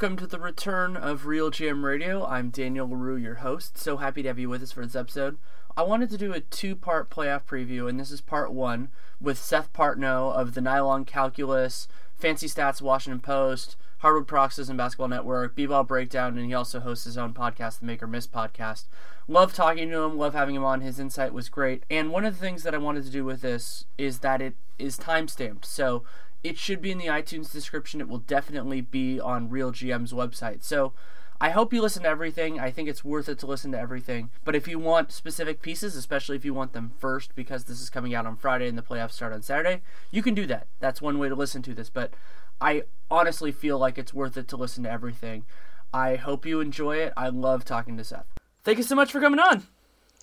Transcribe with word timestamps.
Welcome 0.00 0.16
to 0.16 0.26
the 0.26 0.40
return 0.40 0.96
of 0.96 1.26
Real 1.26 1.50
GM 1.50 1.84
Radio. 1.84 2.24
I'm 2.24 2.48
Daniel 2.48 2.88
Leroux, 2.88 3.18
your 3.18 3.34
host. 3.34 3.76
So 3.76 3.98
happy 3.98 4.22
to 4.22 4.28
have 4.28 4.38
you 4.38 4.48
with 4.48 4.62
us 4.62 4.72
for 4.72 4.82
this 4.82 4.96
episode. 4.96 5.36
I 5.76 5.82
wanted 5.82 6.08
to 6.08 6.16
do 6.16 6.32
a 6.32 6.40
two 6.40 6.74
part 6.74 7.10
playoff 7.10 7.44
preview, 7.44 7.86
and 7.86 8.00
this 8.00 8.10
is 8.10 8.22
part 8.22 8.50
one 8.50 8.88
with 9.20 9.36
Seth 9.36 9.70
Partnow 9.74 10.32
of 10.32 10.54
the 10.54 10.62
Nylon 10.62 11.04
Calculus, 11.04 11.86
Fancy 12.16 12.46
Stats, 12.46 12.80
Washington 12.80 13.20
Post, 13.20 13.76
Hardwood 13.98 14.26
Paroxysm 14.26 14.78
Basketball 14.78 15.08
Network, 15.08 15.54
B-Ball 15.54 15.84
Breakdown, 15.84 16.38
and 16.38 16.46
he 16.46 16.54
also 16.54 16.80
hosts 16.80 17.04
his 17.04 17.18
own 17.18 17.34
podcast, 17.34 17.80
the 17.80 17.84
Make 17.84 18.02
or 18.02 18.06
Miss 18.06 18.26
podcast. 18.26 18.84
Love 19.28 19.52
talking 19.52 19.90
to 19.90 20.02
him, 20.04 20.16
love 20.16 20.32
having 20.32 20.54
him 20.54 20.64
on. 20.64 20.80
His 20.80 20.98
insight 20.98 21.34
was 21.34 21.50
great. 21.50 21.84
And 21.90 22.10
one 22.10 22.24
of 22.24 22.38
the 22.38 22.40
things 22.40 22.62
that 22.62 22.74
I 22.74 22.78
wanted 22.78 23.04
to 23.04 23.10
do 23.10 23.26
with 23.26 23.42
this 23.42 23.84
is 23.98 24.20
that 24.20 24.40
it 24.40 24.54
is 24.78 24.96
time 24.96 25.28
stamped. 25.28 25.66
So 25.66 26.04
it 26.42 26.56
should 26.56 26.80
be 26.80 26.90
in 26.90 26.98
the 26.98 27.06
iTunes 27.06 27.52
description. 27.52 28.00
It 28.00 28.08
will 28.08 28.18
definitely 28.18 28.80
be 28.80 29.20
on 29.20 29.50
Real 29.50 29.72
GM's 29.72 30.12
website. 30.12 30.62
So 30.62 30.92
I 31.40 31.50
hope 31.50 31.72
you 31.72 31.82
listen 31.82 32.02
to 32.02 32.08
everything. 32.08 32.58
I 32.58 32.70
think 32.70 32.88
it's 32.88 33.04
worth 33.04 33.28
it 33.28 33.38
to 33.40 33.46
listen 33.46 33.72
to 33.72 33.78
everything. 33.78 34.30
But 34.44 34.54
if 34.54 34.66
you 34.68 34.78
want 34.78 35.12
specific 35.12 35.62
pieces, 35.62 35.96
especially 35.96 36.36
if 36.36 36.44
you 36.44 36.54
want 36.54 36.72
them 36.72 36.92
first, 36.98 37.34
because 37.34 37.64
this 37.64 37.80
is 37.80 37.90
coming 37.90 38.14
out 38.14 38.26
on 38.26 38.36
Friday 38.36 38.68
and 38.68 38.76
the 38.76 38.82
playoffs 38.82 39.12
start 39.12 39.32
on 39.32 39.42
Saturday, 39.42 39.82
you 40.10 40.22
can 40.22 40.34
do 40.34 40.46
that. 40.46 40.66
That's 40.80 41.02
one 41.02 41.18
way 41.18 41.28
to 41.28 41.34
listen 41.34 41.62
to 41.62 41.74
this. 41.74 41.90
But 41.90 42.14
I 42.60 42.84
honestly 43.10 43.52
feel 43.52 43.78
like 43.78 43.98
it's 43.98 44.14
worth 44.14 44.36
it 44.36 44.48
to 44.48 44.56
listen 44.56 44.84
to 44.84 44.90
everything. 44.90 45.44
I 45.92 46.16
hope 46.16 46.46
you 46.46 46.60
enjoy 46.60 46.96
it. 46.96 47.12
I 47.16 47.28
love 47.28 47.64
talking 47.64 47.96
to 47.96 48.04
Seth. 48.04 48.26
Thank 48.62 48.78
you 48.78 48.84
so 48.84 48.94
much 48.94 49.10
for 49.10 49.20
coming 49.20 49.40
on. 49.40 49.64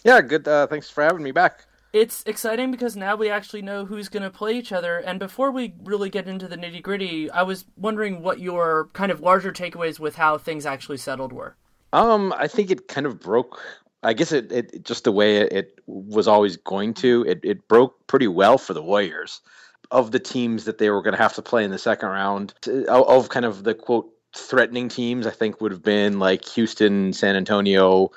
Yeah, 0.03 0.21
good. 0.21 0.47
Uh, 0.47 0.67
thanks 0.67 0.89
for 0.89 1.03
having 1.03 1.23
me 1.23 1.31
back 1.31 1.65
it's 1.97 2.23
exciting 2.25 2.71
because 2.71 2.95
now 2.95 3.15
we 3.15 3.29
actually 3.29 3.61
know 3.61 3.85
who's 3.85 4.09
going 4.09 4.23
to 4.23 4.29
play 4.29 4.55
each 4.55 4.71
other. 4.71 4.99
And 4.99 5.19
before 5.19 5.51
we 5.51 5.73
really 5.83 6.09
get 6.09 6.27
into 6.27 6.47
the 6.47 6.55
nitty 6.55 6.81
gritty, 6.81 7.29
I 7.31 7.41
was 7.41 7.65
wondering 7.75 8.21
what 8.21 8.39
your 8.39 8.89
kind 8.93 9.11
of 9.11 9.21
larger 9.21 9.51
takeaways 9.51 9.99
with 9.99 10.15
how 10.15 10.37
things 10.37 10.65
actually 10.65 10.97
settled 10.97 11.33
were. 11.33 11.55
Um, 11.93 12.33
I 12.37 12.47
think 12.47 12.69
it 12.69 12.87
kind 12.87 13.07
of 13.07 13.19
broke. 13.19 13.59
I 14.03 14.13
guess 14.13 14.31
it, 14.31 14.51
it 14.51 14.83
just 14.83 15.05
the 15.05 15.11
way 15.11 15.37
it 15.37 15.79
was 15.87 16.27
always 16.27 16.55
going 16.57 16.93
to. 16.95 17.25
It 17.27 17.39
it 17.43 17.67
broke 17.67 18.05
pretty 18.07 18.27
well 18.27 18.57
for 18.57 18.73
the 18.73 18.83
Warriors. 18.83 19.41
Of 19.89 20.11
the 20.11 20.19
teams 20.19 20.65
that 20.65 20.79
they 20.79 20.89
were 20.89 21.01
going 21.01 21.15
to 21.15 21.21
have 21.21 21.35
to 21.35 21.41
play 21.41 21.63
in 21.63 21.71
the 21.71 21.77
second 21.77 22.09
round, 22.09 22.53
of 22.89 23.29
kind 23.29 23.45
of 23.45 23.63
the 23.63 23.73
quote 23.73 24.09
threatening 24.35 24.89
teams, 24.89 25.25
I 25.25 25.31
think 25.31 25.61
would 25.61 25.71
have 25.71 25.81
been 25.81 26.19
like 26.19 26.43
Houston, 26.49 27.13
San 27.13 27.37
Antonio, 27.37 28.11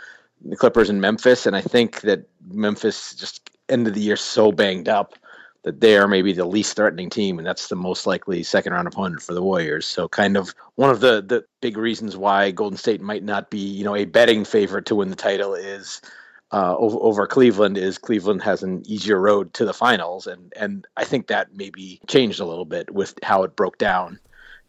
the 0.45 0.57
Clippers, 0.57 0.91
and 0.91 1.01
Memphis. 1.01 1.47
And 1.47 1.55
I 1.55 1.61
think 1.61 2.01
that 2.01 2.29
Memphis 2.49 3.15
just 3.15 3.50
end 3.71 3.87
of 3.87 3.95
the 3.95 4.01
year 4.01 4.17
so 4.17 4.53
banged 4.53 4.89
up 4.89 5.15
that 5.63 5.81
they 5.81 5.97
are 5.99 6.09
maybe 6.09 6.33
the 6.33 6.45
least 6.45 6.77
threatening 6.77 7.11
team, 7.11 7.39
and 7.39 7.47
that's 7.47 7.69
the 7.69 7.77
most 7.77 8.07
likely 8.07 8.43
second 8.43 8.73
round 8.73 8.89
opponent 8.89 9.23
for 9.23 9.35
the 9.35 9.43
Warriors. 9.43 9.87
So, 9.87 10.09
kind 10.09 10.37
of 10.37 10.55
one 10.77 10.91
of 10.91 11.01
the 11.01 11.23
the 11.23 11.45
big 11.61 11.77
reasons 11.77 12.17
why 12.17 12.51
Golden 12.51 12.79
State 12.79 13.01
might 13.01 13.25
not 13.25 13.51
be 13.51 13.59
you 13.59 13.85
know 13.85 13.95
a 13.95 14.07
betting 14.07 14.45
favorite 14.45 14.87
to 14.87 14.95
win 14.95 15.11
the 15.11 15.17
title 15.17 15.55
is. 15.55 16.01
Uh, 16.53 16.77
over, 16.79 16.99
over 17.01 17.27
Cleveland 17.29 17.79
is 17.79 17.97
Cleveland 17.97 18.43
has 18.43 18.65
an 18.65 18.83
easier 18.85 19.21
road 19.21 19.55
to 19.55 19.65
the 19.65 19.73
finals, 19.73 20.27
and 20.27 20.53
and 20.57 20.85
I 20.97 21.05
think 21.05 21.29
that 21.29 21.55
maybe 21.55 22.01
changed 22.09 22.41
a 22.41 22.45
little 22.45 22.65
bit 22.65 22.93
with 22.93 23.15
how 23.23 23.45
it 23.45 23.55
broke 23.55 23.79
down 23.79 24.19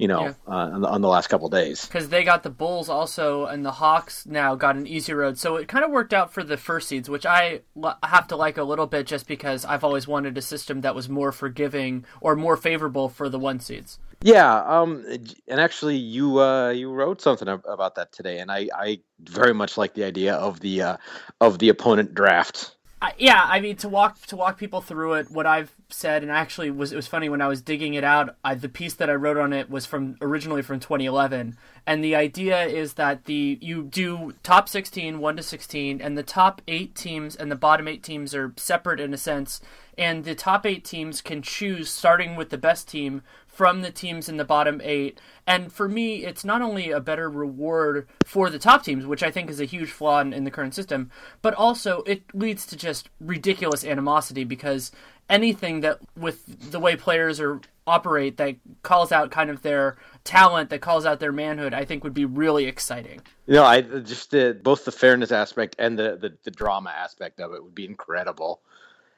you 0.01 0.07
know, 0.07 0.23
yeah. 0.23 0.34
uh, 0.47 0.51
on, 0.51 0.81
the, 0.81 0.88
on, 0.88 1.01
the, 1.01 1.07
last 1.07 1.28
couple 1.28 1.47
days. 1.47 1.85
Because 1.85 2.09
they 2.09 2.23
got 2.23 2.41
the 2.41 2.50
Bulls 2.50 2.89
also, 2.89 3.45
and 3.45 3.63
the 3.63 3.73
Hawks 3.73 4.25
now 4.25 4.56
got 4.56 4.75
an 4.75 4.88
easy 4.88 5.13
road. 5.13 5.38
So 5.38 5.57
it 5.57 5.67
kind 5.67 5.85
of 5.85 5.91
worked 5.91 6.12
out 6.12 6.34
for 6.34 6.44
the 6.44 6.57
first 6.57 6.88
seeds, 6.88 7.07
which 7.07 7.23
I 7.23 7.62
l- 7.81 8.00
have 8.01 8.28
to 8.29 8.35
like 8.35 8.57
a 8.57 8.63
little 8.63 8.88
bit 8.88 9.06
just 9.06 9.28
because 9.28 9.63
I've 9.63 9.84
always 9.84 10.07
wanted 10.07 10.35
a 10.40 10.41
system 10.41 10.81
that 10.81 10.95
was 10.95 11.07
more 11.07 11.31
forgiving 11.31 12.03
or 12.19 12.35
more 12.35 12.57
favorable 12.57 13.09
for 13.09 13.29
the 13.29 13.38
one 13.38 13.59
seeds. 13.59 14.00
Yeah, 14.23 14.63
um, 14.63 15.06
and 15.47 15.59
actually, 15.59 15.97
you 15.97 16.40
uh, 16.41 16.69
you 16.69 16.91
wrote 16.91 17.22
something 17.22 17.47
about 17.47 17.94
that 17.95 18.11
today, 18.11 18.40
and 18.40 18.51
I, 18.51 18.69
I 18.75 19.01
very 19.19 19.53
much 19.53 19.78
like 19.78 19.94
the 19.94 20.03
idea 20.03 20.34
of 20.34 20.61
the 20.61 20.81
uh, 20.81 20.97
of 21.40 21.59
the 21.59 21.69
opponent 21.69 22.16
draft 22.16 22.75
I, 23.03 23.13
yeah, 23.17 23.47
I 23.50 23.62
mean 23.62 23.78
to 23.78 23.89
walk 23.89 24.22
to 24.28 24.35
walk 24.35 24.59
people 24.59 24.79
through 24.79 25.13
it. 25.13 25.31
What 25.31 25.47
I've 25.47 25.73
said, 25.89 26.22
and 26.22 26.31
actually 26.31 26.69
was 26.69 26.91
it 26.91 26.95
was 26.95 27.07
funny 27.07 27.29
when 27.29 27.41
I 27.41 27.47
was 27.47 27.62
digging 27.62 27.95
it 27.95 28.03
out. 28.03 28.35
I, 28.44 28.53
the 28.53 28.69
piece 28.69 28.94
that 28.95 29.09
I 29.09 29.13
wrote 29.13 29.38
on 29.38 29.53
it 29.53 29.72
was 29.72 29.87
from 29.87 30.17
originally 30.22 30.61
from 30.61 30.79
2011, 30.79 31.58
and 31.87 32.03
the 32.03 32.16
idea 32.16 32.64
is 32.66 32.93
that 32.93 33.25
the 33.25 33.58
you 33.59 33.84
do 33.84 34.34
top 34.43 34.70
16, 34.70 35.20
one 35.20 35.35
to 35.37 35.41
16, 35.41 35.99
and 35.99 36.16
the 36.16 36.22
top 36.22 36.61
eight 36.67 36.93
teams 36.93 37.35
and 37.35 37.52
the 37.52 37.55
bottom 37.55 37.87
eight 37.87 38.03
teams 38.03 38.35
are 38.35 38.53
separate 38.58 38.99
in 38.99 39.16
a 39.16 39.17
sense, 39.17 39.61
and 39.97 40.23
the 40.23 40.35
top 40.35 40.64
eight 40.67 40.85
teams 40.85 41.22
can 41.22 41.41
choose 41.41 41.90
starting 41.90 42.35
with 42.35 42.52
the 42.52 42.58
best 42.58 42.87
team 42.87 43.23
from 43.61 43.84
the 43.84 43.91
teams 43.91 44.28
in 44.28 44.37
the 44.37 44.43
bottom 44.43 44.81
eight. 44.84 45.22
And 45.46 45.72
for 45.72 45.87
me, 45.87 46.25
it's 46.25 46.43
not 46.43 46.63
only 46.63 46.90
a 46.90 46.99
better 46.99 47.29
reward 47.29 48.08
for 48.25 48.49
the 48.49 48.58
top 48.58 48.84
teams, 48.84 49.05
which 49.05 49.22
I 49.22 49.29
think 49.29 49.52
is 49.52 49.59
a 49.59 49.66
huge 49.66 49.91
flaw 49.91 50.19
in, 50.19 50.34
in, 50.34 50.46
the 50.46 50.49
current 50.49 50.73
system, 50.73 51.11
but 51.43 51.53
also 51.53 52.02
it 52.08 52.23
leads 52.34 52.66
to 52.66 52.75
just 52.75 53.11
ridiculous 53.19 53.85
animosity 53.85 54.46
because 54.46 54.91
anything 55.29 55.81
that 55.81 55.99
with 56.17 56.72
the 56.72 56.79
way 56.79 56.96
players 56.96 57.40
are 57.40 57.61
operate 57.85 58.37
that 58.37 58.55
calls 58.81 59.11
out 59.11 59.29
kind 59.29 59.52
of 59.52 59.61
their 59.61 59.96
talent, 60.23 60.72
that 60.72 60.81
calls 60.81 61.05
out 61.05 61.19
their 61.19 61.31
manhood, 61.31 61.75
I 61.75 61.85
think 61.85 62.03
would 62.03 62.16
be 62.16 62.25
really 62.25 62.66
exciting. 62.66 63.22
Know, 63.46 63.63
I 63.63 63.81
just 63.81 64.34
both 64.63 64.85
the 64.85 64.91
fairness 64.91 65.31
aspect 65.31 65.75
and 65.78 65.99
the, 65.99 66.17
the 66.19 66.35
the 66.46 66.52
drama 66.52 66.90
aspect 66.90 67.40
of 67.40 67.53
it 67.53 67.63
would 67.63 67.75
be 67.75 67.85
incredible 67.85 68.61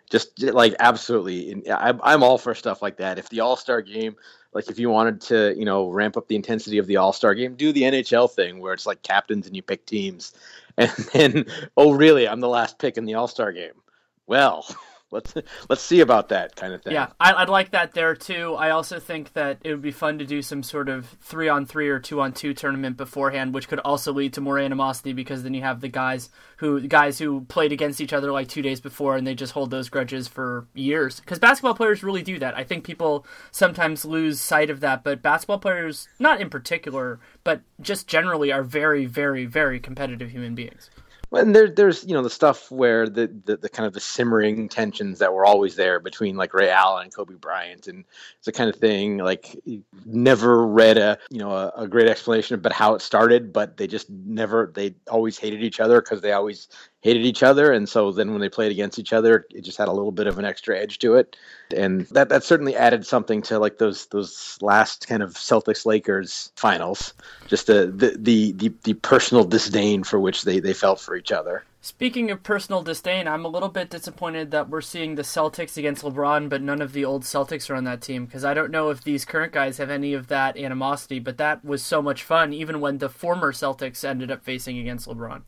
just 0.09 0.41
like 0.41 0.75
absolutely 0.79 1.63
i'm 1.71 2.23
all 2.23 2.37
for 2.37 2.53
stuff 2.53 2.81
like 2.81 2.97
that 2.97 3.17
if 3.17 3.29
the 3.29 3.39
all-star 3.39 3.81
game 3.81 4.15
like 4.53 4.69
if 4.69 4.79
you 4.79 4.89
wanted 4.89 5.21
to, 5.21 5.55
you 5.57 5.65
know, 5.65 5.89
ramp 5.89 6.17
up 6.17 6.27
the 6.27 6.35
intensity 6.35 6.77
of 6.77 6.87
the 6.87 6.97
All 6.97 7.13
Star 7.13 7.33
game, 7.33 7.55
do 7.55 7.71
the 7.71 7.83
NHL 7.83 8.31
thing 8.31 8.59
where 8.59 8.73
it's 8.73 8.85
like 8.85 9.01
captains 9.01 9.47
and 9.47 9.55
you 9.55 9.61
pick 9.61 9.85
teams, 9.85 10.33
and 10.77 10.91
then 11.13 11.45
oh 11.77 11.93
really, 11.93 12.27
I'm 12.27 12.39
the 12.39 12.49
last 12.49 12.79
pick 12.79 12.97
in 12.97 13.05
the 13.05 13.15
All 13.15 13.27
Star 13.27 13.51
game. 13.51 13.73
Well, 14.27 14.65
let's 15.13 15.33
let's 15.69 15.81
see 15.81 16.01
about 16.01 16.29
that 16.29 16.55
kind 16.55 16.73
of 16.73 16.81
thing. 16.81 16.93
Yeah, 16.93 17.07
I, 17.19 17.41
would 17.41 17.49
like 17.49 17.71
that 17.71 17.93
there 17.93 18.15
too. 18.15 18.55
I 18.55 18.71
also 18.71 18.99
think 18.99 19.33
that 19.33 19.59
it 19.63 19.71
would 19.71 19.81
be 19.81 19.91
fun 19.91 20.19
to 20.19 20.25
do 20.25 20.41
some 20.41 20.63
sort 20.63 20.89
of 20.89 21.05
three 21.21 21.47
on 21.47 21.65
three 21.65 21.87
or 21.87 21.99
two 21.99 22.19
on 22.19 22.33
two 22.33 22.53
tournament 22.53 22.97
beforehand, 22.97 23.53
which 23.53 23.67
could 23.67 23.79
also 23.79 24.11
lead 24.11 24.33
to 24.33 24.41
more 24.41 24.59
animosity 24.59 25.13
because 25.13 25.43
then 25.43 25.53
you 25.53 25.61
have 25.61 25.79
the 25.79 25.87
guys 25.87 26.29
who 26.57 26.85
guys 26.87 27.19
who 27.19 27.41
played 27.41 27.71
against 27.71 28.01
each 28.01 28.13
other 28.13 28.31
like 28.31 28.47
two 28.47 28.61
days 28.61 28.81
before 28.81 29.15
and 29.15 29.25
they 29.25 29.35
just 29.35 29.53
hold 29.53 29.71
those 29.71 29.89
grudges 29.89 30.27
for 30.27 30.67
years. 30.73 31.19
Because 31.19 31.39
basketball 31.39 31.75
players 31.75 32.03
really 32.03 32.23
do 32.23 32.39
that. 32.39 32.57
I 32.57 32.63
think 32.63 32.83
people 32.83 33.25
sometimes 33.51 34.03
lose 34.03 34.41
sight 34.41 34.69
of 34.69 34.79
that, 34.81 35.03
but 35.03 35.21
basketball 35.21 35.59
players, 35.59 36.07
not 36.19 36.41
in 36.41 36.49
particular, 36.49 37.19
but 37.43 37.61
just 37.79 38.07
generally, 38.07 38.51
are 38.51 38.63
very, 38.63 39.05
very, 39.05 39.45
very 39.45 39.79
competitive 39.79 40.31
human 40.31 40.55
beings 40.55 40.89
and 41.33 41.55
there, 41.55 41.69
there's 41.69 42.05
you 42.05 42.13
know 42.13 42.21
the 42.21 42.29
stuff 42.29 42.69
where 42.71 43.09
the, 43.09 43.27
the, 43.45 43.57
the 43.57 43.69
kind 43.69 43.87
of 43.87 43.93
the 43.93 43.99
simmering 43.99 44.69
tensions 44.69 45.19
that 45.19 45.33
were 45.33 45.45
always 45.45 45.75
there 45.75 45.99
between 45.99 46.35
like 46.35 46.53
Ray 46.53 46.69
Allen 46.69 47.03
and 47.03 47.13
Kobe 47.15 47.35
Bryant, 47.35 47.87
and 47.87 48.05
it's 48.37 48.45
the 48.45 48.51
kind 48.51 48.69
of 48.69 48.75
thing 48.75 49.17
like 49.17 49.59
never 50.05 50.65
read 50.65 50.97
a 50.97 51.17
you 51.29 51.39
know 51.39 51.51
a, 51.51 51.73
a 51.77 51.87
great 51.87 52.07
explanation 52.07 52.55
about 52.55 52.73
how 52.73 52.95
it 52.95 53.01
started, 53.01 53.51
but 53.51 53.77
they 53.77 53.87
just 53.87 54.09
never 54.09 54.71
they 54.73 54.95
always 55.09 55.37
hated 55.37 55.63
each 55.63 55.79
other 55.79 56.01
because 56.01 56.21
they 56.21 56.31
always 56.33 56.67
hated 57.03 57.25
each 57.25 57.43
other, 57.43 57.73
and 57.73 57.87
so 57.87 58.13
then 58.13 58.31
when 58.31 58.39
they 58.39 58.49
played 58.49 58.71
against 58.71 58.97
each 58.97 59.11
other, 59.11 59.45
it 59.51 59.61
just 59.61 59.77
had 59.77 59.89
a 59.89 59.91
little 59.91 60.11
bit 60.11 60.25
of 60.25 60.39
an 60.39 60.45
extra 60.45 60.79
edge 60.79 60.99
to 60.99 61.15
it, 61.15 61.35
and 61.75 62.07
that 62.07 62.29
that 62.29 62.43
certainly 62.45 62.75
added 62.75 63.05
something 63.05 63.41
to 63.43 63.59
like 63.59 63.77
those 63.77 64.07
those 64.07 64.57
last 64.61 65.05
kind 65.07 65.21
of 65.21 65.33
Celtics 65.33 65.85
Lakers 65.85 66.51
finals, 66.55 67.13
just 67.47 67.67
the 67.67 67.87
the 67.87 68.15
the 68.17 68.51
the, 68.53 68.73
the 68.83 68.93
personal 68.95 69.43
disdain 69.43 70.03
for 70.03 70.17
which 70.17 70.43
they 70.43 70.61
they 70.61 70.73
felt 70.73 70.99
for 70.99 71.15
each 71.15 71.31
other. 71.31 71.63
Speaking 71.81 72.31
of 72.31 72.43
personal 72.43 72.81
disdain, 72.81 73.27
I'm 73.27 73.43
a 73.43 73.49
little 73.49 73.67
bit 73.67 73.89
disappointed 73.89 74.51
that 74.51 74.69
we're 74.69 74.79
seeing 74.79 75.15
the 75.15 75.21
Celtics 75.21 75.75
against 75.75 76.05
LeBron, 76.05 76.47
but 76.47 76.61
none 76.61 76.81
of 76.81 76.93
the 76.93 77.03
old 77.03 77.23
Celtics 77.23 77.69
are 77.69 77.75
on 77.75 77.83
that 77.83 78.01
team 78.01 78.23
because 78.23 78.45
I 78.45 78.53
don't 78.53 78.71
know 78.71 78.89
if 78.89 79.03
these 79.03 79.25
current 79.25 79.51
guys 79.51 79.79
have 79.79 79.89
any 79.89 80.13
of 80.13 80.27
that 80.27 80.55
animosity, 80.55 81.19
but 81.19 81.37
that 81.39 81.65
was 81.65 81.83
so 81.83 82.01
much 82.01 82.23
fun, 82.23 82.53
even 82.53 82.79
when 82.79 82.99
the 82.99 83.09
former 83.09 83.51
Celtics 83.51 84.05
ended 84.05 84.31
up 84.31 84.45
facing 84.45 84.77
against 84.77 85.09
LeBron. 85.09 85.41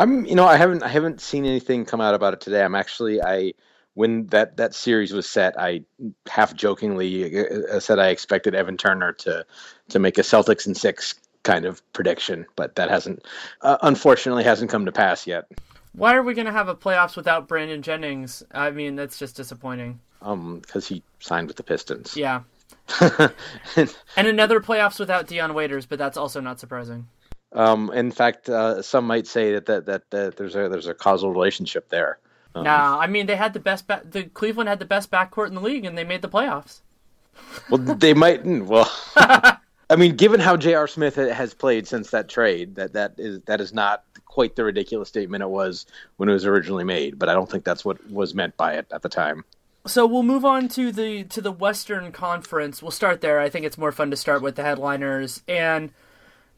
I'm, 0.00 0.24
you 0.24 0.34
know, 0.34 0.46
I 0.46 0.56
haven't, 0.56 0.82
I 0.82 0.88
haven't 0.88 1.20
seen 1.20 1.44
anything 1.44 1.84
come 1.84 2.00
out 2.00 2.14
about 2.14 2.32
it 2.32 2.40
today. 2.40 2.64
I'm 2.64 2.74
actually, 2.74 3.20
I, 3.20 3.52
when 3.92 4.26
that 4.28 4.56
that 4.56 4.74
series 4.74 5.12
was 5.12 5.28
set, 5.28 5.60
I 5.60 5.82
half 6.26 6.54
jokingly 6.54 7.38
uh, 7.68 7.80
said 7.80 7.98
I 7.98 8.08
expected 8.08 8.54
Evan 8.54 8.78
Turner 8.78 9.12
to 9.12 9.44
to 9.90 9.98
make 9.98 10.16
a 10.16 10.22
Celtics 10.22 10.66
in 10.66 10.74
six 10.74 11.16
kind 11.42 11.66
of 11.66 11.82
prediction, 11.92 12.46
but 12.56 12.76
that 12.76 12.88
hasn't, 12.88 13.26
uh, 13.60 13.76
unfortunately, 13.82 14.42
hasn't 14.42 14.70
come 14.70 14.86
to 14.86 14.92
pass 14.92 15.26
yet. 15.26 15.50
Why 15.92 16.14
are 16.14 16.22
we 16.22 16.32
going 16.32 16.46
to 16.46 16.52
have 16.52 16.68
a 16.68 16.74
playoffs 16.74 17.16
without 17.16 17.46
Brandon 17.46 17.82
Jennings? 17.82 18.42
I 18.52 18.70
mean, 18.70 18.96
that's 18.96 19.18
just 19.18 19.36
disappointing. 19.36 20.00
Um, 20.22 20.60
because 20.60 20.86
he 20.86 21.02
signed 21.18 21.48
with 21.48 21.56
the 21.56 21.62
Pistons. 21.62 22.16
Yeah. 22.16 22.42
and 23.00 24.26
another 24.26 24.60
playoffs 24.60 24.98
without 24.98 25.26
Dion 25.26 25.52
Waiters, 25.52 25.86
but 25.86 25.98
that's 25.98 26.16
also 26.16 26.40
not 26.40 26.60
surprising. 26.60 27.08
Um, 27.52 27.90
in 27.92 28.12
fact, 28.12 28.48
uh, 28.48 28.80
some 28.82 29.06
might 29.06 29.26
say 29.26 29.54
that, 29.54 29.66
that 29.66 29.86
that, 29.86 30.10
that 30.10 30.36
there's 30.36 30.54
a 30.54 30.68
there's 30.68 30.86
a 30.86 30.94
causal 30.94 31.32
relationship 31.32 31.88
there. 31.88 32.18
Um, 32.54 32.64
nah, 32.64 32.98
I 32.98 33.06
mean 33.06 33.26
they 33.26 33.36
had 33.36 33.52
the 33.52 33.60
best. 33.60 33.86
Ba- 33.86 34.02
the 34.08 34.24
Cleveland 34.24 34.68
had 34.68 34.78
the 34.78 34.84
best 34.84 35.10
backcourt 35.10 35.48
in 35.48 35.54
the 35.54 35.60
league, 35.60 35.84
and 35.84 35.98
they 35.98 36.04
made 36.04 36.22
the 36.22 36.28
playoffs. 36.28 36.80
Well, 37.68 37.78
they 37.78 38.14
might. 38.14 38.44
Well, 38.44 38.90
I 39.16 39.96
mean, 39.96 40.16
given 40.16 40.40
how 40.40 40.56
J.R. 40.56 40.86
Smith 40.86 41.16
has 41.16 41.54
played 41.54 41.88
since 41.88 42.10
that 42.10 42.28
trade, 42.28 42.76
that 42.76 42.92
that 42.92 43.14
is 43.18 43.40
that 43.42 43.60
is 43.60 43.72
not 43.72 44.04
quite 44.26 44.54
the 44.54 44.64
ridiculous 44.64 45.08
statement 45.08 45.42
it 45.42 45.50
was 45.50 45.86
when 46.16 46.28
it 46.28 46.32
was 46.32 46.46
originally 46.46 46.84
made. 46.84 47.18
But 47.18 47.28
I 47.28 47.34
don't 47.34 47.50
think 47.50 47.64
that's 47.64 47.84
what 47.84 48.08
was 48.10 48.34
meant 48.34 48.56
by 48.56 48.74
it 48.74 48.86
at 48.92 49.02
the 49.02 49.08
time. 49.08 49.44
So 49.86 50.06
we'll 50.06 50.22
move 50.22 50.44
on 50.44 50.68
to 50.68 50.92
the 50.92 51.24
to 51.24 51.40
the 51.40 51.52
Western 51.52 52.12
Conference. 52.12 52.82
We'll 52.82 52.90
start 52.92 53.20
there. 53.20 53.40
I 53.40 53.48
think 53.48 53.66
it's 53.66 53.78
more 53.78 53.92
fun 53.92 54.10
to 54.10 54.16
start 54.16 54.42
with 54.42 54.54
the 54.54 54.62
headliners 54.62 55.42
and 55.48 55.90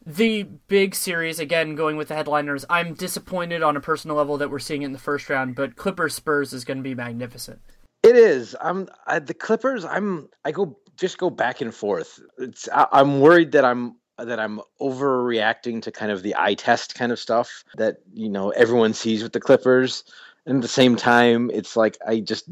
the 0.05 0.43
big 0.67 0.93
series 0.95 1.39
again 1.39 1.75
going 1.75 1.95
with 1.95 2.09
the 2.09 2.15
headliners 2.15 2.65
i'm 2.69 2.93
disappointed 2.93 3.63
on 3.63 3.77
a 3.77 3.81
personal 3.81 4.17
level 4.17 4.37
that 4.37 4.49
we're 4.49 4.59
seeing 4.59 4.81
it 4.81 4.85
in 4.85 4.93
the 4.93 4.99
first 4.99 5.29
round 5.29 5.55
but 5.55 5.75
clippers 5.75 6.13
spurs 6.13 6.53
is 6.53 6.65
going 6.65 6.77
to 6.77 6.83
be 6.83 6.95
magnificent. 6.95 7.59
It 8.01 8.17
is. 8.17 8.55
I'm 8.59 8.89
I, 9.07 9.19
the 9.19 9.33
clippers 9.33 9.85
i'm 9.85 10.29
i 10.43 10.51
go 10.51 10.77
just 10.97 11.17
go 11.17 11.29
back 11.29 11.61
and 11.61 11.73
forth. 11.73 12.19
It's 12.37 12.67
I, 12.73 12.87
i'm 12.91 13.21
worried 13.21 13.53
that 13.53 13.65
i'm 13.65 13.95
that 14.17 14.39
i'm 14.39 14.59
overreacting 14.81 15.81
to 15.83 15.91
kind 15.91 16.11
of 16.11 16.21
the 16.21 16.35
eye 16.37 16.53
test 16.53 16.95
kind 16.95 17.11
of 17.11 17.19
stuff 17.19 17.63
that 17.77 17.97
you 18.13 18.29
know 18.29 18.49
everyone 18.51 18.93
sees 18.93 19.23
with 19.23 19.33
the 19.33 19.39
clippers. 19.39 20.03
And 20.45 20.57
at 20.57 20.61
the 20.61 20.67
same 20.67 20.97
time 20.97 21.49
it's 21.53 21.77
like 21.77 21.97
i 22.05 22.19
just 22.19 22.49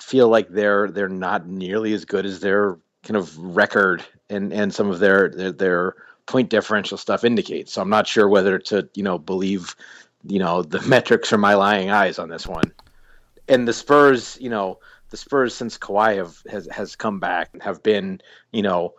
feel 0.00 0.28
like 0.28 0.48
they're 0.48 0.90
they're 0.90 1.08
not 1.08 1.46
nearly 1.46 1.92
as 1.92 2.04
good 2.04 2.26
as 2.26 2.40
their 2.40 2.78
kind 3.04 3.16
of 3.16 3.38
record 3.38 4.04
and 4.28 4.52
and 4.52 4.74
some 4.74 4.90
of 4.90 4.98
their 4.98 5.28
their, 5.28 5.52
their 5.52 5.94
point 6.26 6.50
differential 6.50 6.98
stuff 6.98 7.24
indicates. 7.24 7.72
So 7.72 7.82
I'm 7.82 7.90
not 7.90 8.06
sure 8.06 8.28
whether 8.28 8.58
to, 8.58 8.88
you 8.94 9.02
know, 9.02 9.18
believe, 9.18 9.74
you 10.26 10.38
know, 10.38 10.62
the 10.62 10.80
metrics 10.88 11.32
or 11.32 11.38
my 11.38 11.54
lying 11.54 11.90
eyes 11.90 12.18
on 12.18 12.28
this 12.28 12.46
one. 12.46 12.72
And 13.48 13.68
the 13.68 13.72
Spurs, 13.72 14.38
you 14.40 14.48
know, 14.48 14.78
the 15.10 15.16
Spurs 15.16 15.54
since 15.54 15.76
Kawhi 15.78 16.16
have 16.16 16.42
has 16.50 16.66
has 16.72 16.96
come 16.96 17.20
back 17.20 17.50
have 17.60 17.82
been, 17.82 18.20
you 18.52 18.62
know, 18.62 18.94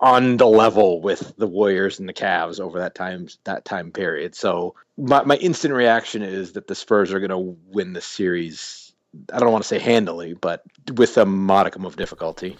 on 0.00 0.36
the 0.36 0.46
level 0.46 1.00
with 1.00 1.34
the 1.36 1.46
Warriors 1.46 1.98
and 1.98 2.08
the 2.08 2.12
Cavs 2.12 2.60
over 2.60 2.78
that 2.80 2.94
time 2.94 3.28
that 3.44 3.64
time 3.64 3.92
period. 3.92 4.34
So 4.34 4.74
my 4.96 5.22
my 5.22 5.36
instant 5.36 5.74
reaction 5.74 6.22
is 6.22 6.52
that 6.52 6.66
the 6.66 6.74
Spurs 6.74 7.12
are 7.12 7.20
going 7.20 7.30
to 7.30 7.56
win 7.68 7.92
the 7.92 8.00
series. 8.00 8.92
I 9.32 9.38
don't 9.38 9.52
want 9.52 9.62
to 9.62 9.68
say 9.68 9.78
handily, 9.78 10.34
but 10.34 10.62
with 10.94 11.16
a 11.18 11.24
modicum 11.24 11.84
of 11.84 11.96
difficulty. 11.96 12.56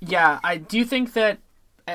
Yeah, 0.00 0.38
I 0.44 0.58
do 0.58 0.84
think 0.84 1.12
that 1.14 1.38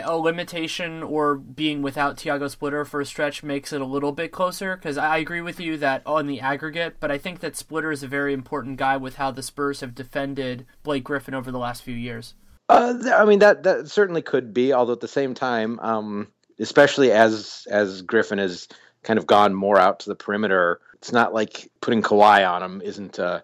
a 0.02 0.18
limitation 0.18 1.04
or 1.04 1.36
being 1.36 1.82
without 1.82 2.18
Tiago 2.18 2.48
Splitter 2.48 2.86
for 2.86 3.02
a 3.02 3.06
stretch 3.06 3.44
makes 3.44 3.74
it 3.74 3.82
a 3.82 3.86
little 3.86 4.12
bit 4.12 4.32
closer 4.32 4.76
because 4.76 4.98
I 4.98 5.18
agree 5.18 5.42
with 5.42 5.60
you 5.60 5.78
that 5.78 6.02
on 6.06 6.28
the 6.28 6.40
aggregate, 6.40 6.96
but 7.00 7.12
I 7.12 7.18
think 7.18 7.40
that 7.40 7.56
Splitter 7.56 7.92
is 7.92 8.04
a 8.04 8.08
very 8.08 8.34
important 8.34 8.78
guy 8.78 8.98
with 8.98 9.16
how 9.16 9.32
the 9.32 9.44
Spurs 9.44 9.82
have 9.82 9.96
defended 9.96 10.66
Blake 10.84 11.04
Griffin 11.04 11.34
over 11.34 11.52
the 11.52 11.60
last 11.60 11.84
few 11.84 11.96
years. 11.96 12.34
Uh, 12.70 12.96
I 13.14 13.26
mean 13.26 13.40
that 13.40 13.64
that 13.64 13.90
certainly 13.90 14.22
could 14.22 14.54
be, 14.54 14.74
although 14.74 14.94
at 14.94 15.02
the 15.02 15.08
same 15.08 15.34
time, 15.34 15.80
um, 15.80 16.28
especially 16.60 17.12
as 17.12 17.68
as 17.70 18.02
Griffin 18.02 18.40
has 18.40 18.68
kind 19.04 19.20
of 19.20 19.28
gone 19.28 19.54
more 19.54 19.78
out 19.78 20.00
to 20.02 20.10
the 20.10 20.16
perimeter, 20.16 20.80
it's 20.96 21.12
not 21.12 21.34
like 21.34 21.70
putting 21.82 22.02
Kawhi 22.02 22.50
on 22.50 22.64
him 22.64 22.82
isn't. 22.82 23.20
Uh, 23.20 23.42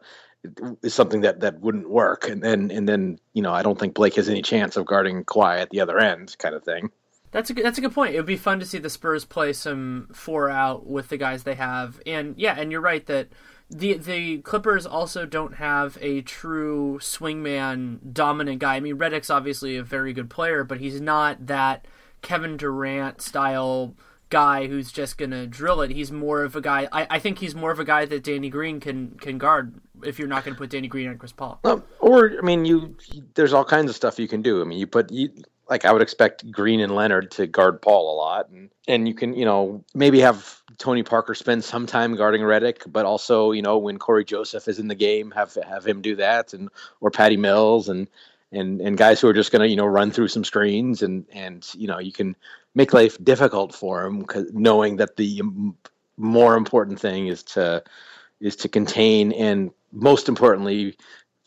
is 0.84 0.93
something 0.93 1.22
that 1.22 1.41
that 1.41 1.60
wouldn't 1.60 1.89
work. 1.89 2.27
And 2.27 2.41
then 2.41 2.72
and 2.72 2.88
then 2.88 3.19
you 3.34 3.41
know 3.41 3.53
I 3.53 3.63
don't 3.63 3.79
think 3.79 3.93
Blake 3.93 4.15
has 4.15 4.29
any 4.29 4.41
chance 4.41 4.77
of 4.77 4.86
guarding 4.86 5.24
Kawhi 5.25 5.60
at 5.60 5.69
the 5.69 5.81
other 5.81 6.00
end, 6.00 6.36
kind 6.39 6.55
of 6.55 6.63
thing. 6.63 6.89
That's 7.31 7.50
a 7.51 7.53
good, 7.53 7.63
that's 7.63 7.77
a 7.77 7.81
good 7.81 7.93
point. 7.93 8.15
It 8.15 8.17
would 8.17 8.25
be 8.25 8.38
fun 8.38 8.60
to 8.60 8.65
see 8.65 8.79
the 8.79 8.89
Spurs 8.89 9.24
play 9.24 9.53
some 9.53 10.10
four 10.13 10.50
out 10.50 10.88
with 10.88 11.10
the 11.10 11.17
guys 11.17 11.43
they 11.43 11.55
have, 11.55 12.01
and 12.05 12.36
yeah, 12.38 12.55
and 12.58 12.72
you're 12.72 12.81
right 12.81 13.05
that 13.05 13.29
the 13.69 13.98
the 13.98 14.39
Clippers 14.39 14.86
also 14.86 15.25
don't 15.25 15.55
have 15.55 15.98
a 16.01 16.22
true 16.22 16.98
swingman 17.01 18.13
dominant 18.13 18.60
guy. 18.60 18.75
I 18.75 18.79
mean, 18.79 18.98
Redick's 18.98 19.29
obviously 19.29 19.77
a 19.77 19.84
very 19.84 20.12
good 20.12 20.29
player, 20.29 20.63
but 20.63 20.79
he's 20.79 21.00
not 21.00 21.46
that 21.46 21.86
Kevin 22.22 22.58
Durant 22.58 23.22
style 23.22 23.96
guy 24.29 24.67
who's 24.67 24.91
just 24.91 25.17
gonna 25.17 25.46
drill 25.46 25.81
it. 25.81 25.91
He's 25.91 26.12
more 26.12 26.43
of 26.43 26.55
a 26.55 26.62
guy. 26.62 26.88
I, 26.91 27.08
I 27.12 27.19
think 27.19 27.39
he's 27.39 27.53
more 27.53 27.72
of 27.72 27.79
a 27.79 27.86
guy 27.86 28.05
that 28.05 28.24
Danny 28.24 28.50
Green 28.50 28.79
can 28.79 29.12
can 29.19 29.38
guard 29.38 29.79
if 30.03 30.20
you're 30.20 30.27
not 30.27 30.44
going 30.44 30.56
to 30.56 30.58
put 30.58 30.70
Danny 30.70 30.88
Green 30.88 31.10
on 31.10 31.18
Chris 31.18 31.32
Paul. 31.32 31.60
Um, 31.63 31.84
or 32.00 32.38
I 32.38 32.41
mean, 32.41 32.65
you 32.65 32.96
there's 33.36 33.53
all 33.53 33.65
kinds 33.65 33.89
of 33.89 33.96
stuff 33.96 34.20
you 34.20 34.27
can 34.27 34.41
do. 34.41 34.62
I 34.62 34.65
mean, 34.65 34.79
you 34.79 34.88
put 34.88 35.12
you 35.12 35.29
like 35.70 35.86
I 35.86 35.94
would 35.94 36.01
expect 36.01 36.50
Green 36.51 36.79
and 36.79 36.96
Leonard 36.96 37.32
to 37.32 37.48
guard 37.48 37.82
Paul 37.82 38.13
a 38.13 38.15
lot, 38.15 38.50
and 38.50 38.70
and 38.88 39.08
you 39.08 39.13
can 39.13 39.34
you 39.34 39.46
know 39.46 39.84
maybe 39.94 40.20
have 40.20 40.62
Tony 40.77 41.03
Parker 41.03 41.36
spend 41.36 41.63
some 41.63 41.86
time 41.86 42.15
guarding 42.15 42.41
Redick, 42.41 42.91
but 42.91 43.06
also 43.06 43.51
you 43.51 43.62
know 43.62 43.77
when 43.77 43.98
Cory 43.98 44.25
Joseph 44.25 44.68
is 44.68 44.79
in 44.79 44.88
the 44.88 44.96
game, 44.96 45.32
have 45.32 45.56
have 45.68 45.86
him 45.86 46.01
do 46.01 46.15
that, 46.15 46.53
and 46.53 46.70
or 47.01 47.12
Patty 47.12 47.38
Mills 47.38 47.89
and 47.89 48.08
and 48.51 48.82
and 48.82 48.98
guys 48.98 49.22
who 49.22 49.27
are 49.27 49.34
just 49.34 49.51
going 49.51 49.62
to 49.62 49.70
you 49.70 49.75
know 49.75 49.86
run 49.86 50.12
through 50.12 50.27
some 50.27 50.44
screens 50.44 51.01
and 51.01 51.25
and 51.32 51.68
you 51.75 51.88
know 51.88 52.00
you 52.00 52.12
can 52.12 52.36
make 52.75 52.94
life 52.94 53.24
difficult 53.24 53.74
for 53.74 54.03
them 54.03 54.25
knowing 54.53 54.98
that 54.98 55.15
the 55.15 55.41
more 56.18 56.56
important 56.56 57.00
thing 57.00 57.27
is 57.27 57.44
to 57.44 57.84
is 58.39 58.55
to 58.58 58.69
contain 58.69 59.31
and 59.31 59.72
most 59.91 60.29
importantly 60.29 60.96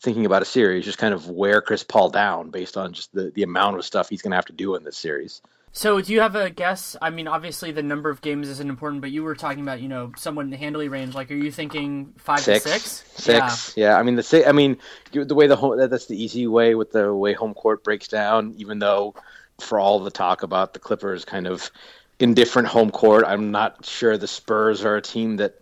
thinking 0.01 0.25
about 0.25 0.41
a 0.41 0.45
series, 0.45 0.85
just 0.85 0.97
kind 0.97 1.13
of 1.13 1.29
wear 1.29 1.61
Chris 1.61 1.83
Paul 1.83 2.09
down 2.09 2.49
based 2.49 2.75
on 2.77 2.93
just 2.93 3.13
the, 3.13 3.31
the 3.31 3.43
amount 3.43 3.77
of 3.77 3.85
stuff 3.85 4.09
he's 4.09 4.21
going 4.21 4.31
to 4.31 4.35
have 4.35 4.45
to 4.45 4.53
do 4.53 4.75
in 4.75 4.83
this 4.83 4.97
series. 4.97 5.41
So, 5.75 6.01
do 6.01 6.13
you 6.13 6.19
have 6.19 6.35
a 6.35 6.51
guess? 6.51 6.95
I 7.01 7.09
mean, 7.09 7.27
obviously 7.27 7.71
the 7.71 7.81
number 7.81 8.11
of 8.11 8.21
games 8.21 8.47
isn't 8.47 8.69
important, 8.69 9.01
but 9.01 9.09
you 9.09 9.23
were 9.23 9.33
talking 9.33 9.63
about, 9.63 9.81
you 9.81 9.87
know, 9.87 10.11
someone 10.17 10.45
in 10.45 10.51
the 10.51 10.57
handily 10.57 10.87
range. 10.87 11.15
Like, 11.15 11.31
are 11.31 11.35
you 11.35 11.51
thinking 11.51 12.13
five 12.17 12.41
six, 12.41 12.63
to 12.63 12.69
six? 12.69 13.03
Six. 13.15 13.73
Yeah. 13.75 13.87
yeah. 13.87 13.97
I 13.97 14.03
mean, 14.03 14.15
the 14.15 14.43
I 14.47 14.51
mean, 14.51 14.77
the 15.11 15.33
way 15.33 15.47
the 15.47 15.55
home 15.55 15.79
that's 15.79 16.05
the 16.05 16.21
easy 16.21 16.45
way 16.45 16.75
with 16.75 16.91
the 16.91 17.11
way 17.11 17.33
home 17.33 17.55
court 17.55 17.83
breaks 17.83 18.07
down. 18.07 18.53
Even 18.57 18.77
though, 18.77 19.15
for 19.59 19.79
all 19.79 19.99
the 19.99 20.11
talk 20.11 20.43
about 20.43 20.73
the 20.73 20.79
Clippers 20.79 21.25
kind 21.25 21.47
of 21.47 21.71
indifferent 22.19 22.67
home 22.67 22.91
court, 22.91 23.23
I'm 23.25 23.49
not 23.49 23.83
sure 23.83 24.15
the 24.15 24.27
Spurs 24.27 24.85
are 24.85 24.97
a 24.97 25.01
team 25.01 25.37
that 25.37 25.55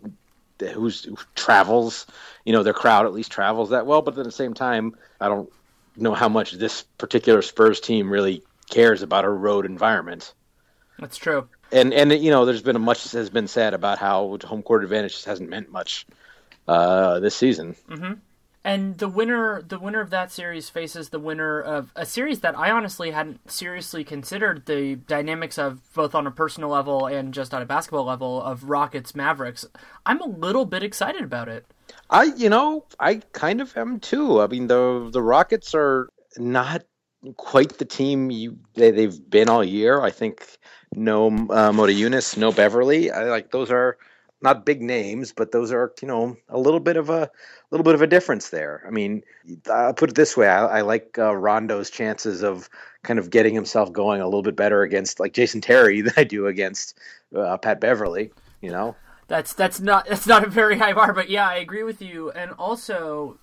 who's 0.70 1.04
who 1.04 1.18
travels. 1.36 2.06
You 2.46 2.54
know, 2.54 2.64
their 2.64 2.74
crowd 2.74 3.06
at 3.06 3.14
least 3.14 3.32
travels 3.32 3.70
that 3.70 3.86
well. 3.86 4.02
But 4.02 4.18
at 4.18 4.24
the 4.24 4.32
same 4.32 4.54
time, 4.54 4.96
I 5.20 5.28
don't 5.28 5.50
know 5.96 6.14
how 6.14 6.30
much 6.30 6.54
this 6.54 6.84
particular 6.98 7.42
Spurs 7.42 7.80
team 7.80 8.10
really 8.10 8.44
cares 8.70 9.02
about 9.02 9.26
a 9.26 9.30
road 9.30 9.66
environment. 9.66 10.34
That's 11.00 11.18
true. 11.18 11.48
And 11.72 11.94
and 11.94 12.12
you 12.12 12.32
know, 12.32 12.46
there's 12.46 12.62
been 12.62 12.76
a 12.76 12.80
much 12.80 13.12
has 13.12 13.30
been 13.30 13.48
said 13.48 13.74
about 13.74 13.98
how 13.98 14.38
home 14.44 14.64
court 14.64 14.84
advantage 14.84 15.14
just 15.14 15.26
hasn't 15.26 15.50
meant 15.50 15.72
much 15.72 16.06
uh, 16.68 17.20
this 17.20 17.36
season. 17.36 17.76
Mm-hmm. 17.90 18.14
And 18.64 18.98
the 19.00 19.08
winner, 19.08 19.62
the 19.62 19.80
winner 19.80 20.02
of 20.02 20.12
that 20.12 20.32
series 20.32 20.70
faces 20.70 21.10
the 21.10 21.20
winner 21.20 21.60
of 21.60 21.92
a 21.96 22.06
series 22.06 22.42
that 22.42 22.58
I 22.58 22.70
honestly 22.70 23.12
hadn't 23.12 23.50
seriously 23.50 24.04
considered 24.04 24.68
the 24.68 24.96
dynamics 24.96 25.58
of, 25.58 25.82
both 25.94 26.14
on 26.14 26.28
a 26.28 26.32
personal 26.32 26.70
level 26.70 27.08
and 27.08 27.34
just 27.34 27.54
on 27.54 27.62
a 27.62 27.66
basketball 27.66 28.06
level, 28.06 28.42
of 28.42 28.66
Rockets 28.66 29.16
Mavericks. 29.16 29.66
I'm 30.06 30.22
a 30.22 30.28
little 30.28 30.66
bit 30.66 30.84
excited 30.84 31.24
about 31.24 31.50
it. 31.50 31.66
I, 32.10 32.26
you 32.26 32.50
know, 32.50 32.86
I 33.00 33.16
kind 33.34 33.62
of 33.62 33.76
am 33.76 34.00
too. 34.00 34.42
I 34.42 34.48
mean, 34.48 34.68
the 34.68 35.10
the 35.12 35.22
Rockets 35.22 35.74
are 35.74 36.10
not 36.38 36.84
quite 37.38 37.78
the 37.78 37.86
team 37.86 38.32
you 38.32 38.58
they, 38.76 38.92
they've 38.92 39.30
been 39.30 39.50
all 39.50 39.64
year. 39.64 40.02
I 40.02 40.12
think 40.12 40.46
no 40.96 41.28
uh, 41.28 41.72
Motiejunas, 41.72 42.38
no 42.38 42.52
Beverley. 42.52 43.12
I 43.12 43.24
like 43.26 43.52
those 43.52 43.72
are 43.72 43.98
not 44.42 44.66
big 44.66 44.82
names, 44.82 45.32
but 45.32 45.52
those 45.52 45.72
are 45.72 45.94
you 46.02 46.08
know 46.08 46.38
a 46.50 46.58
little 46.58 46.80
bit 46.80 46.98
of 46.98 47.10
a 47.10 47.30
little 47.70 47.84
bit 47.84 47.96
of 47.96 48.02
a 48.02 48.08
difference 48.08 48.50
there. 48.50 48.84
I 48.88 48.92
mean, 48.92 49.24
I'll 49.70 49.94
put 49.94 50.10
it 50.10 50.16
this 50.16 50.36
way: 50.36 50.48
I, 50.48 50.80
I 50.80 50.82
like 50.82 51.18
uh, 51.18 51.36
Rondo's 51.36 51.90
chances 51.90 52.44
of 52.44 52.70
kind 53.04 53.20
of 53.20 53.30
getting 53.30 53.54
himself 53.54 53.92
going 53.92 54.22
a 54.22 54.26
little 54.26 54.44
bit 54.44 54.56
better 54.56 54.82
against 54.82 55.20
like 55.20 55.34
Jason 55.34 55.62
Terry 55.62 56.02
than 56.02 56.14
I 56.18 56.24
do 56.24 56.48
against 56.48 56.98
uh, 57.36 57.58
Pat 57.58 57.80
Beverley. 57.80 58.32
You 58.62 58.72
know, 58.72 58.96
that's 59.28 59.54
that's 59.54 59.80
not 59.80 60.08
that's 60.08 60.28
not 60.28 60.44
a 60.44 60.50
very 60.50 60.78
high 60.78 60.94
bar, 60.94 61.14
but 61.14 61.30
yeah, 61.30 61.48
I 61.48 61.56
agree 61.56 61.84
with 61.84 62.02
you. 62.02 62.32
And 62.32 62.52
also, 62.52 63.40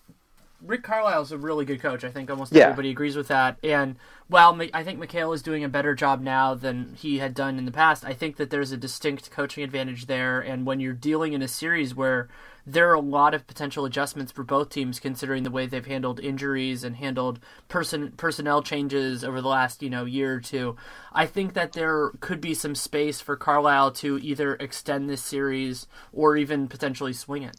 Rick 0.61 0.83
Carlisle's 0.83 1.31
a 1.31 1.39
really 1.39 1.65
good 1.65 1.81
coach. 1.81 2.03
I 2.03 2.11
think 2.11 2.31
almost 2.31 2.53
yeah. 2.53 2.65
everybody 2.65 2.91
agrees 2.91 3.17
with 3.17 3.29
that. 3.29 3.59
And 3.63 3.97
while 4.27 4.61
I 4.75 4.83
think 4.83 4.99
McHale 4.99 5.35
is 5.35 5.43
doing 5.43 5.63
a 5.63 5.69
better 5.69 5.95
job 5.95 6.21
now 6.21 6.55
than 6.55 6.95
he 6.95 7.19
had 7.19 7.33
done 7.33 7.59
in 7.59 7.65
the 7.65 7.73
past, 7.73 8.05
I 8.05 8.13
think 8.13 8.37
that 8.37 8.51
there's 8.51 8.73
a 8.73 8.77
distinct 8.77 9.31
coaching 9.31 9.63
advantage 9.63 10.07
there. 10.07 10.41
And 10.41 10.67
when 10.67 10.81
you're 10.81 10.95
dealing 10.95 11.33
in 11.33 11.43
a 11.43 11.49
series 11.49 11.95
where 11.95 12.29
there 12.67 12.91
are 12.91 12.95
a 12.95 13.01
lot 13.01 13.35
of 13.35 13.47
potential 13.47 13.85
adjustments 13.85 14.33
for 14.33 14.43
both 14.43 14.69
teams, 14.69 15.01
considering 15.01 15.43
the 15.43 15.51
way 15.51 15.67
they've 15.67 15.87
handled 15.87 16.21
injuries 16.21 16.85
and 16.85 16.97
handled 16.97 17.41
person 17.69 18.13
personnel 18.17 18.63
changes 18.63 19.25
over 19.25 19.41
the 19.41 19.49
last 19.49 19.83
you 19.83 19.89
know 19.89 20.05
year 20.05 20.35
or 20.35 20.41
two, 20.41 20.77
I 21.13 21.25
think 21.25 21.55
that 21.55 21.73
there 21.73 22.11
could 22.21 22.41
be 22.41 22.53
some 22.53 22.75
space 22.75 23.21
for 23.21 23.37
Carlisle 23.37 23.93
to 23.93 24.19
either 24.19 24.57
extend 24.57 25.09
this 25.09 25.23
series 25.23 25.87
or 26.13 26.37
even 26.37 26.69
potentially 26.69 27.15
swing 27.15 27.45
it. 27.45 27.57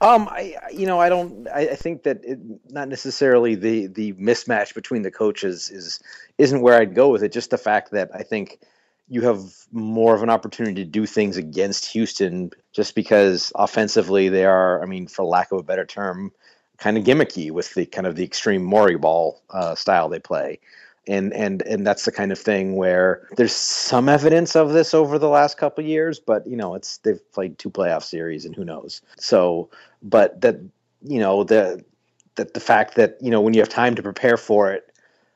Um, 0.00 0.28
I 0.30 0.54
you 0.72 0.86
know 0.86 1.00
I 1.00 1.08
don't 1.08 1.48
I, 1.48 1.60
I 1.60 1.74
think 1.74 2.04
that 2.04 2.24
it, 2.24 2.38
not 2.70 2.88
necessarily 2.88 3.56
the 3.56 3.88
the 3.88 4.12
mismatch 4.12 4.74
between 4.74 5.02
the 5.02 5.10
coaches 5.10 5.70
is 5.70 6.00
isn't 6.38 6.60
where 6.60 6.80
I'd 6.80 6.94
go 6.94 7.08
with 7.08 7.22
it. 7.22 7.32
Just 7.32 7.50
the 7.50 7.58
fact 7.58 7.90
that 7.90 8.10
I 8.14 8.22
think 8.22 8.60
you 9.08 9.22
have 9.22 9.42
more 9.72 10.14
of 10.14 10.22
an 10.22 10.30
opportunity 10.30 10.84
to 10.84 10.90
do 10.90 11.06
things 11.06 11.36
against 11.36 11.86
Houston 11.92 12.50
just 12.72 12.94
because 12.94 13.50
offensively 13.54 14.28
they 14.28 14.44
are, 14.44 14.82
I 14.82 14.86
mean, 14.86 15.06
for 15.06 15.24
lack 15.24 15.50
of 15.50 15.58
a 15.58 15.62
better 15.62 15.86
term, 15.86 16.30
kind 16.76 16.98
of 16.98 17.04
gimmicky 17.04 17.50
with 17.50 17.72
the 17.74 17.86
kind 17.86 18.06
of 18.06 18.16
the 18.16 18.24
extreme 18.24 18.62
Morey 18.62 18.96
ball 18.96 19.42
uh, 19.50 19.74
style 19.74 20.10
they 20.10 20.18
play 20.18 20.60
and 21.08 21.32
and 21.32 21.62
and 21.62 21.86
that's 21.86 22.04
the 22.04 22.12
kind 22.12 22.30
of 22.30 22.38
thing 22.38 22.76
where 22.76 23.26
there's 23.36 23.54
some 23.54 24.08
evidence 24.08 24.54
of 24.54 24.72
this 24.72 24.94
over 24.94 25.18
the 25.18 25.28
last 25.28 25.56
couple 25.56 25.82
years 25.82 26.20
but 26.20 26.46
you 26.46 26.56
know 26.56 26.74
it's 26.74 26.98
they've 26.98 27.32
played 27.32 27.58
two 27.58 27.70
playoff 27.70 28.02
series 28.02 28.44
and 28.44 28.54
who 28.54 28.64
knows. 28.64 29.00
So 29.18 29.70
but 30.02 30.40
that 30.42 30.56
you 31.02 31.18
know 31.18 31.44
the 31.44 31.84
that 32.36 32.54
the 32.54 32.60
fact 32.60 32.94
that 32.94 33.16
you 33.20 33.30
know 33.30 33.40
when 33.40 33.54
you 33.54 33.60
have 33.60 33.68
time 33.68 33.94
to 33.94 34.02
prepare 34.02 34.36
for 34.36 34.72
it 34.72 34.84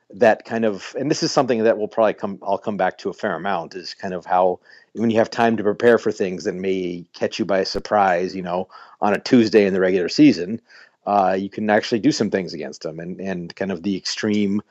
that 0.09 0.45
kind 0.45 0.63
of 0.63 0.95
and 0.97 1.09
this 1.09 1.23
is 1.23 1.31
something 1.31 1.63
that 1.63 1.77
will 1.77 1.87
probably 1.87 2.13
come 2.13 2.39
I'll 2.43 2.57
come 2.57 2.77
back 2.77 2.97
to 2.99 3.09
a 3.09 3.13
fair 3.13 3.35
amount 3.35 3.75
is 3.75 3.93
kind 3.93 4.13
of 4.13 4.25
how 4.25 4.59
when 4.93 5.09
you 5.09 5.17
have 5.17 5.29
time 5.29 5.57
to 5.57 5.63
prepare 5.63 5.97
for 5.97 6.11
things 6.11 6.43
that 6.43 6.53
may 6.53 7.05
catch 7.13 7.39
you 7.39 7.45
by 7.45 7.63
surprise 7.63 8.35
you 8.35 8.43
know 8.43 8.67
on 9.01 9.13
a 9.13 9.19
Tuesday 9.19 9.65
in 9.65 9.73
the 9.73 9.79
regular 9.79 10.09
season 10.09 10.61
uh, 11.05 11.35
you 11.37 11.49
can 11.49 11.69
actually 11.69 11.99
do 11.99 12.11
some 12.11 12.29
things 12.29 12.53
against 12.53 12.83
them 12.83 12.99
and 12.99 13.19
and 13.19 13.55
kind 13.55 13.71
of 13.71 13.83
the 13.83 13.97
extreme 13.97 14.61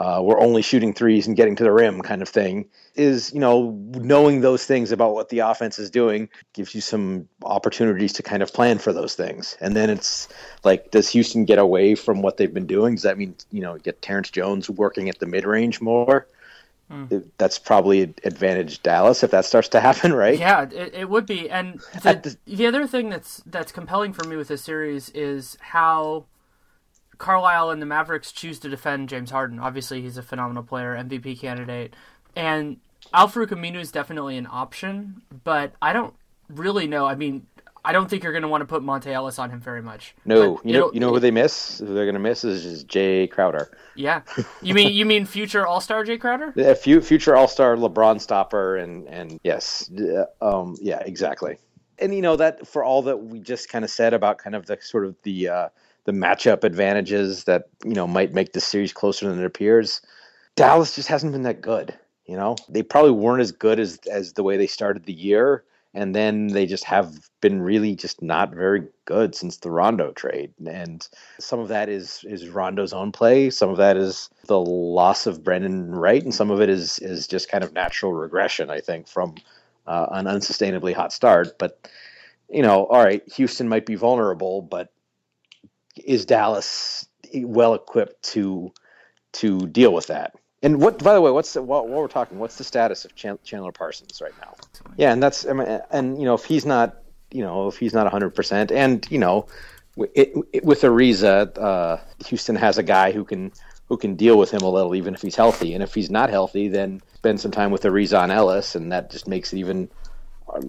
uh, 0.00 0.18
we're 0.22 0.40
only 0.40 0.62
shooting 0.62 0.94
threes 0.94 1.26
and 1.26 1.36
getting 1.36 1.54
to 1.54 1.62
the 1.62 1.70
rim 1.70 2.00
kind 2.00 2.22
of 2.22 2.28
thing 2.28 2.66
is 2.94 3.32
you 3.34 3.38
know 3.38 3.70
knowing 3.94 4.40
those 4.40 4.64
things 4.64 4.90
about 4.90 5.12
what 5.12 5.28
the 5.28 5.40
offense 5.40 5.78
is 5.78 5.90
doing 5.90 6.28
gives 6.54 6.74
you 6.74 6.80
some 6.80 7.28
opportunities 7.44 8.14
to 8.14 8.22
kind 8.22 8.42
of 8.42 8.52
plan 8.52 8.78
for 8.78 8.94
those 8.94 9.14
things. 9.14 9.58
And 9.60 9.76
then 9.76 9.90
it's 9.90 10.26
like 10.64 10.90
does 10.90 11.10
houston 11.10 11.44
get 11.44 11.58
away 11.58 11.94
from 11.94 12.22
what 12.22 12.38
they've 12.38 12.52
been 12.52 12.66
doing? 12.66 12.94
Does 12.94 13.04
that 13.04 13.18
mean 13.18 13.36
you 13.52 13.60
know 13.60 13.76
get 13.76 14.00
terrence 14.00 14.30
jones 14.30 14.70
working 14.70 15.10
at 15.10 15.18
the 15.18 15.26
mid-range 15.26 15.80
more? 15.80 16.26
Mm. 16.90 17.24
that's 17.38 17.56
probably 17.56 18.02
an 18.02 18.14
advantage 18.24 18.82
dallas 18.82 19.22
if 19.22 19.30
that 19.30 19.44
starts 19.44 19.68
to 19.68 19.80
happen 19.80 20.12
right? 20.12 20.38
Yeah 20.38 20.62
it, 20.62 20.94
it 20.94 21.08
would 21.10 21.26
be. 21.26 21.48
And 21.48 21.78
the, 22.02 22.36
the, 22.46 22.56
the 22.56 22.66
other 22.66 22.86
thing 22.86 23.10
that's 23.10 23.42
that's 23.46 23.70
compelling 23.70 24.12
for 24.12 24.26
me 24.26 24.34
with 24.34 24.48
this 24.48 24.62
series 24.62 25.10
is 25.10 25.56
how 25.60 26.24
Carlisle 27.20 27.70
and 27.70 27.80
the 27.80 27.86
Mavericks 27.86 28.32
choose 28.32 28.58
to 28.60 28.68
defend 28.68 29.10
James 29.10 29.30
Harden. 29.30 29.60
Obviously, 29.60 30.00
he's 30.00 30.16
a 30.16 30.22
phenomenal 30.22 30.62
player, 30.62 30.96
MVP 30.96 31.38
candidate, 31.38 31.94
and 32.34 32.78
Al-Farouq 33.12 33.48
Aminu 33.48 33.76
is 33.76 33.92
definitely 33.92 34.36
an 34.38 34.48
option, 34.50 35.22
but 35.44 35.74
I 35.82 35.92
don't 35.92 36.14
really 36.48 36.86
know. 36.86 37.06
I 37.06 37.14
mean, 37.14 37.46
I 37.84 37.92
don't 37.92 38.08
think 38.08 38.22
you're 38.22 38.32
going 38.32 38.42
to 38.42 38.48
want 38.48 38.62
to 38.62 38.66
put 38.66 38.82
Monta 38.82 39.08
Ellis 39.08 39.38
on 39.38 39.50
him 39.50 39.60
very 39.60 39.82
much. 39.82 40.14
No, 40.24 40.60
you 40.64 40.72
know, 40.72 40.90
you 40.94 41.00
know 41.00 41.10
who 41.10 41.20
they 41.20 41.30
miss? 41.30 41.78
Who 41.78 41.92
they're 41.92 42.06
going 42.06 42.14
to 42.14 42.20
miss 42.20 42.42
is 42.42 42.62
just 42.62 42.88
Jae 42.88 43.30
Crowder. 43.30 43.70
Yeah, 43.94 44.22
you 44.62 44.72
mean 44.72 44.92
you 44.92 45.04
mean 45.04 45.26
future 45.26 45.66
All 45.66 45.80
Star 45.80 46.04
Jae 46.04 46.18
Crowder? 46.18 46.54
Yeah, 46.56 46.72
future 46.74 47.36
All 47.36 47.48
Star 47.48 47.76
LeBron 47.76 48.20
stopper, 48.20 48.76
and 48.76 49.06
and 49.08 49.38
yes, 49.44 49.90
um, 50.40 50.76
yeah, 50.80 51.00
exactly. 51.00 51.58
And 51.98 52.14
you 52.14 52.22
know 52.22 52.36
that 52.36 52.66
for 52.66 52.82
all 52.82 53.02
that 53.02 53.18
we 53.18 53.40
just 53.40 53.68
kind 53.68 53.84
of 53.84 53.90
said 53.90 54.14
about 54.14 54.38
kind 54.38 54.56
of 54.56 54.64
the 54.64 54.78
sort 54.80 55.04
of 55.04 55.16
the 55.22 55.48
uh, 55.48 55.68
the 56.04 56.12
matchup 56.12 56.64
advantages 56.64 57.44
that 57.44 57.68
you 57.84 57.94
know 57.94 58.06
might 58.06 58.34
make 58.34 58.52
the 58.52 58.60
series 58.60 58.92
closer 58.92 59.28
than 59.28 59.40
it 59.40 59.46
appears. 59.46 60.00
Dallas 60.56 60.94
just 60.94 61.08
hasn't 61.08 61.32
been 61.32 61.42
that 61.44 61.60
good. 61.60 61.96
You 62.26 62.36
know, 62.36 62.56
they 62.68 62.82
probably 62.82 63.12
weren't 63.12 63.42
as 63.42 63.52
good 63.52 63.80
as 63.80 63.98
as 64.10 64.32
the 64.34 64.42
way 64.42 64.56
they 64.56 64.66
started 64.66 65.04
the 65.04 65.12
year, 65.12 65.64
and 65.94 66.14
then 66.14 66.48
they 66.48 66.66
just 66.66 66.84
have 66.84 67.28
been 67.40 67.60
really 67.60 67.94
just 67.94 68.22
not 68.22 68.54
very 68.54 68.86
good 69.04 69.34
since 69.34 69.56
the 69.56 69.70
Rondo 69.70 70.12
trade. 70.12 70.52
And 70.66 71.06
some 71.38 71.60
of 71.60 71.68
that 71.68 71.88
is 71.88 72.24
is 72.24 72.48
Rondo's 72.48 72.92
own 72.92 73.12
play, 73.12 73.50
some 73.50 73.70
of 73.70 73.78
that 73.78 73.96
is 73.96 74.30
the 74.46 74.60
loss 74.60 75.26
of 75.26 75.42
Brandan 75.42 75.92
Wright, 75.92 76.22
and 76.22 76.34
some 76.34 76.50
of 76.50 76.60
it 76.60 76.68
is 76.68 76.98
is 77.00 77.26
just 77.26 77.50
kind 77.50 77.64
of 77.64 77.72
natural 77.72 78.12
regression. 78.12 78.70
I 78.70 78.80
think 78.80 79.08
from 79.08 79.34
uh, 79.86 80.06
an 80.10 80.26
unsustainably 80.26 80.94
hot 80.94 81.12
start, 81.12 81.58
but 81.58 81.88
you 82.48 82.62
know, 82.62 82.86
all 82.86 83.04
right, 83.04 83.22
Houston 83.32 83.68
might 83.68 83.86
be 83.86 83.94
vulnerable, 83.94 84.62
but 84.62 84.92
is 85.96 86.24
Dallas 86.24 87.08
well 87.34 87.74
equipped 87.74 88.22
to 88.32 88.72
to 89.32 89.66
deal 89.66 89.92
with 89.92 90.08
that? 90.08 90.34
And 90.62 90.80
what, 90.80 91.02
by 91.02 91.14
the 91.14 91.22
way, 91.22 91.30
what's 91.30 91.54
the, 91.54 91.62
while, 91.62 91.86
while 91.86 92.00
we're 92.00 92.08
talking, 92.08 92.38
what's 92.38 92.56
the 92.56 92.64
status 92.64 93.06
of 93.06 93.14
Chandler 93.14 93.72
Parsons 93.72 94.20
right 94.20 94.34
now? 94.42 94.54
Yeah, 94.96 95.12
and 95.12 95.22
that's 95.22 95.46
I 95.46 95.52
mean, 95.52 95.80
and 95.90 96.18
you 96.18 96.24
know 96.24 96.34
if 96.34 96.44
he's 96.44 96.66
not 96.66 97.02
you 97.30 97.42
know 97.42 97.68
if 97.68 97.78
he's 97.78 97.94
not 97.94 98.04
100 98.04 98.30
percent, 98.30 98.70
and 98.70 99.06
you 99.10 99.18
know 99.18 99.46
it, 99.96 100.34
it, 100.52 100.64
with 100.64 100.82
Ariza, 100.82 101.56
uh, 101.58 101.98
Houston 102.26 102.56
has 102.56 102.78
a 102.78 102.82
guy 102.82 103.12
who 103.12 103.24
can 103.24 103.52
who 103.88 103.96
can 103.96 104.14
deal 104.14 104.38
with 104.38 104.52
him 104.52 104.62
a 104.62 104.70
little, 104.70 104.94
even 104.94 105.14
if 105.14 105.22
he's 105.22 105.34
healthy. 105.34 105.74
And 105.74 105.82
if 105.82 105.94
he's 105.94 106.10
not 106.10 106.30
healthy, 106.30 106.68
then 106.68 107.02
spend 107.14 107.40
some 107.40 107.50
time 107.50 107.72
with 107.72 107.82
Ariza 107.82 108.20
on 108.20 108.30
Ellis, 108.30 108.74
and 108.74 108.92
that 108.92 109.10
just 109.10 109.26
makes 109.26 109.52
it 109.52 109.58
even 109.58 109.88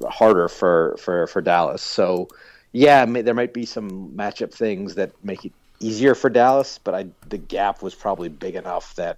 harder 0.09 0.47
for 0.47 0.95
for 0.99 1.27
for 1.27 1.41
Dallas. 1.41 1.81
So 1.81 2.27
yeah, 2.71 3.05
there 3.05 3.33
might 3.33 3.53
be 3.53 3.65
some 3.65 4.11
matchup 4.15 4.53
things 4.53 4.95
that 4.95 5.11
make 5.23 5.45
it 5.45 5.51
easier 5.79 6.15
for 6.15 6.29
Dallas, 6.29 6.79
but 6.83 6.93
I, 6.93 7.07
the 7.27 7.37
gap 7.37 7.81
was 7.81 7.95
probably 7.95 8.29
big 8.29 8.55
enough 8.55 8.95
that 8.95 9.17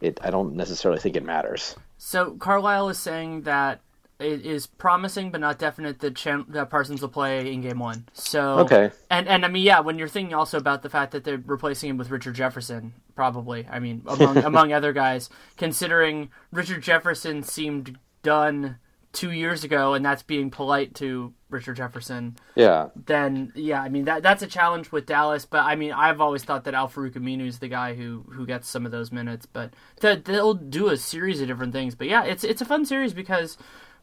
it. 0.00 0.20
I 0.22 0.30
don't 0.30 0.54
necessarily 0.54 1.00
think 1.00 1.16
it 1.16 1.24
matters. 1.24 1.76
So 1.98 2.32
Carlisle 2.32 2.90
is 2.90 2.98
saying 2.98 3.42
that 3.42 3.80
it 4.20 4.46
is 4.46 4.66
promising, 4.66 5.30
but 5.30 5.40
not 5.40 5.58
definite 5.58 5.98
that, 6.00 6.14
Chan- 6.14 6.46
that 6.50 6.70
Parsons 6.70 7.00
will 7.02 7.08
play 7.08 7.52
in 7.52 7.62
game 7.62 7.78
one. 7.78 8.06
So 8.12 8.58
Okay. 8.60 8.90
and 9.10 9.26
and 9.26 9.44
I 9.44 9.48
mean, 9.48 9.64
yeah, 9.64 9.80
when 9.80 9.98
you're 9.98 10.08
thinking 10.08 10.34
also 10.34 10.58
about 10.58 10.82
the 10.82 10.90
fact 10.90 11.12
that 11.12 11.24
they're 11.24 11.42
replacing 11.44 11.90
him 11.90 11.96
with 11.96 12.10
Richard 12.10 12.34
Jefferson, 12.34 12.92
probably. 13.16 13.66
I 13.70 13.80
mean, 13.80 14.02
among 14.06 14.36
among 14.44 14.72
other 14.72 14.92
guys, 14.92 15.30
considering 15.56 16.30
Richard 16.52 16.82
Jefferson 16.82 17.42
seemed 17.42 17.98
done 18.22 18.76
two 19.12 19.30
years 19.30 19.64
ago, 19.64 19.94
and 19.94 20.04
that's 20.04 20.22
being 20.22 20.50
polite 20.50 20.94
to 20.96 21.32
Richard 21.54 21.76
Jefferson. 21.76 22.36
Yeah. 22.54 22.88
Then 23.06 23.52
yeah, 23.54 23.80
I 23.80 23.88
mean 23.88 24.04
that 24.04 24.22
that's 24.22 24.42
a 24.42 24.46
challenge 24.46 24.92
with 24.92 25.06
Dallas. 25.06 25.46
But 25.46 25.64
I 25.64 25.76
mean, 25.76 25.92
I've 25.92 26.20
always 26.20 26.44
thought 26.44 26.64
that 26.64 26.74
Al 26.74 26.88
Farouq 26.88 27.14
Aminu 27.14 27.46
is 27.46 27.60
the 27.60 27.68
guy 27.68 27.94
who 27.94 28.24
who 28.30 28.44
gets 28.44 28.68
some 28.68 28.84
of 28.84 28.92
those 28.92 29.10
minutes. 29.10 29.46
But 29.46 29.72
th- 30.00 30.24
they'll 30.24 30.54
do 30.54 30.88
a 30.88 30.96
series 30.96 31.40
of 31.40 31.48
different 31.48 31.72
things. 31.72 31.94
But 31.94 32.08
yeah, 32.08 32.24
it's 32.24 32.44
it's 32.44 32.60
a 32.60 32.66
fun 32.66 32.84
series 32.84 33.14
because 33.14 33.56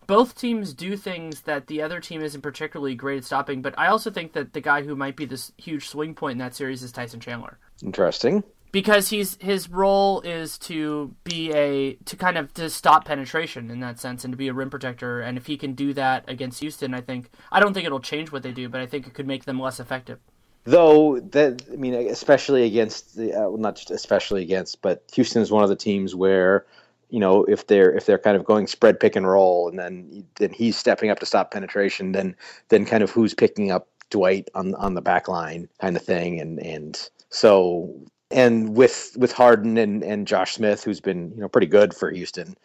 both 0.08 0.36
teams 0.36 0.74
do 0.74 0.98
things 0.98 1.42
that 1.42 1.68
the 1.68 1.82
other 1.82 2.00
team 2.00 2.22
isn't 2.22 2.42
particularly 2.42 2.96
great 2.96 3.20
at 3.20 3.26
stopping. 3.26 3.62
But 3.62 3.78
I 3.78 3.88
also 3.88 4.10
think 4.10 4.34
that 4.34 4.54
the 4.54 4.62
guy 4.62 4.84
who 4.84 4.96
might 4.96 5.16
be 5.16 5.26
this 5.26 5.52
huge 5.58 5.88
swing 5.88 6.16
point 6.16 6.34
in 6.34 6.38
that 6.40 6.56
series 6.56 6.82
is 6.84 6.92
Tyson 6.92 7.20
Chandler 7.20 7.60
Interesting. 7.84 8.44
Because 8.72 9.10
he's 9.10 9.38
his 9.42 9.70
role 9.70 10.22
is 10.22 10.58
to 10.58 11.16
be 11.24 11.52
a 11.54 11.94
to 12.06 12.16
kind 12.16 12.38
of 12.38 12.54
to 12.56 12.70
stop 12.70 13.06
penetration 13.06 13.70
in 13.70 13.80
that 13.80 14.00
sense 14.00 14.24
and 14.24 14.32
to 14.32 14.38
be 14.38 14.48
a 14.48 14.54
rim 14.54 14.70
protector 14.70 15.22
and 15.22 15.38
if 15.38 15.48
he 15.48 15.58
can 15.58 15.74
do 15.74 15.94
that 15.94 16.24
against 16.28 16.60
Houston 16.62 16.94
I 16.94 17.02
think 17.02 17.30
I 17.52 17.60
don't 17.60 17.74
think 17.74 17.86
it'll 17.86 18.00
change 18.00 18.32
what 18.32 18.44
they 18.44 18.52
do 18.52 18.70
but 18.70 18.82
I 18.82 18.86
think 18.86 19.08
it 19.08 19.14
could 19.14 19.28
make 19.28 19.46
them 19.46 19.60
less 19.60 19.80
effective. 19.80 20.20
Though 20.64 21.20
that, 21.32 21.64
I 21.74 21.76
mean, 21.76 21.96
especially 21.96 22.66
against 22.66 23.16
the, 23.16 23.34
uh, 23.34 23.50
well, 23.50 23.58
not 23.58 23.78
just 23.78 23.90
especially 23.90 24.44
against, 24.44 24.84
but 24.84 25.04
Houston 25.14 25.42
is 25.42 25.50
one 25.50 25.64
of 25.64 25.70
the 25.70 25.76
teams 25.76 26.14
where, 26.14 26.68
you 27.10 27.20
know, 27.20 27.44
if 27.46 27.66
they're 27.66 27.92
if 27.92 28.06
they're 28.06 28.20
kind 28.20 28.38
of 28.38 28.46
going 28.46 28.68
spread 28.68 29.00
pick 29.00 29.16
and 29.16 29.28
roll, 29.28 29.70
and 29.70 29.80
then 29.80 30.24
then 30.36 30.54
he's 30.54 30.78
stepping 30.78 31.10
up 31.10 31.18
to 31.20 31.26
stop 31.26 31.50
penetration, 31.52 32.12
then 32.12 32.36
then 32.70 32.86
kind 32.86 33.02
of 33.02 33.10
who's 33.10 33.34
picking 33.34 33.72
up 33.72 33.88
Dwight 34.12 34.52
on 34.54 34.76
on 34.76 34.94
the 34.94 35.02
back 35.02 35.28
line 35.28 35.68
kind 35.80 35.96
of 35.96 36.04
thing, 36.04 36.40
and 36.40 36.60
and 36.60 37.10
so 37.30 37.92
and 38.32 38.76
with 38.76 39.16
with 39.18 39.32
Harden 39.32 39.78
and 39.78 40.04
and 40.04 40.28
Josh 40.28 40.56
Smith, 40.56 40.84
who's 40.84 41.00
been 41.00 41.32
you 41.36 41.42
know 41.42 41.48
pretty 41.48 41.68
good 41.68 41.94
for 41.94 42.12
Houston. 42.12 42.56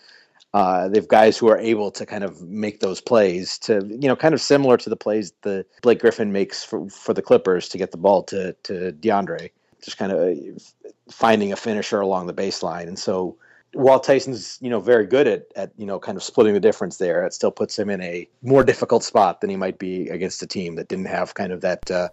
Uh, 0.54 0.88
they've 0.88 1.08
guys 1.08 1.36
who 1.36 1.48
are 1.48 1.58
able 1.58 1.90
to 1.90 2.06
kind 2.06 2.24
of 2.24 2.40
make 2.42 2.80
those 2.80 3.00
plays 3.00 3.58
to 3.58 3.84
you 3.86 4.08
know 4.08 4.16
kind 4.16 4.34
of 4.34 4.40
similar 4.40 4.76
to 4.76 4.88
the 4.88 4.96
plays 4.96 5.32
the 5.42 5.66
Blake 5.82 6.00
Griffin 6.00 6.32
makes 6.32 6.64
for, 6.64 6.88
for 6.88 7.12
the 7.12 7.22
Clippers 7.22 7.68
to 7.68 7.78
get 7.78 7.90
the 7.90 7.98
ball 7.98 8.22
to 8.24 8.52
to 8.62 8.92
DeAndre, 8.92 9.50
just 9.84 9.98
kind 9.98 10.12
of 10.12 10.72
finding 11.10 11.52
a 11.52 11.56
finisher 11.56 12.00
along 12.00 12.26
the 12.26 12.34
baseline. 12.34 12.88
And 12.88 12.98
so 12.98 13.36
while 13.74 14.00
Tyson's 14.00 14.58
you 14.62 14.70
know 14.70 14.80
very 14.80 15.06
good 15.06 15.26
at 15.26 15.46
at 15.56 15.72
you 15.76 15.84
know 15.84 15.98
kind 15.98 16.16
of 16.16 16.22
splitting 16.22 16.54
the 16.54 16.60
difference 16.60 16.96
there, 16.96 17.26
it 17.26 17.34
still 17.34 17.50
puts 17.50 17.78
him 17.78 17.90
in 17.90 18.00
a 18.00 18.28
more 18.42 18.64
difficult 18.64 19.04
spot 19.04 19.40
than 19.40 19.50
he 19.50 19.56
might 19.56 19.78
be 19.78 20.08
against 20.08 20.42
a 20.42 20.46
team 20.46 20.76
that 20.76 20.88
didn't 20.88 21.06
have 21.06 21.34
kind 21.34 21.52
of 21.52 21.60
that 21.60 21.90
uh, 21.90 22.08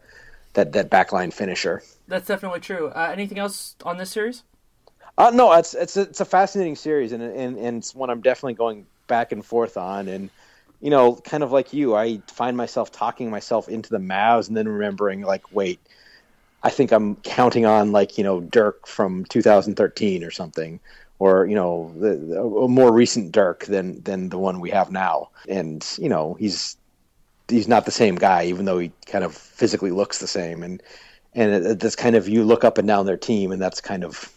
that 0.53 0.74
that 0.74 0.89
backline 0.89 1.33
finisher. 1.33 1.83
That's 2.07 2.27
definitely 2.27 2.60
true. 2.60 2.88
Uh, 2.89 3.10
anything 3.12 3.39
else 3.39 3.75
on 3.83 3.98
this 3.98 4.12
series? 4.12 4.43
Uh, 5.17 5.31
no, 5.33 5.51
it's 5.53 5.74
it's 5.74 5.98
a, 5.98 6.01
it's 6.01 6.22
a 6.22 6.25
fascinating 6.25 6.75
series, 6.75 7.12
and, 7.12 7.22
and 7.22 7.57
and 7.57 7.77
it's 7.77 7.93
one 7.93 8.10
I'm 8.10 8.22
definitely 8.22 8.55
going 8.55 8.86
back 9.07 9.31
and 9.31 9.45
forth 9.45 9.77
on. 9.77 10.07
And 10.07 10.29
you 10.81 10.89
know, 10.89 11.15
kind 11.15 11.43
of 11.43 11.51
like 11.51 11.72
you, 11.72 11.95
I 11.95 12.19
find 12.27 12.57
myself 12.57 12.91
talking 12.91 13.29
myself 13.29 13.69
into 13.69 13.89
the 13.89 14.00
Mavs, 14.00 14.48
and 14.48 14.57
then 14.57 14.67
remembering 14.67 15.22
like, 15.22 15.53
wait, 15.53 15.79
I 16.63 16.69
think 16.69 16.91
I'm 16.91 17.15
counting 17.17 17.65
on 17.65 17.91
like 17.91 18.17
you 18.17 18.24
know 18.24 18.41
Dirk 18.41 18.88
from 18.88 19.25
2013 19.25 20.24
or 20.24 20.31
something, 20.31 20.79
or 21.19 21.45
you 21.45 21.55
know 21.55 21.93
the, 22.00 22.15
the, 22.15 22.41
a 22.41 22.67
more 22.67 22.91
recent 22.91 23.31
Dirk 23.31 23.65
than 23.65 24.01
than 24.01 24.29
the 24.29 24.39
one 24.39 24.60
we 24.60 24.72
have 24.72 24.91
now. 24.91 25.29
And 25.48 25.86
you 26.00 26.10
know, 26.10 26.33
he's 26.33 26.75
he's 27.47 27.67
not 27.67 27.85
the 27.85 27.91
same 27.91 28.15
guy, 28.15 28.45
even 28.45 28.65
though 28.65 28.79
he 28.79 28.91
kind 29.05 29.23
of 29.23 29.35
physically 29.35 29.91
looks 29.91 30.19
the 30.19 30.27
same. 30.27 30.63
And 30.63 30.81
and 31.35 31.51
it, 31.51 31.65
it- 31.65 31.79
that's 31.79 31.95
kind 31.95 32.15
of 32.15 32.27
you 32.27 32.43
look 32.43 32.63
up 32.63 32.77
and 32.77 32.88
down 32.88 33.05
their 33.05 33.17
team, 33.17 33.51
and 33.51 33.62
that's 33.62 33.81
kind 33.81 34.03
of 34.03 34.31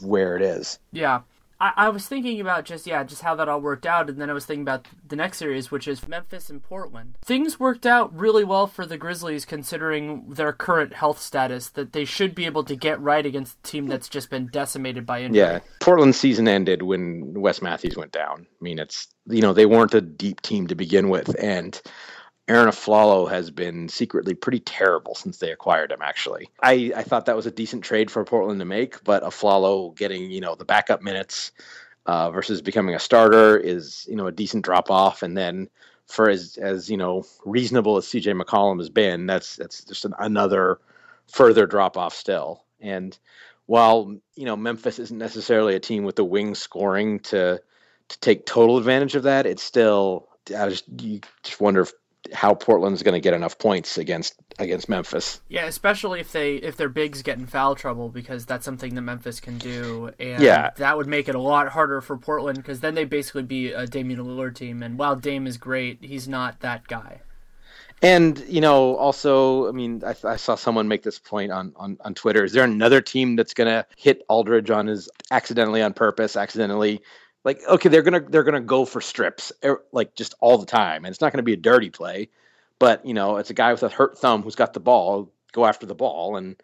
where 0.00 0.36
it 0.36 0.42
is. 0.42 0.78
Yeah. 0.92 1.20
I, 1.60 1.72
I 1.76 1.88
was 1.90 2.06
thinking 2.08 2.40
about 2.40 2.64
just 2.64 2.84
yeah, 2.84 3.04
just 3.04 3.22
how 3.22 3.36
that 3.36 3.48
all 3.48 3.60
worked 3.60 3.86
out, 3.86 4.10
and 4.10 4.20
then 4.20 4.28
I 4.28 4.32
was 4.32 4.44
thinking 4.44 4.62
about 4.62 4.88
the 5.06 5.14
next 5.14 5.38
series, 5.38 5.70
which 5.70 5.86
is 5.86 6.06
Memphis 6.08 6.50
and 6.50 6.60
Portland. 6.60 7.16
Things 7.24 7.60
worked 7.60 7.86
out 7.86 8.12
really 8.12 8.42
well 8.42 8.66
for 8.66 8.84
the 8.84 8.98
Grizzlies, 8.98 9.44
considering 9.44 10.30
their 10.30 10.52
current 10.52 10.94
health 10.94 11.20
status. 11.20 11.68
That 11.70 11.92
they 11.92 12.04
should 12.04 12.34
be 12.34 12.44
able 12.46 12.64
to 12.64 12.74
get 12.74 13.00
right 13.00 13.24
against 13.24 13.56
a 13.60 13.62
team 13.62 13.86
that's 13.86 14.08
just 14.08 14.30
been 14.30 14.48
decimated 14.48 15.06
by 15.06 15.22
injury. 15.22 15.38
Yeah, 15.38 15.60
Portland's 15.78 16.18
season 16.18 16.48
ended 16.48 16.82
when 16.82 17.34
Wes 17.34 17.62
Matthews 17.62 17.96
went 17.96 18.10
down. 18.10 18.40
I 18.50 18.62
mean, 18.62 18.80
it's 18.80 19.06
you 19.28 19.40
know 19.40 19.52
they 19.52 19.66
weren't 19.66 19.94
a 19.94 20.00
deep 20.00 20.40
team 20.42 20.66
to 20.66 20.74
begin 20.74 21.08
with, 21.08 21.36
and 21.40 21.80
Arron 22.46 22.68
Afflalo 22.68 23.30
has 23.30 23.50
been 23.50 23.88
secretly 23.88 24.34
pretty 24.34 24.60
terrible 24.60 25.14
since 25.14 25.38
they 25.38 25.50
acquired 25.50 25.90
him. 25.90 26.02
Actually, 26.02 26.50
I 26.62 26.92
I 26.94 27.02
thought 27.02 27.26
that 27.26 27.36
was 27.36 27.46
a 27.46 27.50
decent 27.50 27.84
trade 27.84 28.10
for 28.10 28.24
Portland 28.24 28.60
to 28.60 28.66
make, 28.66 29.02
but 29.04 29.22
Afflalo 29.22 29.96
getting 29.96 30.30
you 30.30 30.40
know 30.40 30.54
the 30.54 30.64
backup 30.64 31.02
minutes 31.02 31.52
uh, 32.06 32.30
versus 32.30 32.60
becoming 32.60 32.94
a 32.94 33.00
starter 33.00 33.56
is 33.56 34.06
you 34.08 34.16
know 34.16 34.26
a 34.26 34.32
decent 34.32 34.64
drop 34.64 34.90
off, 34.90 35.22
and 35.22 35.36
then 35.36 35.68
for 36.06 36.28
as 36.28 36.58
as 36.60 36.90
you 36.90 36.96
know 36.96 37.24
reasonable 37.44 37.96
as 37.96 38.06
CJ 38.06 38.40
McCollum 38.40 38.78
has 38.78 38.90
been, 38.90 39.26
that's 39.26 39.56
that's 39.56 39.84
just 39.84 40.04
an, 40.04 40.14
another 40.18 40.80
further 41.28 41.66
drop 41.66 41.96
off 41.96 42.14
still. 42.14 42.64
And 42.80 43.16
while 43.66 44.14
you 44.34 44.44
know 44.44 44.56
Memphis 44.56 44.98
isn't 44.98 45.18
necessarily 45.18 45.74
a 45.76 45.80
team 45.80 46.04
with 46.04 46.16
the 46.16 46.24
wing 46.24 46.54
scoring 46.54 47.20
to 47.20 47.60
to 48.08 48.20
take 48.20 48.44
total 48.44 48.76
advantage 48.76 49.14
of 49.14 49.22
that, 49.22 49.46
it's 49.46 49.62
still 49.62 50.28
I 50.54 50.68
just 50.68 50.84
you 51.00 51.20
just 51.42 51.60
wonder 51.60 51.82
if, 51.82 51.92
how 52.32 52.54
Portland's 52.54 53.02
going 53.02 53.14
to 53.14 53.20
get 53.20 53.34
enough 53.34 53.58
points 53.58 53.98
against 53.98 54.34
against 54.58 54.88
Memphis. 54.88 55.40
Yeah, 55.48 55.66
especially 55.66 56.20
if 56.20 56.32
they 56.32 56.56
if 56.56 56.76
their 56.76 56.88
bigs 56.88 57.22
get 57.22 57.38
in 57.38 57.46
foul 57.46 57.74
trouble 57.74 58.08
because 58.08 58.46
that's 58.46 58.64
something 58.64 58.94
that 58.94 59.02
Memphis 59.02 59.40
can 59.40 59.58
do, 59.58 60.10
and 60.18 60.42
Yeah. 60.42 60.70
that 60.76 60.96
would 60.96 61.06
make 61.06 61.28
it 61.28 61.34
a 61.34 61.40
lot 61.40 61.68
harder 61.68 62.00
for 62.00 62.16
Portland 62.16 62.58
because 62.58 62.80
then 62.80 62.94
they 62.94 63.04
basically 63.04 63.42
be 63.42 63.72
a 63.72 63.86
Damian 63.86 64.20
Lillard 64.20 64.54
team, 64.54 64.82
and 64.82 64.98
while 64.98 65.16
Dame 65.16 65.46
is 65.46 65.56
great, 65.58 65.98
he's 66.02 66.26
not 66.28 66.60
that 66.60 66.86
guy. 66.86 67.20
And 68.02 68.38
you 68.48 68.60
know, 68.60 68.96
also, 68.96 69.68
I 69.68 69.72
mean, 69.72 70.02
I, 70.04 70.14
I 70.24 70.36
saw 70.36 70.56
someone 70.56 70.88
make 70.88 71.02
this 71.02 71.18
point 71.18 71.52
on, 71.52 71.72
on 71.76 71.96
on 72.04 72.14
Twitter. 72.14 72.44
Is 72.44 72.52
there 72.52 72.64
another 72.64 73.00
team 73.00 73.36
that's 73.36 73.54
going 73.54 73.68
to 73.68 73.86
hit 73.96 74.22
Aldridge 74.28 74.70
on 74.70 74.86
his 74.86 75.08
accidentally 75.30 75.80
on 75.82 75.94
purpose, 75.94 76.36
accidentally? 76.36 77.00
Like, 77.44 77.60
okay, 77.68 77.88
they're 77.88 78.02
gonna 78.02 78.24
they're 78.28 78.42
gonna 78.42 78.60
go 78.60 78.84
for 78.84 79.00
strips, 79.00 79.52
like 79.92 80.14
just 80.14 80.34
all 80.40 80.58
the 80.58 80.66
time, 80.66 81.04
and 81.04 81.12
it's 81.12 81.20
not 81.20 81.32
to 81.32 81.42
be 81.42 81.52
a 81.52 81.58
dirty 81.58 81.90
play, 81.90 82.30
but 82.78 83.04
you 83.04 83.14
know, 83.14 83.36
it's 83.36 83.50
a 83.50 83.54
guy 83.54 83.72
with 83.72 83.82
a 83.82 83.88
hurt 83.88 84.18
thumb 84.18 84.42
who's 84.42 84.54
got 84.54 84.72
the 84.72 84.80
ball, 84.80 85.30
go 85.52 85.66
after 85.66 85.86
the 85.86 85.94
ball, 85.94 86.36
and 86.36 86.56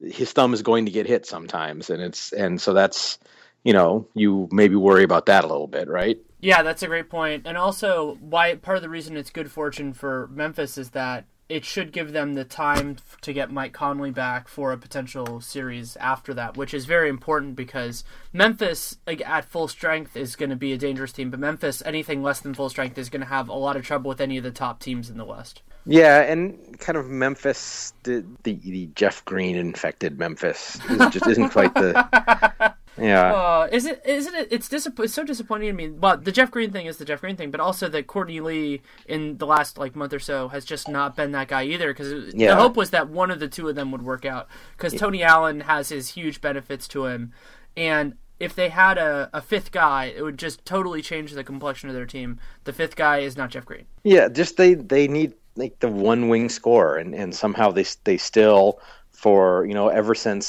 his 0.00 0.32
thumb 0.32 0.52
is 0.52 0.62
going 0.62 0.86
to 0.86 0.92
get 0.92 1.06
hit 1.06 1.26
sometimes, 1.26 1.88
and 1.90 2.02
it's 2.02 2.32
and 2.32 2.60
so 2.60 2.74
that's 2.74 3.18
you 3.64 3.72
know, 3.72 4.06
you 4.14 4.48
maybe 4.52 4.76
worry 4.76 5.02
about 5.02 5.26
that 5.26 5.44
a 5.44 5.48
little 5.48 5.66
bit, 5.66 5.88
right? 5.88 6.18
Yeah, 6.40 6.62
that's 6.62 6.82
a 6.82 6.86
great. 6.86 7.06
And 7.12 7.56
also, 7.56 8.16
why 8.20 8.54
part 8.54 8.76
of 8.76 8.82
the 8.82 8.88
reason 8.88 9.16
it's 9.16 9.30
good 9.30 9.50
fortune 9.50 9.92
for 9.92 10.28
Memphis 10.32 10.78
is 10.78 10.90
that 10.90 11.24
it 11.48 11.64
should 11.64 11.92
give 11.92 12.12
them 12.12 12.34
the 12.34 12.44
time 12.44 12.96
to 13.22 13.32
get 13.32 13.50
Mike 13.50 13.72
Conley 13.72 14.10
back 14.10 14.48
for 14.48 14.72
a 14.72 14.78
potential 14.78 15.40
series 15.40 15.96
after 15.96 16.34
that, 16.34 16.56
which 16.56 16.74
is 16.74 16.84
very 16.84 17.08
important 17.08 17.56
because 17.56 18.04
Memphis 18.32 18.98
like, 19.06 19.26
at 19.26 19.46
full 19.46 19.68
strength 19.68 20.16
is 20.16 20.36
going 20.36 20.50
to 20.50 20.56
be 20.56 20.72
a 20.72 20.78
dangerous 20.78 21.12
team, 21.12 21.30
but 21.30 21.40
Memphis 21.40 21.82
anything 21.86 22.22
less 22.22 22.40
than 22.40 22.54
full 22.54 22.68
strength 22.68 22.98
is 22.98 23.08
going 23.08 23.22
to 23.22 23.26
have 23.26 23.48
a 23.48 23.54
lot 23.54 23.76
of 23.76 23.84
trouble 23.84 24.08
with 24.10 24.20
any 24.20 24.36
of 24.36 24.44
the 24.44 24.50
top 24.50 24.80
teams 24.80 25.08
in 25.08 25.16
the 25.16 25.24
West. 25.24 25.62
Yeah, 25.86 26.20
and 26.20 26.78
kind 26.78 26.98
of 26.98 27.08
Memphis, 27.08 27.94
the 28.02 28.24
the, 28.42 28.54
the 28.56 28.90
Jeff 28.94 29.24
Green 29.24 29.56
infected 29.56 30.18
Memphis 30.18 30.78
is 30.90 30.98
just 31.10 31.26
isn't 31.26 31.48
quite 31.48 31.72
the. 31.74 32.74
Yeah, 33.00 33.32
Uh, 33.32 33.68
is 33.70 33.86
it? 33.86 34.02
Isn't 34.04 34.34
it? 34.34 34.48
It's 34.50 34.68
disapp- 34.68 35.02
It's 35.04 35.14
so 35.14 35.24
disappointing 35.24 35.68
to 35.68 35.72
me. 35.72 35.88
Well, 35.90 36.16
the 36.16 36.32
Jeff 36.32 36.50
Green 36.50 36.70
thing 36.72 36.86
is 36.86 36.96
the 36.96 37.04
Jeff 37.04 37.20
Green 37.20 37.36
thing, 37.36 37.50
but 37.50 37.60
also 37.60 37.88
that 37.88 38.06
Courtney 38.06 38.40
Lee 38.40 38.82
in 39.06 39.38
the 39.38 39.46
last 39.46 39.78
like 39.78 39.94
month 39.96 40.12
or 40.12 40.18
so 40.18 40.48
has 40.48 40.64
just 40.64 40.88
not 40.88 41.16
been 41.16 41.32
that 41.32 41.48
guy 41.48 41.64
either. 41.64 41.88
Because 41.92 42.34
Yeah. 42.34 42.54
the 42.54 42.56
hope 42.60 42.76
was 42.76 42.90
that 42.90 43.08
one 43.08 43.30
of 43.30 43.40
the 43.40 43.48
two 43.48 43.68
of 43.68 43.74
them 43.76 43.90
would 43.92 44.02
work 44.02 44.24
out. 44.24 44.48
Because 44.76 44.94
Tony 44.94 45.22
Allen 45.22 45.60
has 45.60 45.88
his 45.90 46.10
huge 46.10 46.40
benefits 46.40 46.86
to 46.88 47.06
him, 47.06 47.32
and 47.76 48.14
if 48.40 48.54
they 48.54 48.68
had 48.68 48.98
a, 48.98 49.28
a 49.32 49.42
fifth 49.42 49.72
guy, 49.72 50.12
it 50.16 50.22
would 50.22 50.38
just 50.38 50.64
totally 50.64 51.02
change 51.02 51.32
the 51.32 51.42
complexion 51.42 51.88
of 51.88 51.94
their 51.96 52.06
team. 52.06 52.38
The 52.64 52.72
fifth 52.72 52.94
guy 52.94 53.18
is 53.18 53.36
not 53.36 53.50
Jeff 53.50 53.64
Green. 53.64 53.84
yeah. 54.04 54.28
Just 54.28 54.56
they 54.56 54.74
they 54.74 55.08
need 55.08 55.34
like 55.56 55.78
the 55.80 55.88
one 55.88 56.28
wing 56.28 56.48
scorer, 56.48 56.96
and 56.98 57.14
and 57.14 57.34
somehow 57.34 57.70
they 57.72 57.84
they 58.04 58.16
still 58.16 58.80
for 59.10 59.66
you 59.66 59.74
know 59.74 59.88
ever 59.88 60.14
since 60.14 60.46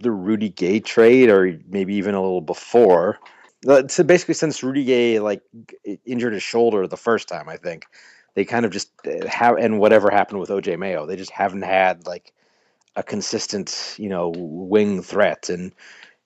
the 0.00 0.10
Rudy 0.10 0.50
Gay 0.50 0.80
trade, 0.80 1.30
or 1.30 1.58
maybe 1.68 1.94
even 1.96 2.14
a 2.14 2.22
little 2.22 2.40
before. 2.40 3.18
uh, 3.68 3.88
So 3.88 4.04
basically, 4.04 4.34
since 4.34 4.62
Rudy 4.62 4.84
Gay 4.84 5.20
like 5.20 5.42
injured 6.06 6.34
his 6.34 6.42
shoulder 6.42 6.86
the 6.86 6.96
first 6.96 7.28
time, 7.28 7.48
I 7.48 7.56
think 7.56 7.86
they 8.34 8.44
kind 8.44 8.66
of 8.66 8.72
just 8.72 8.90
uh, 9.06 9.26
have, 9.28 9.56
and 9.58 9.78
whatever 9.80 10.10
happened 10.10 10.40
with 10.40 10.50
OJ 10.50 10.78
Mayo, 10.78 11.06
they 11.06 11.16
just 11.16 11.30
haven't 11.30 11.62
had 11.62 12.06
like 12.06 12.32
a 12.96 13.02
consistent, 13.02 13.94
you 13.98 14.08
know, 14.08 14.32
wing 14.36 15.02
threat, 15.02 15.48
and 15.50 15.72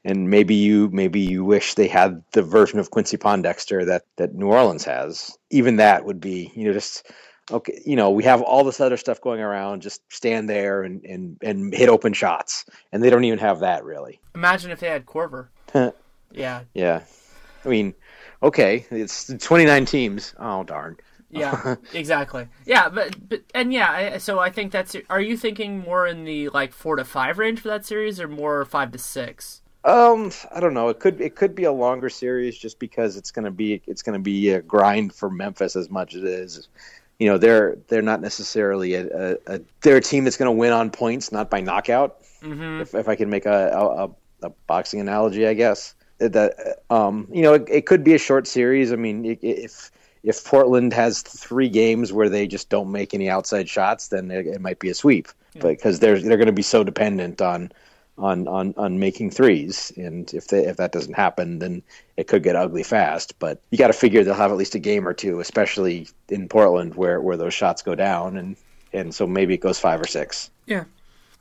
and 0.05 0.31
maybe 0.31 0.55
you 0.55 0.91
maybe 0.93 1.21
you 1.21 1.45
wish 1.45 1.75
they 1.75 1.89
had 1.89 2.23
the 2.33 2.43
version 2.43 2.79
of 2.79 2.91
Quincy 2.91 3.17
Pondexter 3.19 3.87
that 3.87 4.05
that 4.17 4.35
New 4.35 4.49
Orleans 4.49 4.85
has. 4.85 5.39
Even 5.51 5.77
that 5.77 6.05
would 6.05 6.21
be 6.21 6.53
you 6.55 6.67
know 6.67 6.73
just 6.73 7.07
okay. 7.51 7.81
You 7.85 7.97
know 7.97 8.11
we 8.11 8.25
have 8.25 8.43
all 8.43 8.65
this 8.65 8.81
other 8.81 8.97
stuff 8.97 9.21
going 9.21 9.41
around. 9.41 9.83
Just 9.83 10.03
stand 10.13 10.49
there 10.49 10.83
and 10.83 11.05
and 11.05 11.39
and 11.43 11.75
hit 11.75 11.89
open 11.89 12.13
shots, 12.13 12.67
and 12.93 13.03
they 13.03 13.11
don't 13.11 13.25
even 13.25 13.39
have 13.39 13.61
that 13.61 13.85
really. 13.85 14.21
Imagine 14.35 14.71
if 14.71 14.81
they 14.81 14.89
had 14.89 15.07
Korver. 15.07 15.49
yeah. 16.33 16.63
Yeah, 16.75 17.03
I 17.65 17.69
mean, 17.69 17.95
okay, 18.43 18.87
it's 18.91 19.33
29 19.39 19.85
teams. 19.85 20.35
Oh 20.39 20.65
darn. 20.65 20.97
yeah, 21.31 21.77
exactly. 21.93 22.49
Yeah, 22.65 22.89
but 22.89 23.29
but 23.29 23.43
and 23.55 23.73
yeah, 23.73 24.19
so 24.19 24.39
I 24.39 24.51
think 24.51 24.73
that's. 24.73 24.97
Are 25.11 25.21
you 25.21 25.37
thinking 25.37 25.81
more 25.81 26.07
in 26.07 26.25
the 26.25 26.49
like 26.51 26.73
four 26.73 26.97
to 26.97 27.05
five 27.05 27.39
range 27.39 27.61
for 27.61 27.69
that 27.69 27.85
series, 27.85 28.21
or 28.21 28.29
more 28.29 28.65
five 28.65 28.93
to 28.93 28.99
six? 28.99 29.63
Um, 29.85 30.33
I 30.53 30.61
don't 30.61 30.75
know. 30.75 30.89
It 30.89 30.99
could 30.99 31.21
it 31.21 31.37
could 31.37 31.55
be 31.55 31.65
a 31.65 31.73
longer 31.73 32.09
series 32.09 32.59
just 32.59 32.79
because 32.79 33.17
it's 33.17 33.31
gonna 33.31 33.51
be 33.51 33.81
it's 33.87 34.03
gonna 34.03 34.19
be 34.19 34.51
a 34.51 34.63
grind 34.63 35.15
for 35.15 35.31
Memphis 35.31 35.77
as 35.77 35.89
much 35.89 36.15
as 36.15 36.23
it 36.23 36.29
is. 36.29 36.69
You 37.19 37.29
know, 37.29 37.39
they're 37.39 37.77
they're 37.89 38.03
not 38.03 38.21
necessarily 38.21 38.95
a, 38.95 39.07
a, 39.07 39.37
a 39.47 39.61
they're 39.81 39.97
a 39.97 40.01
team 40.01 40.25
that's 40.25 40.37
gonna 40.37 40.53
win 40.53 40.73
on 40.73 40.91
points, 40.91 41.33
not 41.33 41.51
by 41.51 41.61
knockout. 41.61 42.23
Mm-hmm. 42.43 42.83
If 42.83 42.95
if 42.95 43.09
I 43.09 43.17
can 43.17 43.29
make 43.29 43.47
a 43.47 43.71
a, 44.43 44.47
a, 44.47 44.51
boxing 44.67 45.01
analogy, 45.01 45.47
I 45.47 45.55
guess 45.55 45.95
that 46.19 46.83
um 46.91 47.27
you 47.33 47.43
know 47.43 47.55
it, 47.55 47.67
it 47.69 47.87
could 47.87 48.05
be 48.05 48.15
a 48.15 48.19
short 48.19 48.47
series. 48.47 48.93
I 48.93 48.97
mean, 48.97 49.39
if 49.43 49.91
if 50.23 50.45
Portland 50.45 50.93
has 50.93 51.23
three 51.23 51.69
games 51.69 52.13
where 52.13 52.29
they 52.29 52.47
just 52.47 52.69
don't 52.69 52.93
make 52.93 53.15
any 53.15 53.29
outside 53.29 53.69
shots, 53.69 54.09
then 54.09 54.31
it, 54.31 54.47
it 54.47 54.61
might 54.61 54.79
be 54.79 54.91
a 54.91 54.95
sweep 54.95 55.29
because 55.61 56.01
they're 56.01 56.21
they're 56.21 56.37
going 56.37 56.47
to 56.47 56.53
be 56.53 56.63
so 56.63 56.85
dependent 56.85 57.41
on 57.41 57.73
on 58.19 58.49
on 58.49 58.75
on 58.77 58.99
making 58.99 59.31
threes, 59.31 59.93
and 59.97 60.33
if 60.35 60.49
they, 60.49 60.67
if 60.67 60.77
that 60.77 60.93
doesn't 60.93 61.15
happen, 61.15 61.59
then 61.59 61.83
it 62.17 62.29
could 62.29 62.43
get 62.43 62.57
ugly 62.57 62.83
fast. 62.83 63.39
But 63.39 63.61
you 63.71 63.79
got 63.79 63.89
to 63.89 63.93
figure 63.93 64.25
they'll 64.25 64.35
have 64.35 64.51
at 64.51 64.57
least 64.57 64.75
a 64.75 64.79
game 64.79 65.07
or 65.07 65.15
two, 65.15 65.41
especially 65.41 66.09
in 66.29 66.49
Portland 66.49 66.95
where 66.95 67.21
where 67.21 67.37
those 67.37 67.55
shots 67.55 67.83
go 67.83 67.95
down, 67.95 68.37
and 68.37 68.57
and 68.93 69.15
so 69.15 69.27
maybe 69.27 69.55
it 69.55 69.61
goes 69.61 69.79
five 69.79 70.01
or 70.01 70.07
six. 70.07 70.51
Yeah. 70.67 70.85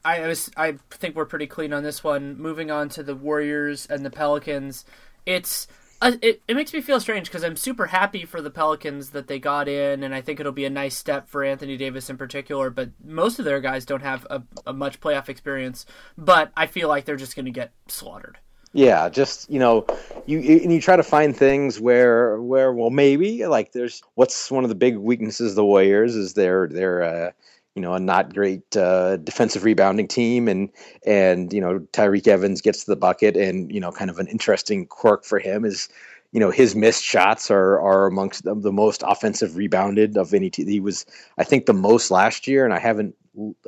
I 0.05 0.25
was 0.25 0.49
I 0.55 0.77
think 0.89 1.15
we're 1.15 1.25
pretty 1.25 1.47
clean 1.47 1.73
on 1.73 1.83
this 1.83 2.03
one. 2.03 2.37
Moving 2.37 2.71
on 2.71 2.87
to 2.89 3.03
the 3.03 3.15
Warriors 3.15 3.85
and 3.87 4.05
the 4.05 4.09
Pelicans, 4.09 4.85
it's 5.25 5.67
uh, 6.01 6.11
it, 6.21 6.41
it 6.47 6.55
makes 6.55 6.73
me 6.73 6.81
feel 6.81 6.99
strange 6.99 7.27
because 7.27 7.43
I'm 7.43 7.55
super 7.55 7.87
happy 7.87 8.25
for 8.25 8.41
the 8.41 8.51
Pelicans 8.51 9.11
that 9.11 9.27
they 9.27 9.39
got 9.39 9.67
in, 9.67 10.03
and 10.03 10.13
I 10.13 10.21
think 10.21 10.39
it'll 10.39 10.51
be 10.51 10.65
a 10.65 10.69
nice 10.69 10.95
step 10.95 11.27
for 11.27 11.43
Anthony 11.43 11.77
Davis 11.77 12.09
in 12.09 12.17
particular. 12.17 12.69
But 12.69 12.91
most 13.03 13.39
of 13.39 13.45
their 13.45 13.59
guys 13.59 13.85
don't 13.85 14.03
have 14.03 14.25
a, 14.29 14.43
a 14.65 14.73
much 14.73 14.99
playoff 14.99 15.29
experience. 15.29 15.85
But 16.17 16.51
I 16.55 16.67
feel 16.67 16.87
like 16.87 17.05
they're 17.05 17.15
just 17.15 17.35
going 17.35 17.45
to 17.45 17.51
get 17.51 17.71
slaughtered. 17.87 18.37
Yeah, 18.73 19.09
just 19.09 19.49
you 19.49 19.59
know, 19.59 19.87
you 20.25 20.39
and 20.39 20.71
you 20.71 20.79
try 20.81 20.97
to 20.97 21.03
find 21.03 21.35
things 21.35 21.79
where 21.79 22.39
where 22.41 22.71
well 22.73 22.89
maybe 22.91 23.45
like 23.47 23.71
there's 23.71 24.03
what's 24.15 24.51
one 24.51 24.63
of 24.63 24.69
the 24.69 24.75
big 24.75 24.97
weaknesses 24.97 25.53
of 25.53 25.55
the 25.55 25.65
Warriors 25.65 26.15
is 26.15 26.33
they're 26.33 26.67
they're 26.67 27.03
uh, 27.03 27.31
you 27.77 27.81
know 27.81 27.93
a 27.93 27.99
not 27.99 28.33
great 28.33 28.75
uh, 28.75 29.17
defensive 29.17 29.63
rebounding 29.63 30.07
team 30.07 30.47
and 30.47 30.69
and 31.05 31.53
you 31.53 31.61
know 31.61 31.77
Tyreke 31.93 32.27
Evans 32.27 32.59
gets 32.59 32.83
to 32.83 32.89
the 32.89 32.95
bucket 32.95 33.37
and 33.37 33.71
you 33.71 33.79
know 33.79 33.91
kind 33.91 34.09
of 34.09 34.17
an 34.17 34.25
interesting 34.27 34.87
quirk 34.87 35.23
for 35.23 35.37
him 35.37 35.63
is 35.63 35.87
you 36.31 36.39
know 36.39 36.49
his 36.49 36.75
missed 36.75 37.03
shots 37.03 37.51
are 37.51 37.79
are 37.79 38.07
amongst 38.07 38.45
the, 38.45 38.55
the 38.55 38.71
most 38.71 39.03
offensive 39.05 39.55
rebounded 39.55 40.17
of 40.17 40.33
any 40.33 40.49
team. 40.49 40.67
He 40.67 40.79
was 40.79 41.05
I 41.37 41.43
think 41.43 41.67
the 41.67 41.73
most 41.73 42.09
last 42.09 42.47
year 42.47 42.65
and 42.65 42.73
I 42.73 42.79
haven't 42.79 43.15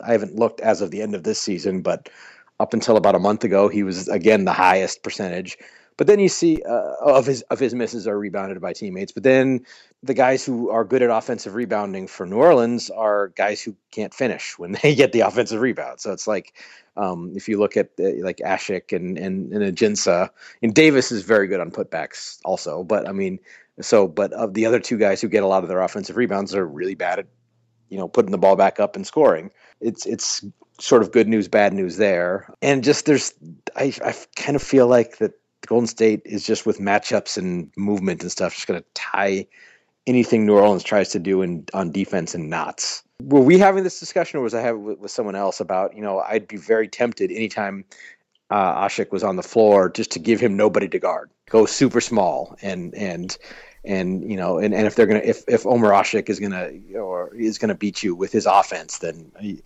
I 0.04 0.12
haven't 0.12 0.36
looked 0.36 0.60
as 0.62 0.82
of 0.82 0.90
the 0.90 1.04
end 1.04 1.14
of 1.14 1.24
this 1.24 1.40
season 1.40 1.84
but 1.84 2.10
up 2.60 2.74
until 2.74 2.98
about 2.98 3.16
a 3.16 3.20
month 3.20 3.44
ago, 3.44 3.68
he 3.70 3.84
was 3.84 4.08
again 4.10 4.46
the 4.46 4.54
highest 4.54 5.04
percentage. 5.04 5.58
But 6.00 6.08
then 6.08 6.22
you 6.22 6.30
see 6.30 6.64
uh, 6.64 6.94
of 7.02 7.26
his 7.26 7.42
of 7.50 7.60
his 7.60 7.76
misses 7.76 8.08
are 8.08 8.18
rebounded 8.18 8.62
by 8.62 8.72
teammates. 8.72 9.12
But 9.12 9.24
then 9.24 9.66
the 10.02 10.14
guys 10.14 10.46
who 10.46 10.70
are 10.70 10.86
good 10.86 11.02
at 11.02 11.10
offensive 11.10 11.56
rebounding 11.56 12.08
for 12.08 12.26
New 12.26 12.38
Orleans 12.38 12.90
are 12.90 13.34
guys 13.36 13.62
who 13.62 13.76
can't 13.92 14.14
finish 14.14 14.58
when 14.58 14.78
they 14.82 14.96
get 14.96 15.12
the 15.12 15.20
offensive 15.20 15.60
rebound. 15.60 16.00
So 16.00 16.14
it's 16.14 16.26
like 16.26 16.54
um, 16.96 17.34
if 17.36 17.50
you 17.50 17.60
look 17.60 17.76
at 17.76 17.90
uh, 18.00 18.24
like 18.24 18.38
Asik 18.38 18.96
and 18.96 19.18
and, 19.18 19.52
and 19.52 19.76
Ajinça, 19.76 20.30
and 20.64 20.74
Davis 20.74 21.12
is 21.12 21.24
very 21.24 21.48
good 21.48 21.60
on 21.60 21.70
putbacks 21.70 22.40
also. 22.46 22.82
But 22.86 23.06
I 23.06 23.12
mean, 23.12 23.38
so 23.82 24.08
but 24.08 24.32
of 24.32 24.54
the 24.54 24.66
other 24.66 24.80
two 24.80 24.98
guys 24.98 25.20
who 25.20 25.28
get 25.28 25.44
a 25.44 25.48
lot 25.48 25.64
of 25.64 25.70
their 25.70 25.82
offensive 25.82 26.16
rebounds 26.16 26.56
are 26.56 26.66
really 26.66 26.96
bad 26.96 27.20
at 27.20 27.28
you 27.90 27.98
know 27.98 28.08
putting 28.08 28.32
the 28.32 28.38
ball 28.38 28.56
back 28.56 28.80
up 28.80 28.96
and 28.96 29.06
scoring. 29.06 29.52
It's 29.82 30.06
it's 30.06 30.46
sort 30.80 31.02
of 31.02 31.12
good 31.12 31.28
news, 31.28 31.50
bad 31.50 31.74
news 31.74 31.98
there, 31.98 32.54
and 32.62 32.86
just 32.86 33.06
there's 33.06 33.34
I 33.76 33.94
I 34.06 34.16
kind 34.38 34.56
of 34.56 34.64
feel 34.64 34.88
like 34.88 35.18
that 35.18 35.34
Golden 35.68 35.88
State 35.88 36.22
is 36.26 36.46
just 36.46 36.66
with 36.66 36.80
matchups 36.80 37.38
and 37.38 37.72
movement 37.78 38.22
and 38.22 38.32
stuff 38.32 38.56
just 38.56 38.68
going 38.68 38.82
to 38.82 38.86
tie 38.94 39.46
anything 40.08 40.46
New 40.46 40.58
Orleans 40.58 40.84
tries 40.84 41.10
to 41.10 41.20
do 41.20 41.42
in 41.42 41.66
on 41.74 41.92
defense 41.92 42.34
in 42.34 42.50
knots. 42.50 43.04
Were 43.22 43.42
we 43.42 43.58
having 43.58 43.84
this 43.84 44.00
discussion, 44.00 44.40
or 44.40 44.44
was 44.44 44.54
I 44.54 44.62
having 44.62 44.84
with, 44.84 45.00
with 45.00 45.12
someone 45.12 45.36
else 45.36 45.60
about 45.60 45.96
you 45.96 46.02
know 46.02 46.20
I'd 46.20 46.48
be 46.48 46.58
very 46.58 46.88
tempted 46.88 47.32
anytime 47.32 47.86
uh, 48.50 48.86
Asik 48.86 49.12
was 49.12 49.24
on 49.24 49.36
the 49.36 49.44
floor 49.44 49.90
just 49.90 50.12
to 50.12 50.20
give 50.20 50.40
him 50.40 50.58
nobody 50.58 50.88
to 50.88 51.00
guard, 51.00 51.30
go 51.50 51.66
super 51.66 52.02
small 52.02 52.58
and 52.62 52.96
and 52.96 53.38
and 53.86 54.30
you 54.30 54.36
know 54.36 54.58
and, 54.58 54.74
and 54.74 54.88
if 54.88 54.96
they're 54.96 55.06
gonna 55.06 55.22
if 55.24 55.44
if 55.48 55.66
Omer 55.66 55.90
Asik 55.90 56.30
is 56.30 56.40
gonna 56.40 56.72
or 56.96 57.36
is 57.36 57.58
gonna 57.58 57.76
beat 57.76 58.02
you 58.02 58.16
with 58.16 58.32
his 58.32 58.46
offense, 58.46 59.00
then 59.00 59.32
he, 59.40 59.62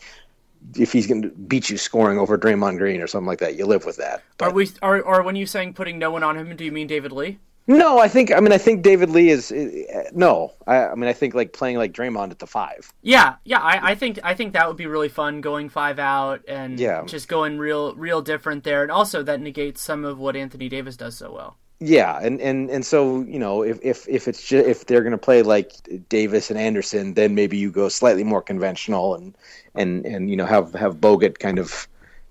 if 0.75 0.91
he's 0.91 1.07
gonna 1.07 1.29
beat 1.29 1.69
you 1.69 1.77
scoring 1.77 2.17
over 2.19 2.37
Draymond 2.37 2.77
Green 2.77 3.01
or 3.01 3.07
something 3.07 3.27
like 3.27 3.39
that, 3.39 3.55
you 3.55 3.65
live 3.65 3.85
with 3.85 3.97
that. 3.97 4.23
Are 4.39 4.51
we? 4.51 4.69
Are 4.81 5.01
or 5.01 5.23
when 5.23 5.35
you 5.35 5.45
saying 5.45 5.73
putting 5.73 5.99
no 5.99 6.11
one 6.11 6.23
on 6.23 6.37
him? 6.37 6.55
Do 6.55 6.63
you 6.63 6.71
mean 6.71 6.87
David 6.87 7.11
Lee? 7.11 7.39
No, 7.65 7.97
I 7.97 8.09
think 8.09 8.31
I 8.33 8.39
mean 8.41 8.51
I 8.51 8.57
think 8.57 8.81
David 8.81 9.09
Lee 9.09 9.29
is 9.29 9.51
uh, 9.51 10.09
no. 10.13 10.53
I, 10.67 10.87
I 10.87 10.95
mean 10.95 11.09
I 11.09 11.13
think 11.13 11.33
like 11.33 11.53
playing 11.53 11.77
like 11.77 11.93
Draymond 11.93 12.31
at 12.31 12.39
the 12.39 12.47
five. 12.47 12.91
Yeah, 13.01 13.35
yeah. 13.45 13.59
I, 13.61 13.91
I 13.91 13.95
think 13.95 14.19
I 14.23 14.33
think 14.33 14.53
that 14.53 14.67
would 14.67 14.75
be 14.75 14.85
really 14.87 15.07
fun 15.09 15.39
going 15.39 15.69
five 15.69 15.97
out 15.97 16.41
and 16.47 16.77
Yeah. 16.79 17.03
just 17.05 17.29
going 17.29 17.57
real 17.57 17.95
real 17.95 18.21
different 18.21 18.65
there, 18.65 18.81
and 18.83 18.91
also 18.91 19.23
that 19.23 19.39
negates 19.39 19.81
some 19.81 20.03
of 20.03 20.19
what 20.19 20.35
Anthony 20.35 20.67
Davis 20.67 20.97
does 20.97 21.15
so 21.15 21.31
well. 21.31 21.57
Yeah, 21.85 22.17
and, 22.21 22.39
and, 22.39 22.69
and 22.69 22.85
so 22.85 23.23
you 23.23 23.37
know 23.37 23.61
if 23.61 23.77
if 23.81 24.07
if 24.07 24.29
it's 24.29 24.47
just, 24.47 24.65
if 24.65 24.85
they're 24.85 25.01
going 25.01 25.11
to 25.11 25.17
play 25.17 25.41
like 25.41 25.73
Davis 26.07 26.49
and 26.49 26.57
Anderson, 26.57 27.15
then 27.15 27.35
maybe 27.35 27.57
you 27.57 27.71
go 27.71 27.89
slightly 27.89 28.23
more 28.23 28.41
conventional 28.41 29.15
and 29.15 29.35
and 29.75 30.05
and 30.05 30.29
you 30.29 30.37
know 30.37 30.45
have 30.45 30.73
have 30.75 31.01
Bogut 31.01 31.39
kind 31.39 31.59
of 31.59 31.89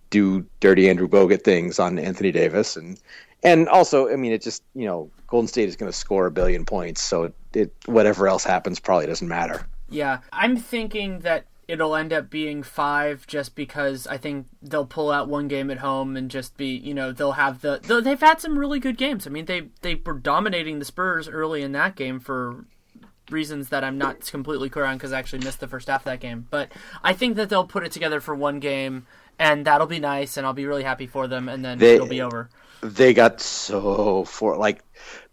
do 0.09 0.47
dirty 0.61 0.89
Andrew 0.89 1.07
Bogut 1.07 1.45
things 1.45 1.79
on 1.79 1.99
Anthony 1.99 2.33
Davis 2.33 2.77
and 2.79 2.99
and 3.43 3.69
also 3.69 4.11
I 4.11 4.17
mean 4.17 4.33
it 4.33 4.41
just 4.41 4.63
you 4.75 4.87
know 4.87 5.11
Golden 5.27 5.49
State 5.49 5.69
is 5.69 5.77
going 5.77 5.93
to 5.93 5.99
score 5.99 6.25
a 6.25 6.31
billion 6.31 6.65
points, 6.65 7.03
so 7.03 7.25
it, 7.25 7.35
it 7.53 7.75
whatever 7.85 8.29
else 8.29 8.45
happens 8.45 8.81
probably 8.81 9.05
doesn't 9.05 9.29
matter. 9.29 9.67
Yeah, 9.91 10.21
I'm 10.33 10.57
thinking 10.57 11.19
that 11.21 11.45
it'll 11.69 11.95
end 11.95 12.13
up 12.13 12.29
being 12.29 12.63
five 12.63 13.27
just 13.27 13.55
because 13.55 14.07
I 14.07 14.17
think 14.19 14.47
they'll 14.61 14.85
pull 14.87 15.11
out 15.11 15.29
one 15.29 15.49
game 15.49 15.71
at 15.71 15.79
home 15.79 16.17
and 16.17 16.31
just 16.31 16.57
be, 16.57 16.67
you 16.77 16.93
know, 16.95 17.13
they'll 17.13 17.33
have 17.33 17.61
the. 17.61 17.79
They've 18.03 18.21
had 18.21 18.41
some 18.41 18.59
really 18.59 18.81
good 18.81 18.97
games. 18.99 19.27
I 19.27 19.31
mean, 19.31 19.45
they 19.47 19.69
they 19.81 19.95
were 19.95 20.15
dominating 20.15 20.79
the 20.79 20.85
Spurs 20.85 21.29
early 21.29 21.63
in 21.63 21.73
that 21.73 21.95
game 21.97 22.19
for 22.21 22.65
reasons 23.31 23.69
that 23.71 23.85
I'm 23.85 23.97
not 23.97 24.27
completely 24.27 24.69
clear 24.69 24.85
on 24.85 24.97
because 24.99 25.13
I 25.13 25.19
actually 25.19 25.45
missed 25.45 25.61
the 25.61 25.69
first 25.69 25.89
half 25.89 26.03
of 26.03 26.05
that 26.07 26.21
game. 26.21 26.47
But 26.51 26.71
I 27.03 27.13
think 27.13 27.37
that 27.37 27.49
they'll 27.49 27.67
put 27.67 27.85
it 27.85 27.93
together 27.93 28.21
for 28.21 28.35
one 28.35 28.59
game 28.61 29.07
and 29.39 29.65
that'll 29.65 29.87
be 29.87 30.01
nice 30.01 30.37
and 30.37 30.45
I'll 30.47 30.53
be 30.53 30.67
really 30.67 30.83
happy 30.83 31.07
for 31.07 31.27
them 31.29 31.49
and 31.49 31.65
then 31.65 31.79
They- 31.79 31.95
it'll 31.95 32.07
be 32.09 32.21
over. 32.21 32.51
They 32.83 33.15
got 33.15 33.41
so 33.41 34.25
for 34.25 34.57
like 34.57 34.83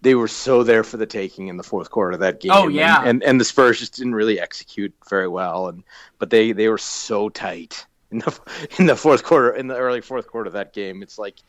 they 0.02 0.16
were 0.16 0.28
so 0.28 0.64
there 0.64 0.84
for 0.84 0.98
the 0.98 1.06
taking 1.06 1.48
in 1.48 1.58
the 1.58 1.64
fourth 1.64 1.90
quarter 1.92 2.12
of 2.12 2.20
that 2.20 2.40
game. 2.40 2.52
Oh, 2.54 2.68
and- 2.68 2.76
yeah. 2.76 3.04
and, 3.04 3.24
and 3.24 3.40
the 3.40 3.46
Spurs 3.46 3.80
just 3.80 3.96
didn't 3.96 4.16
really 4.16 4.40
execute 4.40 4.94
very 5.10 5.28
well, 5.28 5.68
and 5.68 5.84
but 6.20 6.30
they 6.30 6.52
they 6.52 6.70
were 6.70 6.78
so 6.78 7.30
tight 7.30 7.86
in 8.12 8.20
the 8.20 8.40
in 8.80 8.86
the 8.86 8.96
fourth 8.96 9.24
quarter 9.24 9.52
in 9.52 9.68
the 9.68 9.76
early 9.76 10.02
fourth 10.02 10.28
quarter 10.28 10.48
of 10.48 10.54
that 10.54 10.74
game. 10.74 11.02
It's 11.02 11.18
like 11.18 11.40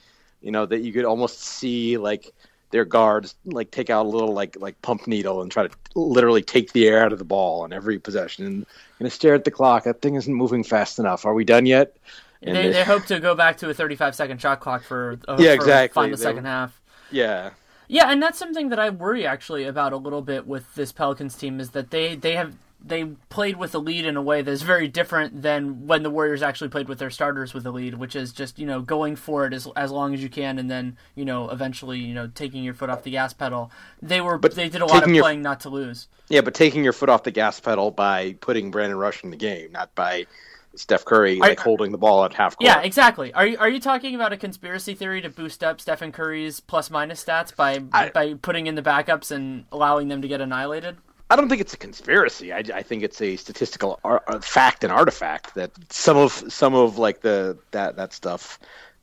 you 0.40 0.50
know 0.50 0.66
that 0.66 0.80
you 0.80 0.92
could 0.92 1.04
almost 1.04 1.40
see 1.40 1.98
like 1.98 2.32
their 2.70 2.84
guards 2.84 3.34
like 3.44 3.70
take 3.70 3.90
out 3.90 4.06
a 4.06 4.08
little 4.08 4.32
like 4.32 4.56
like 4.58 4.80
pump 4.80 5.06
needle 5.06 5.42
and 5.42 5.50
try 5.50 5.66
to 5.66 5.74
literally 5.94 6.42
take 6.42 6.72
the 6.72 6.88
air 6.88 7.04
out 7.04 7.12
of 7.12 7.18
the 7.18 7.24
ball 7.24 7.62
on 7.62 7.72
every 7.72 7.98
possession 7.98 8.46
and 8.46 8.66
gonna 8.98 9.10
stare 9.10 9.34
at 9.34 9.44
the 9.44 9.50
clock. 9.50 9.84
That 9.84 10.00
thing 10.00 10.14
isn't 10.14 10.32
moving 10.32 10.64
fast 10.64 10.98
enough. 10.98 11.26
Are 11.26 11.34
we 11.34 11.44
done 11.44 11.66
yet? 11.66 11.96
And 12.42 12.57
They, 12.57 12.70
they- 12.70 12.85
hope 12.85 13.05
to 13.07 13.20
go 13.20 13.35
back 13.35 13.59
to 13.59 13.68
a 13.70 13.74
35 13.74 14.14
second 14.14 14.40
shot 14.40 14.61
clock 14.61 14.83
for, 14.83 15.18
uh, 15.29 15.37
Yeah, 15.38 15.50
for 15.50 15.55
exactly. 15.55 15.94
final 15.94 16.16
They- 16.16 16.22
second 16.22 16.44
half. 16.46 16.81
yeah. 17.11 17.50
Yeah, 17.92 18.11
and 18.12 18.22
that's 18.22 18.38
something 18.38 18.68
that 18.68 18.79
I 18.79 18.88
worry 18.90 19.26
actually 19.26 19.64
about 19.64 19.92
a 19.92 19.96
little 19.96 20.22
bit 20.22 20.46
with 20.46 20.76
this 20.76 20.92
Pelicans 20.92 21.35
team 21.35 21.59
is 21.59 21.70
that 21.70 21.90
they 21.90 22.14
they 22.14 22.37
have 22.37 22.55
they 22.83 23.05
played 23.29 23.57
with 23.57 23.74
a 23.74 23.79
lead 23.79 24.07
in 24.07 24.16
a 24.16 24.22
way 24.22 24.40
that's 24.42 24.62
very 24.62 24.87
different 24.88 25.42
than 25.42 25.87
when 25.88 26.03
the 26.05 26.09
Warriors 26.09 26.40
actually 26.40 26.68
played 26.70 26.88
with 26.88 26.98
their 27.00 27.11
starters 27.11 27.53
with 27.53 27.66
a 27.66 27.70
lead, 27.72 27.94
which 27.94 28.14
is 28.14 28.33
just 28.33 28.61
you 28.61 28.64
know 28.66 28.81
going 28.81 29.16
for 29.16 29.44
it 29.44 29.53
as 29.53 29.66
as 29.74 29.90
long 29.90 30.14
as 30.14 30.22
you 30.22 30.29
can, 30.29 30.57
and 30.61 30.70
then 30.70 30.96
you 31.16 31.24
know 31.24 31.50
eventually 31.50 31.98
you 31.98 32.14
know 32.14 32.29
taking 32.29 32.62
your 32.62 32.74
foot 32.74 32.90
off 32.90 33.03
the 33.03 33.11
gas 33.11 33.33
pedal. 33.33 33.72
They 34.00 34.20
were 34.20 34.38
But 34.38 34.55
they 34.55 34.68
did 34.68 34.83
a 34.83 34.87
lot 34.87 35.03
of 35.03 35.11
your- 35.11 35.24
playing 35.24 35.42
not 35.42 35.59
to 35.62 35.68
lose. 35.68 36.07
Yeah, 36.29 36.42
but 36.42 36.55
taking 36.55 36.85
your 36.85 36.92
foot 36.92 37.09
off 37.09 37.24
the 37.24 37.33
gas 37.33 37.59
pedal 37.59 37.90
by 37.90 38.35
putting 38.40 38.70
Brandon 38.70 38.96
Rush 38.96 39.24
in 39.24 39.31
the 39.33 39.37
game, 39.37 39.72
not 39.72 39.92
by 39.96 40.26
Steph 40.74 41.04
Curry 41.04 41.40
I- 41.40 41.48
like 41.48 41.61
holding 41.61 41.92
the 41.92 41.98
ball 41.98 42.24
at 42.24 42.33
half 42.33 42.56
court. 42.56 42.66
Yeah, 42.66 42.80
exactly. 42.80 43.33
Are 43.35 43.46
you 43.46 43.59
are 43.59 43.68
you 43.68 43.80
talking 43.80 44.14
about 44.14 44.33
a 44.33 44.37
conspiracy 44.37 44.94
theory 44.94 45.20
to 45.22 45.28
boost 45.28 45.64
up 45.64 45.80
Stephen 45.80 46.12
Curry's 46.12 46.61
plus 46.61 46.90
minus 46.90 47.24
stats 47.24 47.54
by 47.54 47.83
I- 47.92 48.11
by 48.11 48.35
putting 48.35 48.66
in 48.66 48.74
the 48.74 48.83
backups 48.83 49.30
and 49.30 49.64
allowing 49.72 50.09
them 50.09 50.22
to 50.22 50.28
get 50.28 50.40
annihilated? 50.40 50.96
I 51.28 51.37
don't 51.37 51.48
think 51.48 51.61
it's 51.61 51.74
a 51.74 51.78
conspiracy. 51.78 52.52
I, 52.52 52.59
I 52.74 52.83
think 52.83 53.04
it's 53.04 53.20
a 53.20 53.37
statistical 53.37 54.00
ar- 54.02 54.22
fact 54.42 54.83
and 54.83 54.92
artifact 54.92 55.54
that 55.54 55.70
some 55.88 56.16
of 56.16 56.33
some 56.33 56.74
of 56.74 56.98
like 56.98 57.20
the 57.20 57.56
that 57.70 57.96
that 57.96 58.12
stuff 58.12 58.59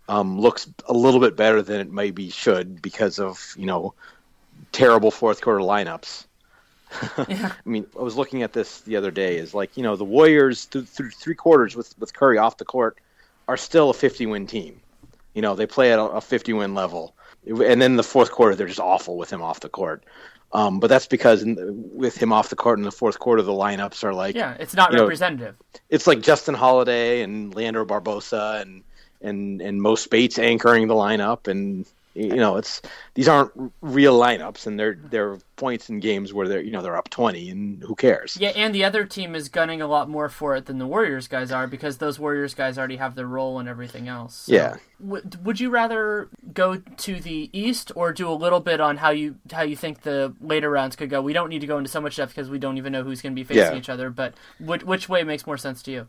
um, 0.10 0.40
looks 0.40 0.70
a 0.88 0.94
little 0.94 1.20
bit 1.20 1.36
better 1.36 1.62
than 1.62 1.80
it 1.80 1.92
maybe 1.92 2.30
should 2.30 2.82
because 2.82 3.20
of 3.20 3.54
you 3.58 3.66
know 3.66 3.94
terrible 4.72 5.12
fourth 5.12 5.42
quarter 5.42 5.62
lineups. 5.62 6.26
I 7.18 7.52
mean, 7.66 7.86
I 7.98 8.02
was 8.02 8.16
looking 8.16 8.44
at 8.44 8.54
this 8.54 8.82
the 8.82 8.96
other 8.96 9.12
day. 9.12 9.38
Is 9.38 9.54
like 9.54 9.76
you 9.78 9.84
know 9.84 9.96
the 9.96 10.06
Warriors 10.06 10.66
through, 10.66 10.86
through 10.86 11.12
three 11.12 11.36
quarters 11.36 11.76
with 11.76 11.98
with 12.00 12.14
Curry 12.14 12.38
off 12.38 12.58
the 12.58 12.66
court 12.66 12.98
are 13.48 13.58
still 13.58 13.90
a 13.90 13.94
50 13.94 14.26
win 14.26 14.48
team. 14.48 14.80
You 15.34 15.42
know 15.42 15.56
they 15.56 15.66
play 15.66 15.92
at 15.92 16.00
a, 16.00 16.04
a 16.04 16.22
50 16.22 16.54
win 16.54 16.74
level, 16.74 17.14
and 17.46 17.82
then 17.82 17.96
the 17.96 18.04
fourth 18.04 18.32
quarter 18.32 18.56
they're 18.56 18.68
just 18.68 18.80
awful 18.80 19.18
with 19.18 19.32
him 19.32 19.42
off 19.42 19.60
the 19.60 19.70
court. 19.70 20.04
Um, 20.54 20.80
but 20.80 20.88
that's 20.88 21.08
because 21.08 21.44
the, 21.44 21.74
with 21.74 22.16
him 22.18 22.32
off 22.32 22.50
the 22.50 22.56
court 22.56 22.80
in 22.80 22.86
the 22.86 22.92
fourth 22.92 23.20
quarter, 23.20 23.42
the 23.42 23.52
lineups 23.52 24.04
are 24.04 24.14
like 24.14 24.36
Yeah, 24.36 24.56
it's 24.60 24.74
not 24.74 24.92
you 24.92 24.98
know, 24.98 25.04
representative. 25.04 25.56
it's 25.90 26.08
like 26.08 26.22
Justin 26.22 26.56
Holiday 26.56 27.22
and 27.22 27.54
Leandro 27.54 27.86
Barbosa 27.86 28.62
and 28.62 28.84
and 29.22 29.62
and 29.62 29.82
Mo 29.82 29.96
Speights 29.96 30.40
anchoring 30.40 30.88
the 30.88 30.94
lineup, 30.94 31.48
and 31.48 31.86
you 32.14 32.38
know 32.38 32.56
it's 32.56 32.82
these 33.14 33.28
aren't 33.28 33.52
real 33.82 34.18
lineups, 34.18 34.68
and 34.68 34.80
they're 34.80 34.98
they're 35.10 35.38
points 35.58 35.90
in 35.90 36.00
games 36.00 36.34
where 36.34 36.48
they're 36.48 36.62
you 36.62 36.72
know 36.72 36.82
they're 36.82 36.96
up 36.96 37.10
twenty, 37.10 37.50
and 37.50 37.84
who 37.84 37.96
cares? 37.96 38.38
Yeah, 38.40 38.50
and 38.56 38.74
the 38.74 38.86
other 38.86 39.04
team 39.06 39.36
is 39.36 39.50
gunning 39.50 39.82
a 39.82 39.88
lot 39.88 40.08
more 40.08 40.30
for 40.30 40.56
it 40.56 40.68
than 40.68 40.78
the 40.78 40.88
Warriors 40.88 41.28
guys 41.28 41.52
are 41.52 41.68
because 41.68 41.98
those 41.98 42.18
Warriors 42.18 42.54
guys 42.54 42.78
already 42.78 42.96
have 42.96 43.16
their 43.16 43.28
role 43.28 43.60
and 43.60 43.68
everything 43.68 44.08
else. 44.08 44.36
So, 44.46 44.54
Yeah. 44.54 44.76
w- 45.06 45.24
would 45.44 45.60
you 45.60 45.70
rather 45.70 46.30
go 46.54 46.78
to 46.78 47.20
the 47.20 47.50
East 47.52 47.92
or 47.96 48.14
do 48.14 48.30
a 48.30 48.34
little 48.34 48.62
bit 48.62 48.80
on 48.80 48.98
how 48.98 49.10
you 49.10 49.36
how 49.52 49.64
you 49.64 49.76
think 49.76 50.04
the 50.04 50.34
later 50.40 50.70
rounds 50.70 50.96
could 50.96 51.10
go? 51.10 51.22
We 51.22 51.34
don't 51.34 51.50
need 51.50 51.62
to 51.62 51.68
go 51.68 51.78
into 51.78 51.90
so 51.90 52.00
much 52.00 52.16
depth 52.16 52.32
because 52.34 52.50
we 52.50 52.60
don't 52.60 52.78
even 52.78 52.94
know 52.94 53.04
who's 53.04 53.22
going 53.22 53.34
to 53.34 53.40
be 53.40 53.44
facing 53.44 53.74
Yeah. 53.74 53.78
each 53.78 53.90
other. 53.90 54.10
But 54.10 54.36
which, 54.60 54.84
which 54.84 55.10
way 55.10 55.24
makes 55.24 55.46
more 55.46 55.58
sense 55.58 55.82
to 55.84 55.92
you? 55.92 56.08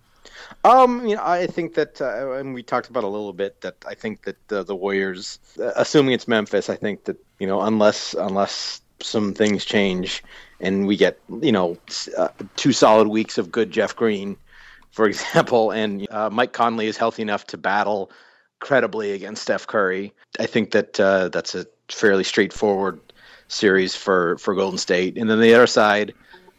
Um, 0.64 1.06
you 1.06 1.16
know, 1.16 1.22
I 1.24 1.46
think 1.46 1.74
that, 1.74 2.00
uh, 2.02 2.32
and 2.32 2.52
we 2.52 2.62
talked 2.62 2.90
about 2.90 3.02
a 3.04 3.08
little 3.08 3.32
bit 3.32 3.62
that 3.62 3.76
I 3.86 3.94
think 3.94 4.22
that 4.24 4.52
uh, 4.52 4.62
the 4.62 4.76
Warriors, 4.76 5.38
uh, 5.58 5.72
assuming 5.76 6.12
it's 6.12 6.28
Memphis, 6.28 6.68
I 6.68 6.76
think 6.76 7.04
that 7.04 7.16
you 7.38 7.46
know, 7.46 7.62
unless 7.62 8.14
unless 8.14 8.82
some 9.00 9.32
things 9.32 9.64
change 9.64 10.22
and 10.60 10.86
we 10.86 10.96
get 10.96 11.18
you 11.42 11.52
know 11.52 11.76
uh, 12.16 12.28
two 12.56 12.72
solid 12.72 13.08
weeks 13.08 13.38
of 13.38 13.52
good 13.52 13.70
Jeff 13.70 13.94
Green, 13.94 14.36
for 14.90 15.06
example, 15.08 15.70
and 15.70 16.06
uh, 16.10 16.30
Mike 16.30 16.52
Conley 16.52 16.86
is 16.86 16.96
healthy 16.96 17.22
enough 17.22 17.46
to 17.46 17.56
battle 17.56 18.10
credibly 18.60 19.12
against 19.12 19.42
Steph 19.42 19.66
Curry, 19.66 20.12
I 20.38 20.46
think 20.46 20.72
that 20.72 20.98
uh, 20.98 21.28
that's 21.28 21.54
a 21.54 21.66
fairly 21.88 22.24
straightforward 22.24 23.00
series 23.48 23.94
for 23.94 24.36
for 24.38 24.54
Golden 24.54 24.78
State. 24.78 25.16
And 25.16 25.28
then 25.30 25.40
the 25.40 25.54
other 25.54 25.66
side, 25.66 26.14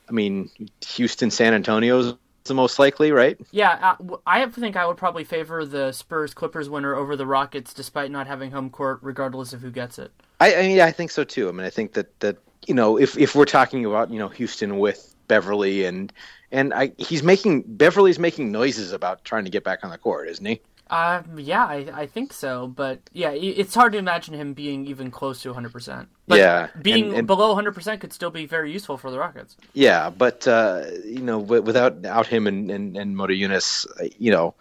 I 0.08 0.12
mean, 0.12 0.50
Houston, 0.88 1.32
San 1.32 1.54
Antonio 1.54 2.00
is 2.00 2.14
the 2.46 2.54
most 2.54 2.80
likely, 2.80 3.12
right? 3.12 3.40
Yeah, 3.52 3.78
I, 3.82 3.96
w- 3.98 4.22
I 4.26 4.46
think 4.48 4.76
I 4.76 4.88
would 4.88 4.98
probably 4.98 5.24
favor 5.24 5.66
the 5.66 5.92
Spurs 5.92 6.34
Clippers 6.34 6.70
winner 6.70 6.96
over 6.96 7.16
the 7.16 7.28
Rockets, 7.28 7.74
despite 7.74 8.12
not 8.12 8.28
having 8.28 8.52
home 8.52 8.70
court, 8.70 9.00
regardless 9.02 9.54
of 9.54 9.62
who 9.62 9.72
gets 9.72 10.00
it. 10.00 10.12
I, 10.40 10.56
I 10.56 10.62
mean, 10.68 10.80
I 10.80 10.92
think 10.92 11.12
so 11.12 11.24
too. 11.24 11.50
I 11.50 11.52
mean, 11.52 11.66
I 11.66 11.70
think 11.70 11.94
that 11.94 12.18
that 12.20 12.38
you 12.68 12.74
know, 12.74 12.98
if 12.98 13.18
if 13.18 13.36
we're 13.36 13.46
talking 13.46 13.86
about 13.86 14.12
you 14.12 14.20
know 14.20 14.30
Houston 14.30 14.80
with 14.80 15.16
Beverley 15.28 15.86
and 15.86 16.12
and 16.52 16.74
I, 16.74 16.92
he's 16.98 17.24
making 17.24 17.64
Beverley's 17.68 18.20
making 18.20 18.52
noises 18.52 18.92
about 18.92 19.24
trying 19.26 19.46
to 19.46 19.52
get 19.52 19.64
back 19.64 19.84
on 19.84 19.90
the 19.90 19.98
court, 19.98 20.30
isn't 20.30 20.46
he? 20.46 20.62
Uh, 20.90 21.22
yeah, 21.38 21.66
I, 21.66 21.86
I 21.94 22.06
think 22.08 22.34
so, 22.34 22.66
but 22.66 23.00
yeah, 23.14 23.30
it's 23.30 23.76
hard 23.76 23.92
to 23.92 24.00
imagine 24.00 24.34
him 24.34 24.54
being 24.56 24.88
even 24.88 25.12
close 25.12 25.40
to 25.44 25.54
100%. 25.54 26.08
But 26.28 26.40
Yeah, 26.40 26.70
being 26.82 27.10
and- 27.10 27.14
and- 27.18 27.28
below 27.28 27.56
100% 27.56 28.00
could 28.00 28.12
still 28.12 28.32
be 28.32 28.48
very 28.48 28.72
useful 28.72 28.98
for 28.98 29.12
the 29.12 29.20
Rockets. 29.20 29.56
Yeah, 29.74 30.10
but 30.10 30.48
uh, 30.48 30.86
you 31.06 31.22
know, 31.22 31.38
without 31.38 32.04
out 32.08 32.26
him 32.26 32.48
and 32.48 32.72
and, 32.72 32.98
and 32.98 33.16
Motiejunas, 33.16 33.86
uh, 34.02 34.10
you 34.18 34.32
know, 34.32 34.56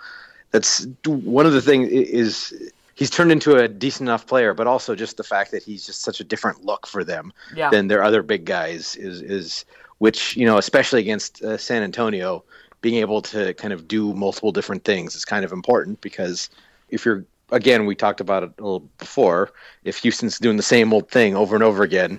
that's 0.51 0.87
one 1.07 1.47
of 1.47 1.55
the 1.55 1.63
things 1.63 1.89
is 1.89 2.73
he's 2.99 3.11
turned 3.11 3.31
into 3.31 3.55
a 3.57 3.69
decent 3.69 4.09
enough 4.09 4.27
player, 4.27 4.53
but 4.53 4.67
also 4.67 4.97
just 4.97 5.17
the 5.17 5.23
fact 5.23 5.53
that 5.53 5.63
he's 5.63 5.87
just 5.87 6.01
such 6.03 6.19
a 6.19 6.25
different 6.25 6.65
look 6.65 6.85
for 6.87 7.05
them 7.05 7.33
Yeah. 7.55 7.71
than 7.71 7.87
their 7.87 8.03
other 8.03 8.23
big 8.23 8.45
guys 8.45 8.97
is 8.97 9.23
is 9.23 9.65
which 9.99 10.37
you 10.37 10.45
know, 10.45 10.59
especially 10.59 11.01
against 11.01 11.43
uh, 11.43 11.57
San 11.57 11.83
Antonio, 11.85 12.45
being 12.81 12.97
able 12.97 13.23
to 13.23 13.55
kind 13.55 13.73
of 13.73 13.87
do 13.87 14.13
multiple 14.15 14.51
different 14.53 14.85
things 14.85 15.15
is 15.15 15.25
kind 15.25 15.45
of 15.45 15.53
important 15.53 16.01
because 16.01 16.51
if 16.91 17.05
you're 17.05 17.25
again, 17.53 17.87
we 17.87 17.95
talked 17.95 18.21
about 18.21 18.43
it 18.43 18.51
a 18.59 18.63
little 18.63 18.87
before. 18.99 19.51
If 19.85 19.99
Houston's 19.99 20.39
doing 20.39 20.57
the 20.57 20.63
same 20.63 20.93
old 20.93 21.09
thing 21.09 21.37
over 21.37 21.55
and 21.55 21.63
over 21.65 21.83
again, 21.85 22.19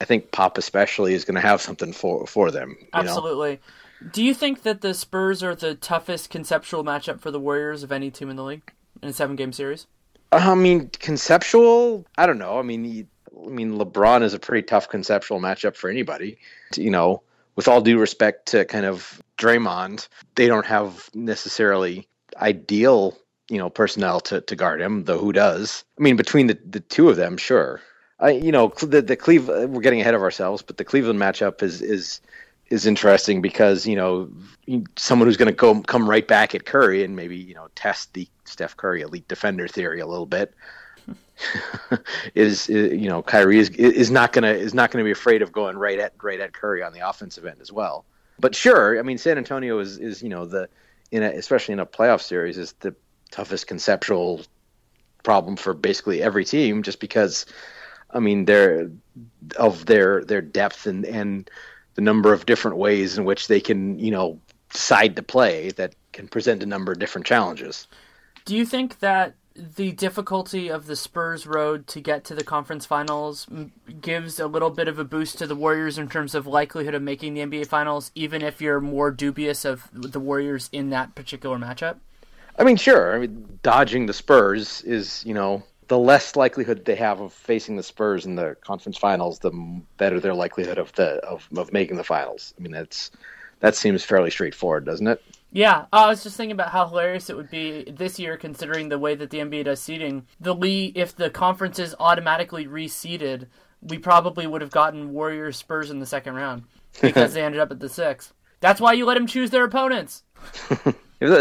I 0.00 0.04
think 0.04 0.30
Pop 0.30 0.56
especially 0.56 1.14
is 1.14 1.24
going 1.24 1.34
to 1.34 1.40
have 1.40 1.60
something 1.60 1.92
for 1.92 2.26
for 2.28 2.50
them. 2.52 2.70
You 2.78 2.86
Know? 2.92 2.98
Absolutely. 3.00 3.60
Do 4.12 4.22
you 4.24 4.34
think 4.34 4.62
that 4.62 4.80
the 4.80 4.94
Spurs 4.94 5.42
are 5.44 5.54
the 5.54 5.74
toughest 5.76 6.30
conceptual 6.30 6.82
matchup 6.82 7.20
for 7.20 7.30
the 7.30 7.38
Warriors 7.38 7.82
of 7.84 7.92
any 7.92 8.10
team 8.10 8.30
in 8.30 8.36
the 8.36 8.42
league 8.42 8.72
in 9.00 9.08
a 9.08 9.12
seven 9.12 9.36
game 9.36 9.52
series? 9.52 9.86
Uh, 10.32 10.52
I 10.52 10.54
mean, 10.54 10.88
conceptual. 10.98 12.06
I 12.16 12.26
don't 12.26 12.38
know. 12.38 12.58
I 12.58 12.62
mean, 12.62 13.06
I 13.44 13.48
mean, 13.48 13.78
LeBron 13.78 14.22
is 14.22 14.34
a 14.34 14.38
pretty 14.38 14.66
tough 14.66 14.88
conceptual 14.88 15.40
matchup 15.40 15.76
for 15.76 15.90
anybody. 15.90 16.38
You 16.76 16.90
know, 16.90 17.22
with 17.54 17.68
all 17.68 17.82
due 17.82 17.98
respect 17.98 18.46
to 18.46 18.64
kind 18.64 18.86
of 18.86 19.22
Draymond, 19.38 20.08
they 20.34 20.46
don't 20.46 20.66
have 20.66 21.10
necessarily 21.14 22.08
ideal, 22.38 23.16
you 23.50 23.58
know, 23.58 23.68
personnel 23.68 24.20
to, 24.20 24.40
to 24.40 24.56
guard 24.56 24.80
him. 24.80 25.04
Though 25.04 25.18
who 25.18 25.32
does? 25.32 25.84
I 25.98 26.02
mean, 26.02 26.16
between 26.16 26.46
the, 26.46 26.58
the 26.68 26.80
two 26.80 27.10
of 27.10 27.16
them, 27.16 27.36
sure. 27.36 27.80
I, 28.20 28.30
you 28.30 28.52
know, 28.52 28.68
the 28.80 29.02
the 29.02 29.16
Cleveland. 29.16 29.74
We're 29.74 29.82
getting 29.82 30.00
ahead 30.00 30.14
of 30.14 30.22
ourselves, 30.22 30.62
but 30.62 30.78
the 30.78 30.84
Cleveland 30.84 31.18
matchup 31.18 31.62
is 31.62 31.82
is 31.82 32.20
is 32.72 32.86
interesting 32.86 33.42
because 33.42 33.86
you 33.86 33.94
know 33.94 34.30
someone 34.96 35.28
who's 35.28 35.36
going 35.36 35.48
to 35.48 35.54
go 35.54 35.80
come 35.82 36.08
right 36.08 36.26
back 36.26 36.54
at 36.54 36.64
Curry 36.64 37.04
and 37.04 37.14
maybe 37.14 37.36
you 37.36 37.54
know 37.54 37.68
test 37.74 38.14
the 38.14 38.26
Steph 38.46 38.76
Curry 38.76 39.02
elite 39.02 39.28
defender 39.28 39.68
theory 39.68 40.00
a 40.00 40.06
little 40.06 40.26
bit. 40.26 40.54
is, 42.34 42.70
is 42.70 42.92
you 42.92 43.08
know 43.10 43.22
Kyrie 43.22 43.58
is 43.58 43.68
is 43.70 44.10
not 44.10 44.32
gonna 44.32 44.52
is 44.52 44.72
not 44.72 44.90
gonna 44.90 45.04
be 45.04 45.10
afraid 45.10 45.42
of 45.42 45.52
going 45.52 45.76
right 45.76 45.98
at 45.98 46.14
right 46.22 46.40
at 46.40 46.54
Curry 46.54 46.82
on 46.82 46.94
the 46.94 47.06
offensive 47.06 47.44
end 47.44 47.60
as 47.60 47.70
well. 47.70 48.06
But 48.38 48.54
sure, 48.54 48.98
I 48.98 49.02
mean 49.02 49.18
San 49.18 49.36
Antonio 49.36 49.78
is 49.78 49.98
is 49.98 50.22
you 50.22 50.30
know 50.30 50.46
the 50.46 50.68
in 51.10 51.22
a, 51.22 51.26
especially 51.26 51.74
in 51.74 51.80
a 51.80 51.86
playoff 51.86 52.22
series 52.22 52.56
is 52.56 52.72
the 52.80 52.94
toughest 53.30 53.66
conceptual 53.66 54.40
problem 55.22 55.56
for 55.56 55.74
basically 55.74 56.22
every 56.22 56.44
team 56.44 56.82
just 56.82 57.00
because 57.00 57.44
I 58.10 58.20
mean 58.20 58.46
they're 58.46 58.90
of 59.56 59.84
their 59.84 60.24
their 60.24 60.40
depth 60.40 60.86
and 60.86 61.04
and 61.04 61.50
the 61.94 62.02
number 62.02 62.32
of 62.32 62.46
different 62.46 62.76
ways 62.76 63.18
in 63.18 63.24
which 63.24 63.48
they 63.48 63.60
can 63.60 63.98
you 63.98 64.10
know 64.10 64.38
decide 64.70 65.16
to 65.16 65.22
play 65.22 65.70
that 65.72 65.94
can 66.12 66.28
present 66.28 66.62
a 66.62 66.66
number 66.66 66.92
of 66.92 66.98
different 66.98 67.26
challenges. 67.26 67.86
Do 68.44 68.56
you 68.56 68.66
think 68.66 68.98
that 69.00 69.34
the 69.54 69.92
difficulty 69.92 70.68
of 70.68 70.86
the 70.86 70.96
Spurs 70.96 71.46
road 71.46 71.86
to 71.88 72.00
get 72.00 72.24
to 72.24 72.34
the 72.34 72.44
conference 72.44 72.86
finals 72.86 73.46
gives 74.00 74.40
a 74.40 74.46
little 74.46 74.70
bit 74.70 74.88
of 74.88 74.98
a 74.98 75.04
boost 75.04 75.38
to 75.38 75.46
the 75.46 75.54
Warriors 75.54 75.98
in 75.98 76.08
terms 76.08 76.34
of 76.34 76.46
likelihood 76.46 76.94
of 76.94 77.02
making 77.02 77.34
the 77.34 77.42
NBA 77.42 77.66
finals, 77.66 78.10
even 78.14 78.42
if 78.42 78.60
you're 78.60 78.80
more 78.80 79.10
dubious 79.10 79.64
of 79.64 79.88
the 79.92 80.20
Warriors 80.20 80.70
in 80.72 80.90
that 80.90 81.14
particular 81.14 81.58
matchup? 81.58 81.96
I 82.58 82.64
mean, 82.64 82.76
sure. 82.76 83.14
I 83.14 83.18
mean, 83.18 83.58
dodging 83.62 84.06
the 84.06 84.12
Spurs 84.12 84.82
is, 84.82 85.22
you 85.26 85.34
know, 85.34 85.62
the 85.88 85.98
less 85.98 86.36
likelihood 86.36 86.84
they 86.84 86.94
have 86.96 87.20
of 87.20 87.32
facing 87.32 87.76
the 87.76 87.82
Spurs 87.82 88.24
in 88.24 88.36
the 88.36 88.56
conference 88.60 88.96
finals, 88.96 89.38
the 89.38 89.50
better 89.96 90.20
their 90.20 90.34
likelihood 90.34 90.78
of 90.78 90.92
the 90.92 91.16
of, 91.24 91.48
of 91.56 91.72
making 91.72 91.96
the 91.96 92.04
finals. 92.04 92.54
I 92.58 92.62
mean, 92.62 92.72
that's 92.72 93.10
that 93.60 93.74
seems 93.74 94.04
fairly 94.04 94.30
straightforward, 94.30 94.84
doesn't 94.84 95.06
it? 95.06 95.22
Yeah, 95.52 95.82
uh, 95.92 96.04
I 96.04 96.08
was 96.08 96.22
just 96.22 96.36
thinking 96.36 96.52
about 96.52 96.70
how 96.70 96.88
hilarious 96.88 97.28
it 97.28 97.36
would 97.36 97.50
be 97.50 97.84
this 97.84 98.18
year, 98.18 98.36
considering 98.36 98.88
the 98.88 98.98
way 98.98 99.14
that 99.14 99.30
the 99.30 99.38
NBA 99.38 99.64
does 99.64 99.82
seeding. 99.82 100.26
The 100.40 100.54
league, 100.54 100.96
if 100.96 101.14
the 101.14 101.28
conferences 101.28 101.94
automatically 102.00 102.66
reseeded, 102.66 103.46
we 103.82 103.98
probably 103.98 104.46
would 104.46 104.62
have 104.62 104.70
gotten 104.70 105.12
Warriors 105.12 105.58
Spurs 105.58 105.90
in 105.90 105.98
the 105.98 106.06
second 106.06 106.34
round 106.34 106.64
because 107.02 107.34
they 107.34 107.44
ended 107.44 107.60
up 107.60 107.70
at 107.70 107.80
the 107.80 107.88
six. 107.88 108.32
That's 108.60 108.80
why 108.80 108.94
you 108.94 109.04
let 109.04 109.14
them 109.14 109.26
choose 109.26 109.50
their 109.50 109.64
opponents. 109.64 110.22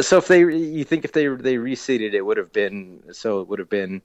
So 0.03 0.17
if 0.17 0.27
they, 0.27 0.41
you 0.41 0.83
think 0.83 1.05
if 1.05 1.11
they 1.11 1.25
they 1.25 1.55
reseeded, 1.55 2.13
it 2.13 2.21
would 2.21 2.37
have 2.37 2.53
been 2.53 3.01
so 3.13 3.41
it 3.41 3.47
would 3.47 3.57
have 3.57 3.69
been, 3.69 4.03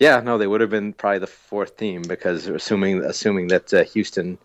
yeah, 0.00 0.18
no, 0.20 0.38
they 0.38 0.46
would 0.48 0.60
have 0.62 0.70
been 0.70 0.92
probably 0.94 1.20
the 1.20 1.26
fourth 1.28 1.76
team 1.76 2.02
because 2.02 2.48
assuming 2.48 3.04
assuming 3.04 3.46
that 3.48 3.72
uh, 3.72 3.84
Houston 3.84 4.38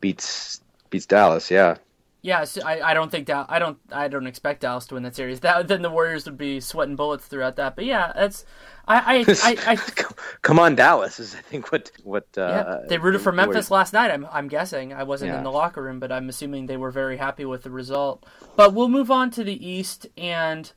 beats 0.00 0.60
beats 0.90 1.06
Dallas, 1.06 1.50
yeah. 1.50 1.76
Yeah, 2.20 2.44
so 2.44 2.60
I, 2.66 2.90
I 2.90 2.94
don't 2.94 3.10
think 3.10 3.28
that 3.28 3.46
I 3.48 3.58
don't 3.58 3.78
I 3.90 4.08
don't 4.08 4.26
expect 4.26 4.60
Dallas 4.60 4.86
to 4.86 4.94
win 4.94 5.04
that 5.04 5.16
series. 5.16 5.40
That 5.40 5.68
then 5.68 5.82
the 5.82 5.88
Warriors 5.90 6.24
would 6.26 6.36
be 6.36 6.60
sweating 6.60 6.96
bullets 6.96 7.26
throughout 7.26 7.56
that. 7.56 7.74
But 7.76 7.84
yeah, 7.86 8.12
that's 8.14 8.44
I 8.88 9.24
I, 9.24 9.34
I, 9.44 9.72
I 9.72 9.76
come 10.42 10.58
on 10.58 10.74
Dallas 10.74 11.20
is 11.20 11.34
I 11.36 11.40
think 11.40 11.70
what 11.72 11.90
what 12.02 12.26
uh, 12.36 12.40
yeah, 12.40 12.86
they 12.88 12.98
rooted 12.98 13.20
for 13.22 13.32
Memphis 13.32 13.70
Warriors- 13.70 13.70
last 13.70 13.92
night. 13.92 14.10
I'm 14.10 14.26
I'm 14.32 14.48
guessing 14.48 14.92
I 14.92 15.04
wasn't 15.04 15.30
Yeah. 15.30 15.38
in 15.38 15.44
the 15.44 15.52
locker 15.52 15.82
room, 15.82 16.00
but 16.00 16.10
I'm 16.12 16.28
assuming 16.28 16.66
they 16.66 16.76
were 16.76 16.90
very 16.90 17.16
happy 17.16 17.44
with 17.44 17.62
the 17.62 17.70
result. 17.70 18.26
But 18.56 18.74
we'll 18.74 18.88
move 18.88 19.10
on 19.12 19.30
to 19.30 19.44
the 19.44 19.66
East, 19.66 20.06
and 20.18 20.70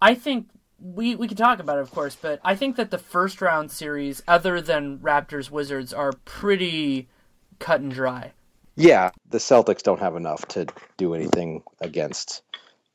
I 0.00 0.14
think 0.14 0.48
we 0.80 1.14
we 1.14 1.28
can 1.28 1.36
talk 1.36 1.60
about 1.60 1.78
it, 1.78 1.82
of 1.82 1.90
course. 1.90 2.16
But 2.20 2.40
I 2.44 2.54
think 2.54 2.76
that 2.76 2.90
the 2.90 2.98
first 2.98 3.40
round 3.40 3.70
series, 3.70 4.22
other 4.26 4.60
than 4.60 4.98
Raptors 4.98 5.50
Wizards, 5.50 5.92
are 5.92 6.12
pretty 6.24 7.08
cut 7.58 7.80
and 7.80 7.92
dry. 7.92 8.32
Yeah, 8.76 9.10
the 9.30 9.38
Celtics 9.38 9.82
don't 9.82 10.00
have 10.00 10.16
enough 10.16 10.46
to 10.48 10.66
do 10.96 11.14
anything 11.14 11.62
against 11.80 12.42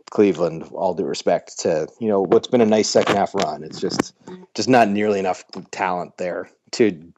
Cleveland. 0.10 0.64
All 0.74 0.94
due 0.94 1.06
respect 1.06 1.60
to 1.60 1.88
you 2.00 2.08
know 2.08 2.22
what's 2.22 2.48
been 2.48 2.62
a 2.62 2.66
nice 2.66 2.90
second 2.90 3.16
half 3.16 3.34
run. 3.34 3.64
It's 3.64 3.80
just 3.80 4.14
just 4.56 4.70
not 4.70 4.90
nearly 4.90 5.20
enough 5.20 5.44
talent 5.72 6.18
there 6.18 6.50
to 6.72 7.12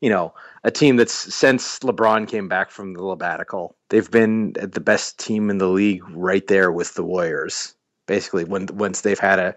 you 0.00 0.10
know 0.10 0.32
a 0.66 0.70
team 0.70 0.96
that's 0.96 1.34
since 1.34 1.78
LeBron 1.78 2.28
came 2.28 2.48
back 2.48 2.70
from 2.70 2.94
the 2.94 3.00
sabbatical, 3.00 3.76
they've 3.88 4.10
been 4.10 4.52
the 4.54 4.80
best 4.80 5.16
team 5.16 5.48
in 5.48 5.58
the 5.58 5.68
league 5.68 6.02
right 6.10 6.46
there 6.48 6.72
with 6.72 6.94
the 6.94 7.04
Warriors. 7.04 7.74
Basically, 8.06 8.44
when 8.44 8.66
once 8.72 9.02
they've 9.02 9.18
had 9.18 9.38
a 9.38 9.54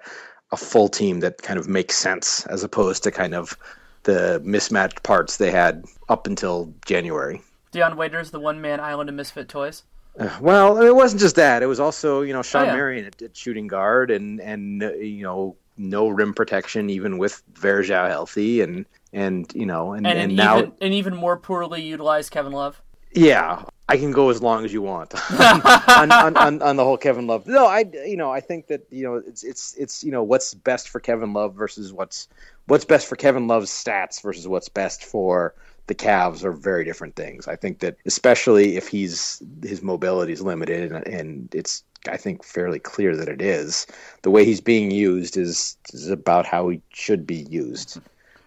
a 0.51 0.57
full 0.57 0.87
team 0.89 1.19
that 1.19 1.41
kind 1.41 1.59
of 1.59 1.67
makes 1.67 1.95
sense 1.95 2.45
as 2.47 2.63
opposed 2.63 3.03
to 3.03 3.11
kind 3.11 3.35
of 3.35 3.57
the 4.03 4.41
mismatched 4.43 5.03
parts 5.03 5.37
they 5.37 5.51
had 5.51 5.85
up 6.07 6.25
until 6.25 6.73
January. 6.85 7.41
Dion 7.71 7.97
Waiters, 7.97 8.31
the 8.31 8.39
one 8.39 8.59
man 8.61 8.79
island 8.79 9.09
of 9.09 9.15
misfit 9.15 9.47
toys. 9.47 9.83
Uh, 10.19 10.29
Well, 10.41 10.81
it 10.81 10.95
wasn't 10.95 11.21
just 11.21 11.35
that. 11.35 11.61
It 11.61 11.67
was 11.67 11.79
also, 11.79 12.21
you 12.21 12.33
know, 12.33 12.41
Shawn 12.41 12.63
Oh, 12.63 12.65
yeah. 12.65 12.75
Marion 12.75 13.05
at, 13.05 13.21
at 13.21 13.37
shooting 13.37 13.67
guard 13.67 14.09
and 14.09 14.41
and 14.41 14.83
uh, 14.83 14.93
you 14.93 15.23
know 15.23 15.55
no 15.77 16.09
rim 16.09 16.33
protection 16.33 16.89
even 16.89 17.17
with 17.17 17.41
Varejão 17.53 18.07
healthy 18.09 18.61
and 18.61 18.85
and 19.13 19.49
you 19.53 19.65
know 19.65 19.93
and, 19.93 20.05
And, 20.05 20.19
and, 20.19 20.31
an 20.31 20.35
now 20.35 20.57
even 20.57 20.73
an 20.81 20.93
even 20.93 21.15
more 21.15 21.37
poorly 21.37 21.81
utilized 21.81 22.31
Kevin 22.31 22.51
Love. 22.51 22.81
Yeah 23.13 23.63
I 23.89 23.97
can 23.97 24.11
go 24.11 24.29
as 24.29 24.39
long 24.39 24.65
as 24.65 24.71
you 24.71 24.83
want 24.83 25.15
on, 25.39 26.11
on, 26.11 26.37
on, 26.37 26.61
on 26.61 26.75
the 26.75 26.83
whole 26.83 26.95
Kevin 26.97 27.25
Love. 27.25 27.47
No, 27.47 27.65
I 27.65 27.85
you 28.05 28.15
know 28.15 28.31
I 28.31 28.39
think 28.39 28.67
that 28.67 28.85
you 28.91 29.03
know 29.03 29.15
it's 29.15 29.43
it's 29.43 29.73
it's 29.77 30.03
you 30.03 30.11
know 30.11 30.21
what's 30.21 30.53
best 30.53 30.89
for 30.89 30.99
Kevin 30.99 31.33
Love 31.33 31.55
versus 31.55 31.91
what's 31.91 32.27
what's 32.67 32.85
best 32.85 33.07
for 33.07 33.15
Kevin 33.15 33.47
Love's 33.47 33.71
stats 33.71 34.21
versus 34.21 34.47
what's 34.47 34.69
best 34.69 35.03
for 35.03 35.55
the 35.87 35.95
Cavs 35.95 36.43
are 36.43 36.51
very 36.51 36.85
different 36.85 37.15
things. 37.15 37.47
I 37.47 37.55
think 37.55 37.79
that 37.79 37.97
especially 38.05 38.77
if 38.77 38.87
he's 38.87 39.41
his 39.63 39.81
mobility 39.81 40.33
is 40.33 40.41
limited 40.43 40.91
and, 40.91 41.07
and 41.07 41.55
it's 41.55 41.83
I 42.07 42.15
think 42.15 42.43
fairly 42.43 42.77
clear 42.77 43.15
that 43.15 43.27
it 43.27 43.41
is 43.41 43.87
the 44.21 44.29
way 44.29 44.45
he's 44.45 44.61
being 44.61 44.91
used 44.91 45.35
is 45.35 45.77
is 45.93 46.11
about 46.11 46.45
how 46.45 46.69
he 46.69 46.81
should 46.93 47.25
be 47.25 47.47
used. 47.49 47.99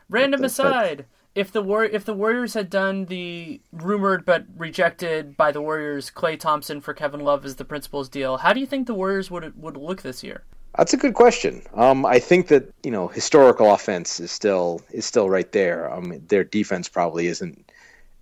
Random 0.09 0.41
But- 0.41 0.55
but- 0.57 0.67
aside, 0.67 1.05
if 1.35 1.51
the 1.51 1.63
War- 1.63 1.85
if 1.85 2.05
the 2.05 2.15
Warriors 2.15 2.55
had 2.55 2.69
done 2.69 3.07
the 3.07 3.61
rumored 3.73 4.25
but 4.25 4.45
rejected 4.57 5.37
by 5.37 5.51
the 5.53 5.63
Warriors 5.63 6.11
Klay 6.11 6.39
Thompson 6.39 6.81
for 6.81 6.93
Kevin 6.93 7.21
Love 7.21 7.45
as 7.45 7.57
the 7.57 7.65
principal's 7.65 8.09
deal, 8.09 8.39
how 8.39 8.53
do 8.53 8.61
you 8.61 8.67
think 8.67 8.87
the 8.87 8.95
Warriors 8.95 9.31
would 9.31 9.61
would 9.61 9.77
look 9.77 10.03
this 10.03 10.23
year? 10.23 10.43
That's 10.77 10.95
a 10.95 10.97
good 10.97 11.15
question. 11.15 11.63
Um, 11.75 12.07
I 12.07 12.19
think 12.19 12.49
that 12.49 12.73
you 12.83 12.91
know 12.91 13.09
historical 13.09 13.73
offense 13.73 14.21
is 14.21 14.31
still 14.31 14.83
is 14.91 15.07
still 15.07 15.29
right 15.29 15.51
there. 15.53 15.93
Um, 15.93 16.21
their 16.29 16.45
defense 16.45 16.89
probably 16.89 17.27
isn't. 17.27 17.71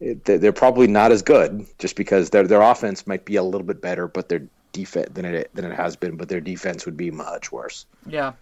They're 0.01 0.39
they're 0.39 0.53
probably 0.53 0.87
not 0.87 1.13
as 1.13 1.23
good 1.23 1.67
just 1.79 1.97
because 1.97 2.31
their 2.31 2.47
their 2.47 2.63
offense 2.63 3.07
might 3.07 3.25
be 3.25 3.37
a 3.37 3.43
little 3.43 3.67
bit 3.67 3.81
better, 3.81 4.07
but 4.07 4.29
their 4.29 4.43
defense 4.73 5.11
than 5.13 5.25
it 5.25 5.51
than 5.55 5.65
it 5.65 5.75
has 5.75 5.97
been. 5.97 6.17
But 6.17 6.29
their 6.29 6.41
defense 6.41 6.87
would 6.87 6.97
be 6.97 7.11
much 7.11 7.51
worse. 7.51 7.87
Yeah. 8.07 8.33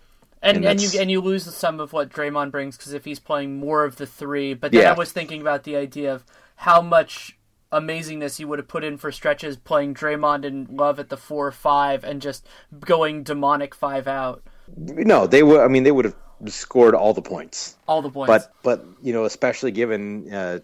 And 0.42 0.58
And 0.58 0.66
and, 0.66 0.80
you 0.80 1.00
and 1.00 1.10
you 1.10 1.20
lose 1.20 1.52
some 1.54 1.80
of 1.80 1.92
what 1.92 2.10
Draymond 2.10 2.50
brings 2.50 2.76
because 2.76 2.92
if 2.92 3.04
he's 3.04 3.18
playing 3.18 3.58
more 3.58 3.84
of 3.84 3.96
the 3.96 4.06
three, 4.06 4.54
but 4.54 4.72
then 4.72 4.82
Yeah. 4.82 4.92
I 4.92 4.94
was 4.98 5.12
thinking 5.12 5.40
about 5.40 5.64
the 5.64 5.76
idea 5.76 6.14
of 6.14 6.24
how 6.56 6.80
much 6.80 7.36
amazingness 7.72 8.38
you 8.38 8.48
would 8.48 8.58
have 8.58 8.68
put 8.68 8.82
in 8.84 8.96
for 8.96 9.12
stretches 9.12 9.56
playing 9.56 9.94
Draymond 9.94 10.46
and 10.46 10.68
Love 10.70 10.98
at 10.98 11.10
the 11.10 11.16
four 11.16 11.46
or 11.46 11.52
five 11.52 12.02
and 12.04 12.22
just 12.22 12.46
going 12.80 13.22
demonic 13.24 13.74
five 13.74 14.06
out 14.08 14.42
No, 14.76 15.26
they 15.26 15.42
would. 15.42 15.60
I 15.60 15.68
mean, 15.68 15.82
they 15.82 15.92
would 15.92 16.04
have 16.06 16.16
scored 16.46 16.94
all 16.94 17.12
the 17.12 17.22
points. 17.22 17.76
all 17.86 18.02
the 18.02 18.10
points. 18.10 18.28
But 18.28 18.52
but 18.62 18.86
you 19.02 19.12
know, 19.12 19.24
especially 19.24 19.70
given 19.72 20.32
uh, 20.32 20.60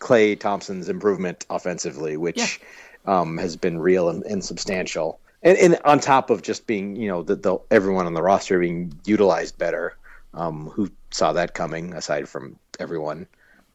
Klay 0.00 0.38
Thompson's 0.38 0.88
improvement 0.88 1.46
offensively, 1.50 2.16
which 2.16 2.60
um, 3.06 3.38
has 3.38 3.56
been 3.56 3.78
real 3.78 4.08
and, 4.08 4.22
and 4.24 4.44
substantial, 4.44 5.20
and, 5.48 5.58
and 5.58 5.80
on 5.84 6.00
top 6.00 6.30
of 6.30 6.42
just 6.42 6.66
being 6.66 6.96
you 6.96 7.08
know 7.08 7.22
the, 7.22 7.36
the 7.36 7.58
everyone 7.70 8.06
on 8.06 8.14
the 8.14 8.22
roster 8.22 8.58
being 8.58 8.92
utilized 9.04 9.58
better, 9.58 9.96
um, 10.34 10.66
who 10.70 10.90
saw 11.10 11.32
that 11.32 11.54
coming? 11.54 11.94
Aside 11.94 12.28
from 12.28 12.58
everyone, 12.78 13.26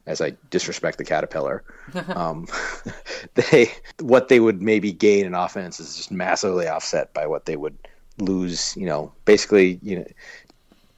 as 0.06 0.20
I 0.20 0.34
disrespect 0.50 0.98
the 0.98 1.04
caterpillar, 1.04 1.64
um, 2.08 2.46
they 3.34 3.72
what 4.00 4.28
they 4.28 4.40
would 4.40 4.62
maybe 4.62 4.92
gain 4.92 5.26
in 5.26 5.34
offense 5.34 5.80
is 5.80 5.96
just 5.96 6.10
massively 6.10 6.68
offset 6.68 7.12
by 7.12 7.26
what 7.26 7.46
they 7.46 7.56
would 7.56 7.76
lose. 8.18 8.76
You 8.76 8.86
know, 8.86 9.12
basically, 9.24 9.80
you 9.82 9.98
know 9.98 10.06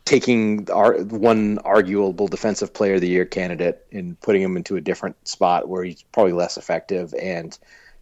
taking 0.04 0.70
our 0.70 1.02
one 1.02 1.58
arguable 1.64 2.28
defensive 2.28 2.72
player 2.72 2.94
of 2.94 3.00
the 3.00 3.08
year 3.08 3.24
candidate 3.24 3.84
and 3.90 4.18
putting 4.20 4.40
him 4.40 4.56
into 4.56 4.76
a 4.76 4.80
different 4.80 5.16
spot 5.26 5.68
where 5.68 5.82
he's 5.82 6.04
probably 6.12 6.32
less 6.32 6.56
effective 6.56 7.12
and 7.20 7.58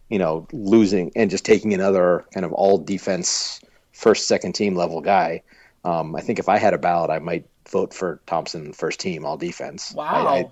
you 0.09 0.19
know 0.19 0.47
losing 0.51 1.11
and 1.15 1.29
just 1.29 1.45
taking 1.45 1.73
another 1.73 2.25
kind 2.33 2.45
of 2.45 2.53
all 2.53 2.77
defense 2.77 3.59
first 3.91 4.27
second 4.27 4.53
team 4.53 4.75
level 4.75 5.01
guy 5.01 5.41
um, 5.83 6.15
i 6.15 6.21
think 6.21 6.39
if 6.39 6.49
i 6.49 6.57
had 6.57 6.73
a 6.73 6.77
ballot 6.77 7.09
i 7.09 7.19
might 7.19 7.45
vote 7.69 7.93
for 7.93 8.19
thompson 8.27 8.71
first 8.73 8.99
team 8.99 9.25
all 9.25 9.37
defense 9.37 9.91
Wow. 9.93 10.27
I, 10.27 10.49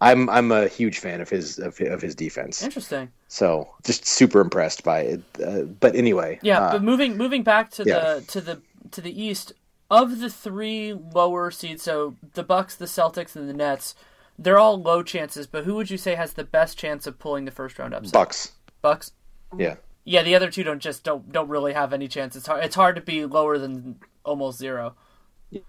I, 0.00 0.10
i'm 0.10 0.28
i'm 0.28 0.50
a 0.50 0.66
huge 0.66 0.98
fan 0.98 1.20
of 1.20 1.28
his 1.28 1.58
of, 1.58 1.80
of 1.80 2.02
his 2.02 2.14
defense 2.16 2.62
Interesting. 2.62 3.10
so 3.28 3.68
just 3.84 4.04
super 4.04 4.40
impressed 4.40 4.82
by 4.82 5.00
it 5.00 5.22
uh, 5.44 5.62
but 5.62 5.94
anyway 5.94 6.40
Yeah, 6.42 6.60
uh, 6.60 6.72
but 6.72 6.82
moving 6.82 7.16
moving 7.16 7.44
back 7.44 7.70
to 7.72 7.84
yeah. 7.84 8.14
the 8.14 8.20
to 8.22 8.40
the 8.40 8.62
to 8.92 9.00
the 9.00 9.20
East, 9.22 9.52
of 9.90 10.20
the 10.20 10.30
three 10.30 10.92
lower 10.92 11.50
seeds, 11.50 11.82
so 11.82 12.16
the 12.34 12.42
Bucks, 12.42 12.76
the 12.76 12.84
Celtics, 12.86 13.36
and 13.36 13.48
the 13.48 13.52
Nets, 13.52 13.94
they're 14.38 14.58
all 14.58 14.80
low 14.80 15.02
chances. 15.02 15.46
But 15.46 15.64
who 15.64 15.74
would 15.74 15.90
you 15.90 15.98
say 15.98 16.14
has 16.14 16.34
the 16.34 16.44
best 16.44 16.78
chance 16.78 17.06
of 17.06 17.18
pulling 17.18 17.44
the 17.44 17.50
first 17.50 17.78
round 17.78 17.94
upset? 17.94 18.12
bucks 18.12 18.52
Bucks. 18.86 19.12
yeah 19.58 19.76
Yeah, 20.04 20.22
the 20.22 20.36
other 20.36 20.50
two 20.50 20.62
don't 20.62 20.78
just 20.80 21.02
don't 21.02 21.32
don't 21.32 21.48
really 21.48 21.72
have 21.72 21.92
any 21.92 22.06
chance. 22.06 22.36
It's 22.36 22.46
hard. 22.46 22.64
It's 22.64 22.76
hard 22.76 22.94
to 22.96 23.02
be 23.02 23.24
lower 23.24 23.58
than 23.58 23.96
almost 24.24 24.58
zero. 24.58 24.94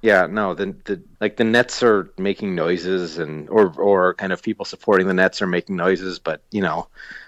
Yeah, 0.02 0.28
no, 0.28 0.54
the 0.54 0.76
the 0.86 1.02
like 1.20 1.38
the 1.38 1.44
Nets 1.44 1.82
are 1.82 2.12
making 2.18 2.54
noises 2.54 3.18
and 3.18 3.50
or 3.50 3.74
or 3.80 4.14
kind 4.16 4.34
of 4.34 4.42
people 4.42 4.66
supporting 4.66 5.08
the 5.08 5.14
Nets 5.14 5.42
are 5.42 5.48
making 5.48 5.76
noises, 5.76 6.20
but 6.20 6.42
you 6.52 6.62
know, 6.62 6.88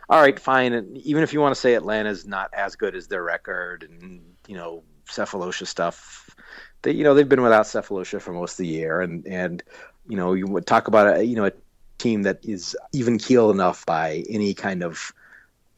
all 0.09 0.21
right, 0.21 0.39
fine. 0.39 0.73
And 0.73 0.97
even 0.99 1.23
if 1.23 1.33
you 1.33 1.41
want 1.41 1.55
to 1.55 1.61
say 1.61 1.75
Atlanta's 1.75 2.25
not 2.25 2.53
as 2.53 2.75
good 2.75 2.95
as 2.95 3.07
their 3.07 3.23
record 3.23 3.87
and 3.89 4.21
you 4.47 4.55
know 4.55 4.83
Sefolosha 5.07 5.65
stuff, 5.65 6.29
they 6.81 6.91
you 6.91 7.03
know 7.03 7.13
they've 7.13 7.29
been 7.29 7.41
without 7.41 7.65
Sefolosha 7.65 8.21
for 8.21 8.33
most 8.33 8.53
of 8.53 8.57
the 8.57 8.67
year, 8.67 9.01
and 9.01 9.25
and 9.27 9.63
you 10.07 10.17
know 10.17 10.33
you 10.33 10.45
would 10.45 10.65
talk 10.65 10.87
about 10.87 11.17
a 11.17 11.23
you 11.23 11.35
know 11.35 11.45
a 11.45 11.51
team 11.97 12.23
that 12.23 12.39
is 12.43 12.75
even 12.93 13.17
keeled 13.17 13.53
enough 13.53 13.85
by 13.85 14.23
any 14.29 14.53
kind 14.53 14.83
of 14.83 15.13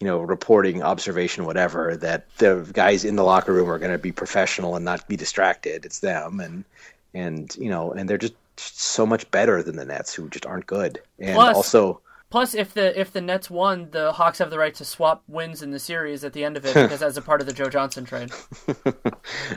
you 0.02 0.08
know, 0.08 0.20
reporting, 0.20 0.82
observation, 0.82 1.46
whatever, 1.46 1.96
that 1.98 2.26
the 2.38 2.68
guys 2.74 3.06
in 3.06 3.16
the 3.16 3.24
locker 3.24 3.54
room 3.54 3.70
are 3.70 3.78
going 3.78 3.92
to 3.92 4.00
be 4.00 4.12
professional 4.12 4.76
and 4.76 4.84
not 4.84 5.08
be 5.08 5.16
distracted. 5.16 5.86
It's 5.86 6.00
them, 6.00 6.40
and 6.40 6.66
and 7.14 7.56
you 7.56 7.70
know, 7.70 7.92
and 7.92 8.10
they're 8.10 8.18
just 8.18 8.34
so 8.58 9.06
much 9.06 9.30
better 9.30 9.62
than 9.62 9.76
the 9.76 9.86
Nets, 9.86 10.12
who 10.12 10.28
just 10.30 10.48
aren't 10.48 10.66
good. 10.66 11.00
And 11.20 11.36
Plus- 11.36 11.56
also, 11.56 12.02
Plus, 12.32 12.56
if 12.56 12.74
the 12.74 13.00
if 13.00 13.14
the 13.14 13.22
Nets 13.22 13.52
won, 13.52 13.90
the 13.92 14.12
Hawks 14.12 14.40
have 14.40 14.50
the 14.50 14.58
right 14.58 14.74
to 14.74 14.86
swap 14.86 15.22
wins 15.28 15.62
in 15.62 15.70
the 15.70 15.80
series 15.80 16.24
at 16.24 16.34
the 16.34 16.44
end 16.44 16.58
of 16.58 16.66
it 16.66 16.74
because 16.82 17.04
as 17.04 17.16
a 17.16 17.22
part 17.22 17.40
of 17.40 17.46
the 17.46 17.54
Joe 17.54 17.70
Johnson 17.70 18.04
trade. 18.04 18.32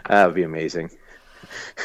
that 0.09 0.27
would 0.27 0.35
be 0.35 0.43
amazing. 0.43 0.91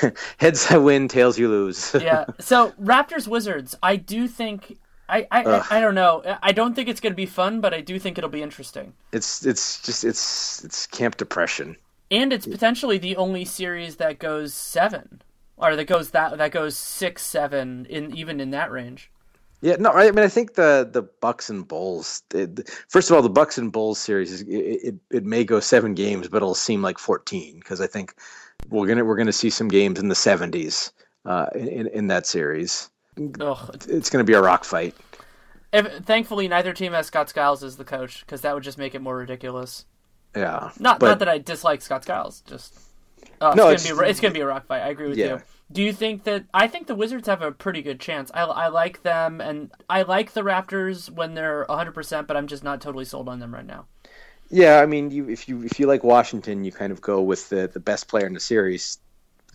Heads 0.38 0.69
I 0.69 0.78
win, 0.78 1.08
tails 1.08 1.39
you 1.39 1.48
lose. 1.48 1.95
yeah. 2.02 2.26
So 2.39 2.72
Raptors 2.72 3.26
Wizards, 3.28 3.76
I 3.82 3.95
do 3.95 4.28
think 4.28 4.78
I 5.10 5.28
I, 5.32 5.43
I 5.43 5.65
I 5.72 5.82
don't 5.82 5.95
know. 5.95 6.24
I 6.41 6.52
don't 6.52 6.76
think 6.76 6.88
it's 6.88 7.00
going 7.00 7.13
to 7.13 7.17
be 7.17 7.26
fun, 7.26 7.62
but 7.62 7.74
I 7.74 7.82
do 7.82 8.00
think 8.00 8.17
it'll 8.17 8.30
be 8.30 8.43
interesting. 8.43 8.93
it's 9.12 9.45
it's 9.45 9.82
just 9.82 10.04
it's 10.04 10.63
it's 10.63 10.88
camp 10.88 11.17
depression. 11.17 11.76
And 12.12 12.34
it's 12.34 12.48
potentially 12.48 12.98
the 12.98 13.15
only 13.17 13.45
series 13.45 13.98
that 13.98 14.17
goes 14.17 14.54
seven, 14.54 15.22
or 15.58 15.76
that 15.76 15.86
goes 15.86 16.12
that 16.12 16.38
that 16.38 16.52
goes 16.52 16.76
six, 16.76 17.24
seven, 17.24 17.86
in 17.89 18.15
even 18.15 18.39
in 18.39 18.52
that 18.52 18.72
range. 18.72 19.12
Yeah, 19.62 19.76
no, 19.78 19.91
I 19.91 20.10
mean, 20.12 20.24
I 20.24 20.30
think 20.30 20.54
the 20.54 20.88
the 20.89 21.02
Bucks 21.02 21.50
and 21.50 21.67
Bulls. 21.67 22.24
It, 22.34 22.69
first 22.88 23.10
of 23.10 23.15
all, 23.15 23.22
the 23.22 23.30
Bucks 23.30 23.58
and 23.58 23.72
Bulls 23.72 24.00
series 24.00 24.32
is 24.32 24.41
it, 24.41 24.48
it, 24.48 24.95
it 25.12 25.26
may 25.26 25.43
go 25.43 25.60
seven 25.60 25.93
games, 25.93 26.30
but 26.30 26.38
it'll 26.38 26.56
seem 26.56 26.82
like 26.82 26.98
fourteen 26.98 27.60
because 27.60 27.82
I 27.82 27.88
think 27.88 28.13
we're 28.69 28.88
gonna 28.88 29.04
we're 29.04 29.17
gonna 29.17 29.34
see 29.34 29.50
some 29.50 29.67
games 29.67 30.00
in 30.00 30.08
the 30.08 30.15
seventies 30.15 30.93
uh, 31.26 31.48
in 31.54 31.88
in 31.88 32.08
that 32.08 32.26
series. 32.26 32.89
Ugh. 33.39 33.86
It's 33.89 34.10
gonna 34.10 34.24
be 34.24 34.34
a 34.34 34.41
rock 34.41 34.63
fight. 34.63 34.95
If, 35.72 36.06
thankfully, 36.06 36.48
neither 36.48 36.74
team 36.74 36.93
has 36.93 37.08
Scott 37.08 37.30
Skiles 37.30 37.63
as 37.63 37.78
the 37.78 37.84
coach 37.86 38.22
because 38.22 38.41
that 38.41 38.54
would 38.56 38.63
just 38.63 38.78
make 38.78 38.95
it 38.95 39.02
more 39.02 39.17
ridiculous. 39.17 39.86
Yeah, 40.36 40.72
Not 40.80 41.00
but- 41.00 41.08
not 41.08 41.19
that 41.19 41.30
I 41.30 41.38
dislike 41.39 41.82
Scott 41.82 42.04
Skiles, 42.04 42.41
just 42.41 42.74
uh, 43.41 43.54
No, 43.56 43.69
it's, 43.69 43.84
it's- 43.84 43.90
gonna 43.92 44.02
be 44.02 44.08
a, 44.08 44.10
it's 44.10 44.19
gonna 44.19 44.33
be 44.33 44.40
a 44.42 44.46
rock 44.48 44.65
fight. 44.67 44.81
I 44.81 44.90
agree 44.90 45.10
with 45.10 45.17
Yeah. 45.17 45.25
you. 45.36 45.42
Do 45.71 45.83
you 45.83 45.94
think 45.94 46.23
that 46.23 46.46
I 46.54 46.67
think 46.67 46.88
the 46.88 46.96
Wizards 46.96 47.27
have 47.27 47.44
a 47.44 47.52
pretty 47.52 47.83
good 47.83 48.00
chance? 48.00 48.31
I, 48.33 48.42
I 48.42 48.67
like 48.69 49.04
them, 49.04 49.40
and 49.40 49.69
I 49.88 50.02
like 50.02 50.33
the 50.33 50.42
Raptors 50.42 51.12
when 51.12 51.36
they're 51.36 51.65
100, 51.69 51.92
percent 51.94 52.27
but 52.27 52.36
I'm 52.38 52.48
just 52.48 52.63
not 52.63 52.81
totally 52.81 53.06
sold 53.06 53.29
on 53.29 53.40
them 53.40 53.54
right 53.54 53.65
now. 53.65 53.86
Yeah, 54.50 54.79
I 54.79 54.88
mean, 54.88 55.12
you, 55.12 55.29
if 55.29 55.48
you 55.48 55.62
if 55.63 55.79
you 55.79 55.86
like 55.86 56.04
Washington, 56.04 56.63
you 56.63 56.71
kind 56.71 56.92
of 56.92 57.02
go 57.02 57.21
with 57.21 57.50
the 57.50 57.67
the 57.67 57.79
best 57.79 58.08
player 58.08 58.25
in 58.25 58.33
the 58.33 58.40
series 58.40 58.98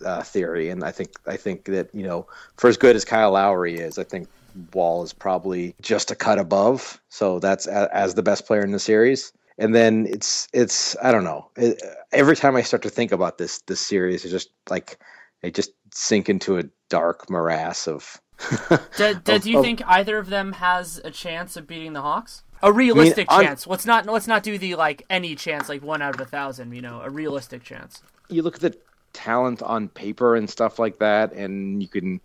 uh, 0.04 0.22
theory, 0.22 0.68
and 0.70 0.84
I 0.84 0.90
think 0.92 1.10
I 1.26 1.36
think 1.36 1.64
that 1.66 1.94
you 1.94 2.02
know 2.06 2.26
for 2.56 2.68
as 2.68 2.76
good 2.76 2.96
as 2.96 3.04
Kyle 3.04 3.32
Lowry 3.32 3.76
is, 3.78 3.98
I 3.98 4.04
think 4.04 4.28
Wall 4.72 5.02
is 5.02 5.12
probably 5.12 5.74
just 5.80 6.10
a 6.10 6.14
cut 6.14 6.38
above. 6.38 7.00
So 7.08 7.38
that's 7.38 7.66
a, 7.66 7.88
as 7.92 8.14
the 8.14 8.22
best 8.22 8.46
player 8.46 8.62
in 8.62 8.72
the 8.72 8.78
series. 8.78 9.32
And 9.58 9.74
then 9.74 10.06
it's 10.08 10.48
it's 10.52 10.96
I 11.02 11.12
don't 11.12 11.24
know. 11.24 11.48
It, 11.56 11.80
every 12.12 12.36
time 12.36 12.56
I 12.56 12.62
start 12.62 12.82
to 12.82 12.90
think 12.90 13.12
about 13.12 13.38
this 13.38 13.60
this 13.62 13.80
series, 13.80 14.24
it's 14.24 14.32
just 14.32 14.50
like 14.68 14.98
I 15.42 15.50
just 15.50 15.70
sink 15.92 16.28
into 16.28 16.58
a 16.58 16.64
dark 16.88 17.30
morass 17.30 17.86
of. 17.86 18.20
Do, 18.96 19.14
do, 19.14 19.34
of- 19.36 19.42
do 19.42 19.50
you 19.50 19.58
of- 19.58 19.64
think 19.64 19.80
either 19.86 20.18
of 20.18 20.28
them 20.28 20.54
has 20.54 21.00
a 21.04 21.10
chance 21.10 21.56
of 21.56 21.68
beating 21.68 21.92
the 21.92 22.02
Hawks? 22.02 22.42
A 22.64 22.72
realistic 22.72 23.30
on- 23.30 23.44
chance. 23.44 23.64
Let's 23.66 23.86
not 23.86 24.06
let's 24.06 24.26
not 24.26 24.42
do 24.42 24.58
the 24.58 24.74
like 24.74 25.04
any 25.08 25.36
chance, 25.36 25.68
like 25.68 25.82
one 25.84 26.02
out 26.02 26.14
of 26.16 26.20
a 26.20 26.24
thousand. 26.24 26.72
You 26.74 26.82
know, 26.82 27.00
a 27.02 27.10
realistic 27.10 27.62
chance. 27.62 28.02
you 28.28 28.42
look 28.42 28.56
at 28.56 28.60
the 28.62 28.76
talent 29.14 29.62
on 29.62 29.88
paper 29.88 30.36
and 30.36 30.50
stuff 30.50 30.78
like 30.78 30.98
that, 30.98 31.32
and 31.32 31.82
you 31.82 31.88
can 31.88 32.20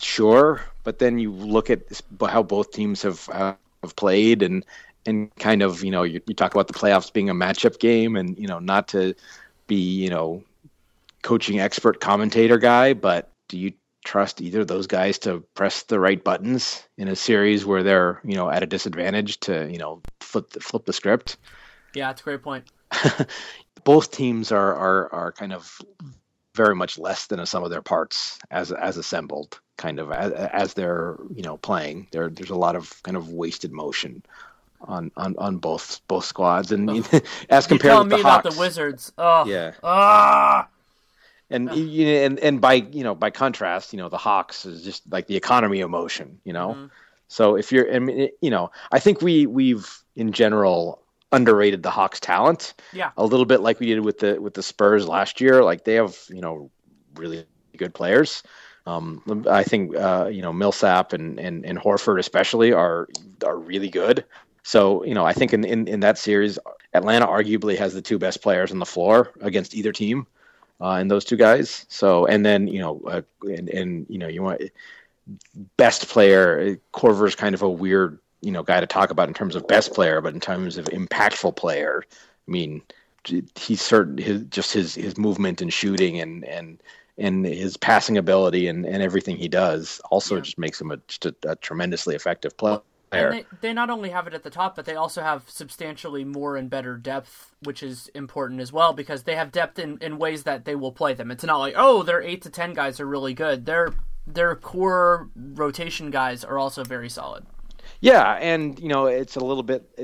sure, 0.00 0.62
but 0.82 0.98
then 0.98 1.18
you 1.18 1.30
look 1.30 1.70
at 1.70 1.82
how 2.28 2.42
both 2.42 2.72
teams 2.72 3.02
have 3.02 3.28
uh, 3.30 3.54
have 3.82 3.96
played 3.96 4.42
and 4.42 4.64
and 5.06 5.34
kind 5.36 5.62
of 5.62 5.84
you 5.84 5.90
know 5.90 6.02
you, 6.02 6.20
you 6.26 6.34
talk 6.34 6.54
about 6.54 6.66
the 6.66 6.74
playoffs 6.74 7.12
being 7.12 7.30
a 7.30 7.34
matchup 7.34 7.78
game, 7.78 8.16
and 8.16 8.36
you 8.38 8.46
know 8.46 8.58
not 8.58 8.88
to 8.88 9.14
be 9.66 9.76
you 9.76 10.10
know 10.10 10.42
coaching 11.22 11.60
expert 11.60 12.00
commentator 12.00 12.58
guy, 12.58 12.92
but 12.92 13.30
do 13.48 13.58
you 13.58 13.72
trust 14.04 14.42
either 14.42 14.60
of 14.60 14.68
those 14.68 14.86
guys 14.86 15.18
to 15.18 15.40
press 15.54 15.84
the 15.84 15.98
right 15.98 16.22
buttons 16.22 16.86
in 16.98 17.08
a 17.08 17.16
series 17.16 17.64
where 17.64 17.82
they're 17.82 18.20
you 18.24 18.36
know 18.36 18.50
at 18.50 18.62
a 18.62 18.66
disadvantage 18.66 19.40
to 19.40 19.70
you 19.70 19.78
know 19.78 20.02
flip 20.20 20.50
the, 20.50 20.60
flip 20.60 20.84
the 20.84 20.92
script? 20.92 21.36
Yeah, 21.94 22.08
that's 22.08 22.20
a 22.22 22.24
great 22.24 22.42
point. 22.42 22.64
both 23.84 24.10
teams 24.10 24.52
are, 24.52 24.74
are 24.74 25.12
are 25.12 25.32
kind 25.32 25.52
of 25.52 25.80
very 26.54 26.74
much 26.74 26.98
less 26.98 27.26
than 27.26 27.40
a 27.40 27.46
sum 27.46 27.64
of 27.64 27.70
their 27.70 27.82
parts 27.82 28.38
as 28.50 28.72
as 28.72 28.96
assembled 28.96 29.60
kind 29.76 29.98
of 29.98 30.12
as, 30.12 30.32
as 30.32 30.74
they're 30.74 31.16
you 31.34 31.42
know 31.42 31.56
playing. 31.56 32.08
There 32.10 32.28
there's 32.28 32.50
a 32.50 32.56
lot 32.56 32.76
of 32.76 33.02
kind 33.02 33.16
of 33.16 33.30
wasted 33.30 33.72
motion 33.72 34.22
on 34.80 35.10
on, 35.16 35.34
on 35.38 35.58
both 35.58 36.00
both 36.08 36.24
squads. 36.24 36.72
And 36.72 36.90
as 37.50 37.66
compared 37.66 37.94
to 37.94 37.98
with 38.00 38.08
me 38.08 38.16
the 38.16 38.20
about 38.20 38.44
Hawks. 38.44 38.54
The 38.54 38.60
Wizards. 38.60 39.12
Oh, 39.18 39.46
yeah. 39.46 39.72
Ah, 39.82 40.68
and 41.50 41.74
you 41.74 42.06
know, 42.06 42.24
and 42.24 42.38
and 42.40 42.60
by 42.60 42.74
you 42.74 43.04
know 43.04 43.14
by 43.14 43.30
contrast 43.30 43.92
you 43.92 43.98
know 43.98 44.08
the 44.08 44.18
Hawks 44.18 44.64
is 44.64 44.82
just 44.82 45.02
like 45.10 45.26
the 45.26 45.36
economy 45.36 45.80
of 45.80 45.90
motion 45.90 46.40
you 46.44 46.52
know? 46.52 46.70
Mm-hmm. 46.70 46.86
so 47.28 47.56
if 47.56 47.70
you're 47.70 47.94
I 47.94 47.98
mean 47.98 48.30
you 48.40 48.50
know 48.50 48.70
I 48.90 48.98
think 48.98 49.20
we 49.20 49.46
we've 49.46 49.88
in 50.16 50.32
general 50.32 51.02
underrated 51.34 51.82
the 51.82 51.90
Hawks 51.90 52.20
talent 52.20 52.74
yeah. 52.92 53.10
a 53.16 53.24
little 53.24 53.46
bit 53.46 53.60
like 53.60 53.80
we 53.80 53.86
did 53.86 54.00
with 54.00 54.18
the 54.18 54.40
with 54.40 54.54
the 54.54 54.62
Spurs 54.62 55.06
last 55.06 55.40
year. 55.40 55.62
Like 55.62 55.84
they 55.84 55.94
have 55.94 56.16
you 56.28 56.40
know 56.40 56.70
really 57.14 57.44
good 57.76 57.94
players. 57.94 58.42
Um, 58.86 59.44
I 59.48 59.62
think 59.62 59.96
uh, 59.96 60.28
you 60.30 60.42
know 60.42 60.52
Millsap 60.52 61.12
and, 61.12 61.38
and 61.38 61.64
and 61.64 61.78
Horford 61.78 62.18
especially 62.18 62.72
are 62.72 63.08
are 63.44 63.58
really 63.58 63.90
good. 63.90 64.24
So 64.62 65.04
you 65.04 65.14
know 65.14 65.24
I 65.24 65.32
think 65.32 65.52
in, 65.52 65.64
in 65.64 65.88
in 65.88 66.00
that 66.00 66.18
series, 66.18 66.58
Atlanta 66.92 67.26
arguably 67.26 67.76
has 67.78 67.94
the 67.94 68.02
two 68.02 68.18
best 68.18 68.42
players 68.42 68.72
on 68.72 68.78
the 68.78 68.86
floor 68.86 69.32
against 69.40 69.74
either 69.74 69.92
team. 69.92 70.26
Uh, 70.80 70.96
and 70.96 71.08
those 71.08 71.24
two 71.24 71.36
guys. 71.36 71.86
So, 71.88 72.26
and 72.26 72.44
then 72.44 72.66
you 72.66 72.80
know, 72.80 73.00
uh, 73.06 73.22
and 73.42 73.68
and 73.68 74.06
you 74.08 74.18
know, 74.18 74.26
you 74.26 74.42
want 74.42 74.60
best 75.76 76.08
player. 76.08 76.76
Korver's 76.92 77.34
kind 77.34 77.54
of 77.54 77.62
a 77.62 77.70
weird, 77.70 78.18
you 78.44 78.50
know, 78.50 78.62
guy 78.62 78.80
to 78.80 78.86
talk 78.86 79.10
about 79.10 79.28
in 79.28 79.34
terms 79.34 79.56
of 79.56 79.66
best 79.66 79.94
player, 79.94 80.20
but 80.20 80.34
in 80.34 80.40
terms 80.40 80.76
of 80.76 80.86
impactful 80.86 81.56
player, 81.56 82.04
I 82.46 82.50
mean, 82.50 82.82
he's 83.56 83.80
certain 83.80 84.18
his 84.18 84.42
just 84.44 84.72
his 84.72 84.94
his 84.94 85.16
movement 85.16 85.62
and 85.62 85.72
shooting 85.72 86.20
and 86.20 86.44
and 86.44 86.82
and 87.16 87.46
his 87.46 87.76
passing 87.76 88.18
ability 88.18 88.66
and 88.68 88.84
and 88.84 89.02
everything 89.02 89.36
he 89.36 89.48
does 89.48 90.00
also 90.10 90.40
just 90.40 90.58
makes 90.58 90.80
him 90.80 90.90
a 90.90 90.98
just 91.08 91.26
a, 91.26 91.34
a 91.46 91.56
tremendously 91.56 92.14
effective 92.14 92.56
player. 92.56 92.80
And 93.12 93.32
they, 93.32 93.46
they 93.60 93.72
not 93.72 93.90
only 93.90 94.10
have 94.10 94.26
it 94.26 94.34
at 94.34 94.42
the 94.42 94.50
top, 94.50 94.74
but 94.74 94.86
they 94.86 94.96
also 94.96 95.22
have 95.22 95.48
substantially 95.48 96.24
more 96.24 96.56
and 96.56 96.68
better 96.68 96.96
depth, 96.96 97.54
which 97.62 97.80
is 97.80 98.08
important 98.08 98.60
as 98.60 98.72
well 98.72 98.92
because 98.92 99.22
they 99.22 99.36
have 99.36 99.52
depth 99.52 99.78
in, 99.78 99.98
in 99.98 100.18
ways 100.18 100.42
that 100.42 100.64
they 100.64 100.74
will 100.74 100.90
play 100.90 101.14
them. 101.14 101.30
It's 101.30 101.44
not 101.44 101.58
like 101.58 101.74
oh, 101.76 102.02
their 102.02 102.20
eight 102.20 102.42
to 102.42 102.50
ten 102.50 102.74
guys 102.74 103.00
are 103.00 103.06
really 103.06 103.34
good. 103.34 103.66
Their 103.66 103.94
their 104.26 104.54
core 104.56 105.30
rotation 105.36 106.10
guys 106.10 106.44
are 106.44 106.58
also 106.58 106.82
very 106.82 107.08
solid. 107.08 107.46
Yeah, 108.00 108.32
and 108.32 108.78
you 108.78 108.88
know 108.88 109.06
it's 109.06 109.36
a 109.36 109.40
little 109.40 109.62
bit, 109.62 109.88
uh, 109.98 110.02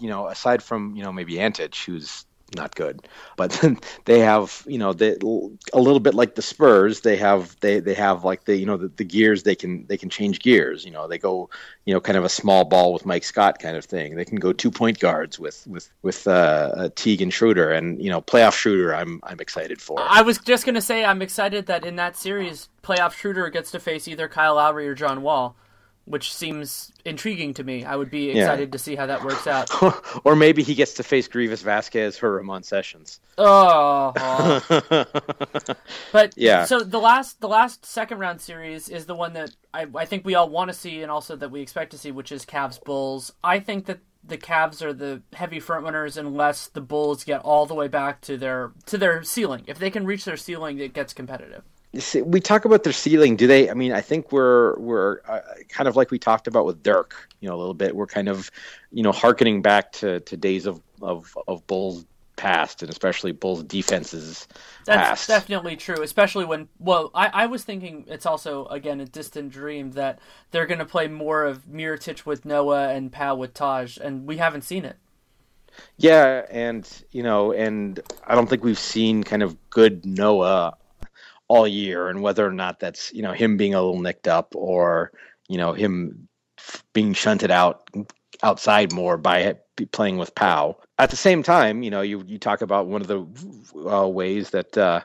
you 0.00 0.08
know, 0.08 0.28
aside 0.28 0.62
from 0.62 0.96
you 0.96 1.02
know 1.02 1.12
maybe 1.12 1.38
Antic, 1.40 1.74
who's 1.76 2.24
not 2.54 2.74
good, 2.74 3.06
but 3.36 3.62
they 4.04 4.20
have 4.20 4.64
you 4.66 4.78
know 4.78 4.92
they 4.92 5.16
a 5.72 5.80
little 5.80 6.00
bit 6.00 6.14
like 6.14 6.34
the 6.34 6.42
Spurs. 6.42 7.00
They 7.00 7.16
have 7.16 7.56
they 7.60 7.80
they 7.80 7.94
have 7.94 8.24
like 8.24 8.44
the 8.44 8.56
you 8.56 8.66
know 8.66 8.76
the, 8.76 8.88
the 8.88 9.04
gears 9.04 9.42
they 9.42 9.54
can 9.54 9.86
they 9.86 9.96
can 9.96 10.10
change 10.10 10.40
gears. 10.40 10.84
You 10.84 10.90
know 10.90 11.08
they 11.08 11.18
go 11.18 11.50
you 11.84 11.94
know 11.94 12.00
kind 12.00 12.18
of 12.18 12.24
a 12.24 12.28
small 12.28 12.64
ball 12.64 12.92
with 12.92 13.06
Mike 13.06 13.24
Scott 13.24 13.58
kind 13.58 13.76
of 13.76 13.84
thing. 13.84 14.16
They 14.16 14.24
can 14.24 14.36
go 14.36 14.52
two 14.52 14.70
point 14.70 14.98
guards 14.98 15.38
with 15.38 15.66
with 15.66 15.90
with 16.02 16.26
uh, 16.26 16.30
uh, 16.30 16.88
Teague 16.94 17.22
and 17.22 17.32
Schroeder, 17.32 17.70
and 17.70 18.02
you 18.02 18.10
know 18.10 18.20
playoff 18.20 18.54
Schroeder. 18.54 18.94
I'm 18.94 19.20
I'm 19.22 19.40
excited 19.40 19.80
for. 19.80 19.98
I 20.00 20.22
was 20.22 20.38
just 20.38 20.66
gonna 20.66 20.82
say 20.82 21.04
I'm 21.04 21.22
excited 21.22 21.66
that 21.66 21.84
in 21.84 21.96
that 21.96 22.16
series, 22.16 22.68
playoff 22.82 23.12
Schroeder 23.12 23.48
gets 23.50 23.70
to 23.72 23.80
face 23.80 24.08
either 24.08 24.28
Kyle 24.28 24.56
Lowry 24.56 24.88
or 24.88 24.94
John 24.94 25.22
Wall, 25.22 25.56
which 26.04 26.34
seems 26.34 26.92
intriguing 27.04 27.54
to 27.54 27.64
me. 27.64 27.84
I 27.84 27.94
would 27.96 28.10
be 28.10 28.26
Yeah. 28.32 28.42
excited 28.42 28.72
to 28.72 28.78
see 28.78 28.96
how 28.96 29.06
that 29.06 29.24
works 29.24 29.46
out. 29.46 29.70
or 30.24 30.34
maybe 30.36 30.62
he 30.62 30.74
gets 30.74 30.94
to 30.94 31.02
face 31.02 31.28
Greivis 31.28 31.62
Vasquez 31.62 32.18
for 32.18 32.32
Ramon 32.32 32.62
Sessions. 32.62 33.20
Oh, 33.38 34.12
but 36.12 36.34
Yeah. 36.36 36.64
So 36.64 36.80
the 36.80 36.98
last 36.98 37.40
the 37.40 37.48
last 37.48 37.86
second 37.86 38.18
round 38.18 38.40
series 38.40 38.88
is 38.88 39.06
the 39.06 39.14
one 39.14 39.32
that 39.34 39.50
I 39.72 39.86
I 39.94 40.04
think 40.04 40.24
we 40.24 40.34
all 40.34 40.48
want 40.48 40.70
to 40.70 40.74
see 40.74 41.02
and 41.02 41.10
also 41.10 41.36
that 41.36 41.50
we 41.50 41.60
expect 41.60 41.90
to 41.92 41.98
see, 41.98 42.10
which 42.10 42.32
is 42.32 42.44
Cavs 42.44 42.82
Bulls. 42.82 43.32
I 43.44 43.60
think 43.60 43.86
that 43.86 44.00
the 44.24 44.38
Cavs 44.38 44.82
are 44.82 44.92
the 44.92 45.22
heavy 45.32 45.58
front 45.58 45.84
runners 45.84 46.16
unless 46.16 46.68
the 46.68 46.80
Bulls 46.80 47.24
get 47.24 47.40
all 47.40 47.66
the 47.66 47.74
way 47.74 47.88
back 47.88 48.20
to 48.22 48.36
their 48.36 48.72
to 48.86 48.98
their 48.98 49.22
ceiling. 49.22 49.64
If 49.66 49.78
they 49.78 49.90
can 49.90 50.04
reach 50.06 50.24
their 50.24 50.36
ceiling, 50.36 50.78
it 50.78 50.92
gets 50.94 51.12
competitive. 51.12 51.62
We 52.24 52.40
talk 52.40 52.64
about 52.64 52.84
their 52.84 52.92
ceiling. 52.92 53.36
Do 53.36 53.46
they? 53.46 53.68
I 53.70 53.74
mean, 53.74 53.92
I 53.92 54.00
think 54.00 54.32
we're 54.32 54.78
we're 54.78 55.20
uh, 55.28 55.40
kind 55.68 55.88
of 55.88 55.96
like 55.96 56.10
we 56.10 56.18
talked 56.18 56.46
about 56.46 56.64
with 56.64 56.82
Dirk. 56.82 57.28
You 57.40 57.48
know, 57.48 57.54
a 57.54 57.58
little 57.58 57.74
bit. 57.74 57.94
We're 57.94 58.06
kind 58.06 58.28
of, 58.28 58.50
you 58.92 59.02
know, 59.02 59.12
harkening 59.12 59.60
back 59.60 59.92
to, 59.92 60.20
to 60.20 60.36
days 60.36 60.64
of, 60.66 60.80
of 61.02 61.36
of 61.46 61.66
Bulls 61.66 62.06
past, 62.36 62.82
and 62.82 62.90
especially 62.90 63.32
Bulls 63.32 63.62
defenses 63.62 64.48
That's 64.86 65.26
past. 65.26 65.28
definitely 65.28 65.76
true, 65.76 66.02
especially 66.02 66.46
when. 66.46 66.68
Well, 66.78 67.10
I, 67.14 67.28
I 67.28 67.46
was 67.46 67.62
thinking 67.62 68.06
it's 68.08 68.24
also 68.26 68.66
again 68.66 69.00
a 69.00 69.06
distant 69.06 69.52
dream 69.52 69.92
that 69.92 70.18
they're 70.50 70.66
going 70.66 70.78
to 70.78 70.86
play 70.86 71.08
more 71.08 71.44
of 71.44 71.66
Mirotic 71.66 72.24
with 72.24 72.46
Noah 72.46 72.88
and 72.88 73.12
Pau 73.12 73.34
with 73.34 73.52
Taj, 73.52 73.98
and 73.98 74.26
we 74.26 74.38
haven't 74.38 74.62
seen 74.62 74.84
it. 74.86 74.96
Yeah, 75.98 76.46
and 76.50 76.88
you 77.10 77.22
know, 77.22 77.52
and 77.52 78.00
I 78.26 78.34
don't 78.34 78.48
think 78.48 78.64
we've 78.64 78.78
seen 78.78 79.24
kind 79.24 79.42
of 79.42 79.56
good 79.70 80.04
Noah 80.06 80.76
all 81.48 81.66
year, 81.66 82.08
and 82.08 82.22
whether 82.22 82.46
or 82.46 82.52
not 82.52 82.80
that's 82.80 83.12
you 83.12 83.22
know 83.22 83.32
him 83.32 83.56
being 83.56 83.74
a 83.74 83.82
little 83.82 84.00
nicked 84.00 84.28
up 84.28 84.54
or 84.56 85.12
you 85.48 85.58
know 85.58 85.72
him 85.72 86.28
being 86.92 87.12
shunted 87.12 87.50
out 87.50 87.88
outside 88.42 88.92
more 88.92 89.16
by 89.16 89.56
playing 89.92 90.18
with 90.18 90.34
Pau. 90.34 90.76
At 90.98 91.10
the 91.10 91.16
same 91.16 91.42
time, 91.42 91.82
you 91.82 91.90
know, 91.90 92.02
you 92.02 92.22
you 92.26 92.38
talk 92.38 92.62
about 92.62 92.86
one 92.86 93.00
of 93.00 93.08
the 93.08 93.90
uh, 93.90 94.06
ways 94.08 94.50
that 94.50 94.76
uh, 94.76 95.00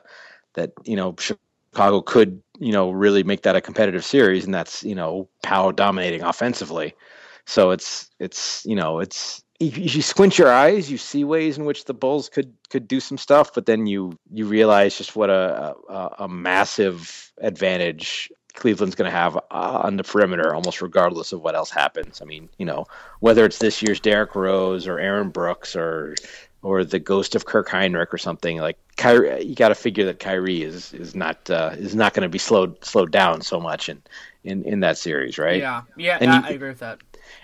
that 0.54 0.72
you 0.84 0.96
know 0.96 1.14
Chicago 1.18 2.00
could 2.02 2.42
you 2.58 2.72
know 2.72 2.90
really 2.90 3.22
make 3.22 3.42
that 3.42 3.56
a 3.56 3.60
competitive 3.60 4.04
series, 4.04 4.44
and 4.44 4.54
that's 4.54 4.82
you 4.84 4.94
know 4.94 5.28
Pau 5.42 5.72
dominating 5.72 6.22
offensively. 6.22 6.94
So 7.46 7.70
it's 7.70 8.10
it's 8.18 8.64
you 8.66 8.76
know 8.76 9.00
it's 9.00 9.42
if 9.60 9.76
you 9.96 10.02
squint 10.02 10.38
your 10.38 10.52
eyes, 10.52 10.90
you 10.90 10.98
see 10.98 11.24
ways 11.24 11.58
in 11.58 11.64
which 11.64 11.84
the 11.86 11.94
Bulls 11.94 12.28
could 12.28 12.52
could 12.70 12.86
do 12.86 13.00
some 13.00 13.18
stuff, 13.18 13.52
but 13.54 13.66
then 13.66 13.86
you 13.86 14.16
you 14.32 14.46
realize 14.46 14.96
just 14.98 15.16
what 15.16 15.30
a 15.30 15.74
a, 15.88 16.14
a 16.20 16.28
massive 16.28 17.32
advantage 17.38 18.30
Cleveland's 18.54 18.94
going 18.96 19.10
to 19.10 19.16
have 19.16 19.36
uh, 19.36 19.40
on 19.84 19.96
the 19.96 20.02
perimeter, 20.04 20.52
almost 20.54 20.82
regardless 20.82 21.32
of 21.32 21.40
what 21.42 21.54
else 21.54 21.70
happens. 21.70 22.20
I 22.20 22.24
mean, 22.24 22.48
you 22.58 22.66
know, 22.66 22.86
whether 23.20 23.44
it's 23.44 23.58
this 23.58 23.82
year's 23.82 24.00
Derrick 24.00 24.34
Rose 24.34 24.86
or 24.88 24.98
Aaron 24.98 25.30
Brooks 25.30 25.76
or 25.76 26.14
or 26.62 26.82
the 26.82 26.98
ghost 26.98 27.36
of 27.36 27.44
Kirk 27.46 27.68
Hinrich 27.68 28.12
or 28.12 28.18
something 28.18 28.58
like 28.58 28.76
Kyrie, 28.96 29.44
you 29.44 29.54
got 29.54 29.68
to 29.68 29.76
figure 29.76 30.04
that 30.06 30.18
Kyrie 30.18 30.62
is 30.62 30.92
is 30.92 31.14
not 31.14 31.48
uh, 31.50 31.70
is 31.74 31.94
not 31.94 32.14
going 32.14 32.24
to 32.24 32.28
be 32.28 32.38
slowed 32.38 32.84
slowed 32.84 33.12
down 33.12 33.42
so 33.42 33.60
much 33.60 33.88
in 33.88 34.02
in 34.44 34.64
in 34.64 34.80
that 34.80 34.98
series, 34.98 35.38
right? 35.38 35.60
Yeah, 35.60 35.82
yeah, 35.96 36.18
And 36.20 36.30
I, 36.30 36.38
you- 36.38 36.46
I 36.46 36.50
agree 36.50 36.68
with 36.70 36.80
that. 36.80 36.98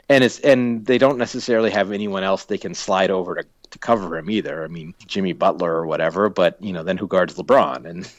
And 0.08 0.22
it's 0.22 0.38
and 0.40 0.84
they 0.84 0.98
don't 0.98 1.18
necessarily 1.18 1.70
have 1.70 1.92
anyone 1.92 2.22
else 2.22 2.44
they 2.44 2.58
can 2.58 2.74
slide 2.74 3.10
over 3.10 3.36
to 3.36 3.44
to 3.74 3.78
cover 3.78 4.16
him 4.16 4.30
either. 4.30 4.64
I 4.64 4.68
mean, 4.68 4.94
Jimmy 5.06 5.32
Butler 5.32 5.72
or 5.72 5.86
whatever, 5.86 6.28
but 6.28 6.60
you 6.62 6.72
know, 6.72 6.82
then 6.82 6.96
who 6.96 7.06
guards 7.06 7.34
LeBron? 7.34 7.84
And 7.84 8.10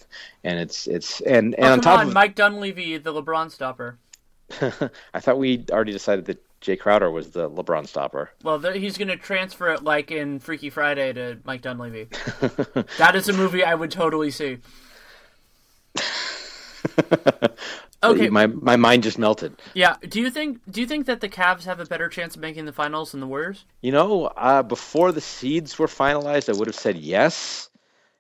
and 0.44 0.60
it's 0.60 0.86
it's 0.86 1.22
and 1.22 1.56
and 1.56 1.66
oh, 1.66 1.74
on 1.74 1.82
top 1.82 2.00
on, 2.00 2.08
of 2.08 2.14
Mike 2.14 2.36
Dunleavy, 2.36 2.98
the 2.98 3.14
LeBron 3.14 3.52
stopper. 3.52 3.98
I 5.14 5.20
thought 5.20 5.40
we 5.40 5.66
already 5.72 5.94
decided 5.94 6.26
that 6.26 6.44
Jae 6.62 6.80
Crowder 6.80 7.10
was 7.10 7.32
the 7.32 7.50
LeBron 7.50 7.88
stopper. 7.88 8.32
Well, 8.44 8.60
he's 8.60 8.98
going 8.98 9.08
to 9.08 9.18
transfer 9.18 9.70
it 9.70 9.84
like 9.84 10.12
in 10.12 10.40
Freaky 10.40 10.70
Friday 10.70 11.14
to 11.14 11.40
Mike 11.46 11.62
Dunleavy. 11.62 12.06
that 12.98 13.14
is 13.16 13.30
a 13.30 13.34
movie 13.34 13.64
I 13.64 13.76
would 13.76 13.92
totally 13.92 14.32
see. 14.32 14.60
okay, 18.12 18.30
my 18.30 18.48
my 18.48 18.76
mind 18.76 19.04
just 19.04 19.20
melted. 19.20 19.56
Yeah. 19.74 19.96
Do 20.08 20.20
you 20.20 20.30
think 20.30 20.60
Do 20.70 20.82
you 20.82 20.88
think 20.88 21.06
that 21.06 21.22
the 21.22 21.30
Cavs 21.30 21.64
have 21.64 21.80
a 21.80 21.86
better 21.86 22.10
chance 22.10 22.36
of 22.36 22.42
making 22.42 22.66
the 22.66 22.74
finals 22.74 23.12
than 23.12 23.20
the 23.22 23.28
Warriors? 23.28 23.66
You 23.82 23.92
know, 23.92 24.26
uh, 24.26 24.64
before 24.64 25.12
the 25.12 25.22
seeds 25.22 25.78
were 25.78 25.88
finalized, 25.88 26.54
I 26.54 26.58
would 26.58 26.68
have 26.68 26.76
said 26.76 26.98
yes. 26.98 27.70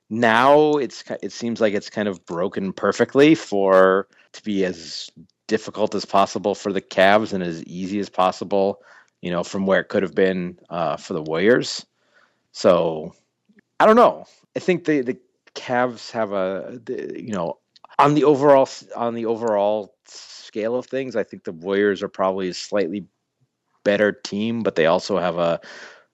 Now 0.09 0.73
it's 0.73 1.03
it 1.21 1.31
seems 1.31 1.59
like 1.59 1.73
it's 1.73 1.89
kind 1.89 2.07
of 2.07 2.25
broken 2.25 2.73
perfectly 2.73 3.35
for 3.35 4.07
to 4.33 4.43
be 4.43 4.65
as 4.65 5.09
difficult 5.47 5.95
as 5.95 6.05
possible 6.05 6.55
for 6.55 6.71
the 6.71 6.81
Cavs 6.81 7.33
and 7.33 7.43
as 7.43 7.63
easy 7.63 7.99
as 7.99 8.09
possible, 8.09 8.81
you 9.21 9.31
know, 9.31 9.43
from 9.43 9.65
where 9.65 9.79
it 9.79 9.89
could 9.89 10.03
have 10.03 10.15
been 10.15 10.59
uh, 10.69 10.97
for 10.97 11.13
the 11.13 11.21
Warriors. 11.21 11.85
So 12.51 13.13
I 13.79 13.85
don't 13.85 13.95
know. 13.95 14.25
I 14.55 14.59
think 14.59 14.85
the 14.85 15.01
the 15.01 15.17
Cavs 15.55 16.11
have 16.11 16.33
a 16.33 16.79
you 16.87 17.33
know 17.33 17.57
on 17.99 18.13
the 18.13 18.23
overall 18.23 18.69
on 18.95 19.13
the 19.13 19.25
overall 19.25 19.95
scale 20.07 20.75
of 20.75 20.85
things. 20.85 21.15
I 21.15 21.23
think 21.23 21.43
the 21.43 21.51
Warriors 21.51 22.03
are 22.03 22.09
probably 22.09 22.49
a 22.49 22.53
slightly 22.53 23.05
better 23.83 24.11
team, 24.11 24.63
but 24.63 24.75
they 24.75 24.85
also 24.85 25.17
have 25.17 25.37
a, 25.37 25.59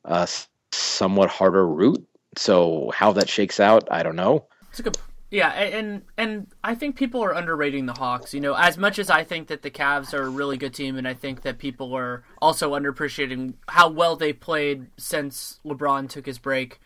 a 0.05 0.27
somewhat 0.71 1.29
harder 1.29 1.67
route. 1.67 2.05
So 2.37 2.91
how 2.95 3.11
that 3.13 3.29
shakes 3.29 3.59
out, 3.59 3.87
I 3.91 4.03
don't 4.03 4.15
know. 4.15 4.47
It's 4.69 4.79
a 4.79 4.83
good 4.83 4.97
yeah, 5.31 5.47
and 5.47 6.01
and 6.17 6.47
I 6.61 6.75
think 6.75 6.97
people 6.97 7.23
are 7.23 7.31
underrating 7.31 7.85
the 7.85 7.93
Hawks. 7.93 8.33
You 8.33 8.41
know, 8.41 8.53
as 8.53 8.77
much 8.77 8.99
as 8.99 9.09
I 9.09 9.23
think 9.23 9.47
that 9.47 9.61
the 9.61 9.71
Cavs 9.71 10.13
are 10.13 10.23
a 10.23 10.29
really 10.29 10.57
good 10.57 10.73
team, 10.73 10.97
and 10.97 11.07
I 11.07 11.13
think 11.13 11.43
that 11.43 11.57
people 11.57 11.93
are 11.93 12.25
also 12.41 12.73
underappreciating 12.73 13.53
how 13.69 13.89
well 13.89 14.17
they 14.17 14.33
played 14.33 14.87
since 14.97 15.61
LeBron 15.65 16.09
took 16.09 16.25
his 16.25 16.37
break. 16.37 16.81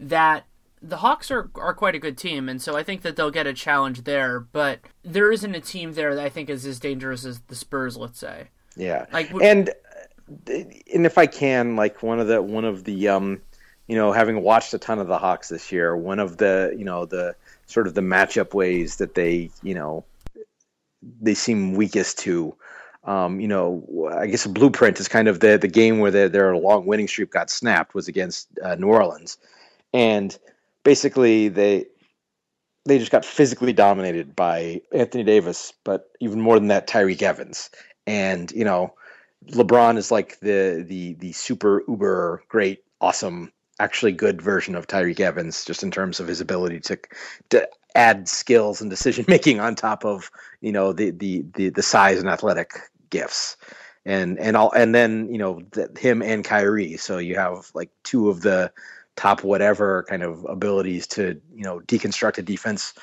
That 0.00 0.44
the 0.86 0.98
Hawks 0.98 1.30
are 1.30 1.50
are 1.54 1.74
quite 1.74 1.94
a 1.94 1.98
good 1.98 2.18
team, 2.18 2.48
and 2.48 2.60
so 2.60 2.76
I 2.76 2.82
think 2.82 3.02
that 3.02 3.16
they'll 3.16 3.30
get 3.30 3.46
a 3.46 3.54
challenge 3.54 4.04
there. 4.04 4.40
But 4.40 4.80
there 5.02 5.32
isn't 5.32 5.54
a 5.54 5.60
team 5.60 5.94
there 5.94 6.14
that 6.14 6.24
I 6.24 6.28
think 6.28 6.50
is 6.50 6.66
as 6.66 6.78
dangerous 6.78 7.24
as 7.24 7.40
the 7.40 7.54
Spurs. 7.54 7.96
Let's 7.96 8.18
say. 8.18 8.48
Yeah, 8.76 9.06
like 9.12 9.32
and 9.42 9.70
and 10.46 11.06
if 11.06 11.16
I 11.16 11.26
can, 11.26 11.76
like 11.76 12.02
one 12.02 12.20
of 12.20 12.26
the 12.26 12.42
one 12.42 12.64
of 12.64 12.84
the 12.84 13.08
um, 13.08 13.40
you 13.86 13.96
know, 13.96 14.12
having 14.12 14.42
watched 14.42 14.74
a 14.74 14.78
ton 14.78 14.98
of 14.98 15.06
the 15.06 15.18
Hawks 15.18 15.48
this 15.48 15.72
year, 15.72 15.96
one 15.96 16.18
of 16.18 16.36
the 16.36 16.74
you 16.76 16.84
know 16.84 17.06
the 17.06 17.34
sort 17.66 17.86
of 17.86 17.94
the 17.94 18.00
matchup 18.00 18.52
ways 18.52 18.96
that 18.96 19.14
they, 19.14 19.50
you 19.62 19.74
know, 19.74 20.04
they 21.20 21.34
seem 21.34 21.74
weakest 21.74 22.18
to. 22.20 22.54
Um, 23.04 23.38
you 23.38 23.48
know, 23.48 24.10
I 24.18 24.26
guess 24.26 24.46
a 24.46 24.48
blueprint 24.48 24.98
is 24.98 25.08
kind 25.08 25.28
of 25.28 25.40
the 25.40 25.58
the 25.58 25.68
game 25.68 25.98
where 25.98 26.10
their 26.10 26.28
their 26.28 26.56
long 26.56 26.86
winning 26.86 27.08
streak 27.08 27.30
got 27.30 27.50
snapped 27.50 27.94
was 27.94 28.08
against 28.08 28.48
uh, 28.62 28.76
New 28.76 28.88
Orleans, 28.88 29.36
and 29.92 30.38
basically 30.84 31.48
they 31.48 31.86
they 32.86 32.98
just 32.98 33.10
got 33.10 33.24
physically 33.24 33.72
dominated 33.72 34.36
by 34.36 34.82
Anthony 34.92 35.24
Davis, 35.24 35.72
but 35.84 36.10
even 36.20 36.40
more 36.40 36.58
than 36.58 36.68
that, 36.68 36.86
Tyreke 36.86 37.22
Evans, 37.22 37.70
and 38.06 38.52
you 38.52 38.64
know, 38.64 38.94
LeBron 39.50 39.96
is 39.96 40.10
like 40.10 40.38
the 40.40 40.84
the 40.86 41.14
the 41.14 41.32
super 41.32 41.82
uber 41.88 42.44
great 42.48 42.84
awesome 43.00 43.52
actually 43.80 44.12
good 44.12 44.40
version 44.40 44.74
of 44.74 44.86
Tyreke 44.86 45.20
Evans, 45.20 45.64
just 45.64 45.82
in 45.82 45.90
terms 45.90 46.20
of 46.20 46.28
his 46.28 46.40
ability 46.40 46.80
to 46.80 46.98
to 47.50 47.68
add 47.94 48.28
skills 48.28 48.80
and 48.80 48.90
decision 48.90 49.24
making 49.28 49.60
on 49.60 49.74
top 49.74 50.04
of 50.04 50.30
you 50.60 50.72
know 50.72 50.92
the 50.92 51.10
the 51.10 51.44
the, 51.54 51.70
the 51.70 51.82
size 51.82 52.20
and 52.20 52.28
athletic 52.28 52.72
gifts. 53.10 53.56
And 54.06 54.38
and 54.38 54.54
all 54.54 54.70
and 54.72 54.94
then 54.94 55.30
you 55.32 55.38
know 55.38 55.62
the, 55.70 55.90
him 55.98 56.20
and 56.20 56.44
Kyrie, 56.44 56.98
so 56.98 57.16
you 57.16 57.36
have 57.36 57.70
like 57.72 57.88
two 58.02 58.28
of 58.28 58.42
the 58.42 58.70
top 59.16 59.44
whatever 59.44 60.04
kind 60.08 60.22
of 60.22 60.44
abilities 60.48 61.06
to 61.06 61.40
you 61.54 61.64
know 61.64 61.80
deconstruct 61.80 62.38
a 62.38 62.42
defense 62.42 62.94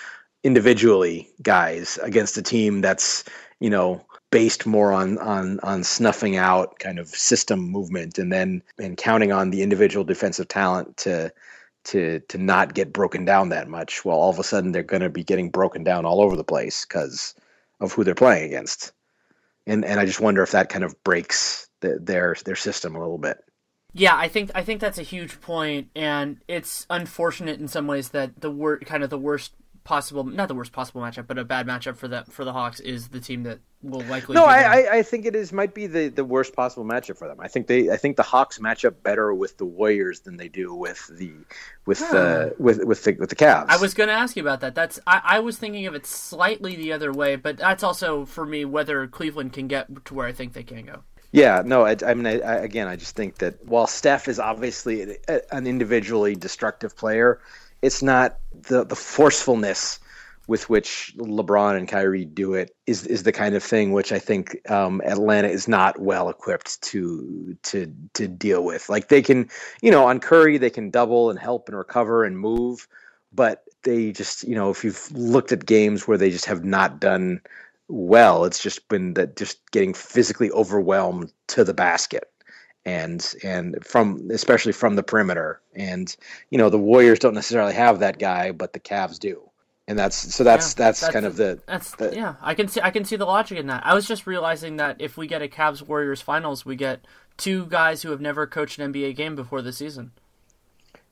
individually 0.43 1.30
guys 1.41 1.99
against 2.01 2.38
a 2.38 2.41
team 2.41 2.82
that's 2.82 3.24
you 3.59 3.70
know 3.70 4.03
based 4.32 4.66
more 4.66 4.91
on 4.91 5.18
on 5.20 5.59
on 5.62 5.84
snuffing 5.84 6.38
out 6.38 6.80
kind 6.80 6.99
of 6.99 7.07
system 7.07 7.59
movement 7.59 8.18
and 8.18 8.32
then 8.32 8.62
and 8.80 8.97
counting 8.97 9.32
on 9.32 9.49
the 9.49 9.62
individual 9.62 10.03
defensive 10.03 10.47
talent 10.47 10.95
to 10.97 11.32
to 11.84 12.20
to 12.28 12.38
not 12.38 12.74
get 12.74 12.93
broken 12.93 13.26
down 13.26 13.49
that 13.49 13.68
much 13.68 14.03
well 14.05 14.18
all 14.18 14.30
of 14.30 14.39
a 14.39 14.43
sudden 14.43 14.72
they're 14.72 14.84
going 14.84 15.01
to 15.01 15.09
be 15.09 15.24
getting 15.24 15.49
broken 15.49 15.84
down 15.84 16.05
all 16.05 16.22
over 16.22 16.36
the 16.36 16.43
place 16.43 16.86
because 16.86 17.36
of 17.82 17.91
who 17.91 18.03
they're 18.03 18.16
playing 18.16 18.45
against. 18.45 18.93
And 19.68 19.84
and 19.84 19.99
I 19.99 20.05
just 20.05 20.22
wonder 20.22 20.41
if 20.41 20.51
that 20.51 20.70
kind 20.70 20.86
of 20.86 21.03
breaks 21.03 21.68
the, 21.82 21.99
their 21.99 22.36
their 22.45 22.55
system 22.55 22.95
a 22.95 22.99
little 22.99 23.18
bit 23.18 23.43
yeah, 23.93 24.15
I 24.15 24.27
think 24.27 24.51
I 24.55 24.63
think 24.63 24.79
that's 24.79 24.97
a 24.97 25.03
huge 25.03 25.41
point, 25.41 25.89
and 25.95 26.37
it's 26.47 26.85
unfortunate 26.89 27.59
in 27.59 27.67
some 27.67 27.87
ways 27.87 28.09
that 28.09 28.39
the 28.39 28.51
wor- 28.51 28.79
kind 28.79 29.03
of 29.03 29.09
the 29.09 29.17
worst 29.17 29.53
possible 29.83 30.23
not 30.23 30.47
the 30.47 30.55
worst 30.55 30.71
possible 30.71 31.01
matchup, 31.01 31.27
but 31.27 31.37
a 31.37 31.43
bad 31.43 31.67
matchup 31.67 31.97
for 31.97 32.07
that 32.07 32.31
for 32.31 32.45
the 32.45 32.53
Hawks 32.53 32.79
is 32.79 33.09
the 33.09 33.19
team 33.19 33.43
that 33.43 33.59
will 33.81 34.01
likely. 34.01 34.35
No, 34.35 34.45
I, 34.45 34.61
I, 34.61 34.97
I 34.97 35.03
think 35.03 35.25
it 35.25 35.35
is 35.35 35.51
might 35.51 35.73
be 35.73 35.87
the, 35.87 36.09
the 36.09 36.23
worst 36.23 36.55
possible 36.55 36.85
matchup 36.85 37.17
for 37.17 37.27
them. 37.27 37.39
I 37.39 37.47
think 37.47 37.67
they 37.67 37.89
I 37.89 37.97
think 37.97 38.15
the 38.15 38.23
Hawks 38.23 38.59
match 38.59 38.85
up 38.85 39.01
better 39.03 39.33
with 39.33 39.57
the 39.57 39.65
Warriors 39.65 40.21
than 40.21 40.37
they 40.37 40.47
do 40.47 40.73
with 40.73 41.07
the 41.17 41.33
with 41.85 41.99
huh. 41.99 42.13
the 42.13 42.53
hmm. 42.55 42.63
with 42.63 42.85
with 42.85 43.03
the 43.03 43.13
with 43.13 43.29
the 43.29 43.35
Cavs. 43.35 43.65
I 43.69 43.77
was 43.77 43.93
going 43.93 44.07
to 44.07 44.13
ask 44.13 44.35
you 44.35 44.43
about 44.43 44.61
that. 44.61 44.75
That's 44.75 44.99
I, 45.07 45.21
I 45.23 45.39
was 45.39 45.57
thinking 45.57 45.87
of 45.87 45.95
it 45.95 46.05
slightly 46.05 46.75
the 46.75 46.93
other 46.93 47.11
way, 47.11 47.35
but 47.35 47.57
that's 47.57 47.83
also 47.83 48.25
for 48.25 48.45
me 48.45 48.65
whether 48.65 49.07
Cleveland 49.07 49.53
can 49.53 49.67
get 49.67 50.05
to 50.05 50.13
where 50.13 50.27
I 50.27 50.31
think 50.31 50.53
they 50.53 50.63
can 50.63 50.85
go. 50.85 51.03
Yeah, 51.32 51.61
no, 51.65 51.86
I, 51.86 51.95
I 52.05 52.13
mean, 52.13 52.27
I, 52.27 52.39
I, 52.41 52.55
again, 52.55 52.88
I 52.88 52.95
just 52.97 53.15
think 53.15 53.38
that 53.38 53.65
while 53.65 53.88
Steph 53.88 54.27
is 54.27 54.39
obviously 54.39 55.17
an 55.51 55.65
individually 55.65 56.36
destructive 56.36 56.95
player, 56.95 57.39
it's 57.82 58.03
not 58.03 58.38
the 58.53 58.84
the 58.84 58.95
forcefulness 58.95 59.99
with 60.47 60.69
which 60.69 61.13
LeBron 61.17 61.77
and 61.77 61.88
Kyrie 61.88 62.25
do 62.25 62.53
it 62.53 62.75
is 62.86 63.07
is 63.07 63.23
the 63.23 63.32
kind 63.32 63.55
of 63.55 63.63
thing 63.63 63.93
which 63.93 64.11
I 64.11 64.19
think 64.19 64.57
um, 64.69 65.01
Atlanta 65.05 65.47
is 65.47 65.67
not 65.67 65.99
well 66.01 66.29
equipped 66.29 66.82
to 66.84 67.55
to 67.63 67.93
to 68.13 68.27
deal 68.27 68.65
with. 68.65 68.89
Like 68.89 69.07
they 69.07 69.21
can, 69.21 69.49
you 69.82 69.91
know, 69.91 70.05
on 70.05 70.19
Curry 70.19 70.57
they 70.57 70.69
can 70.69 70.89
double 70.89 71.29
and 71.29 71.39
help 71.39 71.69
and 71.69 71.77
recover 71.77 72.25
and 72.25 72.38
move, 72.38 72.88
but 73.32 73.63
they 73.84 74.11
just, 74.11 74.43
you 74.43 74.55
know, 74.55 74.69
if 74.69 74.84
you've 74.84 75.11
looked 75.13 75.51
at 75.51 75.65
games 75.65 76.07
where 76.07 76.17
they 76.17 76.29
just 76.29 76.45
have 76.45 76.65
not 76.65 76.99
done 76.99 77.41
well, 77.91 78.45
it's 78.45 78.61
just 78.61 78.87
been 78.87 79.13
that 79.15 79.35
just 79.35 79.59
getting 79.71 79.93
physically 79.93 80.49
overwhelmed 80.51 81.31
to 81.47 81.63
the 81.63 81.73
basket 81.73 82.31
and 82.85 83.35
and 83.43 83.85
from 83.85 84.29
especially 84.31 84.71
from 84.71 84.95
the 84.95 85.03
perimeter. 85.03 85.61
And 85.75 86.15
you 86.49 86.57
know 86.57 86.69
the 86.69 86.79
Warriors 86.79 87.19
don't 87.19 87.33
necessarily 87.33 87.73
have 87.73 87.99
that 87.99 88.19
guy, 88.19 88.51
but 88.51 88.73
the 88.73 88.79
Cavs 88.79 89.19
do. 89.19 89.49
And 89.87 89.99
that's 89.99 90.15
so 90.15 90.43
that's 90.43 90.73
yeah, 90.73 90.85
that's, 90.85 91.01
that's, 91.01 91.13
kind 91.13 91.25
of 91.25 91.35
the 91.35 91.59
that's 91.65 91.95
the, 91.95 92.15
yeah 92.15 92.35
I 92.41 92.53
can 92.53 92.67
see 92.67 92.79
I 92.81 92.91
can 92.91 93.03
see 93.03 93.17
the 93.17 93.25
logic 93.25 93.57
in 93.57 93.67
that. 93.67 93.85
I 93.85 93.93
was 93.93 94.07
just 94.07 94.25
realizing 94.25 94.77
that 94.77 94.97
if 94.99 95.17
we 95.17 95.27
get 95.27 95.41
a 95.41 95.47
Cavs 95.47 95.81
Warriors 95.81 96.21
finals, 96.21 96.65
we 96.65 96.75
get 96.75 97.05
two 97.37 97.65
guys 97.65 98.01
who 98.01 98.11
have 98.11 98.21
never 98.21 98.47
coached 98.47 98.79
an 98.79 98.93
NBA 98.93 99.15
game 99.15 99.35
before 99.35 99.61
the 99.61 99.73
season. 99.73 100.11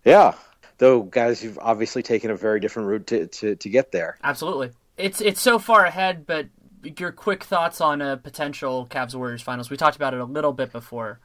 Yeah, 0.05 0.35
though 0.77 1.01
guys 1.01 1.41
who've 1.41 1.59
obviously 1.59 2.03
taken 2.03 2.31
a 2.31 2.35
very 2.35 2.59
different 2.59 2.87
route 2.87 3.07
to, 3.07 3.27
to, 3.27 3.55
to 3.55 3.69
get 3.69 3.91
there. 3.91 4.17
Absolutely, 4.23 4.71
it's 4.97 5.19
it's 5.19 5.41
so 5.41 5.59
far 5.59 5.85
ahead. 5.85 6.25
But 6.25 6.47
your 6.83 7.11
quick 7.11 7.43
thoughts 7.43 7.81
on 7.81 8.01
a 8.01 8.17
potential 8.17 8.87
Cavs 8.89 9.15
Warriors 9.15 9.41
finals? 9.41 9.69
We 9.69 9.77
talked 9.77 9.95
about 9.95 10.13
it 10.13 10.19
a 10.19 10.25
little 10.25 10.53
bit 10.53 10.71
before. 10.71 11.19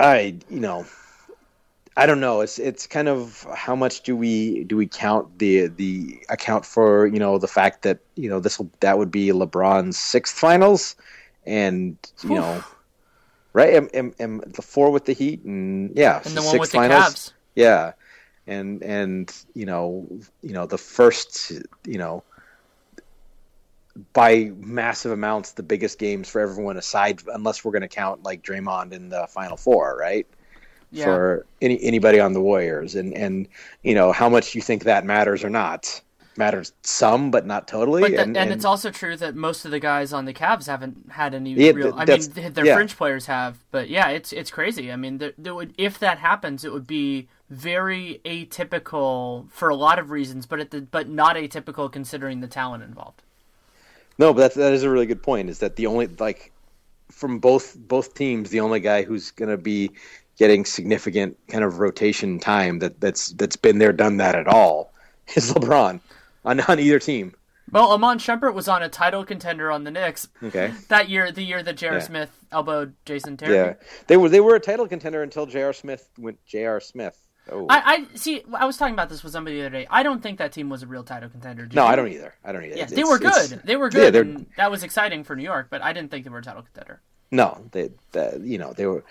I 0.00 0.36
you 0.48 0.60
know 0.60 0.86
I 1.98 2.06
don't 2.06 2.20
know. 2.20 2.42
It's 2.42 2.60
it's 2.60 2.86
kind 2.86 3.08
of 3.08 3.44
how 3.52 3.74
much 3.74 4.02
do 4.02 4.16
we 4.16 4.62
do 4.62 4.76
we 4.76 4.86
count 4.86 5.40
the 5.40 5.66
the 5.66 6.20
account 6.28 6.64
for 6.64 7.08
you 7.08 7.18
know 7.18 7.38
the 7.38 7.48
fact 7.48 7.82
that 7.82 7.98
you 8.14 8.30
know 8.30 8.38
this 8.38 8.56
will 8.56 8.70
that 8.78 8.98
would 8.98 9.10
be 9.10 9.30
LeBron's 9.30 9.98
sixth 9.98 10.38
finals, 10.38 10.94
and 11.44 11.98
you 12.22 12.30
Oof. 12.30 12.38
know, 12.38 12.64
right? 13.52 13.74
Am, 13.74 13.88
am, 13.94 14.14
am 14.20 14.44
the 14.46 14.62
four 14.62 14.92
with 14.92 15.06
the 15.06 15.12
Heat 15.12 15.42
and 15.42 15.90
yeah, 15.96 16.22
and 16.24 16.36
the 16.36 16.42
one 16.42 16.60
with 16.60 16.70
finals. 16.70 17.02
the 17.02 17.10
Cavs. 17.10 17.32
Yeah, 17.56 17.92
and 18.46 18.80
and 18.84 19.34
you 19.54 19.66
know 19.66 20.06
you 20.40 20.52
know 20.52 20.66
the 20.66 20.78
first 20.78 21.50
you 21.84 21.98
know 21.98 22.22
by 24.12 24.52
massive 24.56 25.12
amounts 25.12 25.52
the 25.52 25.62
biggest 25.62 25.98
games 25.98 26.28
for 26.28 26.40
everyone 26.40 26.76
aside 26.76 27.22
unless 27.34 27.64
we're 27.64 27.72
going 27.72 27.82
to 27.82 27.88
count 27.88 28.22
like 28.22 28.42
Draymond 28.42 28.92
in 28.92 29.08
the 29.08 29.26
final 29.28 29.56
four, 29.56 29.96
right? 29.98 30.26
Yeah. 30.90 31.04
For 31.04 31.46
any 31.60 31.82
anybody 31.82 32.18
on 32.18 32.32
the 32.32 32.40
Warriors 32.40 32.94
and 32.94 33.12
and 33.14 33.48
you 33.82 33.94
know 33.94 34.10
how 34.12 34.28
much 34.28 34.54
you 34.54 34.62
think 34.62 34.84
that 34.84 35.04
matters 35.04 35.44
or 35.44 35.50
not. 35.50 36.00
matters 36.38 36.72
some, 36.82 37.30
but 37.30 37.44
not 37.44 37.66
totally. 37.68 38.00
But 38.00 38.12
the, 38.12 38.22
and, 38.22 38.36
and, 38.36 38.52
it's 38.52 38.64
also 38.64 38.90
true 38.90 39.16
that 39.16 39.34
most 39.34 39.64
of 39.64 39.70
the 39.72 39.80
guys 39.80 40.12
on 40.12 40.24
the 40.24 40.32
Cavs 40.32 40.66
haven't 40.66 41.10
had 41.10 41.34
any 41.34 41.52
Yeah, 41.52 41.72
real. 41.72 41.92
I 41.94 42.04
mean, 42.04 42.52
their 42.52 42.64
yeah. 42.64 42.74
fringe 42.74 42.96
players 42.96 43.26
have, 43.26 43.58
but 43.70 43.90
yeah, 43.90 44.08
it's 44.08 44.32
it's 44.32 44.50
crazy. 44.50 44.90
I 44.90 44.96
mean, 44.96 45.18
there, 45.18 45.32
there 45.36 45.54
would 45.54 45.74
if 45.76 45.98
that 45.98 46.18
happens, 46.18 46.64
it 46.64 46.72
would 46.72 46.86
be 46.86 47.28
very 47.50 48.20
atypical 48.24 49.50
for 49.50 49.68
a 49.68 49.74
lot 49.74 49.98
of 49.98 50.10
reasons, 50.10 50.46
but 50.46 50.60
at 50.60 50.70
the 50.70 50.80
but 50.80 51.08
not 51.08 51.36
atypical 51.36 51.90
considering 51.90 52.40
the 52.40 52.48
talent 52.48 52.82
involved. 52.84 53.22
No, 54.18 54.32
but 54.34 54.40
that's, 54.40 54.54
that 54.56 54.72
is 54.72 54.82
a 54.82 54.90
really 54.90 55.06
good 55.06 55.22
point. 55.22 55.48
Is 55.48 55.60
that 55.60 55.76
the 55.76 55.86
only 55.86 56.06
like 56.06 56.52
from 57.10 57.38
both 57.38 57.76
both 57.78 58.14
teams, 58.14 58.50
the 58.50 58.60
only 58.60 58.80
guy 58.80 59.02
who's 59.02 59.30
going 59.30 59.50
to 59.50 59.56
be 59.56 59.90
getting 60.38 60.64
significant 60.64 61.36
kind 61.48 61.64
of 61.64 61.78
rotation 61.78 62.38
time 62.38 62.78
that 62.80 63.00
that's 63.00 63.30
that's 63.30 63.56
been 63.56 63.78
there, 63.78 63.92
done 63.92 64.18
that 64.18 64.34
at 64.34 64.46
all 64.46 64.92
is 65.34 65.52
LeBron 65.52 66.00
on 66.44 66.60
on 66.60 66.80
either 66.80 66.98
team. 66.98 67.34
Well, 67.70 67.92
Iman 67.92 68.18
Shumpert 68.18 68.54
was 68.54 68.66
on 68.66 68.82
a 68.82 68.88
title 68.88 69.26
contender 69.26 69.70
on 69.70 69.84
the 69.84 69.90
Knicks 69.90 70.26
Okay. 70.42 70.72
that 70.88 71.10
year, 71.10 71.30
the 71.30 71.42
year 71.42 71.62
that 71.62 71.76
J.R. 71.76 71.94
Yeah. 71.94 72.00
Smith 72.00 72.30
elbowed 72.50 72.94
Jason 73.04 73.36
Terry. 73.36 73.54
Yeah, 73.54 73.74
they 74.06 74.16
were 74.16 74.30
they 74.30 74.40
were 74.40 74.54
a 74.54 74.60
title 74.60 74.88
contender 74.88 75.22
until 75.22 75.44
J.R. 75.44 75.72
Smith 75.74 76.08
went 76.18 76.38
J.R. 76.46 76.80
Smith. 76.80 77.18
Oh. 77.50 77.66
I, 77.68 77.82
I 78.12 78.16
see. 78.16 78.42
I 78.54 78.64
was 78.66 78.76
talking 78.76 78.94
about 78.94 79.08
this 79.08 79.22
with 79.22 79.32
somebody 79.32 79.56
the 79.60 79.66
other 79.66 79.70
day. 79.78 79.86
I 79.90 80.02
don't 80.02 80.22
think 80.22 80.38
that 80.38 80.52
team 80.52 80.68
was 80.68 80.82
a 80.82 80.86
real 80.86 81.02
title 81.04 81.28
contender. 81.28 81.68
No, 81.72 81.84
you? 81.84 81.88
I 81.88 81.96
don't 81.96 82.08
either. 82.12 82.34
I 82.44 82.52
don't 82.52 82.64
either. 82.64 82.76
Yeah, 82.76 82.84
It's- 82.84 82.92
they 82.92 83.04
were 83.04 83.18
good. 83.18 83.60
They 83.64 83.76
were 83.76 83.86
yeah, 83.86 84.10
good. 84.10 84.26
and 84.26 84.46
that 84.56 84.70
was 84.70 84.82
exciting 84.82 85.24
for 85.24 85.34
New 85.36 85.44
York, 85.44 85.68
but 85.70 85.82
I 85.82 85.92
didn't 85.92 86.10
think 86.10 86.24
they 86.24 86.30
were 86.30 86.38
a 86.38 86.42
title 86.42 86.62
contender. 86.62 87.00
No, 87.30 87.62
they, 87.72 87.90
that 88.12 88.40
you 88.40 88.58
know, 88.58 88.72
they 88.72 88.86
were 88.86 89.04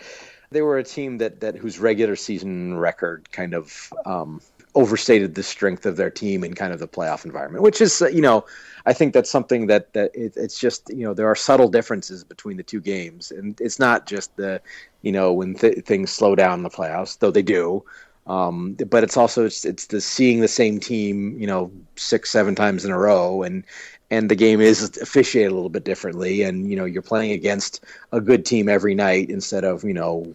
they 0.52 0.62
were 0.62 0.78
a 0.78 0.84
team 0.84 1.18
that 1.20 1.40
that 1.42 1.56
whose 1.56 1.80
regular 1.80 2.16
season 2.16 2.78
record 2.78 3.32
kind 3.32 3.54
of 3.54 3.92
um, 4.06 4.42
overstated 4.76 5.36
the 5.36 5.44
strength 5.44 5.86
of 5.86 5.98
their 5.98 6.10
team 6.10 6.44
in 6.44 6.54
kind 6.54 6.74
of 6.74 6.80
the 6.80 6.88
playoff 6.88 7.26
environment, 7.26 7.64
which 7.64 7.82
is 7.82 8.02
you 8.14 8.22
know, 8.22 8.46
I 8.86 8.94
think 8.94 9.14
that's 9.14 9.30
something 9.30 9.68
that 9.68 9.94
that 9.94 10.12
it, 10.16 10.34
it's 10.36 10.60
just 10.60 10.90
you 10.90 11.04
know 11.04 11.14
there 11.14 11.28
are 11.28 11.36
subtle 11.36 11.68
differences 11.70 12.24
between 12.24 12.58
the 12.58 12.64
two 12.64 12.82
games, 12.82 13.32
and 13.32 13.60
it's 13.62 13.80
not 13.80 14.08
just 14.08 14.36
the 14.38 14.62
you 15.02 15.12
know 15.12 15.32
when 15.34 15.54
th- 15.56 15.84
things 15.86 16.10
slow 16.12 16.36
down 16.36 16.60
in 16.60 16.64
the 16.64 16.70
playoffs, 16.70 17.20
though 17.20 17.32
they 17.32 17.42
do. 17.44 17.84
Um, 18.28 18.74
but 18.90 19.04
it's 19.04 19.18
also 19.18 19.46
it's, 19.46 19.64
it's 19.66 19.88
the 19.88 20.02
seeing 20.02 20.42
the 20.42 20.48
same 20.48 20.80
team, 20.80 21.38
you 21.40 21.48
know, 21.48 21.72
six 21.96 22.30
seven 22.30 22.56
times 22.56 22.84
in 22.86 22.92
a 22.92 22.98
row, 22.98 23.42
and 23.44 23.64
and 24.12 24.30
the 24.30 24.36
game 24.36 24.62
is 24.62 24.98
officiated 24.98 25.52
a 25.52 25.56
little 25.56 25.70
bit 25.70 25.84
differently, 25.86 26.42
and 26.44 26.70
you 26.70 26.76
know 26.76 26.86
you're 26.86 27.02
playing 27.02 27.32
against 27.32 27.84
a 28.12 28.22
good 28.22 28.46
team 28.46 28.70
every 28.70 28.96
night 28.96 29.30
instead 29.30 29.64
of 29.64 29.84
you 29.84 29.94
know 29.94 30.34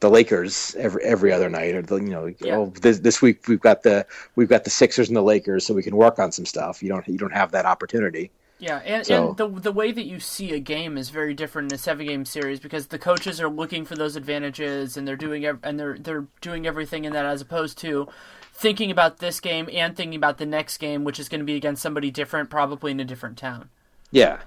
the 0.00 0.10
Lakers 0.10 0.74
every 0.78 1.02
every 1.04 1.32
other 1.32 1.48
night, 1.48 1.74
or 1.74 1.82
the 1.82 1.96
you 1.96 2.10
know 2.10 2.32
Yeah. 2.40 2.56
oh 2.56 2.72
this 2.80 3.00
this 3.00 3.22
week 3.22 3.48
we've 3.48 3.60
got 3.60 3.82
the 3.82 4.06
we've 4.36 4.48
got 4.48 4.64
the 4.64 4.70
Sixers 4.70 5.08
and 5.08 5.16
the 5.16 5.22
Lakers, 5.22 5.64
so 5.64 5.74
we 5.74 5.82
can 5.82 5.96
work 5.96 6.18
on 6.18 6.32
some 6.32 6.46
stuff. 6.46 6.82
You 6.82 6.90
don't 6.90 7.06
you 7.08 7.18
don't 7.18 7.32
have 7.32 7.52
that 7.52 7.64
opportunity. 7.66 8.30
Yeah, 8.60 8.76
and, 8.84 9.06
So- 9.06 9.28
and 9.28 9.36
the 9.36 9.48
the 9.48 9.72
way 9.72 9.90
that 9.90 10.04
you 10.04 10.20
see 10.20 10.52
a 10.52 10.60
game 10.60 10.96
is 10.98 11.08
very 11.10 11.34
different 11.34 11.72
in 11.72 11.76
a 11.76 11.78
seven 11.78 12.06
game 12.06 12.24
series 12.24 12.60
because 12.60 12.88
the 12.88 12.98
coaches 12.98 13.40
are 13.40 13.48
looking 13.48 13.84
for 13.84 13.96
those 13.96 14.16
advantages 14.16 14.96
and 14.96 15.08
they're 15.08 15.16
doing 15.16 15.44
ev- 15.46 15.60
and 15.62 15.80
they're 15.80 15.96
they're 15.98 16.26
doing 16.40 16.66
everything 16.66 17.04
in 17.04 17.12
that 17.14 17.24
as 17.24 17.40
opposed 17.40 17.78
to 17.78 18.06
thinking 18.52 18.90
about 18.90 19.18
this 19.18 19.40
game 19.40 19.68
and 19.72 19.96
thinking 19.96 20.16
about 20.16 20.36
the 20.36 20.44
next 20.46 20.76
game, 20.78 21.02
which 21.04 21.18
is 21.18 21.28
going 21.30 21.38
to 21.40 21.44
be 21.46 21.56
against 21.56 21.80
somebody 21.82 22.10
different, 22.10 22.50
probably 22.50 22.90
in 22.92 23.00
a 23.00 23.04
different 23.04 23.38
town. 23.38 23.70
Yeah, 24.10 24.40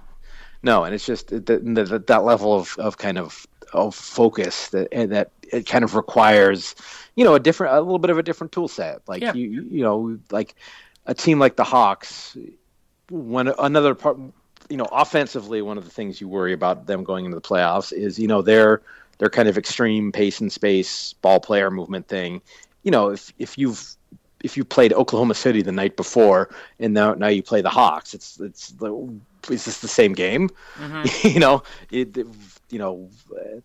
no, 0.62 0.84
and 0.84 0.94
it's 0.94 1.06
just 1.06 1.30
that 1.30 1.46
that, 1.48 2.04
that 2.08 2.24
level 2.24 2.54
of, 2.54 2.76
of 2.78 2.98
kind 2.98 3.18
of 3.18 3.48
of 3.74 3.96
focus 3.96 4.70
that 4.70 4.88
and 4.92 5.12
that 5.12 5.32
it 5.52 5.66
kind 5.66 5.84
of 5.84 5.96
requires, 5.96 6.76
you 7.16 7.24
know, 7.24 7.34
a 7.34 7.40
different 7.40 7.74
a 7.76 7.82
little 7.82 7.98
bit 7.98 8.12
of 8.12 8.20
a 8.20 8.24
different 8.24 8.52
tool 8.52 8.68
set. 8.68 9.02
Like 9.08 9.24
Yeah. 9.24 9.34
you 9.34 9.66
you 9.72 9.82
know 9.82 10.20
like 10.30 10.54
a 11.08 11.16
team 11.16 11.40
like 11.40 11.56
the 11.56 11.64
Hawks, 11.64 12.38
when 13.14 13.48
another 13.48 13.94
part, 13.94 14.18
you 14.70 14.78
know, 14.78 14.88
offensively, 14.92 15.62
one 15.62 15.78
of 15.78 15.86
the 15.86 15.92
things 15.92 16.20
you 16.20 16.28
worry 16.28 16.52
about 16.52 16.88
them 16.88 17.04
going 17.04 17.26
into 17.26 17.36
the 17.36 17.42
playoffs 17.42 17.94
is 17.94 18.18
you 18.18 18.28
know 18.28 18.42
their 18.42 18.82
their 19.20 19.30
kind 19.30 19.48
of 19.48 19.58
extreme 19.58 20.12
pace 20.12 20.42
and 20.42 20.52
space 20.52 21.14
ball 21.22 21.40
player 21.40 21.70
movement 21.70 22.08
thing. 22.08 22.42
You 22.82 22.92
know, 22.92 23.10
if 23.12 23.32
if 23.38 23.58
you've 23.58 23.96
if 24.44 24.58
you 24.58 24.66
played 24.66 24.94
Oklahoma 24.94 25.34
City 25.34 25.62
the 25.62 25.72
night 25.72 25.96
before 25.96 26.50
and 26.80 26.94
now 26.94 27.14
now 27.14 27.28
you 27.28 27.42
play 27.42 27.62
the 27.62 27.70
Hawks, 27.70 28.14
it's 28.14 28.40
it's 28.40 28.70
the 28.70 28.92
is 29.50 29.66
this 29.66 29.80
the 29.80 29.88
same 29.88 30.14
game? 30.14 30.50
you 31.24 31.40
know, 31.40 31.64
it, 31.92 32.16
you 32.70 32.80
know, 32.80 33.10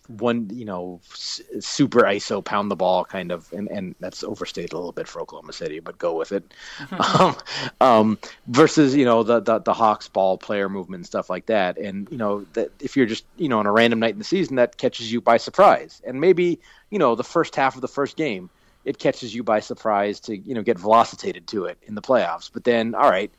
one 0.08 0.48
you 0.50 0.64
know 0.64 1.00
s- 1.12 1.40
super 1.60 2.02
ISO 2.02 2.44
pound 2.44 2.70
the 2.70 2.76
ball 2.76 3.04
kind 3.04 3.30
of, 3.30 3.52
and 3.52 3.68
and 3.68 3.94
that's 4.00 4.24
overstated 4.24 4.72
a 4.72 4.76
little 4.76 4.92
bit 4.92 5.08
for 5.08 5.20
Oklahoma 5.20 5.52
City, 5.52 5.80
but 5.80 5.98
go 5.98 6.16
with 6.16 6.32
it. 6.32 6.52
um, 7.18 7.36
um, 7.80 8.18
versus 8.46 8.94
you 8.94 9.04
know 9.04 9.22
the, 9.22 9.40
the 9.40 9.58
the 9.60 9.74
Hawks 9.74 10.08
ball 10.08 10.38
player 10.38 10.68
movement 10.68 11.00
and 11.00 11.06
stuff 11.06 11.30
like 11.30 11.46
that, 11.46 11.78
and 11.78 12.08
you 12.10 12.18
know 12.18 12.44
that 12.54 12.70
if 12.80 12.96
you're 12.96 13.06
just 13.06 13.24
you 13.36 13.48
know 13.48 13.58
on 13.58 13.66
a 13.66 13.72
random 13.72 14.00
night 14.00 14.12
in 14.12 14.18
the 14.18 14.24
season 14.24 14.56
that 14.56 14.76
catches 14.76 15.12
you 15.12 15.20
by 15.20 15.36
surprise, 15.36 16.02
and 16.06 16.20
maybe 16.20 16.60
you 16.90 16.98
know 16.98 17.14
the 17.14 17.24
first 17.24 17.54
half 17.56 17.74
of 17.74 17.80
the 17.80 17.88
first 17.88 18.16
game 18.16 18.50
it 18.88 18.98
catches 18.98 19.34
you 19.34 19.42
by 19.44 19.60
surprise 19.60 20.18
to 20.18 20.36
you 20.36 20.54
know 20.54 20.62
get 20.62 20.78
velocitated 20.78 21.46
to 21.48 21.66
it 21.66 21.78
in 21.82 21.94
the 21.94 22.00
playoffs. 22.00 22.50
But 22.50 22.64
then, 22.64 22.94
all 22.94 23.10
right, 23.10 23.30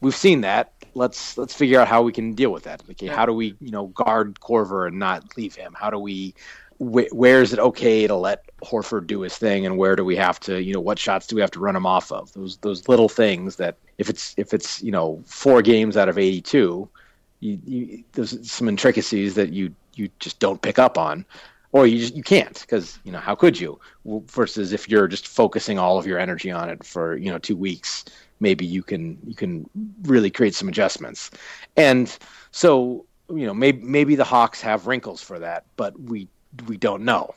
we've 0.00 0.16
seen 0.16 0.40
that. 0.40 0.72
Let's 0.94 1.38
let's 1.38 1.54
figure 1.54 1.80
out 1.80 1.86
how 1.86 2.02
we 2.02 2.12
can 2.12 2.34
deal 2.34 2.50
with 2.50 2.64
that. 2.64 2.82
Okay, 2.90 3.06
how 3.06 3.24
do 3.24 3.32
we 3.32 3.54
you 3.60 3.70
know 3.70 3.86
guard 3.86 4.40
Korver 4.40 4.88
and 4.88 4.98
not 4.98 5.36
leave 5.36 5.54
him? 5.54 5.76
How 5.78 5.90
do 5.90 6.00
we 6.00 6.34
wh- 6.78 7.12
where 7.12 7.42
is 7.42 7.52
it 7.52 7.60
okay 7.60 8.08
to 8.08 8.16
let 8.16 8.44
Horford 8.64 9.06
do 9.06 9.20
his 9.20 9.38
thing, 9.38 9.64
and 9.66 9.78
where 9.78 9.94
do 9.94 10.04
we 10.04 10.16
have 10.16 10.40
to 10.40 10.60
you 10.60 10.74
know 10.74 10.80
what 10.80 10.98
shots 10.98 11.28
do 11.28 11.36
we 11.36 11.42
have 11.42 11.52
to 11.52 11.60
run 11.60 11.76
him 11.76 11.86
off 11.86 12.10
of? 12.10 12.32
Those 12.32 12.56
those 12.56 12.88
little 12.88 13.08
things 13.08 13.54
that 13.56 13.76
if 13.98 14.10
it's 14.10 14.34
if 14.36 14.52
it's 14.52 14.82
you 14.82 14.90
know 14.90 15.22
four 15.26 15.62
games 15.62 15.96
out 15.96 16.08
of 16.08 16.18
eighty 16.18 16.40
two. 16.40 16.88
You, 17.40 17.56
you, 17.64 18.04
there's 18.14 18.50
some 18.50 18.68
intricacies 18.68 19.36
that 19.36 19.52
you 19.52 19.72
you 19.94 20.08
just 20.18 20.40
don't 20.40 20.60
pick 20.60 20.76
up 20.76 20.98
on 20.98 21.24
or 21.72 21.86
you 21.86 21.98
just 21.98 22.16
you 22.16 22.22
can't 22.22 22.60
because 22.60 22.98
you 23.04 23.12
know 23.12 23.18
how 23.18 23.34
could 23.34 23.58
you? 23.58 23.78
Versus 24.06 24.72
if 24.72 24.88
you're 24.88 25.08
just 25.08 25.28
focusing 25.28 25.78
all 25.78 25.98
of 25.98 26.06
your 26.06 26.18
energy 26.18 26.50
on 26.50 26.70
it 26.70 26.84
for 26.84 27.16
you 27.16 27.30
know 27.30 27.38
two 27.38 27.56
weeks 27.56 28.04
maybe 28.40 28.64
you 28.64 28.82
can 28.82 29.18
you 29.26 29.34
can 29.34 29.68
really 30.02 30.30
create 30.30 30.54
some 30.54 30.68
adjustments. 30.68 31.30
And 31.76 32.16
so 32.50 33.04
you 33.28 33.46
know 33.46 33.54
maybe 33.54 33.82
maybe 33.82 34.14
the 34.14 34.24
hawks 34.24 34.60
have 34.60 34.86
wrinkles 34.86 35.22
for 35.22 35.38
that 35.38 35.64
but 35.76 35.98
we 36.00 36.28
we 36.66 36.76
don't 36.76 37.04
know. 37.04 37.34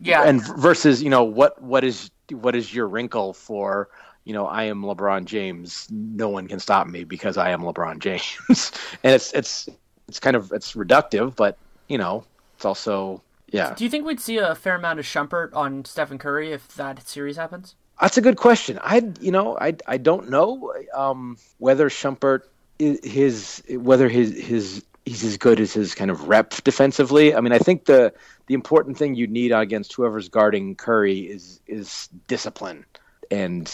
Yeah, 0.00 0.22
and 0.22 0.46
versus 0.56 1.02
you 1.02 1.10
know 1.10 1.24
what 1.24 1.60
what 1.60 1.84
is 1.84 2.10
what 2.30 2.54
is 2.54 2.72
your 2.72 2.86
wrinkle 2.86 3.32
for 3.32 3.88
you 4.24 4.32
know 4.32 4.46
I 4.46 4.64
am 4.64 4.82
LeBron 4.82 5.24
James 5.24 5.88
no 5.90 6.28
one 6.28 6.46
can 6.46 6.60
stop 6.60 6.86
me 6.86 7.04
because 7.04 7.36
I 7.36 7.50
am 7.50 7.62
LeBron 7.62 7.98
James. 8.48 8.72
And 9.02 9.14
it's 9.14 9.32
it's 9.32 9.68
it's 10.06 10.20
kind 10.20 10.36
of 10.36 10.52
it's 10.52 10.74
reductive 10.74 11.34
but 11.34 11.58
you 11.88 11.98
know 11.98 12.24
it's 12.58 12.64
also 12.64 13.22
yeah 13.46 13.72
do 13.74 13.84
you 13.84 13.90
think 13.90 14.04
we'd 14.04 14.20
see 14.20 14.36
a 14.36 14.54
fair 14.54 14.74
amount 14.74 14.98
of 14.98 15.06
Shumpert 15.06 15.54
on 15.54 15.84
Stephen 15.84 16.18
Curry 16.18 16.52
if 16.52 16.68
that 16.74 17.08
series 17.08 17.36
happens? 17.36 17.76
that's 18.00 18.18
a 18.18 18.20
good 18.20 18.36
question 18.36 18.78
I 18.82 19.12
you 19.20 19.30
know 19.30 19.56
I 19.58 19.76
I 19.86 19.96
don't 19.96 20.28
know 20.28 20.74
um, 20.92 21.38
whether 21.58 21.88
Shumpert 21.88 22.42
his 22.78 23.62
whether 23.70 24.08
his 24.08 24.36
his 24.36 24.84
he's 25.08 25.24
as 25.24 25.36
good 25.36 25.58
as 25.58 25.72
his 25.72 25.94
kind 25.94 26.10
of 26.10 26.28
rep 26.28 26.50
defensively. 26.64 27.34
I 27.34 27.40
mean, 27.40 27.52
I 27.52 27.58
think 27.58 27.86
the 27.86 28.12
the 28.46 28.54
important 28.54 28.96
thing 28.98 29.14
you 29.14 29.26
need 29.26 29.52
against 29.52 29.94
whoever's 29.94 30.28
guarding 30.28 30.76
Curry 30.76 31.20
is 31.20 31.60
is 31.66 32.08
discipline, 32.28 32.84
and 33.30 33.72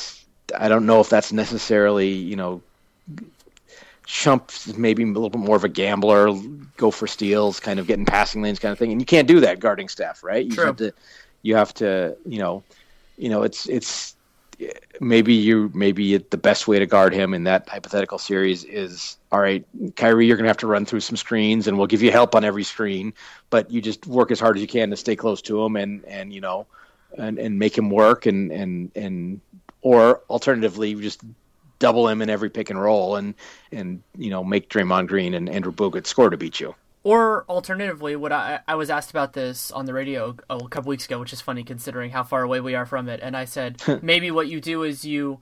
I 0.58 0.68
don't 0.68 0.86
know 0.86 1.00
if 1.00 1.08
that's 1.08 1.32
necessarily 1.32 2.10
you 2.10 2.36
know. 2.36 2.62
Shump's 4.06 4.76
maybe 4.76 5.02
a 5.02 5.06
little 5.06 5.30
bit 5.30 5.40
more 5.40 5.56
of 5.56 5.64
a 5.64 5.68
gambler, 5.68 6.28
go 6.76 6.90
for 6.90 7.06
steals, 7.06 7.60
kind 7.60 7.78
of 7.80 7.86
getting 7.86 8.04
passing 8.04 8.42
lanes, 8.42 8.58
kind 8.58 8.72
of 8.72 8.78
thing, 8.78 8.92
and 8.92 9.00
you 9.00 9.06
can't 9.06 9.28
do 9.28 9.40
that 9.40 9.60
guarding 9.60 9.88
Steph, 9.88 10.22
right? 10.22 10.44
You 10.44 10.54
True. 10.54 10.66
have 10.66 10.76
to, 10.76 10.92
you 11.42 11.56
have 11.56 11.74
to, 11.74 12.16
you 12.26 12.38
know, 12.38 12.64
you 13.16 13.28
know, 13.28 13.42
it's 13.42 13.68
it's 13.68 14.16
maybe 15.00 15.34
you 15.34 15.70
maybe 15.74 16.16
the 16.18 16.36
best 16.36 16.68
way 16.68 16.78
to 16.78 16.86
guard 16.86 17.12
him 17.12 17.34
in 17.34 17.44
that 17.44 17.68
hypothetical 17.68 18.18
series 18.18 18.64
is 18.64 19.16
all 19.32 19.40
right, 19.40 19.64
Kyrie, 19.96 20.26
you're 20.26 20.36
gonna 20.36 20.48
have 20.48 20.56
to 20.58 20.66
run 20.66 20.84
through 20.84 21.00
some 21.00 21.16
screens, 21.16 21.66
and 21.66 21.78
we'll 21.78 21.86
give 21.86 22.02
you 22.02 22.10
help 22.10 22.34
on 22.34 22.44
every 22.44 22.62
screen, 22.62 23.12
but 23.50 23.70
you 23.70 23.80
just 23.80 24.06
work 24.06 24.30
as 24.30 24.38
hard 24.38 24.56
as 24.56 24.62
you 24.62 24.68
can 24.68 24.90
to 24.90 24.96
stay 24.96 25.16
close 25.16 25.42
to 25.42 25.64
him, 25.64 25.76
and 25.76 26.04
and 26.04 26.32
you 26.32 26.40
know, 26.40 26.66
and 27.16 27.38
and 27.38 27.58
make 27.58 27.76
him 27.76 27.90
work, 27.90 28.26
and 28.26 28.52
and 28.52 28.90
and 28.94 29.40
or 29.80 30.22
alternatively, 30.30 30.90
you 30.90 31.00
just 31.00 31.22
double 31.78 32.08
him 32.08 32.22
in 32.22 32.30
every 32.30 32.50
pick 32.50 32.70
and 32.70 32.80
roll, 32.80 33.16
and 33.16 33.34
and 33.72 34.02
you 34.16 34.30
know, 34.30 34.44
make 34.44 34.68
Draymond 34.68 35.08
Green 35.08 35.34
and 35.34 35.48
Andrew 35.48 35.72
Bogut 35.72 36.06
score 36.06 36.30
to 36.30 36.36
beat 36.36 36.60
you. 36.60 36.74
Or 37.02 37.44
alternatively, 37.50 38.16
what 38.16 38.32
I 38.32 38.60
I 38.66 38.74
was 38.76 38.88
asked 38.90 39.10
about 39.10 39.34
this 39.34 39.70
on 39.70 39.84
the 39.84 39.92
radio 39.92 40.36
a 40.48 40.68
couple 40.68 40.88
weeks 40.88 41.04
ago, 41.04 41.20
which 41.20 41.32
is 41.34 41.40
funny 41.40 41.62
considering 41.62 42.10
how 42.10 42.22
far 42.22 42.42
away 42.42 42.60
we 42.60 42.74
are 42.74 42.86
from 42.86 43.08
it. 43.08 43.20
And 43.22 43.36
I 43.36 43.44
said 43.44 43.82
maybe 44.02 44.30
what 44.30 44.48
you 44.48 44.60
do 44.60 44.82
is 44.82 45.04
you 45.04 45.40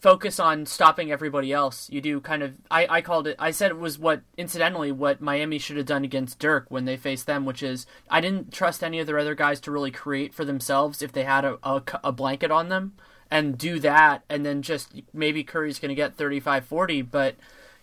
focus 0.00 0.38
on 0.38 0.66
stopping 0.66 1.10
everybody 1.10 1.52
else. 1.52 1.90
You 1.90 2.00
do 2.00 2.20
kind 2.20 2.44
of 2.44 2.54
I, 2.70 2.86
I 2.88 3.00
called 3.00 3.26
it 3.26 3.34
I 3.38 3.50
said 3.50 3.72
it 3.72 3.78
was 3.78 3.98
what 3.98 4.22
incidentally 4.36 4.92
what 4.92 5.20
Miami 5.20 5.58
should 5.58 5.76
have 5.76 5.86
done 5.86 6.04
against 6.04 6.38
Dirk 6.38 6.66
when 6.68 6.84
they 6.84 6.96
faced 6.96 7.26
them, 7.26 7.44
which 7.44 7.64
is 7.64 7.86
I 8.08 8.20
didn't 8.20 8.52
trust 8.52 8.84
any 8.84 9.00
of 9.00 9.08
their 9.08 9.18
other 9.18 9.34
guys 9.34 9.58
to 9.62 9.72
really 9.72 9.90
create 9.90 10.34
for 10.34 10.44
themselves 10.44 11.02
if 11.02 11.10
they 11.10 11.24
had 11.24 11.44
a, 11.44 11.58
a, 11.64 11.82
a 12.04 12.12
blanket 12.12 12.52
on 12.52 12.68
them. 12.68 12.94
And 13.30 13.56
do 13.56 13.78
that, 13.80 14.24
and 14.28 14.44
then 14.44 14.62
just 14.62 14.92
maybe 15.12 15.44
Curry's 15.44 15.78
going 15.78 15.90
to 15.90 15.94
get 15.94 16.16
35 16.16 16.64
40, 16.66 17.02
but 17.02 17.36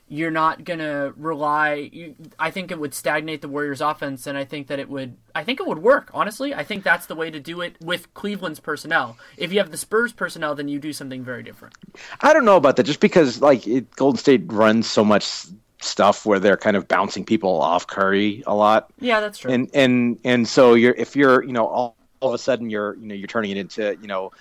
you're 0.07 0.31
not 0.31 0.63
going 0.63 0.79
to 0.79 1.13
rely. 1.17 1.89
You, 1.91 2.15
I 2.37 2.51
think 2.51 2.71
it 2.71 2.79
would 2.79 2.93
stagnate 2.93 3.41
the 3.41 3.47
Warriors' 3.47 3.81
offense, 3.81 4.27
and 4.27 4.37
I 4.37 4.45
think 4.45 4.67
that 4.67 4.79
it 4.79 4.89
would. 4.89 5.17
I 5.33 5.43
think 5.43 5.59
it 5.59 5.65
would 5.65 5.79
work. 5.79 6.11
Honestly, 6.13 6.53
I 6.53 6.63
think 6.63 6.83
that's 6.83 7.07
the 7.07 7.15
way 7.15 7.31
to 7.31 7.39
do 7.39 7.61
it 7.61 7.77
with 7.81 8.13
Cleveland's 8.13 8.59
personnel. 8.59 9.17
If 9.37 9.51
you 9.51 9.59
have 9.59 9.71
the 9.71 9.77
Spurs 9.77 10.13
personnel, 10.13 10.55
then 10.55 10.67
you 10.67 10.79
do 10.79 10.93
something 10.93 11.23
very 11.23 11.43
different. 11.43 11.75
I 12.21 12.33
don't 12.33 12.45
know 12.45 12.57
about 12.57 12.75
that, 12.75 12.83
just 12.83 12.99
because 12.99 13.41
like 13.41 13.67
it, 13.67 13.89
Golden 13.95 14.19
State 14.19 14.43
runs 14.51 14.89
so 14.89 15.03
much 15.03 15.47
stuff 15.81 16.25
where 16.25 16.39
they're 16.39 16.57
kind 16.57 16.77
of 16.77 16.87
bouncing 16.87 17.25
people 17.25 17.61
off 17.61 17.87
Curry 17.87 18.43
a 18.45 18.55
lot. 18.55 18.91
Yeah, 18.99 19.19
that's 19.19 19.39
true. 19.39 19.51
And 19.51 19.69
and 19.73 20.19
and 20.23 20.47
so 20.47 20.73
you're 20.73 20.95
if 20.95 21.15
you're 21.15 21.43
you 21.43 21.53
know 21.53 21.67
all, 21.67 21.95
all 22.19 22.29
of 22.29 22.35
a 22.35 22.37
sudden 22.37 22.69
you're 22.69 22.95
you 22.95 23.07
know 23.07 23.15
you're 23.15 23.27
turning 23.27 23.51
it 23.51 23.57
into 23.57 23.97
you 24.01 24.07
know 24.07 24.31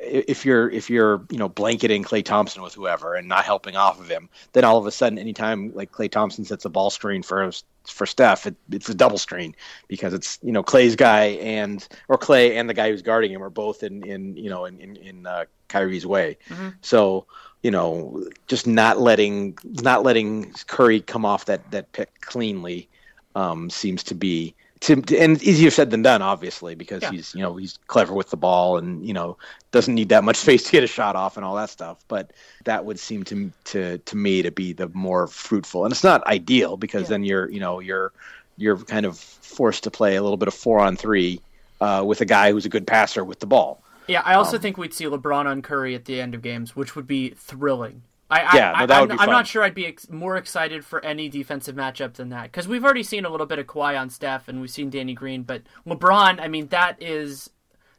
if 0.00 0.44
you're 0.44 0.68
if 0.70 0.90
you're 0.90 1.24
you 1.30 1.38
know 1.38 1.48
blanketing 1.48 2.04
Klay 2.04 2.24
Thompson 2.24 2.62
with 2.62 2.74
whoever 2.74 3.14
and 3.14 3.28
not 3.28 3.44
helping 3.44 3.76
off 3.76 4.00
of 4.00 4.08
him, 4.08 4.28
then 4.52 4.64
all 4.64 4.78
of 4.78 4.86
a 4.86 4.90
sudden, 4.90 5.18
anytime 5.18 5.72
like 5.74 5.92
Klay 5.92 6.10
Thompson 6.10 6.44
sets 6.44 6.64
a 6.64 6.68
ball 6.68 6.90
screen 6.90 7.22
for 7.22 7.50
for 7.86 8.06
Steph, 8.06 8.46
it, 8.46 8.56
it's 8.70 8.88
a 8.88 8.94
double 8.94 9.18
screen 9.18 9.54
because 9.88 10.12
it's 10.12 10.38
you 10.42 10.52
know 10.52 10.62
Klay's 10.62 10.96
guy 10.96 11.24
and 11.40 11.86
or 12.08 12.18
Klay 12.18 12.56
and 12.56 12.68
the 12.68 12.74
guy 12.74 12.90
who's 12.90 13.02
guarding 13.02 13.32
him 13.32 13.42
are 13.42 13.50
both 13.50 13.82
in 13.82 14.04
in 14.04 14.36
you 14.36 14.50
know 14.50 14.64
in 14.64 14.80
in, 14.80 14.96
in 14.96 15.26
uh, 15.26 15.44
Kyrie's 15.68 16.06
way. 16.06 16.38
Mm-hmm. 16.48 16.68
So 16.80 17.26
you 17.62 17.70
know 17.70 18.24
just 18.46 18.66
not 18.66 19.00
letting 19.00 19.58
not 19.64 20.02
letting 20.02 20.52
Curry 20.66 21.00
come 21.00 21.24
off 21.24 21.46
that 21.46 21.70
that 21.70 21.92
pick 21.92 22.20
cleanly 22.20 22.88
um, 23.34 23.70
seems 23.70 24.02
to 24.04 24.14
be 24.14 24.54
and 24.90 25.42
easier 25.42 25.70
said 25.70 25.90
than 25.90 26.02
done, 26.02 26.22
obviously, 26.22 26.74
because 26.74 27.02
yeah. 27.02 27.10
he's 27.10 27.34
you 27.34 27.42
know 27.42 27.56
he's 27.56 27.78
clever 27.86 28.14
with 28.14 28.30
the 28.30 28.36
ball 28.36 28.78
and 28.78 29.06
you 29.06 29.12
know 29.12 29.36
doesn't 29.70 29.94
need 29.94 30.08
that 30.08 30.24
much 30.24 30.36
space 30.44 30.64
to 30.64 30.72
get 30.72 30.84
a 30.84 30.86
shot 30.86 31.16
off 31.16 31.36
and 31.36 31.44
all 31.44 31.54
that 31.56 31.70
stuff. 31.70 32.04
But 32.08 32.32
that 32.64 32.84
would 32.84 32.98
seem 32.98 33.24
to 33.24 33.50
to 33.64 33.98
to 33.98 34.16
me 34.16 34.42
to 34.42 34.50
be 34.50 34.72
the 34.72 34.88
more 34.88 35.26
fruitful, 35.26 35.84
and 35.84 35.92
it's 35.92 36.04
not 36.04 36.26
ideal 36.26 36.76
because 36.76 37.02
yeah. 37.02 37.08
then 37.08 37.24
you're 37.24 37.50
you 37.50 37.60
know 37.60 37.80
you're 37.80 38.12
you're 38.56 38.78
kind 38.78 39.06
of 39.06 39.18
forced 39.18 39.84
to 39.84 39.90
play 39.90 40.16
a 40.16 40.22
little 40.22 40.36
bit 40.36 40.48
of 40.48 40.54
four 40.54 40.80
on 40.80 40.96
three 40.96 41.40
uh, 41.80 42.02
with 42.06 42.20
a 42.20 42.24
guy 42.24 42.52
who's 42.52 42.64
a 42.64 42.70
good 42.70 42.86
passer 42.86 43.24
with 43.24 43.40
the 43.40 43.46
ball. 43.46 43.82
Yeah, 44.08 44.22
I 44.24 44.34
also 44.34 44.56
um, 44.56 44.62
think 44.62 44.78
we'd 44.78 44.94
see 44.94 45.04
LeBron 45.04 45.46
on 45.46 45.62
Curry 45.62 45.94
at 45.94 46.04
the 46.04 46.20
end 46.20 46.34
of 46.34 46.42
games, 46.42 46.76
which 46.76 46.94
would 46.94 47.06
be 47.06 47.30
thrilling. 47.30 48.02
I, 48.28 48.56
yeah, 48.56 48.72
I, 48.72 48.80
no, 48.80 48.86
that 48.86 49.00
would 49.00 49.10
I'm, 49.12 49.16
be 49.16 49.22
I'm 49.22 49.30
not 49.30 49.46
sure 49.46 49.62
I'd 49.62 49.74
be 49.74 49.86
ex- 49.86 50.10
more 50.10 50.36
excited 50.36 50.84
for 50.84 51.04
any 51.04 51.28
defensive 51.28 51.76
matchup 51.76 52.14
than 52.14 52.30
that 52.30 52.44
because 52.44 52.66
we've 52.66 52.84
already 52.84 53.04
seen 53.04 53.24
a 53.24 53.30
little 53.30 53.46
bit 53.46 53.58
of 53.58 53.66
Kawhi 53.66 53.98
on 53.98 54.10
Steph 54.10 54.48
and 54.48 54.60
we've 54.60 54.70
seen 54.70 54.90
Danny 54.90 55.14
Green, 55.14 55.44
but 55.44 55.62
LeBron, 55.86 56.40
I 56.40 56.48
mean, 56.48 56.66
that 56.68 57.00
is 57.00 57.50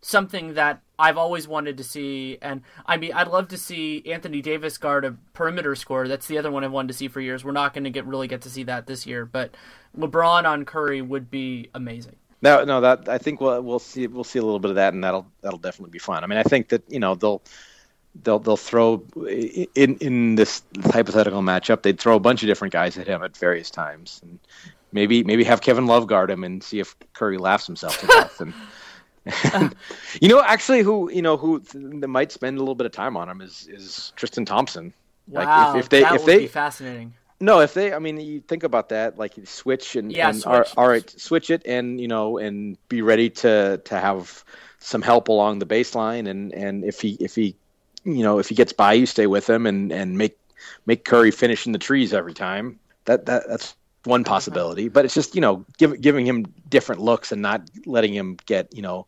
something 0.02 0.56
that 0.56 0.82
I've 1.00 1.18
always 1.18 1.48
wanted 1.48 1.78
to 1.78 1.84
see. 1.84 2.38
And 2.42 2.62
I 2.86 2.98
mean, 2.98 3.14
I'd 3.14 3.28
love 3.28 3.48
to 3.50 3.58
see 3.58 4.04
Anthony 4.06 4.42
Davis 4.42 4.78
guard 4.78 5.06
a 5.06 5.16
perimeter 5.34 5.76
score. 5.76 6.08
That's 6.08 6.28
the 6.28 6.38
other 6.38 6.52
one 6.52 6.64
I've 6.64 6.72
wanted 6.72 6.90
to 6.90 6.94
see 6.94 7.08
for 7.08 7.22
years. 7.22 7.44
We're 7.44 7.52
not 7.52 7.74
going 7.74 7.84
to 7.84 7.90
get 7.90 8.06
really 8.06 8.28
get 8.28 8.42
to 8.42 8.50
see 8.50 8.64
that 8.64 8.88
this 8.88 9.06
year, 9.06 9.26
but 9.26 9.56
LeBron 9.98 10.46
on 10.46 10.66
Curry 10.66 11.02
would 11.02 11.30
be 11.30 11.70
amazing. 11.74 12.16
No, 12.42 12.64
no, 12.64 12.82
that 12.82 13.10
I 13.10 13.18
think 13.18 13.42
we'll 13.42 13.62
we'll 13.62 13.80
see 13.80 14.06
we'll 14.08 14.24
see 14.24 14.38
a 14.38 14.44
little 14.44 14.60
bit 14.60 14.70
of 14.70 14.76
that, 14.76 14.94
and 14.94 15.04
that'll 15.04 15.26
that'll 15.42 15.58
definitely 15.58 15.92
be 15.92 16.00
fun. 16.00 16.24
I 16.24 16.28
mean, 16.28 16.38
I 16.38 16.44
think 16.44 16.70
that 16.70 16.84
you 16.88 17.00
know 17.00 17.16
they'll 17.16 17.42
they'll 18.24 18.40
they'll 18.40 18.58
throw 18.58 19.04
in 19.26 19.98
in 19.98 20.36
this 20.36 20.64
hypothetical 20.86 21.42
matchup 21.42 21.84
they'd 21.84 22.00
throw 22.00 22.16
a 22.16 22.20
bunch 22.20 22.42
of 22.44 22.48
different 22.48 22.74
guys 22.74 22.98
at 22.98 23.08
him 23.08 23.24
at 23.24 23.36
various 23.38 23.70
times. 23.70 24.20
And 24.24 24.40
maybe 24.92 25.24
maybe 25.24 25.44
have 25.44 25.62
Kevin 25.62 25.86
Love 25.86 26.08
guard 26.08 26.30
him 26.30 26.44
and 26.44 26.64
see 26.64 26.80
if 26.80 26.96
Curry 27.14 27.38
laughs 27.38 27.68
himself 27.68 28.00
to 28.00 28.08
death. 28.08 28.42
And, 28.42 28.54
and 29.54 29.76
you 30.22 30.30
know 30.30 30.42
actually 30.42 30.82
who 30.82 31.12
you 31.12 31.22
know 31.22 31.38
who 31.38 31.64
might 31.76 32.32
spend 32.32 32.58
a 32.58 32.62
little 32.62 32.76
bit 32.76 32.86
of 32.86 32.92
time 32.92 33.18
on 33.18 33.30
him 33.30 33.42
is 33.42 33.68
is 33.70 34.14
Tristan 34.16 34.46
Thompson. 34.46 34.94
Wow 35.28 35.74
like 35.74 35.76
if, 35.76 35.86
if 35.86 35.90
they 35.90 36.02
that 36.02 36.16
if 36.16 36.22
would 36.22 36.28
they 36.28 36.40
be 36.40 36.48
fascinating. 36.48 37.14
No, 37.40 37.60
if 37.60 37.76
they, 37.76 37.94
I 37.94 38.00
mean, 38.00 38.20
you 38.20 38.40
think 38.40 38.64
about 38.64 38.90
that, 38.90 39.20
like 39.20 39.36
switch 39.44 39.96
and, 39.96 40.12
yeah, 40.12 40.30
and 40.30 40.42
switch. 40.42 40.74
all 40.76 40.88
right, 40.88 41.08
switch 41.22 41.52
it, 41.52 41.62
and 41.68 42.02
you 42.02 42.08
know, 42.08 42.40
and 42.40 42.78
be 42.90 43.04
ready 43.04 43.30
to 43.30 43.80
to 43.86 44.00
have 44.00 44.44
some 44.80 45.04
help 45.04 45.28
along 45.28 45.60
the 45.60 45.68
baseline, 45.68 46.28
and 46.28 46.52
and 46.54 46.84
if 46.84 47.00
he 47.00 47.16
if 47.20 47.36
he 47.36 47.56
you 48.08 48.24
know, 48.24 48.40
if 48.40 48.50
he 48.50 48.56
gets 48.56 48.74
by, 48.74 48.94
you 48.94 49.06
stay 49.06 49.28
with 49.28 49.50
him 49.50 49.66
and 49.66 49.92
and 49.92 50.18
make 50.18 50.38
make 50.86 51.04
Curry 51.06 51.32
finish 51.32 51.66
in 51.66 51.74
the 51.74 51.80
trees 51.80 52.14
every 52.14 52.34
time. 52.34 52.80
That 53.06 53.26
that 53.26 53.48
that's 53.48 53.76
one 54.06 54.24
possibility. 54.24 54.88
But 54.90 55.06
it's 55.06 55.14
just 55.14 55.36
you 55.36 55.42
know 55.42 55.66
give, 55.78 56.00
giving 56.02 56.26
him 56.26 56.46
different 56.70 57.02
looks 57.02 57.32
and 57.32 57.42
not 57.42 57.70
letting 57.86 58.14
him 58.14 58.38
get 58.46 58.74
you 58.74 58.82
know 58.82 59.08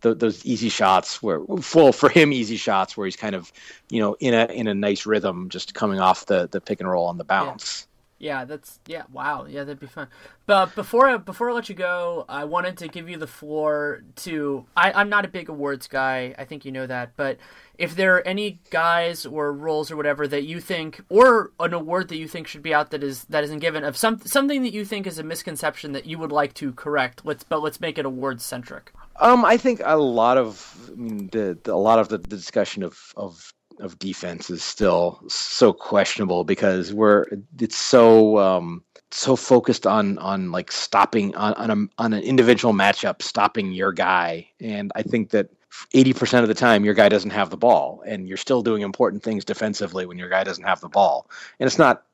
the, 0.00 0.14
those 0.14 0.44
easy 0.44 0.68
shots 0.68 1.22
where 1.22 1.40
full 1.60 1.92
for 1.92 2.08
him 2.08 2.32
easy 2.32 2.56
shots 2.56 2.96
where 2.96 3.06
he's 3.06 3.16
kind 3.16 3.34
of 3.34 3.52
you 3.90 4.00
know 4.00 4.16
in 4.18 4.34
a 4.34 4.46
in 4.46 4.66
a 4.66 4.74
nice 4.74 5.06
rhythm 5.06 5.48
just 5.50 5.74
coming 5.74 6.00
off 6.00 6.26
the 6.26 6.48
the 6.50 6.60
pick 6.60 6.80
and 6.80 6.88
roll 6.88 7.06
on 7.06 7.18
the 7.18 7.24
bounce. 7.24 7.86
Yeah, 7.86 7.97
that's 8.44 8.80
yeah. 8.86 9.04
Wow, 9.12 9.46
yeah, 9.48 9.64
that'd 9.64 9.78
be 9.78 9.86
fun. 9.86 10.08
But 10.46 10.74
before 10.74 11.08
I, 11.08 11.16
before 11.18 11.50
I 11.50 11.52
let 11.52 11.68
you 11.68 11.74
go, 11.74 12.24
I 12.28 12.44
wanted 12.44 12.76
to 12.78 12.88
give 12.88 13.08
you 13.08 13.16
the 13.16 13.26
floor 13.26 14.02
to. 14.16 14.66
I, 14.76 14.92
I'm 14.92 15.08
not 15.08 15.24
a 15.24 15.28
big 15.28 15.48
awards 15.48 15.86
guy. 15.86 16.34
I 16.36 16.44
think 16.44 16.64
you 16.64 16.72
know 16.72 16.86
that. 16.86 17.12
But 17.16 17.38
if 17.76 17.94
there 17.94 18.16
are 18.16 18.26
any 18.26 18.60
guys 18.70 19.24
or 19.24 19.52
roles 19.52 19.90
or 19.90 19.96
whatever 19.96 20.26
that 20.26 20.42
you 20.42 20.60
think, 20.60 21.00
or 21.08 21.52
an 21.60 21.72
award 21.72 22.08
that 22.08 22.16
you 22.16 22.26
think 22.26 22.48
should 22.48 22.62
be 22.62 22.74
out 22.74 22.90
that 22.90 23.04
is 23.04 23.24
that 23.26 23.44
isn't 23.44 23.60
given, 23.60 23.84
of 23.84 23.96
some 23.96 24.18
something 24.20 24.62
that 24.62 24.72
you 24.72 24.84
think 24.84 25.06
is 25.06 25.18
a 25.18 25.22
misconception 25.22 25.92
that 25.92 26.06
you 26.06 26.18
would 26.18 26.32
like 26.32 26.54
to 26.54 26.72
correct. 26.72 27.24
Let's 27.24 27.44
but 27.44 27.62
let's 27.62 27.80
make 27.80 27.98
it 27.98 28.06
awards 28.06 28.44
centric. 28.44 28.92
Um, 29.20 29.44
I 29.44 29.56
think 29.56 29.80
a 29.84 29.96
lot 29.96 30.38
of 30.38 30.90
I 30.90 30.94
mean, 30.96 31.28
the, 31.30 31.58
the, 31.62 31.72
a 31.72 31.76
lot 31.76 31.98
of 31.98 32.08
the, 32.08 32.18
the 32.18 32.28
discussion 32.28 32.82
of 32.82 32.98
of 33.16 33.52
of 33.80 33.98
defense 33.98 34.50
is 34.50 34.62
still 34.62 35.22
so 35.28 35.72
questionable 35.72 36.44
because 36.44 36.92
we're 36.92 37.26
it's 37.58 37.76
so 37.76 38.38
um, 38.38 38.82
so 39.10 39.36
focused 39.36 39.86
on 39.86 40.18
on 40.18 40.50
like 40.50 40.70
stopping 40.70 41.34
on 41.36 41.54
on, 41.54 41.70
a, 41.70 42.02
on 42.02 42.12
an 42.12 42.22
individual 42.22 42.74
matchup 42.74 43.22
stopping 43.22 43.72
your 43.72 43.92
guy. 43.92 44.48
And 44.60 44.92
I 44.94 45.02
think 45.02 45.30
that 45.30 45.48
80% 45.94 46.42
of 46.42 46.48
the 46.48 46.54
time 46.54 46.84
your 46.84 46.94
guy 46.94 47.08
doesn't 47.08 47.30
have 47.30 47.50
the 47.50 47.56
ball 47.56 48.02
and 48.06 48.26
you're 48.26 48.36
still 48.36 48.62
doing 48.62 48.82
important 48.82 49.22
things 49.22 49.44
defensively 49.44 50.06
when 50.06 50.18
your 50.18 50.28
guy 50.28 50.42
doesn't 50.42 50.64
have 50.64 50.80
the 50.80 50.88
ball. 50.88 51.30
And 51.60 51.66
it's 51.66 51.78
not 51.78 52.04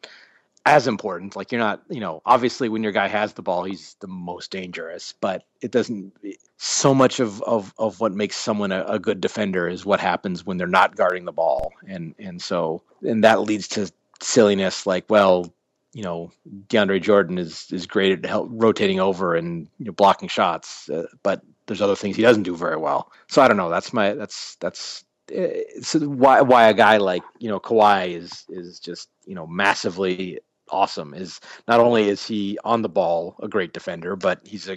as 0.67 0.87
important. 0.87 1.37
Like 1.37 1.53
you're 1.53 1.61
not, 1.61 1.83
you 1.91 2.01
know, 2.01 2.23
obviously 2.25 2.69
when 2.69 2.83
your 2.83 2.93
guy 2.93 3.09
has 3.09 3.35
the 3.35 3.43
ball, 3.43 3.65
he's 3.65 3.97
the 4.01 4.07
most 4.07 4.51
dangerous, 4.51 5.15
but 5.21 5.45
it 5.61 5.71
doesn't 5.71 6.15
so 6.57 6.95
much 6.95 7.21
of, 7.21 7.43
of, 7.43 7.75
of 7.79 8.01
what 8.01 8.13
makes 8.13 8.37
someone 8.37 8.73
a, 8.73 8.85
a 8.85 8.99
good 8.99 9.21
defender 9.21 9.69
is 9.69 9.85
what 9.85 10.01
happens 10.01 10.45
when 10.45 10.57
they're 10.57 10.67
not 10.67 10.97
guarding 10.97 11.27
the 11.27 11.33
ball. 11.33 11.73
And, 11.87 12.15
and 12.19 12.41
so, 12.41 12.83
and 13.03 13.25
that 13.25 13.43
leads 13.43 13.69
to 13.69 13.93
silliness 14.23 14.87
like, 14.87 15.05
well, 15.11 15.53
you 15.93 16.03
know, 16.03 16.33
DeAndre 16.69 17.01
Jordan 17.01 17.39
is, 17.39 17.71
is 17.71 17.87
great 17.87 18.13
at 18.13 18.25
help 18.25 18.49
rotating 18.51 19.01
over 19.01 19.37
and 19.37 19.69
you 19.79 19.85
know, 19.85 19.93
blocking 19.93 20.29
shots, 20.29 20.89
uh, 20.89 21.07
but 21.23 21.43
there's 21.67 21.83
other 21.83 21.95
things 21.95 22.17
he 22.17 22.23
doesn't 22.23 22.43
do 22.43 22.57
very 22.57 22.77
well. 22.77 23.13
So 23.29 23.43
I 23.43 23.49
don't 23.49 23.57
know. 23.59 23.71
That's 23.71 23.93
my, 23.93 24.15
that's, 24.15 24.57
that's, 24.57 25.05
uh, 25.35 26.01
why 26.01 26.43
why 26.43 26.69
a 26.69 26.75
guy 26.75 26.99
like 26.99 27.23
you 27.39 27.49
know 27.49 27.59
Kawhi 27.59 28.15
is 28.15 28.45
is 28.51 28.79
just 28.79 29.09
you 29.25 29.35
know 29.35 29.47
massively 29.47 30.39
awesome 30.71 31.15
is 31.15 31.41
not 31.69 31.81
only 31.81 32.09
is 32.09 32.27
he 32.27 32.59
on 32.65 32.83
the 32.83 32.89
ball 32.89 33.37
a 33.43 33.49
great 33.49 33.73
defender, 33.73 34.17
but 34.17 34.41
he's 34.45 34.69
a 34.69 34.77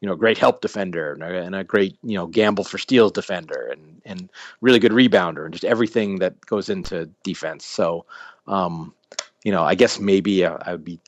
you 0.00 0.08
know 0.08 0.14
great 0.14 0.38
help 0.38 0.60
defender 0.60 1.12
and 1.12 1.22
a, 1.22 1.42
and 1.42 1.54
a, 1.54 1.64
great 1.64 1.96
you 2.02 2.16
know 2.16 2.26
gamble 2.26 2.64
for 2.64 2.78
steals 2.78 3.12
defender 3.12 3.68
and 3.70 4.02
and 4.04 4.30
really 4.60 4.78
good 4.78 4.92
rebounder 4.92 5.44
and 5.44 5.52
just 5.52 5.64
everything 5.64 6.18
that 6.18 6.40
goes 6.46 6.68
into 6.68 7.08
defense. 7.22 7.64
So 7.64 8.06
um, 8.46 8.94
you 9.44 9.52
know 9.52 9.62
I 9.62 9.74
guess 9.74 9.98
maybe 9.98 10.44
I, 10.44 10.54
I 10.54 10.72
would 10.72 10.84
be 10.84 11.00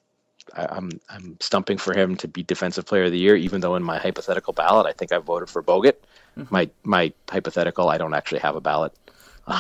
I, 0.54 0.66
I'm 0.70 0.90
I'm 1.08 1.36
stumping 1.40 1.78
for 1.78 1.94
him 1.94 2.16
to 2.16 2.28
be 2.28 2.42
defensive 2.42 2.86
player 2.86 3.04
of 3.04 3.12
the 3.12 3.18
year, 3.18 3.36
even 3.36 3.60
though 3.60 3.76
in 3.76 3.82
my 3.82 3.98
hypothetical 3.98 4.52
ballot 4.52 4.86
I 4.86 4.92
think 4.92 5.12
I 5.12 5.18
voted 5.18 5.48
for 5.48 5.62
Bogut. 5.62 5.94
Mm-hmm. 6.36 6.54
My 6.54 6.70
my 6.84 7.12
hypothetical 7.28 7.88
I 7.88 7.98
don't 7.98 8.14
actually 8.14 8.40
have 8.40 8.56
a 8.56 8.60
ballot. 8.60 8.92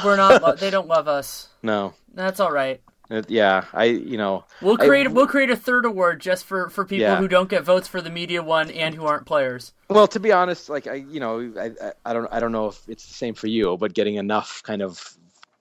We're 0.04 0.16
not. 0.16 0.58
they 0.58 0.70
don't 0.70 0.88
love 0.88 1.08
us. 1.08 1.48
No, 1.60 1.92
that's 2.14 2.38
all 2.38 2.52
right. 2.52 2.80
Uh, 3.10 3.22
yeah, 3.28 3.64
I 3.72 3.84
you 3.84 4.18
know 4.18 4.44
we'll 4.60 4.76
create 4.76 5.06
I, 5.06 5.10
we'll 5.10 5.26
create 5.26 5.48
a 5.50 5.56
third 5.56 5.86
award 5.86 6.20
just 6.20 6.44
for 6.44 6.68
for 6.68 6.84
people 6.84 7.06
yeah. 7.06 7.16
who 7.16 7.26
don't 7.26 7.48
get 7.48 7.64
votes 7.64 7.88
for 7.88 8.02
the 8.02 8.10
media 8.10 8.42
one 8.42 8.70
and 8.70 8.94
who 8.94 9.06
aren't 9.06 9.24
players. 9.24 9.72
Well, 9.88 10.06
to 10.08 10.20
be 10.20 10.30
honest, 10.30 10.68
like 10.68 10.86
I 10.86 10.94
you 10.94 11.18
know 11.18 11.52
I, 11.58 11.72
I, 11.82 11.92
I 12.04 12.12
don't 12.12 12.28
I 12.30 12.38
don't 12.38 12.52
know 12.52 12.66
if 12.66 12.86
it's 12.86 13.06
the 13.06 13.14
same 13.14 13.34
for 13.34 13.46
you, 13.46 13.78
but 13.78 13.94
getting 13.94 14.16
enough 14.16 14.62
kind 14.62 14.82
of 14.82 15.16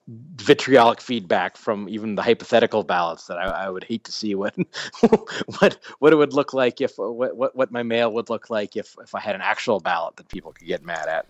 vitriolic 0.08 1.00
feedback 1.00 1.56
from 1.56 1.86
even 1.88 2.14
the 2.14 2.22
hypothetical 2.22 2.82
ballots 2.82 3.26
that 3.26 3.38
I, 3.38 3.66
I 3.66 3.70
would 3.70 3.84
hate 3.84 4.04
to 4.04 4.12
see 4.12 4.34
what 4.34 4.54
what 5.58 5.78
what 5.98 6.12
it 6.12 6.16
would 6.16 6.32
look 6.32 6.52
like 6.52 6.80
if 6.82 6.98
what, 6.98 7.36
what 7.36 7.56
what 7.56 7.70
my 7.70 7.82
mail 7.82 8.12
would 8.12 8.28
look 8.28 8.50
like 8.50 8.76
if 8.76 8.94
if 9.02 9.14
I 9.14 9.20
had 9.20 9.34
an 9.34 9.42
actual 9.42 9.80
ballot 9.80 10.16
that 10.16 10.28
people 10.28 10.52
could 10.52 10.66
get 10.66 10.84
mad 10.84 11.08
at. 11.08 11.26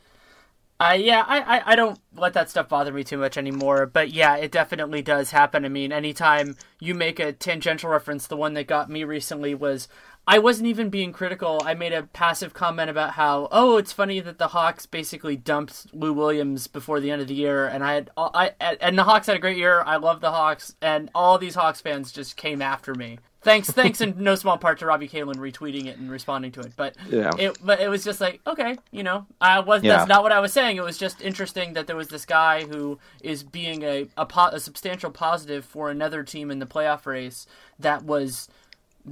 Uh, 0.80 0.96
yeah, 0.96 1.24
I, 1.26 1.40
I, 1.40 1.72
I 1.72 1.76
don't 1.76 1.98
let 2.16 2.34
that 2.34 2.50
stuff 2.50 2.68
bother 2.68 2.92
me 2.92 3.02
too 3.02 3.18
much 3.18 3.36
anymore. 3.36 3.86
But 3.86 4.10
yeah, 4.10 4.36
it 4.36 4.52
definitely 4.52 5.02
does 5.02 5.32
happen. 5.32 5.64
I 5.64 5.68
mean, 5.68 5.92
anytime 5.92 6.56
you 6.78 6.94
make 6.94 7.18
a 7.18 7.32
tangential 7.32 7.90
reference, 7.90 8.26
the 8.26 8.36
one 8.36 8.54
that 8.54 8.68
got 8.68 8.88
me 8.88 9.02
recently 9.02 9.54
was 9.54 9.88
I 10.30 10.38
wasn't 10.38 10.68
even 10.68 10.90
being 10.90 11.12
critical. 11.12 11.60
I 11.64 11.72
made 11.72 11.94
a 11.94 12.02
passive 12.02 12.52
comment 12.52 12.90
about 12.90 13.12
how, 13.12 13.48
oh, 13.50 13.78
it's 13.78 13.94
funny 13.94 14.20
that 14.20 14.36
the 14.36 14.48
Hawks 14.48 14.84
basically 14.84 15.36
dumped 15.36 15.86
Lou 15.94 16.12
Williams 16.12 16.66
before 16.66 17.00
the 17.00 17.10
end 17.10 17.22
of 17.22 17.28
the 17.28 17.34
year, 17.34 17.66
and 17.66 17.82
I 17.82 17.94
had, 17.94 18.10
I 18.18 18.52
and 18.60 18.98
the 18.98 19.04
Hawks 19.04 19.26
had 19.26 19.36
a 19.36 19.40
great 19.40 19.56
year. 19.56 19.82
I 19.86 19.96
love 19.96 20.20
the 20.20 20.30
Hawks, 20.30 20.76
and 20.82 21.10
all 21.14 21.38
these 21.38 21.54
Hawks 21.54 21.80
fans 21.80 22.12
just 22.12 22.36
came 22.36 22.60
after 22.60 22.94
me. 22.94 23.20
Thanks, 23.49 23.70
thanks 23.70 24.01
in 24.01 24.14
no 24.22 24.34
small 24.34 24.59
part 24.59 24.78
to 24.80 24.86
Robbie 24.86 25.09
Kaelin 25.09 25.36
retweeting 25.36 25.86
it 25.86 25.96
and 25.99 26.11
responding 26.11 26.53
to 26.53 26.61
it. 26.61 26.72
But 26.76 26.96
Yeah. 27.09 27.30
it, 27.38 27.57
but 27.64 27.80
it 27.80 27.88
was 27.88 28.05
just 28.05 28.20
like, 28.20 28.40
okay, 28.46 28.76
you 28.90 29.03
know, 29.03 29.26
I 29.40 29.61
was 29.61 29.82
Yeah. 29.82 29.96
that's 29.96 30.09
not 30.09 30.22
what 30.22 30.32
I 30.32 30.40
was 30.40 30.53
saying. 30.53 30.76
It 30.76 30.82
was 30.84 30.99
just 30.99 31.22
interesting 31.22 31.72
that 31.72 31.86
there 31.86 31.96
was 31.96 32.09
this 32.09 32.24
guy 32.26 32.64
who 32.64 32.99
is 33.22 33.42
being 33.42 33.82
a 33.84 34.07
a, 34.16 34.26
po- 34.26 34.51
a 34.53 34.61
substantial 34.61 35.11
positive 35.11 35.64
for 35.64 35.90
another 35.90 36.22
team 36.22 36.51
in 36.51 36.59
the 36.59 36.66
playoff 36.66 37.07
race 37.07 37.46
that 37.78 38.05
was 38.05 38.49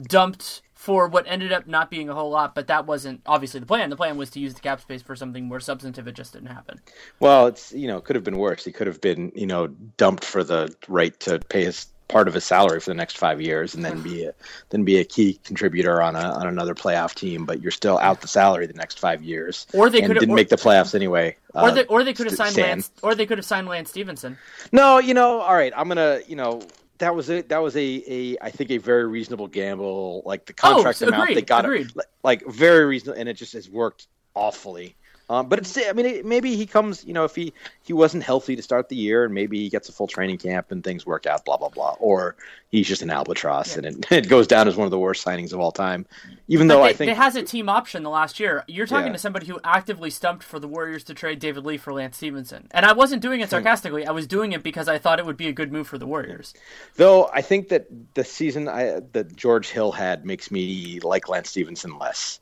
dumped 0.02 0.62
for 0.74 1.08
what 1.08 1.24
ended 1.26 1.52
up 1.52 1.66
not 1.66 1.90
being 1.90 2.08
a 2.08 2.14
whole 2.14 2.28
lot, 2.30 2.54
but 2.54 2.66
that 2.66 2.86
wasn't 2.86 3.20
obviously 3.24 3.58
the 3.60 3.66
plan. 3.66 3.88
The 3.88 3.96
plan 3.96 4.18
was 4.18 4.28
to 4.30 4.40
use 4.40 4.52
the 4.54 4.60
cap 4.60 4.80
space 4.80 5.00
for 5.02 5.16
something 5.16 5.46
more 5.46 5.58
substantive. 5.60 6.06
It 6.06 6.12
just 6.14 6.34
didn't 6.34 6.48
happen. 6.48 6.80
Well, 7.18 7.46
it's 7.46 7.72
you 7.72 7.88
know, 7.88 7.96
it 7.96 8.04
could 8.04 8.14
have 8.16 8.24
been 8.24 8.36
worse. 8.36 8.64
He 8.64 8.72
could 8.72 8.86
have 8.86 9.00
been 9.00 9.32
you 9.34 9.46
know 9.46 9.68
dumped 9.96 10.24
for 10.24 10.44
the 10.44 10.74
right 10.88 11.18
to 11.20 11.38
pay 11.38 11.64
his 11.64 11.86
part 12.08 12.28
of 12.28 12.34
his 12.34 12.44
salary 12.44 12.78
for 12.80 12.90
the 12.90 12.94
next 12.94 13.18
five 13.18 13.40
years, 13.40 13.74
and 13.74 13.84
then 13.84 14.00
be 14.00 14.24
a 14.26 14.32
then 14.70 14.84
be 14.84 14.98
a 14.98 15.04
key 15.04 15.40
contributor 15.44 16.00
on 16.00 16.14
a 16.16 16.20
on 16.20 16.46
another 16.46 16.74
playoff 16.74 17.14
team. 17.14 17.44
But 17.44 17.60
you're 17.60 17.70
still 17.72 17.98
out 17.98 18.20
the 18.20 18.28
salary 18.28 18.66
the 18.66 18.74
next 18.74 18.98
five 18.98 19.22
years, 19.22 19.66
Or 19.74 19.90
they 19.90 20.00
could 20.00 20.10
have- 20.10 20.20
didn't 20.20 20.32
or- 20.32 20.36
make 20.36 20.48
the 20.48 20.56
playoffs 20.56 20.94
anyway. 20.94 21.36
Or 21.54 21.68
Uh, 21.68 21.70
they 21.72 21.84
or 21.86 22.04
they 22.04 22.12
could 22.14 22.26
have 22.26 22.36
signed 22.36 22.52
Stan. 22.52 22.64
Lance 22.68 22.90
or 23.02 23.14
they 23.14 23.26
could 23.26 23.38
have 23.38 23.44
signed 23.44 23.66
Lance 23.68 23.90
Stephenson. 23.90 24.38
No, 24.72 24.98
you 24.98 25.14
know, 25.14 25.40
all 25.40 25.54
right. 25.54 25.72
I'm 25.76 25.88
gonna, 25.88 26.20
you 26.28 26.36
know, 26.36 26.62
that 26.98 27.14
was 27.14 27.28
a 27.30 27.42
that 27.42 27.58
was 27.62 27.76
a, 27.76 28.02
a 28.06 28.36
I 28.40 28.50
think 28.50 28.70
a 28.70 28.78
very 28.78 29.06
reasonable 29.06 29.48
gamble. 29.48 30.22
Like 30.24 30.46
the 30.46 30.52
contract 30.52 31.02
Oh, 31.02 31.08
amount 31.08 31.22
agreed, 31.24 31.36
they 31.38 31.42
got, 31.42 31.64
agreed. 31.64 31.88
it, 31.96 32.06
like 32.22 32.46
very 32.46 32.84
reasonable, 32.84 33.18
and 33.20 33.28
it 33.28 33.34
just 33.34 33.52
has 33.54 33.68
worked 33.68 34.06
awfully. 34.34 34.94
Um, 35.28 35.48
but 35.48 35.58
it's, 35.58 35.76
I 35.76 35.92
mean, 35.92 36.06
it, 36.06 36.24
maybe 36.24 36.54
he 36.54 36.66
comes, 36.66 37.04
you 37.04 37.12
know, 37.12 37.24
if 37.24 37.34
he 37.34 37.52
he 37.82 37.92
wasn't 37.92 38.22
healthy 38.22 38.54
to 38.54 38.62
start 38.62 38.88
the 38.88 38.96
year, 38.96 39.24
and 39.24 39.34
maybe 39.34 39.58
he 39.58 39.68
gets 39.68 39.88
a 39.88 39.92
full 39.92 40.06
training 40.06 40.38
camp 40.38 40.70
and 40.70 40.84
things 40.84 41.04
work 41.04 41.26
out, 41.26 41.44
blah 41.44 41.56
blah 41.56 41.68
blah, 41.68 41.96
or 41.98 42.36
he's 42.68 42.86
just 42.86 43.02
an 43.02 43.10
albatross, 43.10 43.76
and 43.76 43.86
it, 43.86 44.06
it 44.12 44.28
goes 44.28 44.46
down 44.46 44.68
as 44.68 44.76
one 44.76 44.84
of 44.84 44.92
the 44.92 44.98
worst 44.98 45.24
signings 45.24 45.52
of 45.52 45.58
all 45.58 45.72
time. 45.72 46.06
Even 46.46 46.68
though 46.68 46.78
But 46.78 46.90
I 46.90 46.92
think 46.92 47.10
it 47.10 47.16
has 47.16 47.34
a 47.34 47.42
team 47.42 47.68
option 47.68 48.04
the 48.04 48.10
last 48.10 48.38
year. 48.38 48.62
You're 48.68 48.86
talking 48.86 49.08
Yeah. 49.08 49.14
to 49.14 49.18
somebody 49.18 49.46
who 49.46 49.58
actively 49.64 50.10
stumped 50.10 50.44
for 50.44 50.60
the 50.60 50.68
Warriors 50.68 51.02
to 51.04 51.14
trade 51.14 51.40
David 51.40 51.64
Lee 51.66 51.76
for 51.76 51.92
Lance 51.92 52.16
Stephenson. 52.18 52.68
And 52.70 52.86
I 52.86 52.92
wasn't 52.92 53.20
doing 53.20 53.40
it 53.40 53.50
sarcastically. 53.50 54.06
I 54.06 54.12
was 54.12 54.28
doing 54.28 54.52
it 54.52 54.62
because 54.62 54.86
I 54.86 54.98
thought 54.98 55.18
it 55.18 55.26
would 55.26 55.36
be 55.36 55.48
a 55.48 55.52
good 55.52 55.72
move 55.72 55.88
for 55.88 55.98
the 55.98 56.06
Warriors. 56.06 56.54
Though 56.94 57.28
I 57.34 57.42
think 57.42 57.70
that 57.70 57.88
the 58.14 58.22
season 58.22 58.68
I, 58.68 59.00
that 59.12 59.34
George 59.34 59.70
Hill 59.70 59.90
had 59.90 60.24
makes 60.24 60.52
me 60.52 61.00
like 61.00 61.28
Lance 61.28 61.50
Stephenson 61.50 61.98
less. 61.98 62.38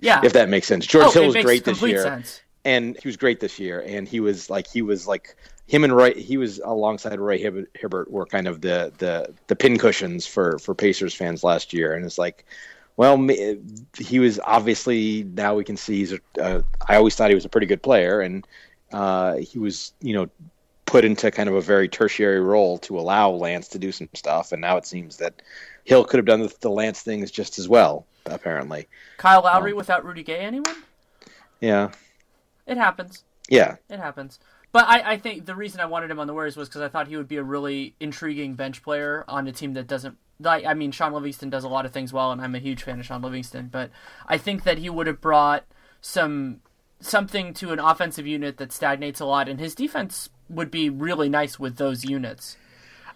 Yeah. 0.00 0.20
if 0.24 0.32
that 0.32 0.48
makes 0.48 0.66
sense. 0.66 0.86
George 0.86 1.06
Oh, 1.06 1.10
Hill 1.10 1.26
was 1.26 1.44
great 1.44 1.64
this 1.64 1.82
year, 1.82 2.02
sense. 2.02 2.42
and 2.64 2.98
he 3.00 3.08
was 3.08 3.16
great 3.16 3.40
this 3.40 3.58
year, 3.58 3.82
and 3.86 4.06
he 4.08 4.20
was 4.20 4.50
like 4.50 4.66
he 4.66 4.82
was 4.82 5.06
like 5.06 5.36
him 5.66 5.84
and 5.84 5.94
Roy. 5.96 6.14
He 6.14 6.36
was 6.36 6.60
alongside 6.64 7.18
Roy 7.18 7.38
Hibbert, 7.38 7.70
Hibbert 7.74 8.10
were 8.10 8.26
kind 8.26 8.46
of 8.46 8.60
the 8.60 8.92
the 8.98 9.32
the 9.46 9.56
pincushions 9.56 10.26
for 10.26 10.58
for 10.58 10.74
Pacers 10.74 11.14
fans 11.14 11.42
last 11.44 11.72
year, 11.72 11.94
and 11.94 12.04
it's 12.04 12.18
like. 12.18 12.44
Well, 12.98 13.28
he 13.98 14.18
was 14.20 14.40
obviously 14.42 15.22
now 15.34 15.54
we 15.54 15.64
can 15.64 15.76
see 15.76 15.96
he's. 15.98 16.12
A, 16.14 16.20
uh, 16.40 16.62
I 16.88 16.96
always 16.96 17.14
thought 17.14 17.28
he 17.28 17.34
was 17.34 17.44
a 17.44 17.48
pretty 17.50 17.66
good 17.66 17.82
player, 17.82 18.22
and 18.22 18.46
uh, 18.90 19.36
he 19.36 19.58
was, 19.58 19.92
you 20.00 20.14
know, 20.14 20.30
put 20.86 21.04
into 21.04 21.30
kind 21.30 21.48
of 21.48 21.56
a 21.56 21.60
very 21.60 21.88
tertiary 21.88 22.40
role 22.40 22.78
to 22.78 22.98
allow 22.98 23.28
Lance 23.30 23.68
to 23.68 23.78
do 23.78 23.92
some 23.92 24.08
stuff. 24.14 24.52
And 24.52 24.62
now 24.62 24.76
it 24.78 24.86
seems 24.86 25.18
that 25.18 25.42
Hill 25.84 26.04
could 26.04 26.16
have 26.16 26.24
done 26.26 26.40
the, 26.40 26.54
the 26.60 26.70
Lance 26.70 27.02
things 27.02 27.30
just 27.30 27.58
as 27.58 27.68
well. 27.68 28.06
Apparently, 28.26 28.88
Kyle 29.16 29.38
um, 29.38 29.44
Lowry 29.44 29.72
without 29.72 30.04
Rudy 30.04 30.22
Gay, 30.22 30.38
anyone? 30.38 30.76
yeah, 31.60 31.90
It 32.66 32.76
happens. 32.76 33.24
yeah. 33.48 33.76
It 33.88 33.98
happens. 33.98 34.38
But 34.72 34.86
I, 34.88 35.12
I 35.12 35.16
think 35.18 35.46
the 35.46 35.54
reason 35.54 35.80
I 35.80 35.86
wanted 35.86 36.10
him 36.10 36.18
on 36.18 36.26
the 36.26 36.34
Warriors 36.34 36.56
was 36.56 36.68
because 36.68 36.82
I 36.82 36.88
thought 36.88 37.08
he 37.08 37.16
would 37.16 37.28
be 37.28 37.36
a 37.36 37.42
really 37.42 37.94
intriguing 37.98 38.54
bench 38.54 38.82
player 38.82 39.24
on 39.26 39.46
a 39.46 39.52
team 39.52 39.72
that 39.74 39.86
doesn't. 39.86 40.18
Like, 40.38 40.66
I 40.66 40.74
mean, 40.74 40.90
Shaun 40.90 41.14
Livingston 41.14 41.48
does 41.48 41.64
a 41.64 41.68
lot 41.68 41.86
of 41.86 41.92
things 41.92 42.12
well, 42.12 42.30
and 42.30 42.42
I'm 42.42 42.54
a 42.54 42.58
huge 42.58 42.82
fan 42.82 43.00
of 43.00 43.06
Shaun 43.06 43.22
Livingston. 43.22 43.68
But 43.72 43.90
I 44.26 44.36
think 44.36 44.64
that 44.64 44.76
he 44.76 44.90
would 44.90 45.06
have 45.06 45.20
brought 45.22 45.64
some 46.02 46.60
something 47.00 47.54
to 47.54 47.72
an 47.72 47.78
offensive 47.78 48.26
unit 48.26 48.58
that 48.58 48.72
stagnates 48.72 49.20
a 49.20 49.24
lot, 49.24 49.48
and 49.48 49.58
his 49.60 49.74
defense 49.74 50.28
would 50.50 50.70
be 50.70 50.90
really 50.90 51.28
nice 51.30 51.58
with 51.58 51.76
those 51.76 52.04
units. 52.04 52.56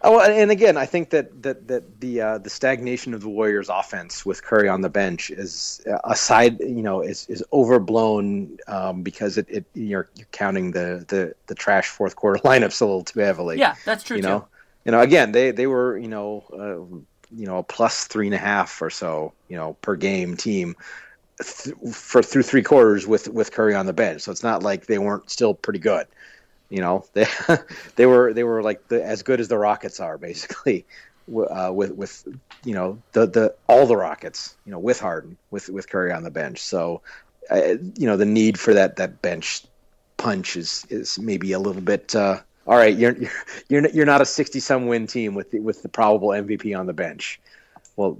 Oh, 0.02 0.18
and- 0.20 0.50
again, 0.50 0.76
I 0.76 0.86
think 0.86 1.10
that 1.10 1.42
that 1.42 1.68
that 1.68 2.00
the 2.00 2.20
uh, 2.20 2.38
the 2.38 2.50
stagnation 2.50 3.12
of 3.12 3.20
the 3.20 3.28
Warriors' 3.28 3.68
offense 3.68 4.24
with 4.24 4.42
Curry 4.42 4.68
on 4.68 4.80
the 4.80 4.88
bench 4.88 5.30
is 5.30 5.82
uh, 5.90 5.98
aside, 6.04 6.58
you 6.60 6.82
know, 6.82 7.02
is 7.02 7.26
is 7.28 7.44
overblown 7.52 8.58
um, 8.66 9.02
because 9.02 9.36
it, 9.36 9.46
it 9.50 9.64
you're, 9.74 10.08
you're 10.16 10.26
counting 10.32 10.70
the, 10.70 11.04
the 11.08 11.34
the 11.48 11.54
trash 11.54 11.88
fourth 11.88 12.16
quarter 12.16 12.38
lineups 12.44 12.80
a 12.80 12.84
little 12.84 13.04
too 13.04 13.20
heavily. 13.20 13.58
Yeah, 13.58 13.74
that's 13.84 14.02
true 14.02 14.16
you 14.16 14.22
too. 14.22 14.28
know, 14.28 14.48
you 14.84 14.92
know, 14.92 15.00
again, 15.00 15.32
they 15.32 15.50
they 15.50 15.66
were 15.66 15.98
you 15.98 16.08
know 16.08 16.44
uh, 16.52 16.96
you 17.36 17.46
know 17.46 17.58
a 17.58 17.62
plus 17.62 18.06
three 18.06 18.26
and 18.26 18.34
a 18.34 18.38
half 18.38 18.80
or 18.80 18.90
so 18.90 19.32
you 19.48 19.56
know 19.56 19.74
per 19.82 19.96
game 19.96 20.36
team 20.36 20.76
th- 21.42 21.76
for 21.92 22.22
through 22.22 22.42
three 22.42 22.62
quarters 22.62 23.06
with 23.06 23.28
with 23.28 23.52
Curry 23.52 23.74
on 23.74 23.86
the 23.86 23.92
bench. 23.92 24.22
So 24.22 24.32
it's 24.32 24.42
not 24.42 24.62
like 24.62 24.86
they 24.86 24.98
weren't 24.98 25.30
still 25.30 25.54
pretty 25.54 25.78
good. 25.78 26.06
You 26.70 26.80
know, 26.80 27.04
they 27.12 27.26
they 27.96 28.06
were 28.06 28.32
they 28.32 28.44
were 28.44 28.62
like 28.62 28.88
the, 28.88 29.04
as 29.04 29.22
good 29.22 29.40
as 29.40 29.48
the 29.48 29.58
Rockets 29.58 30.00
are 30.00 30.16
basically 30.16 30.86
uh, 31.50 31.70
with 31.72 31.92
with 31.92 32.26
you 32.64 32.74
know 32.74 32.98
the 33.12 33.26
the 33.26 33.54
all 33.66 33.86
the 33.86 33.96
Rockets 33.96 34.56
you 34.64 34.72
know 34.72 34.78
with 34.78 35.00
Harden 35.00 35.36
with 35.50 35.68
with 35.68 35.88
Curry 35.88 36.12
on 36.12 36.22
the 36.22 36.30
bench. 36.30 36.60
So 36.60 37.02
uh, 37.50 37.74
you 37.96 38.06
know 38.06 38.16
the 38.16 38.24
need 38.24 38.58
for 38.58 38.72
that 38.74 38.96
that 38.96 39.20
bench 39.20 39.64
punch 40.16 40.56
is 40.56 40.86
is 40.90 41.18
maybe 41.18 41.52
a 41.52 41.58
little 41.58 41.82
bit. 41.82 42.14
Uh, 42.14 42.40
all 42.66 42.76
right, 42.76 42.96
you're 42.96 43.16
you're 43.68 43.88
you're 43.88 44.06
not 44.06 44.20
a 44.20 44.26
sixty 44.26 44.60
some 44.60 44.86
win 44.86 45.06
team 45.06 45.34
with 45.34 45.50
the, 45.50 45.60
with 45.60 45.82
the 45.82 45.88
probable 45.88 46.28
MVP 46.28 46.78
on 46.78 46.86
the 46.86 46.92
bench. 46.92 47.40
Well, 47.96 48.16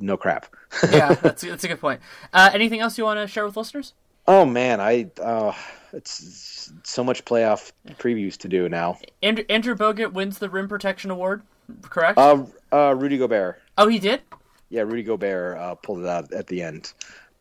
no 0.00 0.16
crap. 0.16 0.46
yeah, 0.90 1.14
that's 1.14 1.42
that's 1.42 1.64
a 1.64 1.68
good 1.68 1.80
point. 1.80 2.00
Uh, 2.32 2.50
anything 2.52 2.80
else 2.80 2.96
you 2.96 3.04
want 3.04 3.20
to 3.20 3.26
share 3.26 3.44
with 3.44 3.56
listeners? 3.56 3.92
Oh 4.26 4.44
man, 4.44 4.80
I 4.80 5.10
uh, 5.20 5.52
it's, 5.92 6.72
so 6.82 7.04
much 7.04 7.24
playoff 7.24 7.72
previews 7.98 8.36
to 8.38 8.48
do 8.48 8.68
now. 8.68 8.98
Andrew, 9.22 9.44
Andrew 9.48 9.74
Bogut 9.74 10.12
wins 10.12 10.38
the 10.38 10.48
rim 10.48 10.68
protection 10.68 11.10
award, 11.10 11.42
correct? 11.82 12.18
Uh, 12.18 12.44
uh, 12.72 12.94
Rudy 12.96 13.18
Gobert. 13.18 13.60
oh, 13.78 13.88
he 13.88 13.98
did. 13.98 14.22
Yeah, 14.70 14.82
Rudy 14.82 15.02
Gobert 15.02 15.58
uh, 15.58 15.74
pulled 15.76 16.00
it 16.00 16.06
out 16.06 16.32
at 16.32 16.46
the 16.46 16.62
end. 16.62 16.92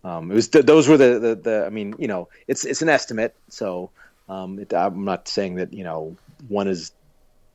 Um, 0.03 0.29
it 0.29 0.35
was 0.35 0.49
th- 0.49 0.65
those 0.65 0.87
were 0.87 0.97
the, 0.97 1.19
the, 1.19 1.35
the 1.35 1.65
I 1.65 1.69
mean, 1.69 1.95
you 1.97 2.07
know, 2.07 2.27
it's 2.47 2.65
it's 2.65 2.81
an 2.81 2.89
estimate, 2.89 3.33
so 3.47 3.89
um, 4.27 4.59
it, 4.59 4.73
I'm 4.73 5.05
not 5.05 5.27
saying 5.27 5.55
that 5.55 5.73
you 5.73 5.83
know 5.83 6.15
one 6.49 6.67
is 6.67 6.91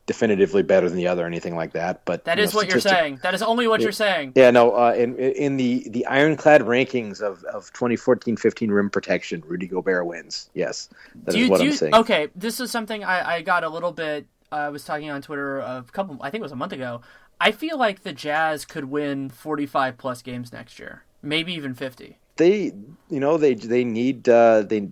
definitively 0.08 0.62
better 0.62 0.88
than 0.88 0.96
the 0.96 1.06
other 1.06 1.22
or 1.22 1.26
anything 1.26 1.54
like 1.54 1.72
that. 1.74 2.04
But 2.04 2.24
that 2.24 2.40
is 2.40 2.52
know, 2.52 2.60
what 2.60 2.70
you're 2.70 2.80
saying. 2.80 3.20
That 3.22 3.34
is 3.34 3.42
only 3.42 3.68
what 3.68 3.80
you're 3.80 3.92
saying. 3.92 4.32
Yeah, 4.34 4.50
no. 4.50 4.72
Uh, 4.72 4.94
in 4.96 5.14
in 5.16 5.56
the 5.56 5.86
the 5.90 6.06
ironclad 6.06 6.62
rankings 6.62 7.20
of 7.20 7.44
of 7.44 7.72
2014-15 7.74 8.70
rim 8.72 8.90
protection, 8.90 9.44
Rudy 9.46 9.68
Gobert 9.68 10.06
wins. 10.06 10.50
Yes, 10.54 10.88
that 11.24 11.28
is 11.28 11.34
do 11.34 11.40
you, 11.40 11.50
what 11.50 11.60
I'm 11.60 11.66
you, 11.66 11.72
saying. 11.74 11.94
Okay, 11.94 12.28
this 12.34 12.58
is 12.58 12.72
something 12.72 13.04
I, 13.04 13.36
I 13.36 13.42
got 13.42 13.62
a 13.62 13.68
little 13.68 13.92
bit. 13.92 14.26
uh, 14.50 14.56
I 14.56 14.68
was 14.70 14.82
talking 14.84 15.10
on 15.10 15.22
Twitter 15.22 15.60
a 15.60 15.84
couple, 15.92 16.16
I 16.20 16.30
think 16.30 16.40
it 16.40 16.42
was 16.42 16.52
a 16.52 16.56
month 16.56 16.72
ago. 16.72 17.02
I 17.40 17.52
feel 17.52 17.78
like 17.78 18.02
the 18.02 18.12
Jazz 18.12 18.64
could 18.64 18.86
win 18.86 19.28
45 19.28 19.96
plus 19.96 20.22
games 20.22 20.52
next 20.52 20.80
year, 20.80 21.04
maybe 21.22 21.52
even 21.52 21.74
50. 21.74 22.18
They, 22.36 22.72
you 23.10 23.20
know, 23.20 23.36
they 23.36 23.54
they 23.54 23.84
need 23.84 24.28
uh, 24.28 24.62
they 24.62 24.88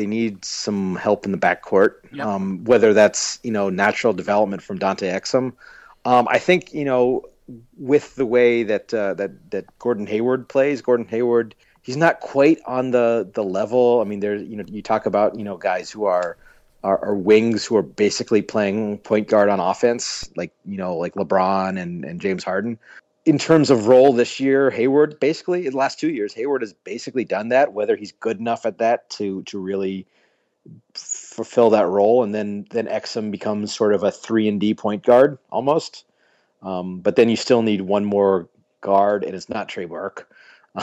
they 0.00 0.06
need 0.06 0.42
some 0.46 0.96
help 0.96 1.26
in 1.26 1.32
the 1.32 1.36
backcourt. 1.36 1.96
Yep. 2.10 2.26
Um, 2.26 2.64
whether 2.64 2.94
that's 2.94 3.38
you 3.42 3.50
know 3.50 3.68
natural 3.68 4.14
development 4.14 4.62
from 4.62 4.78
Dante 4.78 5.10
Exum. 5.10 5.52
Um, 6.06 6.26
I 6.28 6.38
think 6.38 6.72
you 6.72 6.86
know 6.86 7.26
with 7.76 8.14
the 8.14 8.24
way 8.24 8.62
that 8.62 8.94
uh, 8.94 9.12
that 9.14 9.50
that 9.50 9.78
Gordon 9.78 10.06
Hayward 10.06 10.48
plays, 10.48 10.80
Gordon 10.80 11.06
Hayward, 11.08 11.54
he's 11.82 11.98
not 11.98 12.20
quite 12.20 12.58
on 12.66 12.92
the 12.92 13.28
the 13.30 13.44
level. 13.44 14.00
I 14.00 14.04
mean, 14.04 14.20
there 14.20 14.36
you 14.36 14.56
know 14.56 14.64
you 14.66 14.80
talk 14.80 15.04
about 15.04 15.36
you 15.36 15.44
know 15.44 15.58
guys 15.58 15.90
who 15.90 16.06
are 16.06 16.38
are, 16.82 17.04
are 17.04 17.14
wings 17.14 17.66
who 17.66 17.76
are 17.76 17.82
basically 17.82 18.40
playing 18.40 18.98
point 18.98 19.28
guard 19.28 19.50
on 19.50 19.60
offense, 19.60 20.30
like 20.34 20.52
you 20.64 20.78
know 20.78 20.96
like 20.96 21.12
LeBron 21.12 21.78
and 21.78 22.06
and 22.06 22.22
James 22.22 22.42
Harden. 22.42 22.78
In 23.26 23.38
terms 23.38 23.70
of 23.70 23.86
role 23.86 24.12
this 24.12 24.40
year, 24.40 24.70
Hayward 24.70 25.20
basically 25.20 25.66
in 25.66 25.72
the 25.72 25.78
last 25.78 26.00
two 26.00 26.10
years, 26.10 26.32
Hayward 26.34 26.62
has 26.62 26.72
basically 26.72 27.24
done 27.24 27.48
that. 27.48 27.72
Whether 27.72 27.96
he's 27.96 28.12
good 28.12 28.38
enough 28.38 28.64
at 28.64 28.78
that 28.78 29.10
to 29.10 29.42
to 29.44 29.58
really 29.58 30.06
fulfill 30.94 31.70
that 31.70 31.86
role, 31.86 32.22
and 32.22 32.34
then 32.34 32.66
then 32.70 32.86
Exum 32.86 33.30
becomes 33.30 33.74
sort 33.74 33.94
of 33.94 34.02
a 34.02 34.10
three 34.10 34.48
and 34.48 34.60
D 34.60 34.74
point 34.74 35.02
guard 35.02 35.38
almost. 35.50 36.04
Um, 36.62 37.00
but 37.00 37.16
then 37.16 37.28
you 37.28 37.36
still 37.36 37.62
need 37.62 37.82
one 37.82 38.04
more 38.04 38.48
guard, 38.80 39.24
and 39.24 39.34
it's 39.34 39.48
not 39.48 39.68
Trey 39.68 39.84
Burke. 39.86 40.28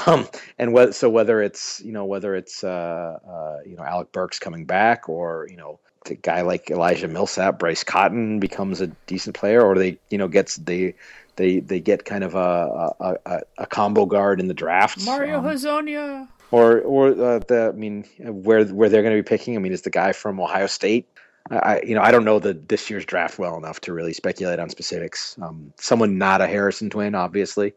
Um, 0.05 0.27
and 0.59 0.93
so 0.93 1.09
whether 1.09 1.41
it's 1.41 1.79
you 1.79 1.93
know 1.93 2.03
whether 2.03 2.35
it's 2.35 2.61
uh, 2.61 3.19
uh, 3.25 3.59
you 3.65 3.77
know 3.77 3.83
Alec 3.83 4.11
Burks 4.11 4.37
coming 4.37 4.65
back 4.65 5.07
or 5.07 5.47
you 5.49 5.55
know 5.55 5.79
a 6.09 6.15
guy 6.15 6.41
like 6.41 6.69
Elijah 6.69 7.07
Millsap, 7.07 7.57
Bryce 7.57 7.85
Cotton 7.85 8.41
becomes 8.41 8.81
a 8.81 8.87
decent 9.07 9.37
player, 9.37 9.61
or 9.61 9.75
they 9.75 9.97
you 10.09 10.17
know 10.17 10.27
gets 10.27 10.57
they 10.57 10.93
they 11.37 11.59
they 11.59 11.79
get 11.79 12.05
kind 12.05 12.23
of 12.23 12.35
a 12.35 12.93
a, 12.99 13.15
a, 13.25 13.41
a 13.59 13.65
combo 13.65 14.05
guard 14.05 14.39
in 14.39 14.47
the 14.47 14.53
draft. 14.53 15.05
Mario 15.05 15.39
um, 15.39 15.45
Hezonja. 15.45 16.27
Or 16.51 16.81
or 16.81 17.09
uh, 17.09 17.39
the 17.39 17.71
I 17.73 17.77
mean 17.77 18.03
where 18.19 18.65
where 18.65 18.89
they're 18.89 19.03
going 19.03 19.15
to 19.15 19.23
be 19.23 19.27
picking. 19.27 19.55
I 19.55 19.59
mean 19.59 19.71
is 19.71 19.83
the 19.83 19.89
guy 19.89 20.11
from 20.11 20.39
Ohio 20.39 20.67
State. 20.67 21.07
I 21.49 21.81
you 21.81 21.95
know 21.95 22.01
I 22.01 22.11
don't 22.11 22.25
know 22.25 22.39
the 22.39 22.53
this 22.53 22.89
year's 22.89 23.05
draft 23.05 23.39
well 23.39 23.57
enough 23.57 23.79
to 23.81 23.93
really 23.93 24.13
speculate 24.13 24.59
on 24.59 24.69
specifics. 24.69 25.37
Um, 25.41 25.73
someone 25.77 26.17
not 26.17 26.41
a 26.41 26.47
Harrison 26.47 26.89
twin, 26.89 27.15
obviously. 27.15 27.73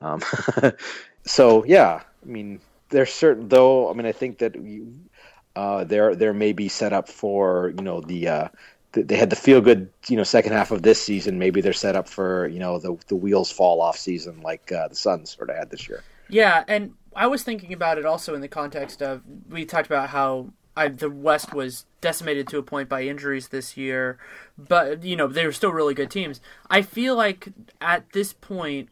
Um, 0.00 0.22
so 1.24 1.64
yeah, 1.64 2.02
I 2.22 2.26
mean 2.26 2.60
there's 2.88 3.12
certain 3.12 3.48
though. 3.48 3.90
I 3.90 3.94
mean 3.94 4.06
I 4.06 4.12
think 4.12 4.38
that 4.38 4.56
uh, 5.54 5.84
there 5.84 6.14
there 6.14 6.32
may 6.32 6.52
be 6.52 6.68
set 6.68 6.92
up 6.92 7.08
for 7.08 7.72
you 7.76 7.82
know 7.82 8.00
the 8.00 8.28
uh, 8.28 8.48
they 8.92 9.16
had 9.16 9.30
the 9.30 9.36
feel 9.36 9.60
good 9.60 9.90
you 10.08 10.16
know 10.16 10.22
second 10.22 10.52
half 10.52 10.70
of 10.70 10.82
this 10.82 11.00
season. 11.00 11.38
Maybe 11.38 11.60
they're 11.60 11.72
set 11.72 11.96
up 11.96 12.08
for 12.08 12.46
you 12.48 12.58
know 12.58 12.78
the 12.78 12.96
the 13.08 13.16
wheels 13.16 13.50
fall 13.50 13.80
off 13.80 13.98
season 13.98 14.40
like 14.42 14.70
uh, 14.72 14.88
the 14.88 14.94
Suns 14.94 15.34
sort 15.34 15.50
of 15.50 15.56
had 15.56 15.70
this 15.70 15.88
year. 15.88 16.02
Yeah, 16.28 16.64
and 16.68 16.94
I 17.14 17.26
was 17.26 17.42
thinking 17.42 17.72
about 17.72 17.98
it 17.98 18.06
also 18.06 18.34
in 18.34 18.40
the 18.40 18.48
context 18.48 19.02
of 19.02 19.22
we 19.48 19.64
talked 19.64 19.86
about 19.86 20.10
how 20.10 20.48
I, 20.76 20.88
the 20.88 21.10
West 21.10 21.52
was 21.52 21.84
decimated 22.00 22.48
to 22.48 22.58
a 22.58 22.62
point 22.62 22.88
by 22.88 23.02
injuries 23.02 23.48
this 23.48 23.76
year, 23.76 24.18
but 24.56 25.02
you 25.02 25.16
know 25.16 25.26
they 25.26 25.46
were 25.46 25.52
still 25.52 25.72
really 25.72 25.94
good 25.94 26.10
teams. 26.10 26.40
I 26.70 26.82
feel 26.82 27.16
like 27.16 27.48
at 27.80 28.12
this 28.12 28.32
point 28.32 28.88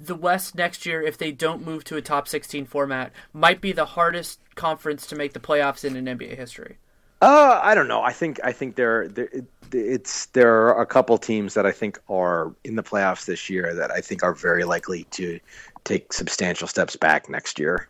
the 0.00 0.14
West 0.14 0.54
next 0.54 0.86
year, 0.86 1.02
if 1.02 1.18
they 1.18 1.32
don't 1.32 1.64
move 1.64 1.84
to 1.84 1.96
a 1.96 2.02
top 2.02 2.28
16 2.28 2.66
format, 2.66 3.12
might 3.32 3.60
be 3.60 3.72
the 3.72 3.84
hardest 3.84 4.40
conference 4.54 5.06
to 5.06 5.16
make 5.16 5.34
the 5.34 5.40
playoffs 5.40 5.84
in 5.84 5.96
an 5.96 6.18
NBA 6.18 6.36
history. 6.36 6.78
Uh, 7.22 7.60
I 7.62 7.74
don't 7.74 7.88
know. 7.88 8.02
I 8.02 8.12
think 8.12 8.38
I 8.44 8.52
think 8.52 8.76
there, 8.76 9.08
there 9.08 9.28
it's 9.72 10.26
there 10.26 10.68
are 10.68 10.80
a 10.80 10.86
couple 10.86 11.16
teams 11.18 11.54
that 11.54 11.64
I 11.64 11.72
think 11.72 11.98
are 12.08 12.54
in 12.64 12.76
the 12.76 12.82
playoffs 12.82 13.24
this 13.24 13.48
year 13.48 13.74
that 13.74 13.90
I 13.90 14.00
think 14.00 14.22
are 14.22 14.34
very 14.34 14.64
likely 14.64 15.04
to 15.12 15.40
take 15.84 16.12
substantial 16.12 16.68
steps 16.68 16.94
back 16.96 17.28
next 17.28 17.58
year. 17.58 17.88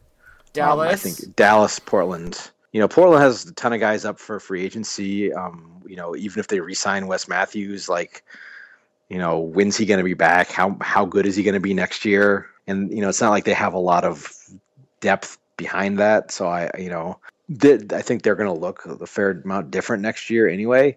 Dallas, 0.53 0.87
um, 0.87 0.93
I 0.93 0.97
think 0.97 1.37
Dallas, 1.37 1.79
Portland. 1.79 2.51
You 2.73 2.81
know, 2.81 2.89
Portland 2.89 3.23
has 3.23 3.47
a 3.47 3.53
ton 3.55 3.73
of 3.73 3.81
guys 3.81 4.05
up 4.05 4.19
for 4.21 4.39
free 4.39 4.63
agency. 4.63 5.33
Um, 5.33 5.83
you 5.87 5.97
know, 5.97 6.15
even 6.15 6.39
if 6.41 6.49
they 6.49 6.61
resign 6.61 7.07
Wes 7.07 7.27
Matthews, 7.27 7.89
like 7.89 8.23
you 9.09 9.19
know, 9.19 9.39
when's 9.39 9.77
he 9.77 9.87
going 9.87 9.99
to 9.99 10.05
be 10.05 10.15
back? 10.15 10.51
How 10.51 10.77
how 10.81 11.05
good 11.05 11.27
is 11.27 11.37
he 11.37 11.43
going 11.43 11.55
to 11.55 11.61
be 11.61 11.75
next 11.75 12.05
year? 12.05 12.47
And 12.67 12.91
you 12.93 13.01
know, 13.01 13.09
it's 13.09 13.21
not 13.21 13.31
like 13.31 13.45
they 13.45 13.55
have 13.55 13.75
a 13.75 13.79
lot 13.79 14.05
of 14.05 14.33
depth 15.01 15.39
behind 15.57 15.99
that. 15.99 16.31
So 16.31 16.49
I, 16.49 16.71
you 16.79 16.91
know, 16.91 17.19
th- 17.61 17.93
I 17.93 18.03
think 18.03 18.23
they're 18.23 18.35
going 18.35 18.53
to 18.53 18.61
look 18.61 18.85
a 18.87 19.07
fair 19.07 19.31
amount 19.31 19.71
different 19.71 20.03
next 20.03 20.31
year 20.31 20.49
anyway, 20.49 20.97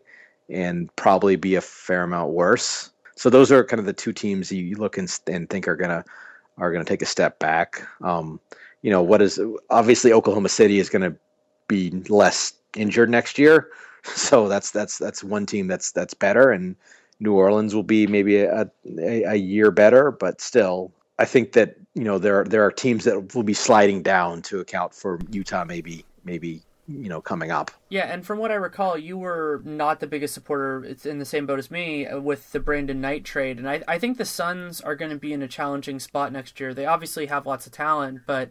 and 0.49 0.93
probably 0.95 1.35
be 1.35 1.55
a 1.55 1.61
fair 1.61 2.03
amount 2.03 2.31
worse. 2.31 2.91
So 3.15 3.29
those 3.29 3.51
are 3.51 3.63
kind 3.63 3.79
of 3.79 3.85
the 3.85 3.93
two 3.93 4.13
teams 4.13 4.51
you 4.51 4.77
look 4.77 4.97
and, 4.97 5.19
and 5.27 5.49
think 5.49 5.67
are 5.67 5.75
gonna 5.75 6.05
are 6.57 6.71
gonna 6.71 6.85
take 6.85 7.01
a 7.01 7.05
step 7.05 7.37
back. 7.39 7.85
Um, 8.01 8.39
you 8.81 8.91
know, 8.91 9.03
what 9.03 9.21
is 9.21 9.39
obviously 9.69 10.13
Oklahoma 10.13 10.49
City 10.49 10.79
is 10.79 10.89
going 10.89 11.01
to 11.01 11.17
be 11.67 11.91
less 12.07 12.53
injured 12.77 13.09
next 13.09 13.37
year, 13.37 13.69
so 14.03 14.47
that's 14.47 14.71
that's 14.71 14.97
that's 14.97 15.21
one 15.23 15.45
team 15.45 15.67
that's 15.67 15.91
that's 15.91 16.13
better 16.13 16.51
and 16.51 16.77
New 17.19 17.33
Orleans 17.33 17.75
will 17.75 17.83
be 17.83 18.07
maybe 18.07 18.37
a, 18.37 18.69
a, 18.97 19.23
a 19.23 19.35
year 19.35 19.71
better, 19.71 20.11
but 20.11 20.39
still, 20.39 20.91
I 21.17 21.25
think 21.25 21.51
that 21.53 21.75
you 21.93 22.03
know 22.03 22.17
there 22.17 22.45
there 22.45 22.63
are 22.63 22.71
teams 22.71 23.03
that 23.03 23.35
will 23.35 23.43
be 23.43 23.53
sliding 23.53 24.01
down 24.01 24.41
to 24.43 24.59
account 24.59 24.93
for 24.93 25.19
Utah 25.29 25.65
maybe 25.65 26.05
maybe 26.29 26.61
you 26.87 27.09
know 27.09 27.21
coming 27.21 27.51
up. 27.51 27.71
Yeah, 27.89 28.11
and 28.11 28.25
from 28.25 28.39
what 28.39 28.51
I 28.51 28.55
recall, 28.55 28.97
you 28.97 29.17
were 29.17 29.61
not 29.63 29.99
the 29.99 30.07
biggest 30.07 30.33
supporter. 30.33 30.83
It's 30.83 31.05
in 31.05 31.19
the 31.19 31.25
same 31.25 31.45
boat 31.45 31.59
as 31.59 31.69
me 31.71 32.07
uh, 32.07 32.19
with 32.19 32.51
the 32.51 32.59
Brandon 32.59 33.01
Knight 33.01 33.23
trade, 33.23 33.57
and 33.57 33.69
I 33.69 33.81
I 33.87 33.99
think 33.99 34.17
the 34.17 34.25
Suns 34.25 34.81
are 34.81 34.95
going 34.95 35.11
to 35.11 35.17
be 35.17 35.33
in 35.33 35.41
a 35.41 35.47
challenging 35.47 35.99
spot 35.99 36.31
next 36.31 36.59
year. 36.59 36.73
They 36.73 36.85
obviously 36.85 37.27
have 37.27 37.45
lots 37.45 37.65
of 37.65 37.71
talent, 37.71 38.21
but 38.25 38.49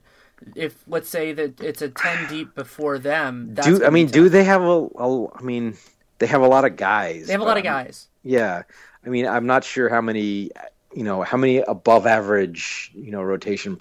if 0.55 0.85
let's 0.87 1.09
say 1.09 1.33
that 1.33 1.61
it's 1.61 1.83
a 1.83 1.89
ten 1.89 2.29
deep 2.29 2.55
before 2.55 2.99
them, 2.99 3.55
do 3.55 3.85
I 3.85 3.91
mean 3.91 4.07
do 4.07 4.29
they 4.29 4.45
have 4.45 4.63
a, 4.63 4.89
a 4.99 5.37
I 5.37 5.43
mean 5.43 5.77
they 6.19 6.27
have 6.27 6.43
a 6.43 6.49
lot 6.49 6.65
of 6.65 6.77
guys. 6.77 7.27
They 7.27 7.33
have 7.33 7.41
a 7.41 7.45
lot 7.45 7.57
of 7.57 7.65
guys. 7.65 8.09
Yeah, 8.23 8.63
I 9.05 9.09
mean, 9.09 9.27
I'm 9.27 9.47
not 9.47 9.65
sure 9.65 9.89
how 9.89 10.01
many, 10.01 10.51
you 10.95 11.05
know, 11.05 11.23
how 11.23 11.37
many 11.37 11.59
above 11.59 12.07
average, 12.07 12.91
you 12.95 13.11
know, 13.11 13.23
rotation. 13.23 13.79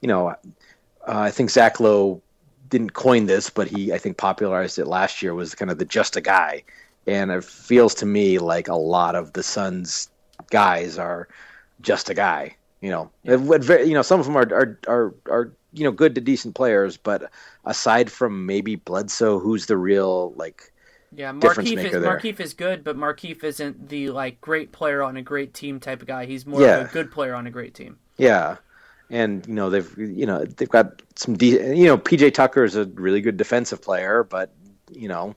You 0.00 0.08
know, 0.08 0.28
uh, 0.28 0.34
I 1.06 1.30
think 1.30 1.50
Zach 1.50 1.80
Lowe 1.80 2.20
didn't 2.68 2.94
coin 2.94 3.26
this, 3.26 3.50
but 3.50 3.68
he 3.68 3.92
I 3.92 3.98
think 3.98 4.16
popularized 4.16 4.78
it 4.78 4.86
last 4.86 5.22
year. 5.22 5.34
Was 5.34 5.54
kind 5.54 5.70
of 5.70 5.78
the 5.78 5.84
just 5.84 6.16
a 6.16 6.20
guy, 6.20 6.62
and 7.06 7.30
it 7.30 7.44
feels 7.44 7.94
to 7.96 8.06
me 8.06 8.38
like 8.38 8.68
a 8.68 8.74
lot 8.74 9.14
of 9.14 9.32
the 9.32 9.42
Suns 9.42 10.08
guys 10.50 10.98
are 10.98 11.28
just 11.80 12.10
a 12.10 12.14
guy. 12.14 12.56
You 12.80 12.90
know, 12.90 13.10
yeah. 13.24 13.82
you 13.82 13.94
know, 13.94 14.02
some 14.02 14.20
of 14.20 14.26
them 14.26 14.36
are 14.36 14.52
are 14.52 14.78
are 14.86 15.14
are 15.30 15.52
you 15.72 15.84
know 15.84 15.92
good 15.92 16.14
to 16.14 16.20
decent 16.20 16.54
players, 16.54 16.96
but 16.96 17.30
aside 17.64 18.10
from 18.10 18.46
maybe 18.46 18.76
Bledsoe, 18.76 19.38
who's 19.38 19.66
the 19.66 19.76
real 19.76 20.32
like 20.36 20.72
yeah, 21.14 21.32
Markieff 21.32 21.84
is, 21.84 21.94
Markieff 21.94 22.40
is 22.40 22.54
good, 22.54 22.84
but 22.84 22.96
Markieff 22.96 23.42
isn't 23.44 23.88
the 23.88 24.10
like 24.10 24.40
great 24.40 24.72
player 24.72 25.02
on 25.02 25.16
a 25.16 25.22
great 25.22 25.54
team 25.54 25.80
type 25.80 26.02
of 26.02 26.06
guy. 26.06 26.26
He's 26.26 26.46
more 26.46 26.60
yeah. 26.60 26.78
of 26.78 26.90
a 26.90 26.92
good 26.92 27.10
player 27.10 27.34
on 27.34 27.46
a 27.46 27.50
great 27.50 27.74
team. 27.74 27.98
Yeah, 28.18 28.56
and 29.10 29.46
you 29.46 29.54
know 29.54 29.70
they've 29.70 29.96
you 29.98 30.26
know 30.26 30.44
they've 30.44 30.68
got 30.68 31.02
some 31.14 31.36
de- 31.36 31.76
you 31.76 31.86
know 31.86 31.98
PJ 31.98 32.34
Tucker 32.34 32.64
is 32.64 32.76
a 32.76 32.84
really 32.86 33.20
good 33.20 33.36
defensive 33.36 33.82
player, 33.82 34.24
but 34.24 34.52
you 34.90 35.08
know 35.08 35.34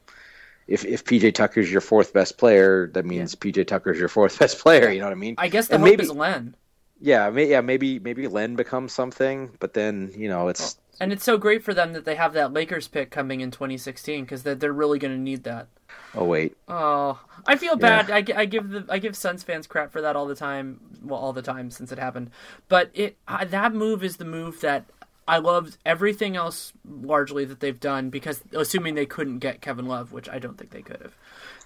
if 0.67 0.85
if 0.85 1.03
PJ 1.03 1.33
Tucker's 1.33 1.71
your 1.71 1.81
fourth 1.81 2.13
best 2.13 2.37
player, 2.37 2.87
that 2.93 3.05
means 3.05 3.35
yeah. 3.35 3.51
PJ 3.51 3.67
Tucker's 3.67 3.99
your 3.99 4.07
fourth 4.07 4.37
best 4.39 4.59
player. 4.59 4.89
You 4.91 4.99
know 4.99 5.05
what 5.05 5.13
I 5.13 5.15
mean? 5.15 5.35
I 5.37 5.49
guess 5.49 5.67
the 5.67 5.75
and 5.75 5.83
hope 5.83 5.91
maybe, 5.91 6.03
is 6.03 6.11
Len. 6.11 6.55
Yeah, 7.01 7.29
may, 7.29 7.49
yeah, 7.49 7.61
maybe 7.61 7.99
maybe 7.99 8.27
Len 8.27 8.55
becomes 8.55 8.93
something, 8.93 9.51
but 9.59 9.73
then 9.73 10.11
you 10.15 10.29
know 10.29 10.47
it's 10.47 10.77
and 10.99 11.11
it's 11.11 11.23
so 11.23 11.37
great 11.37 11.63
for 11.63 11.73
them 11.73 11.93
that 11.93 12.05
they 12.05 12.15
have 12.15 12.33
that 12.33 12.53
Lakers 12.53 12.87
pick 12.87 13.09
coming 13.09 13.41
in 13.41 13.51
2016 13.51 14.25
because 14.25 14.43
they're, 14.43 14.55
they're 14.55 14.73
really 14.73 14.99
going 14.99 15.13
to 15.13 15.19
need 15.19 15.43
that. 15.45 15.67
Oh 16.15 16.25
wait. 16.25 16.55
Oh, 16.67 17.19
I 17.45 17.55
feel 17.55 17.75
bad. 17.75 18.09
I, 18.09 18.23
I 18.35 18.45
give 18.45 18.69
the 18.69 18.85
I 18.89 18.99
give 18.99 19.15
Suns 19.15 19.43
fans 19.43 19.67
crap 19.67 19.91
for 19.91 20.01
that 20.01 20.15
all 20.15 20.25
the 20.25 20.35
time. 20.35 20.79
Well, 21.01 21.19
all 21.19 21.33
the 21.33 21.41
time 21.41 21.71
since 21.71 21.91
it 21.91 21.99
happened. 21.99 22.31
But 22.67 22.91
it 22.93 23.17
that 23.27 23.73
move 23.73 24.03
is 24.03 24.17
the 24.17 24.25
move 24.25 24.61
that 24.61 24.85
I 25.27 25.37
loved 25.37 25.77
everything 25.85 26.35
else 26.35 26.73
largely 26.87 27.45
that 27.45 27.59
they've 27.59 27.79
done 27.79 28.09
because 28.09 28.41
assuming 28.53 28.95
they 28.95 29.05
couldn't 29.05 29.39
get 29.39 29.61
Kevin 29.61 29.85
Love, 29.85 30.11
which 30.11 30.27
I 30.27 30.39
don't 30.39 30.57
think 30.57 30.71
they 30.71 30.81
could 30.81 31.01
have 31.01 31.15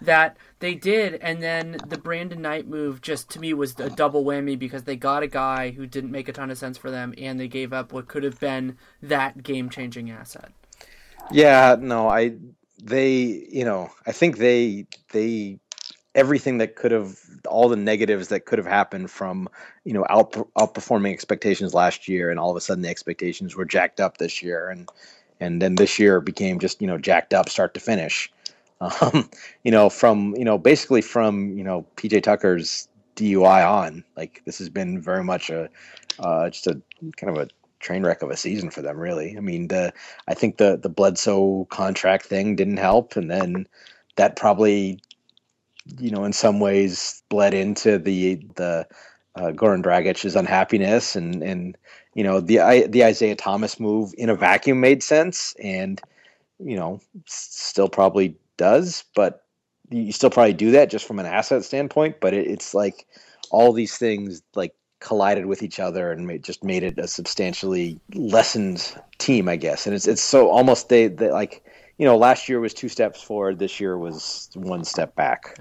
that 0.02 0.38
they 0.60 0.76
did, 0.76 1.16
and 1.16 1.42
then 1.42 1.78
the 1.88 1.98
Brandon 1.98 2.42
Knight 2.42 2.68
move 2.68 3.02
just 3.02 3.30
to 3.32 3.40
me 3.40 3.54
was 3.54 3.80
a 3.80 3.90
double 3.90 4.24
whammy 4.24 4.58
because 4.58 4.84
they 4.84 4.96
got 4.96 5.24
a 5.24 5.28
guy 5.28 5.72
who 5.72 5.86
didn't 5.86 6.12
make 6.12 6.28
a 6.28 6.34
ton 6.34 6.52
of 6.52 6.58
sense 6.58 6.78
for 6.78 6.92
them, 6.92 7.14
and 7.18 7.40
they 7.40 7.48
gave 7.48 7.74
up 7.74 7.92
what 7.92 8.08
could 8.08 8.24
have 8.24 8.40
been 8.40 8.78
that 9.02 9.44
game 9.44 9.70
changing 9.70 10.10
asset. 10.12 10.52
Yeah, 11.32 11.76
no, 11.80 12.10
I 12.10 12.34
they 12.84 13.48
you 13.50 13.64
know 13.64 13.90
I 14.06 14.12
think 14.12 14.38
they 14.38 14.86
they 15.12 15.60
everything 16.16 16.60
that 16.60 16.76
could 16.76 16.92
have 16.92 17.18
all 17.48 17.70
the 17.70 17.76
negatives 17.76 18.28
that 18.28 18.46
could 18.46 18.60
have 18.60 18.68
happened 18.68 19.10
from 19.10 19.50
you 19.86 19.94
know 19.94 20.06
out, 20.10 20.34
outperforming 20.58 21.12
expectations 21.12 21.74
last 21.74 22.08
year 22.08 22.30
and 22.30 22.40
all 22.40 22.52
of 22.52 22.58
a 22.58 22.62
sudden 22.62 22.84
the 22.84 22.90
expectations 22.90 23.56
were 23.56 23.66
jacked 23.66 24.00
up 24.00 24.18
this 24.18 24.44
year 24.44 24.70
and 24.70 24.90
and 25.40 25.62
then 25.62 25.76
this 25.76 26.00
year 26.00 26.22
became 26.22 26.60
just 26.60 26.82
you 26.82 26.88
know 26.88 26.98
jacked 26.98 27.34
up 27.34 27.50
start 27.50 27.74
to 27.74 27.80
finish. 27.80 28.32
Um, 28.82 29.30
you 29.64 29.72
know, 29.72 29.90
from 29.90 30.36
you 30.36 30.44
know, 30.44 30.58
basically 30.58 31.02
from 31.02 31.58
you 31.58 31.64
know 31.64 31.86
PJ 31.96 32.22
Tucker's 32.24 32.90
DUI 33.16 33.66
on, 33.66 34.04
like 34.18 34.42
this 34.44 34.58
has 34.58 34.68
been 34.68 35.00
very 35.00 35.24
much 35.24 35.50
a 35.50 35.70
uh, 36.20 36.50
just 36.50 36.68
a 36.68 36.82
kind 37.16 37.38
of 37.38 37.44
a 37.44 37.48
train 37.84 38.04
wreck 38.04 38.22
of 38.22 38.32
a 38.32 38.38
season 38.38 38.70
for 38.72 38.82
them, 38.82 38.98
really. 38.98 39.38
I 39.38 39.42
mean, 39.42 39.68
the 39.68 39.94
I 40.28 40.34
think 40.34 40.58
the 40.58 40.78
the 40.78 40.90
Bledsoe 40.90 41.66
contract 41.66 42.26
thing 42.26 42.56
didn't 42.56 42.78
help, 42.78 43.16
and 43.16 43.30
then 43.30 43.68
that 44.16 44.36
probably, 44.36 45.00
you 46.00 46.10
know, 46.10 46.24
in 46.24 46.34
some 46.34 46.60
ways 46.60 47.22
bled 47.30 47.54
into 47.54 48.00
the 48.00 48.36
the 48.56 48.88
uh, 49.36 49.52
Goran 49.52 49.84
Dragic's 49.84 50.36
unhappiness, 50.36 51.16
and 51.16 51.44
and 51.44 51.78
you 52.16 52.24
know 52.24 52.40
the 52.40 52.62
I, 52.62 52.88
the 52.88 53.04
Isaiah 53.04 53.36
Thomas 53.36 53.80
move 53.80 54.14
in 54.18 54.30
a 54.30 54.36
vacuum 54.36 54.80
made 54.80 55.04
sense, 55.04 55.56
and 55.62 56.02
you 56.60 56.78
know 56.78 57.00
still 57.26 57.90
probably 57.90 58.36
does, 58.58 59.04
but 59.16 59.44
you 59.90 60.12
still 60.12 60.30
probably 60.30 60.54
do 60.54 60.72
that 60.72 60.90
just 60.90 61.06
from 61.06 61.20
an 61.20 61.26
asset 61.26 61.64
standpoint. 61.64 62.20
But 62.22 62.34
it, 62.34 62.48
it's 62.48 62.74
like 62.74 63.06
all 63.52 63.74
these 63.74 63.98
things 63.98 64.42
like 64.56 64.74
collided 65.04 65.46
with 65.46 65.62
each 65.62 65.80
other 65.80 66.12
and 66.12 66.26
made, 66.26 66.44
just 66.44 66.64
made 66.64 66.82
it 66.82 66.98
a 66.98 67.08
substantially 67.08 68.00
lessened 68.16 68.96
team, 69.20 69.50
I 69.50 69.58
guess. 69.58 69.86
And 69.86 69.94
it's 69.96 70.08
it's 70.08 70.22
so 70.22 70.50
almost 70.50 70.90
they, 70.90 71.08
they 71.08 71.30
like 71.30 71.64
you 71.98 72.06
know 72.06 72.18
last 72.18 72.50
year 72.50 72.60
was 72.60 72.74
two 72.74 72.90
steps 72.90 73.22
forward, 73.22 73.60
this 73.60 73.80
year 73.80 73.98
was 73.98 74.50
one 74.56 74.84
step 74.84 75.16
back. 75.16 75.60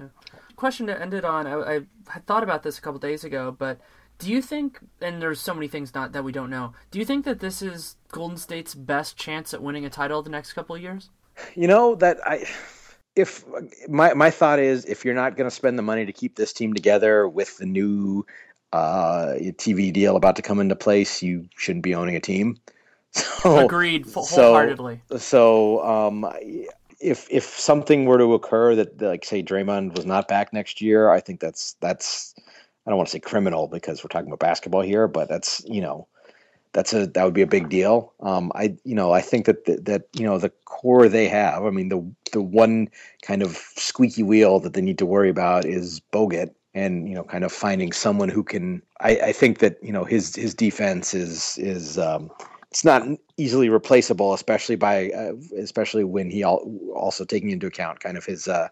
Question 0.55 0.87
to 0.87 0.99
end 0.99 1.13
it 1.13 1.25
on. 1.25 1.45
I, 1.45 1.75
I 1.75 1.81
had 2.07 2.25
thought 2.25 2.43
about 2.43 2.63
this 2.63 2.77
a 2.77 2.81
couple 2.81 2.99
days 2.99 3.23
ago, 3.23 3.51
but 3.51 3.79
do 4.17 4.31
you 4.31 4.41
think 4.41 4.79
and 5.01 5.21
there's 5.21 5.41
so 5.41 5.53
many 5.53 5.67
things 5.67 5.93
not 5.93 6.13
that 6.13 6.23
we 6.23 6.31
don't 6.31 6.49
know 6.49 6.71
do 6.91 6.99
you 6.99 7.03
think 7.03 7.25
that 7.25 7.39
this 7.39 7.61
is 7.63 7.95
golden 8.09 8.37
state's 8.37 8.75
best 8.75 9.17
chance 9.17 9.55
at 9.55 9.61
winning 9.61 9.85
a 9.85 9.89
title 9.89 10.21
the 10.21 10.29
next 10.29 10.53
couple 10.53 10.75
of 10.75 10.81
years 10.81 11.09
you 11.55 11.67
know 11.67 11.95
that 11.95 12.19
i 12.25 12.45
if 13.15 13.43
my 13.89 14.13
my 14.13 14.29
thought 14.29 14.59
is 14.59 14.85
if 14.85 15.03
you're 15.03 15.15
not 15.15 15.35
going 15.35 15.49
to 15.49 15.55
spend 15.55 15.77
the 15.77 15.83
money 15.83 16.05
to 16.05 16.13
keep 16.13 16.35
this 16.35 16.53
team 16.53 16.73
together 16.73 17.27
with 17.27 17.57
the 17.57 17.65
new 17.65 18.23
uh, 18.73 19.35
TV 19.57 19.93
deal 19.93 20.15
about 20.15 20.35
to 20.35 20.41
come 20.41 20.59
into 20.59 20.75
place, 20.75 21.21
you 21.21 21.47
shouldn't 21.55 21.83
be 21.83 21.95
owning 21.95 22.15
a 22.15 22.21
team. 22.21 22.57
So, 23.15 23.65
Agreed, 23.65 24.07
wholeheartedly. 24.07 25.01
So, 25.11 25.17
so 25.17 25.85
um, 25.85 26.27
if 26.99 27.27
if 27.29 27.43
something 27.43 28.05
were 28.05 28.17
to 28.17 28.33
occur 28.33 28.73
that 28.73 28.99
like 28.99 29.23
say 29.23 29.43
Draymond 29.43 29.95
was 29.95 30.07
not 30.07 30.27
back 30.27 30.51
next 30.51 30.81
year, 30.81 31.11
I 31.11 31.19
think 31.19 31.39
that's 31.39 31.75
that's 31.79 32.33
I 32.87 32.89
don't 32.89 32.97
want 32.97 33.09
to 33.09 33.11
say 33.11 33.19
criminal 33.19 33.67
because 33.67 34.03
we're 34.03 34.07
talking 34.07 34.29
about 34.29 34.39
basketball 34.39 34.81
here, 34.81 35.07
but 35.07 35.29
that's 35.29 35.63
you 35.67 35.79
know 35.79 36.07
that's 36.71 36.91
a 36.93 37.05
that 37.05 37.23
would 37.23 37.35
be 37.35 37.43
a 37.43 37.47
big 37.47 37.69
deal. 37.69 38.13
Um, 38.19 38.51
I 38.55 38.75
you 38.83 38.95
know 38.95 39.11
I 39.11 39.21
think 39.21 39.45
that 39.45 39.65
the, 39.65 39.75
that 39.81 40.07
you 40.13 40.25
know 40.25 40.39
the 40.39 40.49
core 40.65 41.07
they 41.07 41.27
have. 41.27 41.65
I 41.65 41.69
mean 41.69 41.89
the 41.89 42.03
the 42.31 42.41
one 42.41 42.89
kind 43.21 43.43
of 43.43 43.57
squeaky 43.75 44.23
wheel 44.23 44.59
that 44.61 44.73
they 44.73 44.81
need 44.81 44.97
to 44.97 45.05
worry 45.05 45.29
about 45.29 45.65
is 45.65 46.01
Bogut, 46.11 46.51
and 46.73 47.07
you 47.07 47.15
know 47.15 47.23
kind 47.23 47.43
of 47.43 47.51
finding 47.51 47.91
someone 47.91 48.29
who 48.29 48.43
can. 48.43 48.81
I, 48.99 49.17
I 49.17 49.31
think 49.31 49.59
that 49.59 49.77
you 49.83 49.91
know 49.91 50.03
his 50.03 50.35
his 50.35 50.53
defense 50.53 51.13
is 51.13 51.57
is 51.57 51.97
um, 51.97 52.31
it's 52.71 52.83
not 52.83 53.03
easily 53.37 53.69
replaceable, 53.69 54.33
especially 54.33 54.75
by 54.75 55.11
uh, 55.11 55.33
especially 55.57 56.03
when 56.03 56.31
he 56.31 56.43
al- 56.43 56.67
also 56.95 57.25
taking 57.25 57.51
into 57.51 57.67
account 57.67 57.99
kind 57.99 58.17
of 58.17 58.25
his 58.25 58.47
uh, 58.47 58.69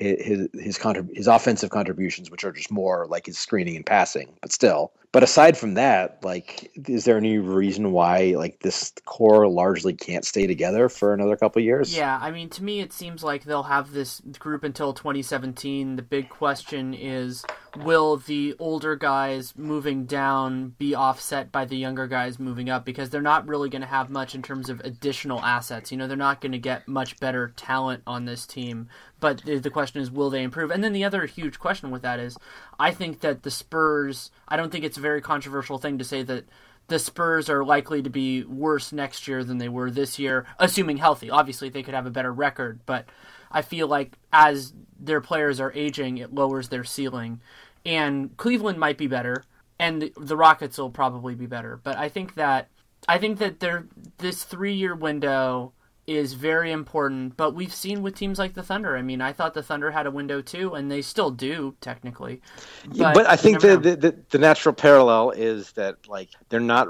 his 0.00 0.48
his 0.54 0.78
contrib- 0.78 1.14
his 1.14 1.26
offensive 1.26 1.70
contributions, 1.70 2.30
which 2.30 2.44
are 2.44 2.52
just 2.52 2.70
more 2.70 3.06
like 3.08 3.26
his 3.26 3.38
screening 3.38 3.76
and 3.76 3.84
passing, 3.84 4.32
but 4.40 4.50
still. 4.50 4.92
But 5.12 5.24
aside 5.24 5.58
from 5.58 5.74
that, 5.74 6.20
like, 6.22 6.70
is 6.88 7.04
there 7.04 7.16
any 7.16 7.38
reason 7.38 7.90
why 7.90 8.34
like 8.36 8.60
this 8.60 8.92
core 9.04 9.48
largely 9.48 9.92
can't 9.92 10.24
stay 10.24 10.46
together 10.46 10.88
for 10.88 11.12
another 11.12 11.36
couple 11.36 11.60
years? 11.62 11.94
Yeah, 11.94 12.18
I 12.20 12.30
mean, 12.30 12.48
to 12.50 12.62
me, 12.62 12.80
it 12.80 12.92
seems 12.92 13.24
like 13.24 13.44
they'll 13.44 13.64
have 13.64 13.92
this 13.92 14.20
group 14.38 14.62
until 14.62 14.94
2017. 14.94 15.96
The 15.96 16.02
big 16.02 16.28
question 16.28 16.94
is, 16.94 17.44
will 17.76 18.16
the 18.16 18.54
older 18.58 18.96
guys 18.96 19.54
moving 19.56 20.04
down 20.04 20.74
be 20.78 20.94
offset 20.94 21.52
by 21.52 21.64
the 21.64 21.76
younger 21.76 22.06
guys 22.06 22.38
moving 22.38 22.68
up? 22.68 22.84
Because 22.84 23.10
they're 23.10 23.20
not 23.20 23.46
really 23.46 23.68
going 23.68 23.82
to 23.82 23.88
have 23.88 24.10
much 24.10 24.34
in 24.34 24.42
terms 24.42 24.68
of 24.68 24.80
additional 24.80 25.40
assets. 25.40 25.90
You 25.90 25.98
know, 25.98 26.06
they're 26.06 26.16
not 26.16 26.40
going 26.40 26.52
to 26.52 26.58
get 26.58 26.88
much 26.88 27.18
better 27.20 27.52
talent 27.56 28.02
on 28.06 28.24
this 28.24 28.46
team. 28.46 28.88
But 29.20 29.42
the 29.44 29.70
question 29.70 30.00
is, 30.00 30.10
will 30.10 30.30
they 30.30 30.42
improve? 30.42 30.70
And 30.70 30.82
then 30.82 30.92
the 30.92 31.04
other 31.04 31.26
huge 31.26 31.58
question 31.58 31.90
with 31.90 32.02
that 32.02 32.18
is, 32.18 32.36
I 32.78 32.90
think 32.90 33.20
that 33.20 33.42
the 33.42 33.50
Spurs. 33.50 34.30
I 34.48 34.56
don't 34.56 34.70
think 34.70 34.84
it's 34.84 34.98
a 34.98 35.02
very 35.02 35.20
controversial 35.20 35.78
thing 35.78 35.98
to 35.98 36.04
say 36.04 36.22
that 36.22 36.44
the 36.90 36.98
Spurs 36.98 37.48
are 37.48 37.64
likely 37.64 38.02
to 38.02 38.10
be 38.10 38.42
worse 38.42 38.92
next 38.92 39.28
year 39.28 39.44
than 39.44 39.58
they 39.58 39.68
were 39.68 39.92
this 39.92 40.18
year, 40.18 40.44
assuming 40.58 40.96
healthy. 40.96 41.30
Obviously, 41.30 41.68
they 41.68 41.84
could 41.84 41.94
have 41.94 42.04
a 42.04 42.10
better 42.10 42.32
record, 42.32 42.80
but 42.84 43.06
I 43.50 43.62
feel 43.62 43.86
like 43.86 44.18
as 44.32 44.74
their 44.98 45.20
players 45.20 45.60
are 45.60 45.72
aging, 45.72 46.18
it 46.18 46.34
lowers 46.34 46.68
their 46.68 46.82
ceiling. 46.82 47.40
And 47.86 48.36
Cleveland 48.36 48.80
might 48.80 48.98
be 48.98 49.06
better, 49.06 49.44
and 49.78 50.10
the 50.16 50.36
Rockets 50.36 50.78
will 50.78 50.90
probably 50.90 51.36
be 51.36 51.46
better. 51.46 51.80
But 51.80 51.96
I 51.96 52.08
think 52.08 52.34
that 52.34 52.68
I 53.06 53.18
think 53.18 53.38
that 53.38 53.60
there 53.60 53.86
this 54.18 54.42
three 54.42 54.74
year 54.74 54.96
window 54.96 55.72
is 56.10 56.32
very 56.32 56.72
important. 56.72 57.36
But 57.36 57.54
we've 57.54 57.72
seen 57.72 58.02
with 58.02 58.16
teams 58.16 58.38
like 58.38 58.54
the 58.54 58.62
Thunder. 58.62 58.96
I 58.96 59.02
mean, 59.02 59.20
I 59.20 59.32
thought 59.32 59.54
the 59.54 59.62
Thunder 59.62 59.90
had 59.90 60.06
a 60.06 60.10
window 60.10 60.42
too, 60.42 60.74
and 60.74 60.90
they 60.90 61.02
still 61.02 61.30
do 61.30 61.74
technically. 61.80 62.40
But, 62.86 62.96
yeah, 62.96 63.12
but 63.14 63.26
I 63.26 63.36
think 63.36 63.60
the, 63.60 63.76
the, 63.76 64.16
the 64.30 64.38
natural 64.38 64.74
parallel 64.74 65.30
is 65.30 65.72
that 65.72 66.08
like 66.08 66.30
they're 66.48 66.60
not 66.60 66.88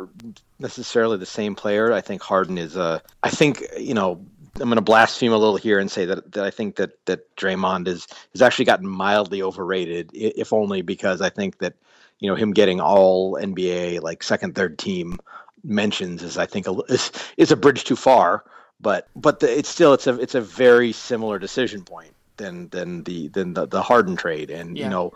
necessarily 0.58 1.18
the 1.18 1.26
same 1.26 1.54
player. 1.54 1.92
I 1.92 2.00
think 2.00 2.22
Harden 2.22 2.56
is 2.56 2.76
a. 2.76 3.02
I 3.22 3.30
think 3.30 3.62
you 3.78 3.94
know. 3.94 4.24
I'm 4.56 4.66
going 4.66 4.76
to 4.76 4.82
blaspheme 4.82 5.32
a 5.32 5.38
little 5.38 5.56
here 5.56 5.78
and 5.78 5.88
say 5.88 6.04
that, 6.06 6.32
that 6.32 6.44
I 6.44 6.50
think 6.50 6.74
that 6.76 7.06
that 7.06 7.34
Draymond 7.36 7.86
is 7.86 8.08
has 8.32 8.42
actually 8.42 8.64
gotten 8.64 8.86
mildly 8.86 9.42
overrated, 9.42 10.10
if 10.12 10.52
only 10.52 10.82
because 10.82 11.20
I 11.20 11.30
think 11.30 11.58
that 11.58 11.74
you 12.18 12.28
know 12.28 12.34
him 12.34 12.52
getting 12.52 12.80
all 12.80 13.34
NBA 13.34 14.02
like 14.02 14.24
second 14.24 14.56
third 14.56 14.76
team 14.76 15.18
mentions 15.62 16.22
is 16.22 16.36
I 16.36 16.46
think 16.46 16.66
a, 16.66 16.72
is 16.88 17.12
is 17.36 17.52
a 17.52 17.56
bridge 17.56 17.84
too 17.84 17.96
far 17.96 18.44
but 18.80 19.08
but 19.14 19.40
the, 19.40 19.58
it's 19.58 19.68
still 19.68 19.92
it's 19.92 20.06
a 20.06 20.18
it's 20.20 20.34
a 20.34 20.40
very 20.40 20.92
similar 20.92 21.38
decision 21.38 21.82
point 21.82 22.14
than 22.36 22.68
than 22.70 23.04
the 23.04 23.28
than 23.28 23.54
the, 23.54 23.66
the 23.66 23.82
Harden 23.82 24.16
trade, 24.16 24.50
and 24.50 24.76
yeah. 24.76 24.84
you 24.84 24.90
know, 24.90 25.12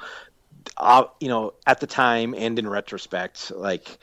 uh, 0.77 1.05
you 1.21 1.29
know, 1.29 1.55
at 1.67 1.81
the 1.81 1.87
time 1.87 2.35
and 2.37 2.59
in 2.59 2.69
retrospect, 2.69 3.51
like 3.51 3.99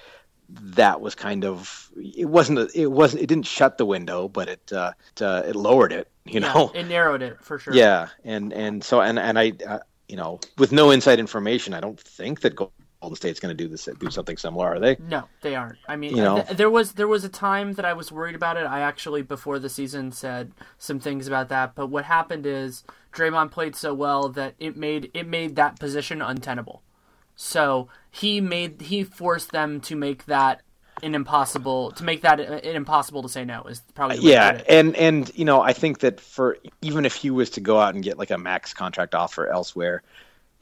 that 0.50 1.00
was 1.00 1.16
kind 1.16 1.46
of 1.46 1.90
it 1.96 2.28
wasn't 2.28 2.60
a, 2.60 2.70
it 2.74 2.92
wasn't 2.92 3.22
it 3.22 3.28
didn't 3.28 3.46
shut 3.46 3.78
the 3.78 3.86
window, 3.86 4.28
but 4.28 4.50
it 4.50 4.74
uh, 4.74 4.92
it, 5.16 5.22
uh, 5.22 5.44
it 5.46 5.56
lowered 5.56 5.94
it. 5.94 6.08
You 6.26 6.40
yeah, 6.42 6.54
know, 6.54 6.72
it 6.74 6.88
narrowed 6.88 7.22
it 7.22 7.42
for 7.42 7.58
sure. 7.58 7.74
Yeah, 7.74 8.10
and 8.24 8.54
and 8.54 8.84
so 8.84 9.02
and 9.02 9.18
and 9.18 9.40
I. 9.40 9.54
Uh, 9.66 9.80
you 10.08 10.18
know, 10.18 10.42
with 10.58 10.74
no 10.74 10.92
inside 10.92 11.20
information, 11.20 11.74
I 11.74 11.80
don't 11.80 11.98
think 11.98 12.42
that 12.42 12.58
Golden 13.02 13.16
State's 13.16 13.40
going 13.40 13.56
to 13.56 13.64
do 13.64 13.68
this, 13.68 13.90
do 14.00 14.12
something 14.12 14.38
similar, 14.38 14.68
are 14.68 14.80
they? 14.80 14.96
No, 15.00 15.28
they 15.42 15.56
aren't. 15.56 15.80
I 15.88 15.96
mean, 15.96 16.16
you 16.16 16.22
uh, 16.22 16.36
know? 16.36 16.44
th- 16.44 16.58
there 16.58 16.70
was 16.70 16.94
there 16.94 17.08
was 17.08 17.24
a 17.24 17.30
time 17.30 17.74
that 17.74 17.86
I 17.86 17.94
was 17.94 18.12
worried 18.12 18.36
about 18.36 18.58
it. 18.58 18.66
I 18.66 18.82
actually 18.82 19.24
before 19.24 19.58
the 19.58 19.70
season 19.70 20.12
said 20.12 20.52
some 20.78 21.00
things 21.00 21.28
about 21.28 21.50
that, 21.50 21.74
but 21.74 21.88
what 21.88 22.06
happened 22.06 22.46
is 22.46 22.84
Draymond 23.12 23.50
played 23.50 23.76
so 23.76 23.94
well 23.96 24.30
that 24.30 24.54
it 24.60 24.78
made 24.78 25.10
it 25.16 25.28
made 25.28 25.56
that 25.56 25.80
position 25.80 26.22
untenable. 26.22 26.84
So 27.36 27.90
he 28.12 28.40
made 28.40 28.82
he 28.82 29.04
forced 29.04 29.52
them 29.52 29.82
to 29.82 29.96
make 29.96 30.26
that 30.26 30.62
an 31.02 31.16
impossible 31.16 31.92
to 31.94 32.04
make 32.04 32.22
that 32.22 32.40
an 32.40 32.76
impossible 32.76 33.24
to 33.24 33.30
say 33.30 33.44
no 33.44 33.64
is 33.64 33.82
probably 33.96 34.18
yeah 34.20 34.62
and 34.70 34.96
and 34.96 35.32
you 35.34 35.46
know 35.46 35.62
i 35.62 35.74
think 35.74 36.00
that 36.00 36.20
for 36.20 36.58
even 36.82 37.06
if 37.06 37.16
he 37.16 37.32
was 37.32 37.50
to 37.50 37.60
go 37.60 37.80
out 37.80 37.96
and 37.96 38.04
get 38.04 38.20
like 38.20 38.30
a 38.30 38.38
max 38.38 38.74
contract 38.74 39.16
offer 39.16 39.48
elsewhere 39.48 40.04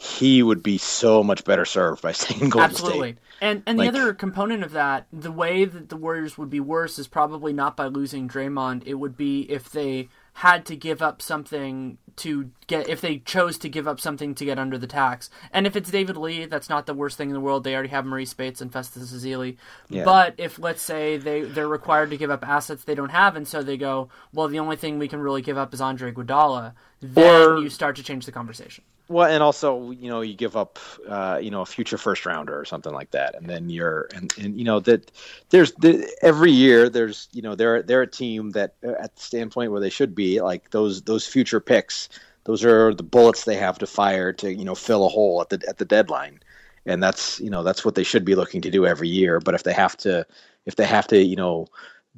he 0.01 0.41
would 0.41 0.63
be 0.63 0.77
so 0.77 1.21
much 1.21 1.43
better 1.43 1.65
served 1.65 2.01
by 2.01 2.11
staying 2.13 2.41
in 2.41 2.49
Golden 2.49 2.71
Absolutely. 2.71 3.11
State. 3.11 3.17
And 3.41 3.63
and 3.65 3.77
like, 3.77 3.91
the 3.91 3.99
other 3.99 4.13
component 4.13 4.63
of 4.63 4.71
that, 4.71 5.07
the 5.11 5.31
way 5.31 5.65
that 5.65 5.89
the 5.89 5.97
Warriors 5.97 6.37
would 6.37 6.49
be 6.49 6.61
worse 6.61 6.97
is 6.97 7.07
probably 7.07 7.51
not 7.51 7.75
by 7.75 7.87
losing 7.87 8.27
Draymond. 8.27 8.83
It 8.85 8.95
would 8.95 9.17
be 9.17 9.41
if 9.51 9.69
they 9.69 10.07
had 10.33 10.65
to 10.67 10.75
give 10.77 11.01
up 11.01 11.21
something 11.21 11.97
to 12.15 12.49
get 12.69 12.87
if 12.87 13.01
they 13.01 13.17
chose 13.17 13.57
to 13.57 13.67
give 13.67 13.85
up 13.85 13.99
something 13.99 14.33
to 14.35 14.45
get 14.45 14.57
under 14.57 14.77
the 14.77 14.87
tax. 14.87 15.29
And 15.51 15.67
if 15.67 15.75
it's 15.75 15.91
David 15.91 16.15
Lee, 16.15 16.45
that's 16.45 16.69
not 16.69 16.85
the 16.85 16.93
worst 16.93 17.17
thing 17.17 17.29
in 17.29 17.33
the 17.33 17.41
world. 17.41 17.65
They 17.65 17.73
already 17.73 17.89
have 17.89 18.05
Marreese 18.05 18.29
Speights 18.29 18.61
and 18.61 18.71
Festus 18.71 19.11
Ezeli. 19.11 19.57
Yeah. 19.89 20.05
But 20.05 20.35
if 20.37 20.57
let's 20.57 20.81
say 20.81 21.17
they 21.17 21.41
they're 21.41 21.67
required 21.67 22.11
to 22.11 22.17
give 22.17 22.31
up 22.31 22.47
assets 22.47 22.85
they 22.85 22.95
don't 22.95 23.09
have, 23.09 23.35
and 23.35 23.45
so 23.45 23.61
they 23.61 23.75
go, 23.75 24.07
well, 24.31 24.47
the 24.47 24.59
only 24.59 24.77
thing 24.77 24.97
we 24.97 25.09
can 25.09 25.19
really 25.19 25.41
give 25.41 25.57
up 25.57 25.73
is 25.73 25.81
Andre 25.81 26.13
Iguodala, 26.13 26.73
then 27.01 27.49
or, 27.49 27.57
you 27.57 27.69
start 27.69 27.97
to 27.97 28.03
change 28.03 28.25
the 28.25 28.31
conversation. 28.31 28.85
Well, 29.09 29.27
and 29.27 29.41
also, 29.41 29.89
you 29.89 30.07
know, 30.07 30.21
you 30.21 30.35
give 30.35 30.55
up, 30.55 30.77
uh, 31.07 31.39
you 31.41 31.49
know, 31.49 31.61
a 31.61 31.65
future 31.65 31.97
first 31.97 32.27
rounder 32.27 32.57
or 32.57 32.63
something 32.63 32.93
like 32.93 33.09
that, 33.11 33.33
and 33.33 33.49
then 33.49 33.67
you're, 33.67 34.07
and, 34.13 34.31
and 34.37 34.55
you 34.55 34.63
know 34.63 34.79
that 34.81 35.11
there's 35.49 35.71
the, 35.73 36.07
every 36.21 36.51
year 36.51 36.89
there's, 36.89 37.27
you 37.31 37.41
know, 37.41 37.55
they're 37.55 37.81
they're 37.81 38.03
a 38.03 38.07
team 38.07 38.51
that 38.51 38.75
uh, 38.85 38.91
at 38.91 39.15
the 39.15 39.21
standpoint 39.21 39.71
where 39.71 39.81
they 39.81 39.89
should 39.89 40.13
be, 40.13 40.41
like 40.41 40.69
those 40.69 41.01
those 41.01 41.25
future 41.25 41.59
picks, 41.59 42.09
those 42.45 42.63
are 42.63 42.93
the 42.93 43.03
bullets 43.03 43.43
they 43.43 43.55
have 43.55 43.77
to 43.79 43.87
fire 43.87 44.33
to, 44.33 44.53
you 44.53 44.65
know, 44.65 44.75
fill 44.75 45.05
a 45.05 45.09
hole 45.09 45.41
at 45.41 45.49
the 45.49 45.63
at 45.67 45.77
the 45.77 45.85
deadline, 45.85 46.39
and 46.85 47.01
that's 47.03 47.39
you 47.39 47.49
know 47.49 47.63
that's 47.63 47.83
what 47.83 47.95
they 47.95 48.03
should 48.03 48.25
be 48.25 48.35
looking 48.35 48.61
to 48.61 48.71
do 48.71 48.85
every 48.85 49.09
year. 49.09 49.39
But 49.39 49.55
if 49.55 49.63
they 49.63 49.73
have 49.73 49.97
to, 49.97 50.25
if 50.65 50.75
they 50.75 50.85
have 50.85 51.07
to, 51.07 51.21
you 51.21 51.35
know, 51.35 51.67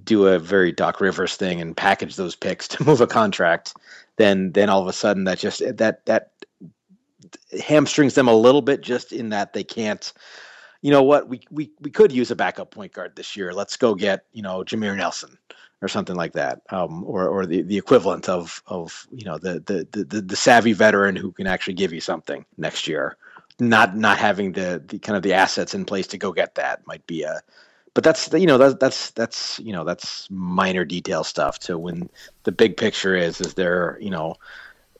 do 0.03 0.27
a 0.27 0.39
very 0.39 0.71
Doc 0.71 1.01
Rivers 1.01 1.35
thing 1.35 1.61
and 1.61 1.75
package 1.75 2.15
those 2.15 2.35
picks 2.35 2.67
to 2.69 2.83
move 2.83 3.01
a 3.01 3.07
contract, 3.07 3.75
then 4.17 4.51
then 4.51 4.69
all 4.69 4.81
of 4.81 4.87
a 4.87 4.93
sudden 4.93 5.23
that 5.25 5.39
just 5.39 5.61
that 5.77 6.05
that 6.05 6.31
hamstrings 7.65 8.15
them 8.15 8.27
a 8.27 8.35
little 8.35 8.61
bit 8.61 8.81
just 8.81 9.11
in 9.11 9.29
that 9.29 9.53
they 9.53 9.63
can't 9.63 10.13
you 10.81 10.91
know 10.91 11.03
what 11.03 11.27
we, 11.27 11.41
we 11.51 11.71
we 11.79 11.91
could 11.91 12.11
use 12.11 12.31
a 12.31 12.35
backup 12.35 12.71
point 12.71 12.93
guard 12.93 13.15
this 13.15 13.35
year. 13.35 13.53
Let's 13.53 13.77
go 13.77 13.95
get 13.95 14.25
you 14.33 14.41
know 14.41 14.63
jameer 14.63 14.95
nelson 14.95 15.37
or 15.81 15.87
something 15.87 16.15
like 16.15 16.33
that 16.33 16.61
um, 16.69 17.03
or, 17.05 17.27
or 17.27 17.45
the, 17.45 17.61
the 17.63 17.77
equivalent 17.77 18.29
of 18.29 18.61
of 18.67 19.07
you 19.11 19.25
know 19.25 19.37
the, 19.37 19.59
the 19.61 20.03
the 20.03 20.21
the 20.21 20.35
savvy 20.35 20.73
veteran 20.73 21.15
who 21.15 21.31
can 21.31 21.47
actually 21.47 21.73
give 21.73 21.91
you 21.91 22.01
something 22.01 22.45
next 22.57 22.87
year. 22.87 23.17
Not 23.59 23.95
not 23.95 24.17
having 24.17 24.53
the, 24.53 24.81
the 24.87 24.97
kind 24.99 25.17
of 25.17 25.23
the 25.23 25.33
assets 25.33 25.73
in 25.73 25.85
place 25.85 26.07
to 26.07 26.17
go 26.17 26.31
get 26.31 26.55
that 26.55 26.85
might 26.87 27.05
be 27.05 27.23
a 27.23 27.41
but 27.93 28.03
that's 28.03 28.31
you 28.33 28.45
know 28.45 28.57
that's 28.57 28.75
that's 28.75 29.11
that's 29.11 29.59
you 29.59 29.73
know 29.73 29.83
that's 29.83 30.29
minor 30.31 30.85
detail 30.85 31.23
stuff 31.23 31.59
to 31.59 31.77
when 31.77 32.09
the 32.43 32.51
big 32.51 32.77
picture 32.77 33.15
is 33.15 33.41
is 33.41 33.53
there 33.55 33.97
you 33.99 34.09
know 34.09 34.35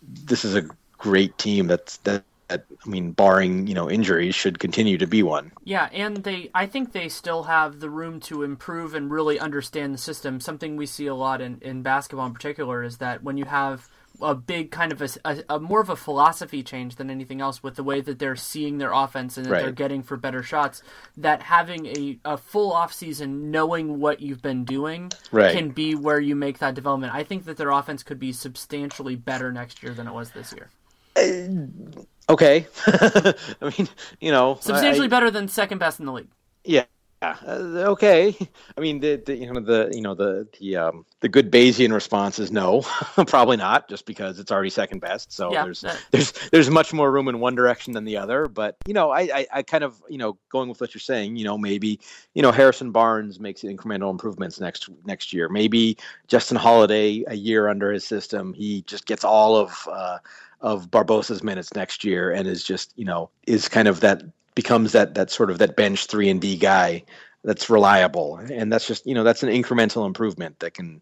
this 0.02 0.44
is 0.44 0.56
a 0.56 0.64
great 0.98 1.38
team 1.38 1.68
that's 1.68 1.98
that 1.98 2.24
I 2.52 2.90
mean, 2.90 3.12
barring 3.12 3.68
you 3.68 3.74
know 3.74 3.90
injuries, 3.90 4.36
should 4.36 4.60
continue 4.60 4.98
to 4.98 5.08
be 5.08 5.24
one. 5.24 5.52
Yeah, 5.64 5.90
and 5.92 6.18
they, 6.18 6.50
I 6.54 6.66
think 6.66 6.92
they 6.92 7.10
still 7.10 7.44
have 7.44 7.80
the 7.80 7.90
room 7.90 8.20
to 8.22 8.44
improve 8.44 8.94
and 8.94 9.12
really 9.12 9.40
understand 9.40 9.94
the 9.94 9.98
system. 9.98 10.40
Something 10.40 10.76
we 10.76 10.86
see 10.86 11.08
a 11.08 11.16
lot 11.16 11.42
in, 11.42 11.60
in 11.62 11.82
basketball 11.82 12.28
in 12.28 12.34
particular 12.34 12.84
is 12.84 12.98
that 12.98 13.24
when 13.24 13.38
you 13.38 13.46
have 13.46 13.90
a 14.22 14.36
big 14.36 14.72
kind 14.72 14.92
of 14.92 15.02
a, 15.02 15.10
a, 15.26 15.44
a, 15.50 15.60
more 15.60 15.82
of 15.82 15.90
a 15.90 15.96
philosophy 15.96 16.64
change 16.64 16.96
than 16.96 17.10
anything 17.10 17.42
else 17.42 17.64
with 17.64 17.76
the 17.76 17.84
way 17.84 18.02
that 18.02 18.20
they're 18.20 18.36
seeing 18.36 18.78
their 18.78 18.92
offense 18.92 19.38
and 19.38 19.46
that 19.46 19.52
right. 19.52 19.64
they're 19.64 19.72
getting 19.72 20.04
for 20.04 20.18
better 20.18 20.44
shots. 20.44 20.84
That 21.18 21.42
having 21.42 21.88
a, 21.88 22.20
a 22.26 22.38
full 22.38 22.72
off 22.72 22.94
season, 22.94 23.52
knowing 23.52 24.00
what 24.00 24.22
you've 24.22 24.42
been 24.42 24.64
doing, 24.64 25.12
right. 25.32 25.56
can 25.56 25.70
be 25.70 25.96
where 25.96 26.20
you 26.20 26.36
make 26.36 26.60
that 26.60 26.76
development. 26.76 27.14
I 27.14 27.24
think 27.24 27.46
that 27.46 27.58
their 27.58 27.72
offense 27.72 28.04
could 28.04 28.20
be 28.20 28.32
substantially 28.32 29.16
better 29.16 29.52
next 29.52 29.82
year 29.82 29.94
than 29.94 30.08
it 30.08 30.14
was 30.14 30.32
this 30.32 30.54
year. 30.54 30.70
Uh, 31.16 32.02
Okay, 32.32 32.66
I 32.88 33.34
mean, 33.78 33.90
you 34.22 34.32
know, 34.32 34.58
substantially 34.62 35.08
I, 35.08 35.10
better 35.10 35.30
than 35.30 35.50
second 35.50 35.80
best 35.80 36.00
in 36.00 36.06
the 36.06 36.14
league. 36.14 36.30
Yeah, 36.64 36.86
yeah, 37.22 37.36
uh, 37.46 37.92
okay. 37.92 38.36
I 38.78 38.80
mean, 38.82 39.02
the, 39.02 39.18
the, 39.18 39.36
you 39.36 39.52
know 39.52 39.60
the 39.60 39.92
you 39.94 40.00
know 40.00 40.16
the 40.16 40.48
the 40.58 40.78
um, 40.78 41.06
the 41.20 41.28
good 41.28 41.52
Bayesian 41.52 41.94
response 41.94 42.40
is 42.40 42.54
no, 42.54 42.82
probably 43.28 43.58
not, 43.58 43.90
just 43.90 44.06
because 44.06 44.40
it's 44.40 44.50
already 44.50 44.70
second 44.70 45.02
best. 45.02 45.34
So 45.34 45.52
yeah, 45.52 45.66
there's 45.66 45.84
there's 46.12 46.32
there's 46.52 46.70
much 46.70 46.94
more 46.94 47.12
room 47.12 47.28
in 47.28 47.42
one 47.42 47.54
direction 47.54 47.92
than 47.94 48.06
the 48.06 48.16
other. 48.16 48.48
But 48.48 48.78
you 48.88 48.94
know, 48.94 49.12
I, 49.12 49.22
I, 49.22 49.48
I 49.54 49.62
kind 49.64 49.84
of 49.84 50.02
you 50.08 50.18
know 50.18 50.38
going 50.50 50.70
with 50.70 50.80
what 50.80 50.96
you're 50.96 51.00
saying. 51.00 51.36
You 51.36 51.44
know, 51.44 51.58
maybe 51.58 52.00
you 52.34 52.42
know 52.42 52.54
Harrison 52.54 52.92
Barnes 52.92 53.42
makes 53.42 53.64
incremental 53.64 54.10
improvements 54.10 54.62
next 54.62 54.90
next 55.06 55.34
year. 55.34 55.50
Maybe 55.50 55.98
Justin 56.28 56.56
Holiday, 56.56 57.26
a 57.28 57.36
year 57.36 57.68
under 57.68 57.92
his 57.92 58.06
system, 58.06 58.54
he 58.54 58.84
just 58.84 59.06
gets 59.06 59.26
all 59.26 59.58
of. 59.58 59.88
Uh, 59.92 60.18
of 60.62 60.92
Barbosa's 60.92 61.44
minutes 61.44 61.74
next 61.74 62.04
year 62.04 62.32
and 62.32 62.48
is 62.48 62.64
just 62.64 62.94
you 62.96 63.06
know 63.06 63.30
is 63.48 63.68
kind 63.68 63.88
of 63.88 64.00
that 64.02 64.24
becomes 64.56 64.92
that 64.92 65.16
that 65.16 65.32
sort 65.32 65.50
of 65.50 65.58
that 65.60 65.76
bench 65.76 66.06
three 66.06 66.30
and 66.30 66.42
D 66.42 66.58
guy 66.58 67.04
that's 67.44 67.70
reliable, 67.70 68.38
and 68.38 68.72
that's 68.72 68.88
just 68.88 69.06
you 69.06 69.16
know 69.16 69.24
that's 69.24 69.44
an 69.44 69.50
incremental 69.50 70.06
improvement 70.06 70.60
that 70.60 70.74
can. 70.74 71.02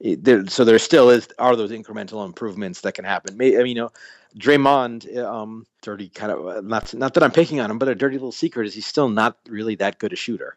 There, 0.00 0.46
so 0.46 0.64
there 0.64 0.78
still 0.78 1.10
is 1.10 1.28
are 1.40 1.56
those 1.56 1.72
incremental 1.72 2.24
improvements 2.24 2.82
that 2.82 2.94
can 2.94 3.04
happen. 3.04 3.36
May, 3.36 3.58
I 3.58 3.64
mean, 3.64 3.68
you 3.68 3.82
know, 3.82 3.90
Draymond, 4.36 5.16
um, 5.16 5.66
dirty 5.82 6.08
kind 6.08 6.30
of 6.30 6.64
not 6.64 6.94
not 6.94 7.14
that 7.14 7.22
I'm 7.22 7.32
picking 7.32 7.58
on 7.60 7.70
him, 7.70 7.78
but 7.78 7.88
a 7.88 7.94
dirty 7.94 8.14
little 8.14 8.30
secret 8.30 8.66
is 8.66 8.74
he's 8.74 8.86
still 8.86 9.08
not 9.08 9.38
really 9.48 9.74
that 9.76 9.98
good 9.98 10.12
a 10.12 10.16
shooter, 10.16 10.56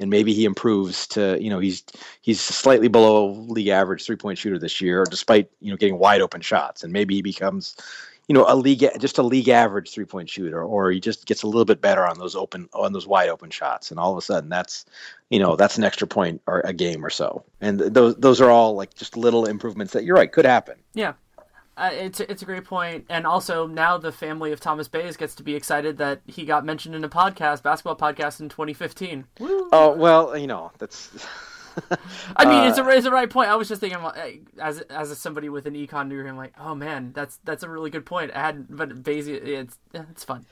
and 0.00 0.10
maybe 0.10 0.32
he 0.32 0.44
improves 0.44 1.06
to 1.08 1.40
you 1.40 1.50
know 1.50 1.60
he's 1.60 1.84
he's 2.22 2.40
slightly 2.40 2.88
below 2.88 3.32
league 3.48 3.68
average 3.68 4.04
three 4.04 4.16
point 4.16 4.38
shooter 4.38 4.58
this 4.58 4.80
year, 4.80 5.04
despite 5.08 5.50
you 5.60 5.70
know 5.70 5.76
getting 5.76 5.98
wide 5.98 6.22
open 6.22 6.40
shots, 6.40 6.82
and 6.82 6.92
maybe 6.92 7.14
he 7.14 7.22
becomes 7.22 7.76
you 8.26 8.34
know 8.34 8.44
a 8.48 8.56
league 8.56 8.84
just 8.98 9.18
a 9.18 9.22
league 9.22 9.48
average 9.48 9.90
three 9.92 10.06
point 10.06 10.28
shooter, 10.28 10.62
or 10.62 10.90
he 10.90 10.98
just 10.98 11.26
gets 11.26 11.42
a 11.42 11.46
little 11.46 11.64
bit 11.64 11.80
better 11.80 12.06
on 12.06 12.18
those 12.18 12.34
open 12.34 12.68
on 12.72 12.92
those 12.92 13.06
wide 13.06 13.28
open 13.28 13.50
shots, 13.50 13.90
and 13.90 14.00
all 14.00 14.10
of 14.10 14.18
a 14.18 14.22
sudden 14.22 14.48
that's 14.48 14.86
you 15.28 15.38
know 15.38 15.54
that's 15.54 15.76
an 15.76 15.84
extra 15.84 16.06
point 16.06 16.40
or 16.46 16.60
a 16.60 16.72
game 16.72 17.04
or 17.04 17.10
so, 17.10 17.44
and 17.60 17.78
those 17.78 18.16
those 18.16 18.40
are 18.40 18.50
all 18.50 18.74
like 18.74 18.94
just 18.94 19.16
little 19.16 19.44
improvements 19.44 19.92
that 19.92 20.04
you're 20.04 20.16
right 20.16 20.32
could 20.32 20.46
happen. 20.46 20.76
Yeah. 20.94 21.12
Uh, 21.80 21.90
it's 21.92 22.20
it's 22.20 22.42
a 22.42 22.44
great 22.44 22.64
point, 22.64 23.06
and 23.08 23.26
also 23.26 23.66
now 23.66 23.96
the 23.96 24.12
family 24.12 24.52
of 24.52 24.60
Thomas 24.60 24.86
Bayes 24.86 25.16
gets 25.16 25.34
to 25.36 25.42
be 25.42 25.54
excited 25.54 25.96
that 25.96 26.20
he 26.26 26.44
got 26.44 26.62
mentioned 26.62 26.94
in 26.94 27.02
a 27.02 27.08
podcast, 27.08 27.62
basketball 27.62 27.96
podcast 27.96 28.38
in 28.40 28.50
2015. 28.50 29.24
Woo. 29.38 29.68
Oh 29.72 29.96
well, 29.96 30.36
you 30.36 30.46
know 30.46 30.72
that's 30.76 31.08
I 32.36 32.44
mean, 32.44 32.58
uh, 32.58 32.68
it's 32.68 32.78
a 32.78 32.84
uh, 32.84 32.88
it's 32.88 33.06
a 33.06 33.10
right 33.10 33.30
point. 33.30 33.48
I 33.48 33.56
was 33.56 33.66
just 33.66 33.80
thinking, 33.80 33.98
as 34.60 34.80
as 34.82 35.16
somebody 35.18 35.48
with 35.48 35.66
an 35.66 35.72
econ 35.72 36.10
degree, 36.10 36.28
I'm 36.28 36.36
like, 36.36 36.52
oh 36.60 36.74
man, 36.74 37.12
that's 37.14 37.38
that's 37.44 37.62
a 37.62 37.68
really 37.68 37.88
good 37.88 38.04
point. 38.04 38.32
I 38.34 38.40
had, 38.40 38.66
but 38.68 39.02
Bayesian, 39.02 39.42
it's 39.42 39.78
it's 39.94 40.24
fun. 40.24 40.44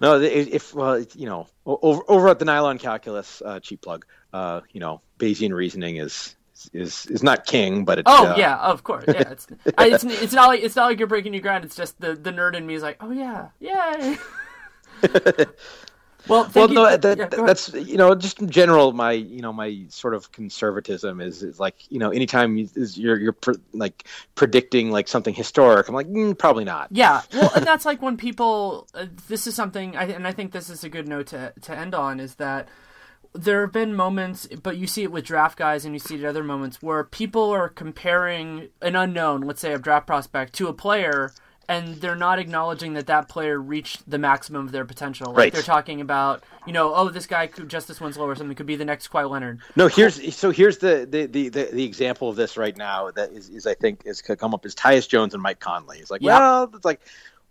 No, 0.00 0.20
if 0.20 0.74
well, 0.74 0.98
you 1.14 1.26
know, 1.26 1.46
over 1.64 2.02
over 2.08 2.28
at 2.28 2.40
the 2.40 2.44
Nylon 2.46 2.78
Calculus, 2.78 3.40
uh, 3.44 3.60
cheap 3.60 3.82
plug. 3.82 4.06
Uh, 4.32 4.62
you 4.72 4.80
know, 4.80 5.02
Bayesian 5.20 5.54
reasoning 5.54 5.98
is 5.98 6.34
is 6.72 7.06
is 7.06 7.22
not 7.22 7.46
king, 7.46 7.84
but 7.84 7.98
it's. 7.98 8.10
Oh 8.10 8.28
uh... 8.28 8.36
yeah, 8.36 8.58
of 8.58 8.84
course. 8.84 9.04
Yeah, 9.08 9.30
it's 9.30 9.46
it's 9.66 10.04
it's 10.04 10.32
not 10.32 10.48
like 10.48 10.62
it's 10.62 10.76
not 10.76 10.86
like 10.86 10.98
you're 10.98 11.08
breaking 11.08 11.32
new 11.32 11.40
ground. 11.40 11.64
It's 11.64 11.76
just 11.76 12.00
the 12.00 12.14
the 12.14 12.30
nerd 12.30 12.54
in 12.54 12.66
me 12.66 12.74
is 12.74 12.82
like, 12.82 12.96
oh 13.00 13.10
yeah, 13.10 13.48
yay. 13.60 14.16
Well, 16.26 16.50
well, 16.54 16.68
you. 16.68 16.74
no, 16.74 16.96
that, 16.96 17.18
yeah, 17.18 17.26
that's 17.26 17.72
you 17.74 17.98
know, 17.98 18.14
just 18.14 18.40
in 18.40 18.48
general, 18.48 18.92
my 18.92 19.12
you 19.12 19.42
know, 19.42 19.52
my 19.52 19.84
sort 19.88 20.14
of 20.14 20.32
conservatism 20.32 21.20
is, 21.20 21.42
is 21.42 21.60
like 21.60 21.90
you 21.90 21.98
know, 21.98 22.10
anytime 22.10 22.56
you, 22.56 22.68
is 22.74 22.96
you're 22.96 23.18
you're 23.18 23.32
pre- 23.32 23.56
like 23.72 24.04
predicting 24.34 24.90
like 24.90 25.06
something 25.06 25.34
historic, 25.34 25.88
I'm 25.88 25.94
like 25.94 26.08
mm, 26.08 26.36
probably 26.38 26.64
not. 26.64 26.88
Yeah, 26.90 27.20
well, 27.32 27.50
and 27.54 27.66
that's 27.66 27.84
like 27.84 28.00
when 28.00 28.16
people. 28.16 28.88
Uh, 28.94 29.06
this 29.28 29.46
is 29.46 29.54
something, 29.54 29.96
I, 29.96 30.04
and 30.04 30.26
I 30.26 30.32
think 30.32 30.52
this 30.52 30.70
is 30.70 30.82
a 30.82 30.88
good 30.88 31.06
note 31.06 31.26
to 31.28 31.52
to 31.62 31.76
end 31.76 31.94
on 31.94 32.20
is 32.20 32.36
that 32.36 32.68
there 33.34 33.62
have 33.62 33.72
been 33.72 33.94
moments, 33.94 34.46
but 34.62 34.76
you 34.76 34.86
see 34.86 35.02
it 35.02 35.12
with 35.12 35.24
draft 35.24 35.58
guys 35.58 35.84
and 35.84 35.94
you 35.94 35.98
see 35.98 36.14
it 36.14 36.22
at 36.22 36.26
other 36.26 36.44
moments 36.44 36.80
where 36.80 37.02
people 37.02 37.50
are 37.50 37.68
comparing 37.68 38.68
an 38.80 38.94
unknown, 38.94 39.42
let's 39.42 39.60
say 39.60 39.72
a 39.72 39.78
draft 39.78 40.06
prospect, 40.06 40.54
to 40.54 40.68
a 40.68 40.72
player 40.72 41.32
and 41.68 41.96
they're 41.96 42.14
not 42.14 42.38
acknowledging 42.38 42.94
that 42.94 43.06
that 43.06 43.28
player 43.28 43.60
reached 43.60 44.08
the 44.08 44.18
maximum 44.18 44.66
of 44.66 44.72
their 44.72 44.84
potential. 44.84 45.28
Like 45.28 45.36
right. 45.36 45.52
they're 45.52 45.62
talking 45.62 46.00
about, 46.00 46.42
you 46.66 46.72
know, 46.72 46.94
oh, 46.94 47.08
this 47.08 47.26
guy 47.26 47.46
could 47.46 47.68
just 47.68 47.88
this 47.88 48.00
one's 48.00 48.16
lower, 48.16 48.34
something 48.34 48.54
could 48.54 48.66
be 48.66 48.76
the 48.76 48.84
next 48.84 49.08
Kawhi 49.08 49.28
Leonard. 49.28 49.60
No, 49.76 49.88
here's 49.88 50.36
so 50.36 50.50
here's 50.50 50.78
the 50.78 51.06
the, 51.08 51.26
the, 51.26 51.48
the, 51.48 51.84
example 51.84 52.28
of 52.28 52.36
this 52.36 52.56
right 52.56 52.76
now 52.76 53.10
that 53.12 53.32
is, 53.32 53.48
is 53.48 53.66
I 53.66 53.74
think 53.74 54.02
is 54.04 54.20
come 54.20 54.54
up 54.54 54.66
is 54.66 54.74
Tyus 54.74 55.08
Jones 55.08 55.34
and 55.34 55.42
Mike 55.42 55.60
Conley. 55.60 55.98
It's 55.98 56.10
like, 56.10 56.22
yeah. 56.22 56.38
well, 56.38 56.70
it's 56.74 56.84
like 56.84 57.00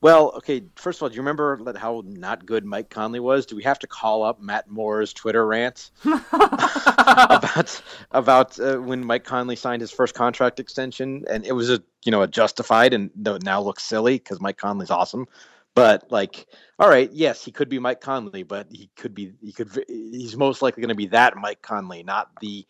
well, 0.03 0.33
okay. 0.35 0.63
First 0.75 0.99
of 0.99 1.03
all, 1.03 1.09
do 1.09 1.15
you 1.15 1.21
remember 1.21 1.73
how 1.77 2.03
not 2.05 2.45
good 2.45 2.65
Mike 2.65 2.89
Conley 2.89 3.21
was? 3.21 3.45
Do 3.45 3.55
we 3.55 3.63
have 3.63 3.79
to 3.79 3.87
call 3.87 4.21
up 4.21 4.41
Matt 4.41 4.69
Moore's 4.69 5.13
Twitter 5.13 5.47
rant 5.47 5.91
about 6.03 7.81
about 8.11 8.59
uh, 8.59 8.75
when 8.79 9.05
Mike 9.05 9.23
Conley 9.23 9.55
signed 9.55 9.79
his 9.79 9.91
first 9.91 10.13
contract 10.13 10.59
extension, 10.59 11.23
and 11.29 11.45
it 11.45 11.53
was 11.53 11.69
a 11.69 11.81
you 12.03 12.11
know 12.11 12.21
a 12.21 12.27
justified 12.27 12.93
and 12.93 13.11
though 13.15 13.35
it 13.35 13.43
now 13.43 13.61
looks 13.61 13.83
silly 13.83 14.15
because 14.15 14.41
Mike 14.41 14.57
Conley's 14.57 14.91
awesome, 14.91 15.25
but 15.73 16.11
like, 16.11 16.47
all 16.79 16.89
right, 16.89 17.09
yes, 17.13 17.41
he 17.41 17.51
could 17.53 17.69
be 17.69 17.79
Mike 17.79 18.01
Conley, 18.01 18.43
but 18.43 18.67
he 18.69 18.89
could 18.97 19.15
be 19.15 19.31
he 19.41 19.53
could 19.53 19.85
he's 19.87 20.35
most 20.35 20.61
likely 20.61 20.81
going 20.81 20.89
to 20.89 20.95
be 20.95 21.07
that 21.07 21.37
Mike 21.37 21.61
Conley, 21.61 22.03
not 22.03 22.29
the 22.41 22.67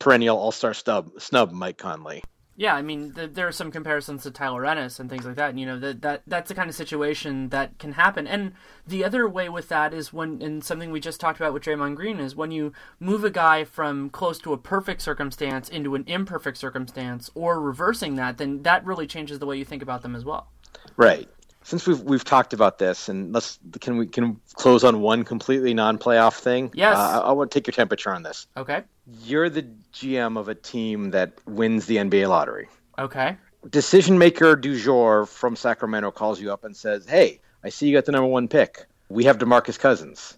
perennial 0.00 0.36
All 0.36 0.50
Star 0.50 0.74
snub 0.74 1.12
snub 1.20 1.52
Mike 1.52 1.78
Conley. 1.78 2.24
Yeah, 2.56 2.74
I 2.74 2.82
mean, 2.82 3.12
the, 3.12 3.26
there 3.26 3.48
are 3.48 3.52
some 3.52 3.70
comparisons 3.70 4.24
to 4.24 4.30
Tyler 4.30 4.66
Ennis 4.66 5.00
and 5.00 5.08
things 5.08 5.24
like 5.24 5.36
that. 5.36 5.50
And, 5.50 5.58
you 5.58 5.64
know, 5.64 5.78
that, 5.78 6.02
that 6.02 6.22
that's 6.26 6.48
the 6.48 6.54
kind 6.54 6.68
of 6.68 6.76
situation 6.76 7.48
that 7.48 7.78
can 7.78 7.92
happen. 7.92 8.26
And 8.26 8.52
the 8.86 9.02
other 9.02 9.26
way 9.26 9.48
with 9.48 9.68
that 9.68 9.94
is 9.94 10.12
when, 10.12 10.42
and 10.42 10.62
something 10.62 10.90
we 10.90 11.00
just 11.00 11.20
talked 11.20 11.40
about 11.40 11.54
with 11.54 11.62
Draymond 11.62 11.96
Green, 11.96 12.20
is 12.20 12.36
when 12.36 12.50
you 12.50 12.72
move 12.98 13.24
a 13.24 13.30
guy 13.30 13.64
from 13.64 14.10
close 14.10 14.38
to 14.40 14.52
a 14.52 14.58
perfect 14.58 15.00
circumstance 15.00 15.70
into 15.70 15.94
an 15.94 16.04
imperfect 16.06 16.58
circumstance, 16.58 17.30
or 17.34 17.60
reversing 17.60 18.16
that, 18.16 18.36
then 18.36 18.62
that 18.62 18.84
really 18.84 19.06
changes 19.06 19.38
the 19.38 19.46
way 19.46 19.56
you 19.56 19.64
think 19.64 19.82
about 19.82 20.02
them 20.02 20.14
as 20.14 20.24
well. 20.24 20.48
Right 20.96 21.30
since 21.70 21.86
we've 21.86 22.00
we've 22.02 22.24
talked 22.24 22.52
about 22.52 22.78
this, 22.78 23.08
and 23.08 23.32
let's 23.32 23.60
can 23.80 23.96
we 23.96 24.06
can 24.06 24.40
close 24.54 24.82
on 24.82 25.00
one 25.00 25.22
completely 25.22 25.72
non-playoff 25.72 26.34
thing? 26.34 26.72
Yes. 26.74 26.96
Uh, 26.96 27.22
I, 27.22 27.28
I, 27.28 27.32
want 27.32 27.52
to 27.52 27.58
take 27.58 27.68
your 27.68 27.72
temperature 27.72 28.12
on 28.12 28.24
this. 28.24 28.48
Okay. 28.56 28.82
You're 29.22 29.48
the 29.48 29.62
GM 29.94 30.36
of 30.36 30.48
a 30.48 30.54
team 30.54 31.12
that 31.12 31.32
wins 31.46 31.86
the 31.86 31.98
NBA 31.98 32.28
lottery. 32.28 32.68
Okay. 32.98 33.36
Decision 33.70 34.18
maker 34.18 34.56
du 34.56 34.76
jour 34.76 35.26
from 35.26 35.54
Sacramento 35.54 36.10
calls 36.10 36.40
you 36.40 36.52
up 36.52 36.64
and 36.64 36.76
says, 36.76 37.06
"Hey, 37.06 37.40
I 37.62 37.68
see 37.68 37.86
you 37.86 37.96
got 37.96 38.04
the 38.04 38.12
number 38.12 38.28
one 38.28 38.48
pick. 38.48 38.86
We 39.08 39.24
have 39.24 39.38
DeMarcus 39.38 39.78
Cousins. 39.78 40.36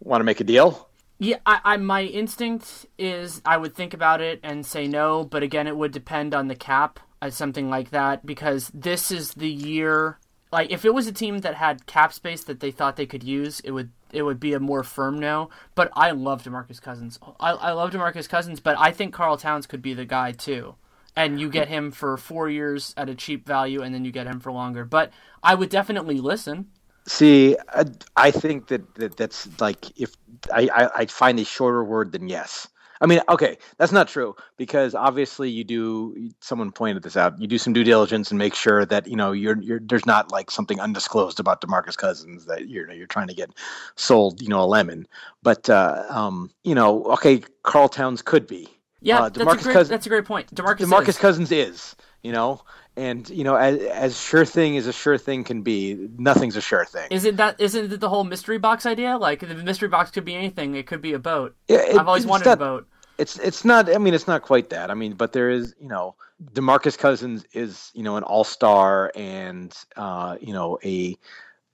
Want 0.00 0.20
to 0.20 0.24
make 0.24 0.40
a 0.40 0.44
deal?" 0.44 0.88
Yeah, 1.18 1.38
I, 1.46 1.60
I 1.64 1.76
my 1.78 2.02
instinct 2.02 2.84
is 2.98 3.40
I 3.46 3.56
would 3.56 3.74
think 3.74 3.94
about 3.94 4.20
it 4.20 4.40
and 4.42 4.66
say 4.66 4.86
no, 4.86 5.24
but 5.24 5.42
again, 5.42 5.66
it 5.66 5.76
would 5.76 5.92
depend 5.92 6.34
on 6.34 6.48
the 6.48 6.54
cap 6.54 7.00
something 7.28 7.68
like 7.68 7.90
that 7.90 8.24
because 8.24 8.70
this 8.72 9.10
is 9.10 9.34
the 9.34 9.50
year 9.50 10.18
like 10.52 10.70
if 10.70 10.84
it 10.84 10.94
was 10.94 11.06
a 11.06 11.12
team 11.12 11.38
that 11.38 11.54
had 11.54 11.86
cap 11.86 12.12
space 12.12 12.44
that 12.44 12.60
they 12.60 12.70
thought 12.70 12.96
they 12.96 13.06
could 13.06 13.22
use, 13.22 13.60
it 13.60 13.70
would 13.70 13.90
it 14.12 14.22
would 14.22 14.40
be 14.40 14.52
a 14.52 14.60
more 14.60 14.82
firm 14.82 15.18
no. 15.18 15.50
But 15.74 15.90
I 15.94 16.10
love 16.10 16.42
Demarcus 16.42 16.80
Cousins. 16.80 17.18
I, 17.38 17.52
I 17.52 17.72
love 17.72 17.90
Demarcus 17.90 18.28
Cousins, 18.28 18.60
but 18.60 18.76
I 18.78 18.90
think 18.90 19.14
Karl 19.14 19.36
Towns 19.36 19.66
could 19.66 19.82
be 19.82 19.94
the 19.94 20.04
guy 20.04 20.32
too. 20.32 20.74
And 21.16 21.40
you 21.40 21.50
get 21.50 21.68
him 21.68 21.90
for 21.90 22.16
four 22.16 22.48
years 22.48 22.94
at 22.96 23.08
a 23.08 23.14
cheap 23.14 23.46
value, 23.46 23.82
and 23.82 23.92
then 23.92 24.04
you 24.04 24.12
get 24.12 24.26
him 24.26 24.38
for 24.40 24.52
longer. 24.52 24.84
But 24.84 25.12
I 25.42 25.54
would 25.54 25.68
definitely 25.68 26.20
listen. 26.20 26.68
See, 27.06 27.56
I, 27.68 27.84
I 28.16 28.30
think 28.30 28.68
that, 28.68 28.94
that 28.94 29.16
that's 29.16 29.48
like 29.60 29.98
if 30.00 30.14
I, 30.52 30.68
I 30.72 30.90
I 31.00 31.06
find 31.06 31.38
a 31.40 31.44
shorter 31.44 31.82
word 31.84 32.12
than 32.12 32.28
yes. 32.28 32.68
I 33.00 33.06
mean, 33.06 33.20
okay, 33.28 33.56
that's 33.78 33.92
not 33.92 34.08
true 34.08 34.36
because 34.58 34.94
obviously 34.94 35.48
you 35.50 35.64
do. 35.64 36.30
Someone 36.40 36.70
pointed 36.70 37.02
this 37.02 37.16
out. 37.16 37.40
You 37.40 37.46
do 37.46 37.56
some 37.58 37.72
due 37.72 37.84
diligence 37.84 38.30
and 38.30 38.38
make 38.38 38.54
sure 38.54 38.84
that 38.84 39.06
you 39.06 39.16
know 39.16 39.32
you're, 39.32 39.60
you're 39.60 39.80
there's 39.80 40.04
not 40.06 40.30
like 40.30 40.50
something 40.50 40.78
undisclosed 40.80 41.40
about 41.40 41.62
Demarcus 41.62 41.96
Cousins 41.96 42.44
that 42.46 42.68
you're 42.68 42.90
you're 42.92 43.06
trying 43.06 43.28
to 43.28 43.34
get 43.34 43.50
sold. 43.96 44.42
You 44.42 44.48
know, 44.48 44.62
a 44.62 44.66
lemon. 44.66 45.06
But 45.42 45.70
uh, 45.70 46.04
um, 46.10 46.50
you 46.62 46.74
know, 46.74 47.04
okay, 47.04 47.42
Karl 47.62 47.88
Towns 47.88 48.20
could 48.22 48.46
be. 48.46 48.68
Yeah, 49.02 49.22
uh, 49.22 49.28
that's, 49.30 49.40
a 49.40 49.44
great, 49.44 49.72
Cousins, 49.72 49.88
that's 49.88 50.06
a 50.06 50.08
great 50.08 50.24
point. 50.24 50.54
Demarcus 50.54 50.86
Demarcus 50.86 51.08
is. 51.08 51.18
Cousins 51.18 51.52
is. 51.52 51.96
You 52.22 52.32
know, 52.32 52.62
and 52.96 53.28
you 53.30 53.44
know, 53.44 53.56
as, 53.56 53.80
as 53.80 54.20
sure 54.20 54.44
thing 54.44 54.76
as 54.76 54.86
a 54.86 54.92
sure 54.92 55.16
thing 55.16 55.42
can 55.42 55.62
be, 55.62 56.08
nothing's 56.18 56.54
a 56.56 56.60
sure 56.60 56.84
thing. 56.84 57.08
Isn't 57.10 57.36
that 57.36 57.58
isn't 57.58 57.92
it 57.92 58.00
the 58.00 58.10
whole 58.10 58.24
mystery 58.24 58.58
box 58.58 58.84
idea? 58.84 59.16
Like 59.16 59.40
the 59.40 59.54
mystery 59.54 59.88
box 59.88 60.10
could 60.10 60.26
be 60.26 60.34
anything. 60.34 60.74
It 60.74 60.86
could 60.86 61.00
be 61.00 61.14
a 61.14 61.18
boat. 61.18 61.56
Yeah, 61.68 61.78
it, 61.78 61.96
I've 61.96 62.08
always 62.08 62.26
wanted 62.26 62.44
not, 62.44 62.52
a 62.54 62.56
boat 62.56 62.88
It's 63.16 63.38
it's 63.38 63.64
not. 63.64 63.88
I 63.88 63.96
mean, 63.96 64.12
it's 64.12 64.26
not 64.26 64.42
quite 64.42 64.68
that. 64.70 64.90
I 64.90 64.94
mean, 64.94 65.14
but 65.14 65.32
there 65.32 65.48
is. 65.48 65.74
You 65.80 65.88
know, 65.88 66.14
Demarcus 66.52 66.98
Cousins 66.98 67.44
is 67.54 67.90
you 67.94 68.02
know 68.02 68.16
an 68.16 68.22
all 68.22 68.44
star 68.44 69.10
and 69.14 69.74
uh, 69.96 70.36
you 70.40 70.52
know 70.52 70.78
a 70.84 71.16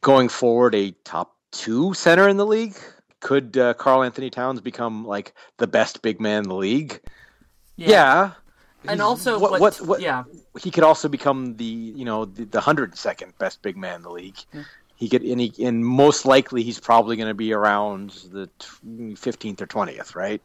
going 0.03 0.29
forward 0.29 0.77
a 0.77 0.93
top 1.03 1.35
two 1.51 1.93
center 1.95 2.29
in 2.29 2.37
the 2.37 2.47
league. 2.47 2.77
Could 3.19 3.57
uh, 3.57 3.75
Karl 3.75 4.05
Anthony 4.05 4.31
Towns 4.31 4.61
become 4.61 5.05
like 5.05 5.35
the 5.57 5.67
best 5.67 6.03
big 6.03 6.21
man 6.21 6.45
in 6.45 6.49
the 6.49 6.55
league? 6.55 7.01
Yeah. 7.77 8.33
And 8.83 8.99
He's- 8.99 9.01
also, 9.01 9.39
what, 9.39 9.61
what, 9.61 9.81
what, 9.81 10.01
yeah. 10.01 10.25
he 10.61 10.71
could 10.71 10.85
also 10.85 11.09
become 11.09 11.57
the 11.57 11.65
you 11.65 12.05
know 12.05 12.25
the, 12.25 12.61
hundred 12.61 12.97
second 12.97 13.37
best 13.39 13.63
big 13.63 13.77
man 13.77 13.97
in 13.97 14.03
the 14.03 14.11
league. 14.11 14.39
He 14.95 15.09
could, 15.09 15.23
and, 15.23 15.41
he, 15.41 15.53
and 15.65 15.85
most 15.85 16.25
likely 16.25 16.63
he's 16.63 16.81
probably 16.81 17.17
going 17.17 17.29
to 17.29 17.35
be 17.35 17.53
around 17.53 18.11
the 18.33 18.49
fifteenth 19.17 19.61
or 19.61 19.67
twentieth, 19.67 20.15
right? 20.15 20.41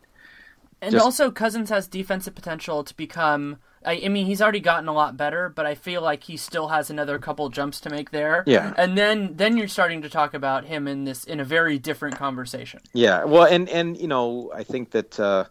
And 0.81 0.91
Just- 0.93 1.05
also, 1.05 1.29
Cousins 1.29 1.69
has 1.69 1.87
defensive 1.87 2.33
potential 2.35 2.83
to 2.83 2.95
become. 2.95 3.57
I, 3.85 4.01
I 4.05 4.09
mean, 4.09 4.27
he's 4.27 4.41
already 4.41 4.59
gotten 4.59 4.87
a 4.87 4.93
lot 4.93 5.17
better, 5.17 5.49
but 5.49 5.65
I 5.65 5.73
feel 5.73 6.01
like 6.01 6.23
he 6.23 6.37
still 6.37 6.67
has 6.67 6.89
another 6.91 7.17
couple 7.17 7.49
jumps 7.49 7.79
to 7.81 7.89
make 7.89 8.11
there. 8.11 8.43
Yeah. 8.45 8.73
And 8.77 8.95
then, 8.95 9.35
then 9.37 9.57
you're 9.57 9.67
starting 9.67 10.03
to 10.03 10.09
talk 10.09 10.35
about 10.35 10.65
him 10.65 10.87
in 10.87 11.03
this 11.03 11.23
in 11.23 11.39
a 11.39 11.43
very 11.43 11.79
different 11.79 12.15
conversation. 12.15 12.79
Yeah, 12.93 13.23
well, 13.23 13.45
and 13.45 13.67
and 13.69 13.97
you 13.97 14.07
know, 14.07 14.51
I 14.55 14.63
think 14.63 14.91
that, 14.91 15.19
uh, 15.19 15.45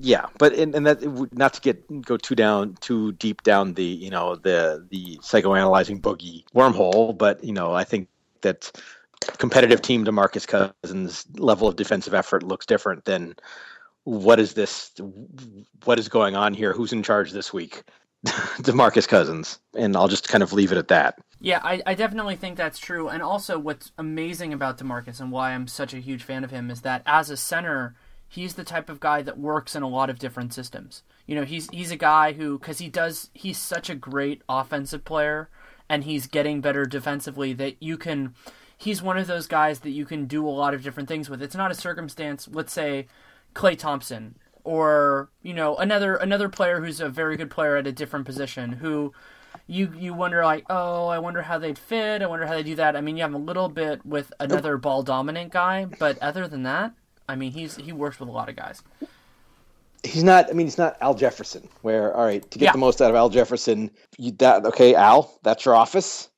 yeah, 0.00 0.26
but 0.38 0.54
and, 0.54 0.74
and 0.74 0.86
that 0.86 1.32
not 1.32 1.54
to 1.54 1.60
get 1.60 2.02
go 2.02 2.16
too 2.16 2.34
down 2.34 2.76
too 2.80 3.12
deep 3.12 3.42
down 3.42 3.74
the 3.74 3.84
you 3.84 4.10
know 4.10 4.36
the 4.36 4.86
the 4.90 5.18
psychoanalyzing 5.18 6.00
boogie 6.00 6.44
wormhole, 6.54 7.16
but 7.16 7.42
you 7.44 7.52
know, 7.52 7.72
I 7.72 7.84
think 7.84 8.08
that 8.42 8.72
competitive 9.38 9.82
team 9.82 10.04
to 10.04 10.12
Demarcus 10.12 10.46
Cousins 10.46 11.26
level 11.36 11.68
of 11.68 11.76
defensive 11.76 12.14
effort 12.14 12.42
looks 12.42 12.66
different 12.66 13.04
than 13.04 13.34
what 14.04 14.40
is 14.40 14.54
this 14.54 14.92
what 15.84 15.98
is 15.98 16.08
going 16.08 16.36
on 16.36 16.54
here? 16.54 16.72
Who's 16.72 16.92
in 16.92 17.02
charge 17.02 17.32
this 17.32 17.52
week? 17.52 17.82
Demarcus 18.26 19.08
Cousins. 19.08 19.58
And 19.74 19.96
I'll 19.96 20.08
just 20.08 20.28
kind 20.28 20.42
of 20.42 20.52
leave 20.52 20.72
it 20.72 20.78
at 20.78 20.88
that. 20.88 21.18
Yeah, 21.40 21.60
I, 21.62 21.82
I 21.86 21.94
definitely 21.94 22.36
think 22.36 22.56
that's 22.56 22.78
true. 22.78 23.08
And 23.08 23.22
also, 23.22 23.58
what's 23.58 23.92
amazing 23.96 24.52
about 24.52 24.78
Demarcus 24.78 25.20
and 25.20 25.32
why 25.32 25.52
I'm 25.52 25.66
such 25.66 25.94
a 25.94 26.00
huge 26.00 26.22
fan 26.22 26.44
of 26.44 26.50
him 26.50 26.70
is 26.70 26.82
that 26.82 27.02
as 27.06 27.30
a 27.30 27.36
center, 27.36 27.94
he's 28.30 28.54
the 28.54 28.64
type 28.64 28.88
of 28.88 29.00
guy 29.00 29.20
that 29.20 29.38
works 29.38 29.74
in 29.74 29.82
a 29.82 29.88
lot 29.88 30.08
of 30.08 30.18
different 30.18 30.54
systems. 30.54 31.02
You 31.26 31.34
know, 31.34 31.44
he's 31.44 31.68
he's 31.70 31.90
a 31.90 31.96
guy 31.96 32.32
who 32.32 32.58
because 32.58 32.78
he 32.78 32.88
does 32.88 33.28
he's 33.34 33.58
such 33.58 33.90
a 33.90 33.94
great 33.94 34.42
offensive 34.48 35.04
player, 35.04 35.50
and 35.88 36.04
he's 36.04 36.26
getting 36.26 36.60
better 36.60 36.86
defensively 36.86 37.52
that 37.54 37.82
you 37.82 37.98
can. 37.98 38.34
He's 38.78 39.02
one 39.02 39.18
of 39.18 39.26
those 39.26 39.46
guys 39.46 39.80
that 39.80 39.90
you 39.90 40.06
can 40.06 40.24
do 40.24 40.46
a 40.46 40.48
lot 40.48 40.72
of 40.72 40.82
different 40.82 41.08
things 41.08 41.28
with. 41.28 41.42
It's 41.42 41.54
not 41.54 41.70
a 41.70 41.74
circumstance. 41.74 42.48
Let's 42.50 42.72
say 42.72 43.08
Klay 43.54 43.76
Thompson 43.76 44.36
or 44.64 45.30
you 45.42 45.54
know 45.54 45.76
another 45.76 46.16
another 46.16 46.48
player 46.48 46.80
who's 46.80 47.00
a 47.00 47.08
very 47.08 47.36
good 47.36 47.50
player 47.50 47.76
at 47.76 47.86
a 47.86 47.92
different 47.92 48.26
position 48.26 48.72
who 48.72 49.12
you 49.66 49.92
you 49.96 50.12
wonder 50.14 50.44
like 50.44 50.64
oh 50.68 51.08
I 51.08 51.18
wonder 51.18 51.42
how 51.42 51.58
they'd 51.58 51.78
fit 51.78 52.22
I 52.22 52.26
wonder 52.26 52.46
how 52.46 52.54
they 52.54 52.62
do 52.62 52.74
that 52.76 52.94
I 52.94 53.00
mean 53.00 53.16
you 53.16 53.22
have 53.22 53.34
a 53.34 53.38
little 53.38 53.68
bit 53.68 54.04
with 54.04 54.32
another 54.38 54.76
ball 54.76 55.02
dominant 55.02 55.52
guy 55.52 55.86
but 55.86 56.18
other 56.18 56.46
than 56.46 56.62
that 56.64 56.92
I 57.30 57.36
mean 57.36 57.52
he's 57.52 57.76
he 57.76 57.92
works 57.92 58.20
with 58.20 58.28
a 58.28 58.32
lot 58.32 58.48
of 58.48 58.56
guys 58.56 58.82
he's 60.02 60.24
not. 60.24 60.48
I 60.50 60.52
mean, 60.52 60.66
he's 60.66 60.78
not 60.78 60.96
Al 61.00 61.14
Jefferson. 61.14 61.68
Where 61.82 62.14
all 62.14 62.24
right 62.24 62.48
to 62.50 62.58
get 62.58 62.66
Yeah. 62.66 62.72
the 62.72 62.78
most 62.78 63.00
out 63.00 63.10
of 63.10 63.16
Al 63.16 63.28
Jefferson, 63.28 63.90
you 64.18 64.32
that 64.32 64.64
okay, 64.66 64.94
Al, 64.94 65.38
that's 65.42 65.64
your 65.64 65.74
office, 65.76 66.28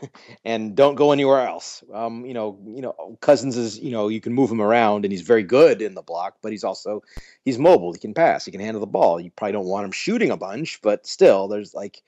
and 0.44 0.74
don't 0.74 0.94
go 0.96 1.12
anywhere 1.12 1.46
else. 1.46 1.84
Um, 1.92 2.24
you 2.26 2.34
know, 2.34 2.58
you 2.66 2.82
know, 2.82 3.16
Cousins 3.20 3.56
is 3.56 3.78
you 3.78 3.90
know 3.92 4.08
you 4.08 4.20
can 4.20 4.32
move 4.32 4.50
him 4.50 4.60
around, 4.60 5.04
and 5.04 5.12
he's 5.12 5.22
very 5.22 5.42
good 5.42 5.82
in 5.82 5.94
the 5.94 6.02
block, 6.02 6.36
but 6.42 6.52
he's 6.52 6.64
also 6.64 7.02
he's 7.44 7.58
mobile. 7.58 7.92
He 7.92 7.98
can 8.00 8.14
pass. 8.14 8.44
He 8.44 8.50
can 8.50 8.60
handle 8.60 8.80
the 8.80 8.86
ball. 8.86 9.20
You 9.20 9.30
probably 9.30 9.52
don't 9.52 9.66
want 9.66 9.84
him 9.84 9.92
shooting 9.92 10.30
a 10.30 10.36
bunch, 10.36 10.80
but 10.82 11.06
still, 11.06 11.48
there's 11.48 11.74
like. 11.74 12.02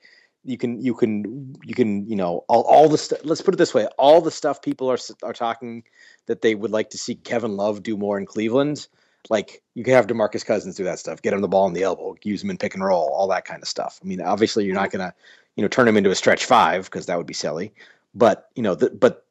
You 0.45 0.57
can, 0.57 0.79
you 0.79 0.93
can, 0.93 1.55
you 1.63 1.73
can, 1.73 2.07
you 2.07 2.15
know, 2.15 2.45
all, 2.47 2.61
all 2.63 2.87
the 2.87 2.97
stuff. 2.97 3.19
Let's 3.23 3.41
put 3.41 3.53
it 3.53 3.57
this 3.57 3.73
way: 3.73 3.87
all 3.97 4.21
the 4.21 4.31
stuff 4.31 4.61
people 4.61 4.89
are 4.91 4.99
are 5.23 5.33
talking 5.33 5.83
that 6.27 6.41
they 6.41 6.55
would 6.55 6.71
like 6.71 6.91
to 6.91 6.97
see 6.97 7.15
Kevin 7.15 7.57
Love 7.57 7.83
do 7.83 7.97
more 7.97 8.17
in 8.17 8.25
Cleveland 8.25 8.87
like 9.29 9.61
you 9.73 9.83
can 9.83 9.93
have 9.93 10.07
Demarcus 10.07 10.45
Cousins 10.45 10.75
do 10.75 10.83
that 10.83 10.99
stuff, 10.99 11.21
get 11.21 11.33
him 11.33 11.41
the 11.41 11.47
ball 11.47 11.67
in 11.67 11.73
the 11.73 11.83
elbow, 11.83 12.15
use 12.23 12.43
him 12.43 12.49
in 12.49 12.57
pick 12.57 12.73
and 12.73 12.83
roll, 12.83 13.09
all 13.09 13.27
that 13.29 13.45
kind 13.45 13.61
of 13.61 13.67
stuff. 13.67 13.99
I 14.03 14.07
mean, 14.07 14.21
obviously 14.21 14.65
you're 14.65 14.75
not 14.75 14.91
gonna, 14.91 15.13
you 15.55 15.61
know, 15.61 15.67
turn 15.67 15.87
him 15.87 15.97
into 15.97 16.11
a 16.11 16.15
stretch 16.15 16.45
five 16.45 16.85
because 16.85 17.05
that 17.05 17.17
would 17.17 17.27
be 17.27 17.33
silly. 17.33 17.73
But 18.13 18.49
you 18.55 18.63
know, 18.63 18.75
the, 18.75 18.89
but 18.91 19.25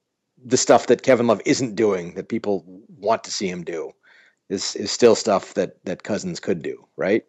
the 0.44 0.56
stuff 0.56 0.86
that 0.88 1.02
Kevin 1.02 1.26
Love 1.26 1.40
isn't 1.46 1.74
doing 1.74 2.14
that 2.14 2.28
people 2.28 2.64
want 2.98 3.24
to 3.24 3.30
see 3.30 3.48
him 3.48 3.64
do 3.64 3.92
is 4.48 4.76
is 4.76 4.90
still 4.90 5.14
stuff 5.14 5.54
that 5.54 5.82
that 5.84 6.02
Cousins 6.02 6.40
could 6.40 6.62
do, 6.62 6.86
right? 6.96 7.24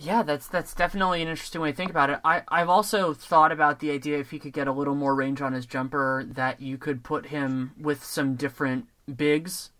Yeah, 0.00 0.22
that's 0.22 0.46
that's 0.46 0.74
definitely 0.74 1.22
an 1.22 1.28
interesting 1.28 1.60
way 1.60 1.72
to 1.72 1.76
think 1.76 1.90
about 1.90 2.08
it. 2.10 2.20
I 2.24 2.42
I've 2.48 2.68
also 2.68 3.12
thought 3.14 3.50
about 3.50 3.80
the 3.80 3.90
idea 3.90 4.18
if 4.18 4.30
he 4.30 4.38
could 4.38 4.52
get 4.52 4.68
a 4.68 4.72
little 4.72 4.94
more 4.94 5.14
range 5.14 5.40
on 5.40 5.52
his 5.52 5.66
jumper 5.66 6.24
that 6.34 6.60
you 6.62 6.78
could 6.78 7.02
put 7.02 7.26
him 7.26 7.72
with 7.80 8.04
some 8.04 8.36
different 8.36 8.86
bigs. 9.16 9.70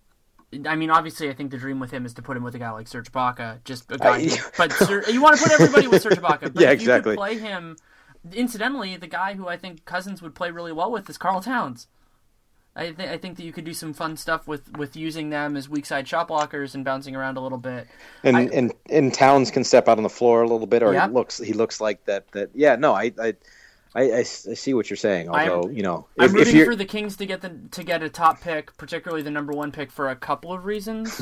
I 0.66 0.77
mean, 0.77 0.90
obviously, 0.90 1.28
I 1.28 1.35
think 1.35 1.51
the 1.51 1.59
dream 1.59 1.78
with 1.78 1.90
him 1.90 2.05
is 2.07 2.15
to 2.15 2.23
put 2.23 2.36
him 2.36 2.43
with 2.43 2.55
a 2.55 2.59
guy 2.59 2.70
like 2.70 2.89
Serge 2.89 3.12
Ibaka, 3.12 3.62
just 3.65 3.93
a 3.93 3.99
guy. 3.99 4.16
I- 4.16 4.24
who- 4.28 4.36
but 4.59 4.73
Ser, 4.73 5.05
you 5.11 5.23
want 5.23 5.36
to 5.39 5.43
put 5.43 5.53
everybody 5.53 5.86
with 5.86 6.03
Serge 6.03 6.19
Ibaka. 6.19 6.40
But 6.55 6.61
Yeah, 6.62 6.70
if 6.70 6.81
you 6.81 6.85
exactly. 6.89 7.12
could 7.12 7.19
play 7.19 7.39
him. 7.39 7.77
Incidentally, 8.32 8.97
the 8.97 9.07
guy 9.07 9.35
who 9.35 9.47
I 9.47 9.57
think 9.57 9.85
Cousins 9.85 10.20
would 10.23 10.35
play 10.35 10.51
really 10.51 10.73
well 10.73 10.90
with 10.90 11.09
is 11.09 11.16
Karl 11.19 11.40
Towns. 11.40 11.86
I, 12.79 12.91
th- 12.93 13.09
I 13.09 13.19
think 13.19 13.37
that 13.37 13.43
you 13.45 13.53
could 13.53 13.65
do 13.65 13.75
some 13.75 13.93
fun 13.93 14.17
stuff 14.17 14.47
with, 14.47 14.77
with 14.79 14.97
using 14.97 15.31
them 15.31 15.57
as 15.57 15.69
weak 15.69 15.85
side 15.87 16.07
shot 16.07 16.29
blockers 16.29 16.75
and 16.75 16.85
bouncing 16.85 17.17
around 17.17 17.37
a 17.37 17.41
little 17.41 17.59
bit. 17.59 17.89
And 18.25 18.37
I- 18.37 18.49
and 18.53 18.73
and 18.89 19.13
Towns 19.13 19.51
can 19.51 19.65
step 19.65 19.89
out 19.89 19.97
on 19.99 20.03
the 20.05 20.09
floor 20.09 20.43
a 20.43 20.49
little 20.49 20.67
bit, 20.67 20.83
or 20.83 20.93
Yeah. 20.93 21.09
he 21.09 21.13
looks 21.13 21.39
he 21.39 21.53
looks 21.53 21.81
like 21.81 22.05
that. 22.07 22.31
That 22.33 22.51
yeah, 22.55 22.77
no, 22.77 22.95
I 22.95 23.13
I 23.21 23.35
I 23.97 24.23
see 24.23 24.75
what 24.75 24.89
you're 24.91 24.97
saying. 24.97 25.29
I'm- 25.31 25.51
Although 25.51 25.71
you 25.71 25.83
know, 25.83 26.07
I'm 26.19 26.27
if, 26.27 26.31
if 26.31 26.37
rooting 26.37 26.57
you're 26.57 26.67
for 26.67 26.77
the 26.77 26.85
Kings 26.85 27.17
to 27.17 27.27
get 27.27 27.41
the 27.41 27.51
to 27.73 27.83
get 27.83 28.03
a 28.03 28.09
top 28.09 28.41
pick, 28.41 28.77
particularly 28.77 29.23
the 29.23 29.31
number 29.31 29.53
one 29.53 29.73
pick, 29.73 29.91
for 29.91 30.11
a 30.11 30.17
couple 30.17 30.53
of 30.53 30.65
reasons. 30.65 31.21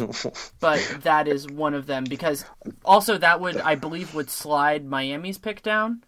but 0.61 0.99
that 1.03 1.27
is 1.29 1.47
one 1.49 1.75
of 1.75 1.87
them 1.87 2.05
because 2.05 2.45
also 2.85 3.17
that 3.19 3.41
would 3.41 3.57
I 3.59 3.77
believe 3.77 4.15
would 4.15 4.29
slide 4.31 4.85
Miami's 4.85 5.39
pick 5.39 5.63
down. 5.63 6.03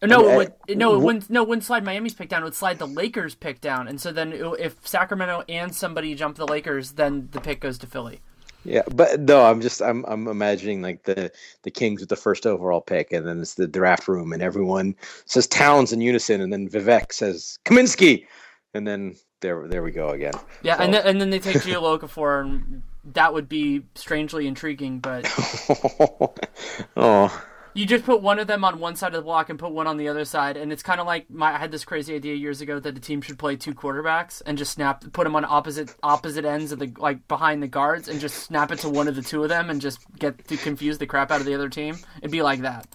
Uh, 0.00 0.06
No, 0.06 0.28
I 0.28 0.32
it 0.32 0.36
would, 0.36 0.52
I- 0.70 0.74
no, 0.74 0.94
it 0.94 0.98
wouldn't. 1.00 1.30
No, 1.30 1.42
it 1.42 1.48
wouldn't 1.48 1.64
slide 1.64 1.84
Miami's 1.84 2.14
pick 2.14 2.28
down. 2.28 2.42
It 2.42 2.44
would 2.44 2.54
slide 2.54 2.78
the 2.78 2.86
Lakers' 2.86 3.34
pick 3.34 3.60
down, 3.60 3.88
and 3.88 4.00
so 4.00 4.12
then 4.12 4.32
it- 4.32 4.60
if 4.60 4.86
Sacramento 4.86 5.44
and 5.48 5.74
somebody 5.74 6.14
jump 6.14 6.36
the 6.36 6.46
Lakers, 6.46 6.92
then 6.92 7.28
the 7.32 7.40
pick 7.40 7.60
goes 7.60 7.78
to 7.78 7.86
Philly. 7.86 8.20
Yeah, 8.64 8.82
but 8.94 9.20
no, 9.20 9.44
I'm 9.44 9.60
just 9.60 9.80
I'm 9.80 10.04
I'm 10.06 10.26
imagining 10.28 10.82
like 10.82 11.04
the 11.04 11.30
the 11.62 11.70
Kings 11.70 12.00
with 12.00 12.08
the 12.10 12.16
first 12.16 12.46
overall 12.46 12.80
pick, 12.80 13.12
and 13.12 13.26
then 13.26 13.40
it's 13.40 13.54
the 13.54 13.66
draft 13.68 14.08
room, 14.08 14.32
and 14.32 14.42
everyone 14.42 14.94
says 15.24 15.46
Towns 15.46 15.92
in 15.92 16.00
unison, 16.00 16.40
and 16.40 16.52
then 16.52 16.68
Vivek 16.68 17.12
says 17.12 17.58
Kaminsky, 17.64 18.26
and 18.74 18.86
then 18.86 19.14
there 19.40 19.66
there 19.68 19.82
we 19.82 19.92
go 19.92 20.08
again. 20.10 20.34
Yeah, 20.62 20.76
and 20.80 20.92
then, 20.92 21.06
and 21.06 21.20
then 21.20 21.30
they 21.30 21.38
take 21.38 21.58
Gio 21.58 21.80
Okafor, 21.98 22.40
and 22.42 22.82
that 23.14 23.32
would 23.32 23.48
be 23.48 23.84
strangely 23.94 24.46
intriguing, 24.46 24.98
but. 24.98 25.24
oh, 26.96 27.42
You 27.78 27.86
just 27.86 28.04
put 28.04 28.20
one 28.20 28.40
of 28.40 28.48
them 28.48 28.64
on 28.64 28.80
one 28.80 28.96
side 28.96 29.14
of 29.14 29.20
the 29.20 29.22
block 29.22 29.50
and 29.50 29.56
put 29.56 29.70
one 29.70 29.86
on 29.86 29.98
the 29.98 30.08
other 30.08 30.24
side, 30.24 30.56
and 30.56 30.72
it's 30.72 30.82
kind 30.82 30.98
of 31.00 31.06
like 31.06 31.30
my, 31.30 31.54
I 31.54 31.58
had 31.58 31.70
this 31.70 31.84
crazy 31.84 32.12
idea 32.12 32.34
years 32.34 32.60
ago 32.60 32.80
that 32.80 32.92
the 32.92 33.00
team 33.00 33.22
should 33.22 33.38
play 33.38 33.54
two 33.54 33.72
quarterbacks 33.72 34.42
and 34.44 34.58
just 34.58 34.72
snap, 34.72 35.04
put 35.12 35.22
them 35.22 35.36
on 35.36 35.44
opposite 35.44 35.94
opposite 36.02 36.44
ends 36.44 36.72
of 36.72 36.80
the 36.80 36.92
like 36.98 37.28
behind 37.28 37.62
the 37.62 37.68
guards, 37.68 38.08
and 38.08 38.18
just 38.18 38.38
snap 38.38 38.72
it 38.72 38.80
to 38.80 38.88
one 38.88 39.06
of 39.06 39.14
the 39.14 39.22
two 39.22 39.44
of 39.44 39.48
them 39.48 39.70
and 39.70 39.80
just 39.80 40.00
get 40.18 40.48
to 40.48 40.56
confuse 40.56 40.98
the 40.98 41.06
crap 41.06 41.30
out 41.30 41.38
of 41.38 41.46
the 41.46 41.54
other 41.54 41.68
team. 41.68 41.96
It'd 42.16 42.32
be 42.32 42.42
like 42.42 42.62
that, 42.62 42.88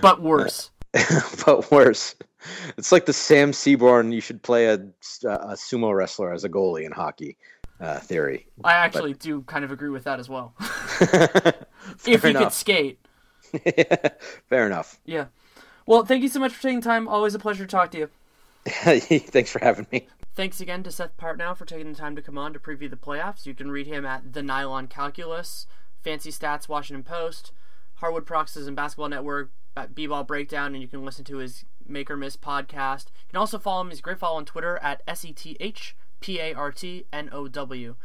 but 0.00 0.22
worse. 0.22 0.70
but 1.44 1.68
worse. 1.72 2.14
It's 2.76 2.92
like 2.92 3.06
the 3.06 3.12
Sam 3.12 3.52
Seaborn. 3.52 4.12
You 4.12 4.20
should 4.20 4.44
play 4.44 4.66
a, 4.66 4.74
a 4.74 5.56
sumo 5.56 5.92
wrestler 5.92 6.32
as 6.32 6.44
a 6.44 6.48
goalie 6.48 6.86
in 6.86 6.92
hockey 6.92 7.36
uh, 7.80 7.98
theory. 7.98 8.46
I 8.62 8.74
actually 8.74 9.14
do 9.14 9.42
kind 9.42 9.64
of 9.64 9.72
agree 9.72 9.90
with 9.90 10.04
that 10.04 10.20
as 10.20 10.28
well. 10.28 10.54
if 11.00 12.06
you 12.06 12.18
could 12.18 12.52
skate, 12.52 13.00
Fair 14.48 14.66
enough. 14.66 14.98
yeah. 15.04 15.26
Well, 15.84 16.04
thank 16.04 16.22
you 16.22 16.28
so 16.28 16.38
much 16.38 16.52
for 16.52 16.62
taking 16.62 16.80
time. 16.80 17.08
Always 17.08 17.34
a 17.34 17.40
pleasure 17.40 17.64
to 17.64 17.70
talk 17.70 17.90
to 17.90 17.98
you. 17.98 18.08
Thanks 18.64 19.50
for 19.50 19.58
having 19.58 19.86
me. 19.90 20.06
Thanks 20.34 20.60
again 20.60 20.84
to 20.84 20.92
Seth 20.92 21.16
Partnow 21.16 21.56
for 21.56 21.64
taking 21.64 21.92
the 21.92 21.98
time 21.98 22.14
to 22.14 22.22
come 22.22 22.38
on 22.38 22.52
to 22.52 22.60
preview 22.60 22.88
the 22.88 22.96
playoffs. 22.96 23.46
You 23.46 23.54
can 23.54 23.70
read 23.70 23.88
him 23.88 24.06
at 24.06 24.32
The 24.32 24.42
Nylon 24.42 24.86
Calculus, 24.86 25.66
Fancy 26.02 26.30
Stats, 26.30 26.68
Washington 26.68 27.02
Post, 27.02 27.50
Hardwood 27.96 28.26
Paroxysm 28.26 28.76
Basketball 28.76 29.08
Network, 29.08 29.50
at 29.76 29.94
B-Ball 29.94 30.24
Breakdown, 30.24 30.74
and 30.74 30.82
you 30.82 30.88
can 30.88 31.04
listen 31.04 31.24
to 31.24 31.38
his 31.38 31.64
Make 31.86 32.10
or 32.10 32.16
Miss 32.16 32.36
podcast. 32.36 33.06
You 33.08 33.30
can 33.30 33.38
also 33.38 33.58
follow 33.58 33.80
him. 33.82 33.90
He's 33.90 33.98
a 33.98 34.02
great 34.02 34.18
follow 34.18 34.36
on 34.36 34.44
Twitter 34.44 34.78
at 34.78 35.00
E 35.00 35.02
S-E-T-H-P-A-R-T-N-O-W. 35.08 37.96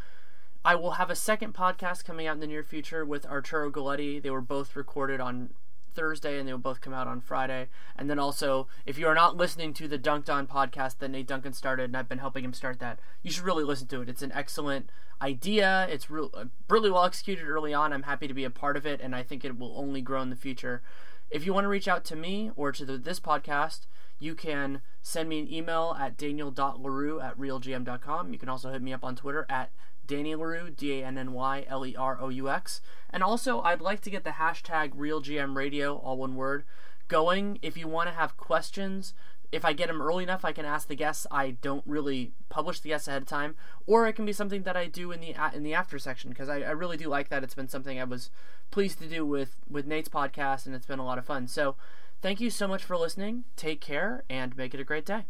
I 0.67 0.75
will 0.75 0.91
have 0.91 1.09
a 1.09 1.15
second 1.15 1.53
podcast 1.53 2.03
coming 2.03 2.27
out 2.27 2.33
in 2.33 2.41
the 2.41 2.45
near 2.45 2.61
future 2.61 3.05
with 3.05 3.25
Arturo 3.25 3.71
Galetti. 3.71 4.21
They 4.21 4.29
were 4.29 4.41
both 4.41 4.75
recorded 4.75 5.21
on 5.21 5.51
Thursday, 5.93 6.37
and 6.37 6.45
they 6.45 6.51
will 6.51 6.59
both 6.59 6.81
come 6.81 6.93
out 6.93 7.07
on 7.07 7.21
Friday. 7.21 7.69
And 7.95 8.09
then 8.09 8.19
also, 8.19 8.67
if 8.85 8.97
you 8.97 9.07
are 9.07 9.15
not 9.15 9.37
listening 9.37 9.73
to 9.75 9.87
the 9.87 9.97
Dunked 9.97 10.27
On 10.27 10.45
podcast 10.45 10.97
that 10.97 11.07
Nate 11.07 11.25
Duncan 11.25 11.53
started, 11.53 11.85
and 11.85 11.95
I've 11.95 12.09
been 12.09 12.17
helping 12.17 12.43
him 12.43 12.51
start 12.51 12.79
that, 12.79 12.99
you 13.23 13.31
should 13.31 13.45
really 13.45 13.63
listen 13.63 13.87
to 13.87 14.01
it. 14.01 14.09
It's 14.09 14.21
an 14.21 14.33
excellent 14.33 14.89
idea. 15.21 15.87
It's 15.89 16.09
re- 16.09 16.27
uh, 16.33 16.43
really 16.69 16.91
well 16.91 17.05
executed 17.05 17.47
early 17.47 17.73
on. 17.73 17.93
I'm 17.93 18.03
happy 18.03 18.27
to 18.27 18.33
be 18.33 18.43
a 18.43 18.49
part 18.49 18.75
of 18.75 18.85
it, 18.85 18.99
and 18.99 19.15
I 19.15 19.23
think 19.23 19.45
it 19.45 19.57
will 19.57 19.73
only 19.79 20.01
grow 20.01 20.21
in 20.21 20.29
the 20.29 20.35
future. 20.35 20.81
If 21.29 21.45
you 21.45 21.53
want 21.53 21.63
to 21.63 21.69
reach 21.69 21.87
out 21.87 22.03
to 22.03 22.17
me 22.17 22.51
or 22.57 22.73
to 22.73 22.83
the, 22.83 22.97
this 22.97 23.21
podcast, 23.21 23.87
you 24.19 24.35
can 24.35 24.81
send 25.01 25.29
me 25.29 25.39
an 25.39 25.49
email 25.49 25.95
at 25.97 26.17
daniel.leroux 26.17 27.21
at 27.21 27.37
realgm.com. 27.39 28.33
You 28.33 28.39
can 28.39 28.49
also 28.49 28.69
hit 28.69 28.81
me 28.81 28.91
up 28.91 29.05
on 29.05 29.15
Twitter 29.15 29.45
at 29.47 29.71
Danny 30.07 30.35
Leroux, 30.35 30.69
D 30.69 31.01
A 31.01 31.05
N 31.05 31.17
N 31.17 31.33
Y 31.33 31.65
L 31.67 31.85
E 31.85 31.95
R 31.95 32.17
O 32.19 32.29
U 32.29 32.49
X. 32.49 32.81
And 33.09 33.21
also, 33.21 33.61
I'd 33.61 33.81
like 33.81 34.01
to 34.01 34.09
get 34.09 34.23
the 34.23 34.31
hashtag 34.31 34.95
RealGMRadio, 34.95 36.03
all 36.03 36.17
one 36.17 36.35
word, 36.35 36.63
going. 37.07 37.59
If 37.61 37.77
you 37.77 37.87
want 37.87 38.09
to 38.09 38.15
have 38.15 38.37
questions, 38.37 39.13
if 39.51 39.63
I 39.63 39.73
get 39.73 39.87
them 39.87 40.01
early 40.01 40.23
enough, 40.23 40.43
I 40.43 40.51
can 40.51 40.65
ask 40.65 40.87
the 40.87 40.95
guests. 40.95 41.25
I 41.31 41.51
don't 41.51 41.83
really 41.85 42.33
publish 42.49 42.79
the 42.79 42.89
guests 42.89 43.07
ahead 43.07 43.21
of 43.21 43.27
time, 43.27 43.55
or 43.85 44.07
it 44.07 44.13
can 44.13 44.25
be 44.25 44.33
something 44.33 44.63
that 44.63 44.75
I 44.75 44.87
do 44.87 45.11
in 45.11 45.21
the 45.21 45.35
in 45.53 45.63
the 45.63 45.73
after 45.73 45.97
section 45.99 46.29
because 46.29 46.49
I, 46.49 46.61
I 46.61 46.71
really 46.71 46.97
do 46.97 47.07
like 47.07 47.29
that. 47.29 47.43
It's 47.43 47.55
been 47.55 47.69
something 47.69 47.99
I 47.99 48.03
was 48.03 48.29
pleased 48.71 48.99
to 48.99 49.07
do 49.07 49.25
with 49.25 49.55
with 49.69 49.85
Nate's 49.85 50.09
podcast, 50.09 50.65
and 50.65 50.75
it's 50.75 50.85
been 50.85 50.99
a 50.99 51.05
lot 51.05 51.17
of 51.17 51.25
fun. 51.25 51.47
So, 51.47 51.75
thank 52.21 52.41
you 52.41 52.49
so 52.49 52.67
much 52.67 52.83
for 52.83 52.97
listening. 52.97 53.45
Take 53.55 53.81
care 53.81 54.23
and 54.29 54.55
make 54.57 54.73
it 54.73 54.79
a 54.79 54.83
great 54.83 55.05
day. 55.05 55.25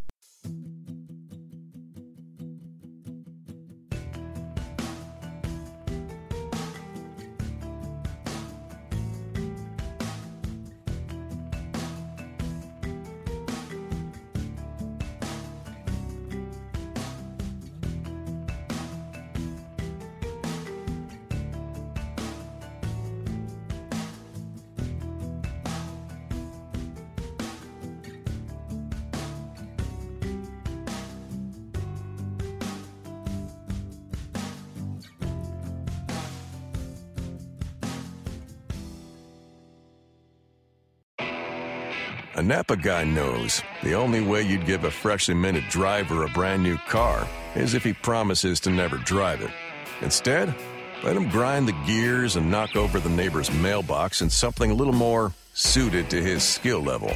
Napa 42.48 42.78
guy 42.78 43.04
knows 43.04 43.62
the 43.84 43.94
only 43.94 44.22
way 44.22 44.42
you'd 44.42 44.66
give 44.66 44.86
a 44.86 44.90
freshly 44.90 45.34
minted 45.34 45.68
driver 45.68 46.24
a 46.24 46.30
brand 46.30 46.64
new 46.64 46.78
car 46.78 47.28
is 47.56 47.74
if 47.74 47.84
he 47.84 47.92
promises 47.92 48.62
to 48.62 48.70
never 48.70 48.96
drive 49.00 49.42
it. 49.42 49.52
Instead, 50.00 50.56
let 51.04 51.18
him 51.18 51.28
grind 51.28 51.68
the 51.68 51.76
gears 51.86 52.38
and 52.38 52.50
knock 52.50 52.78
over 52.78 53.02
the 53.02 53.10
neighbor's 53.10 53.52
mailbox 53.52 54.22
in 54.22 54.30
something 54.30 54.72
a 54.72 54.74
little 54.74 54.94
more 54.94 55.34
suited 55.56 56.10
to 56.10 56.24
his 56.24 56.42
skill 56.42 56.80
level. 56.80 57.12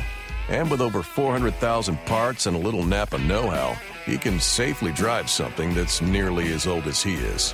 And 0.49 0.69
with 0.69 0.81
over 0.81 1.01
400,000 1.01 1.97
parts 2.05 2.45
and 2.45 2.57
a 2.57 2.59
little 2.59 2.83
Napa 2.83 3.17
know 3.19 3.49
how, 3.49 3.77
he 4.05 4.17
can 4.17 4.37
safely 4.37 4.91
drive 4.91 5.29
something 5.29 5.73
that's 5.73 6.01
nearly 6.01 6.51
as 6.51 6.67
old 6.67 6.87
as 6.87 7.01
he 7.01 7.13
is. 7.13 7.53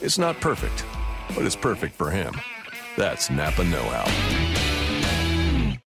It's 0.00 0.16
not 0.16 0.40
perfect, 0.40 0.82
but 1.34 1.44
it's 1.44 1.56
perfect 1.56 1.94
for 1.94 2.10
him. 2.10 2.32
That's 2.96 3.28
Napa 3.28 3.64
Know 3.64 3.82
How. 3.82 4.57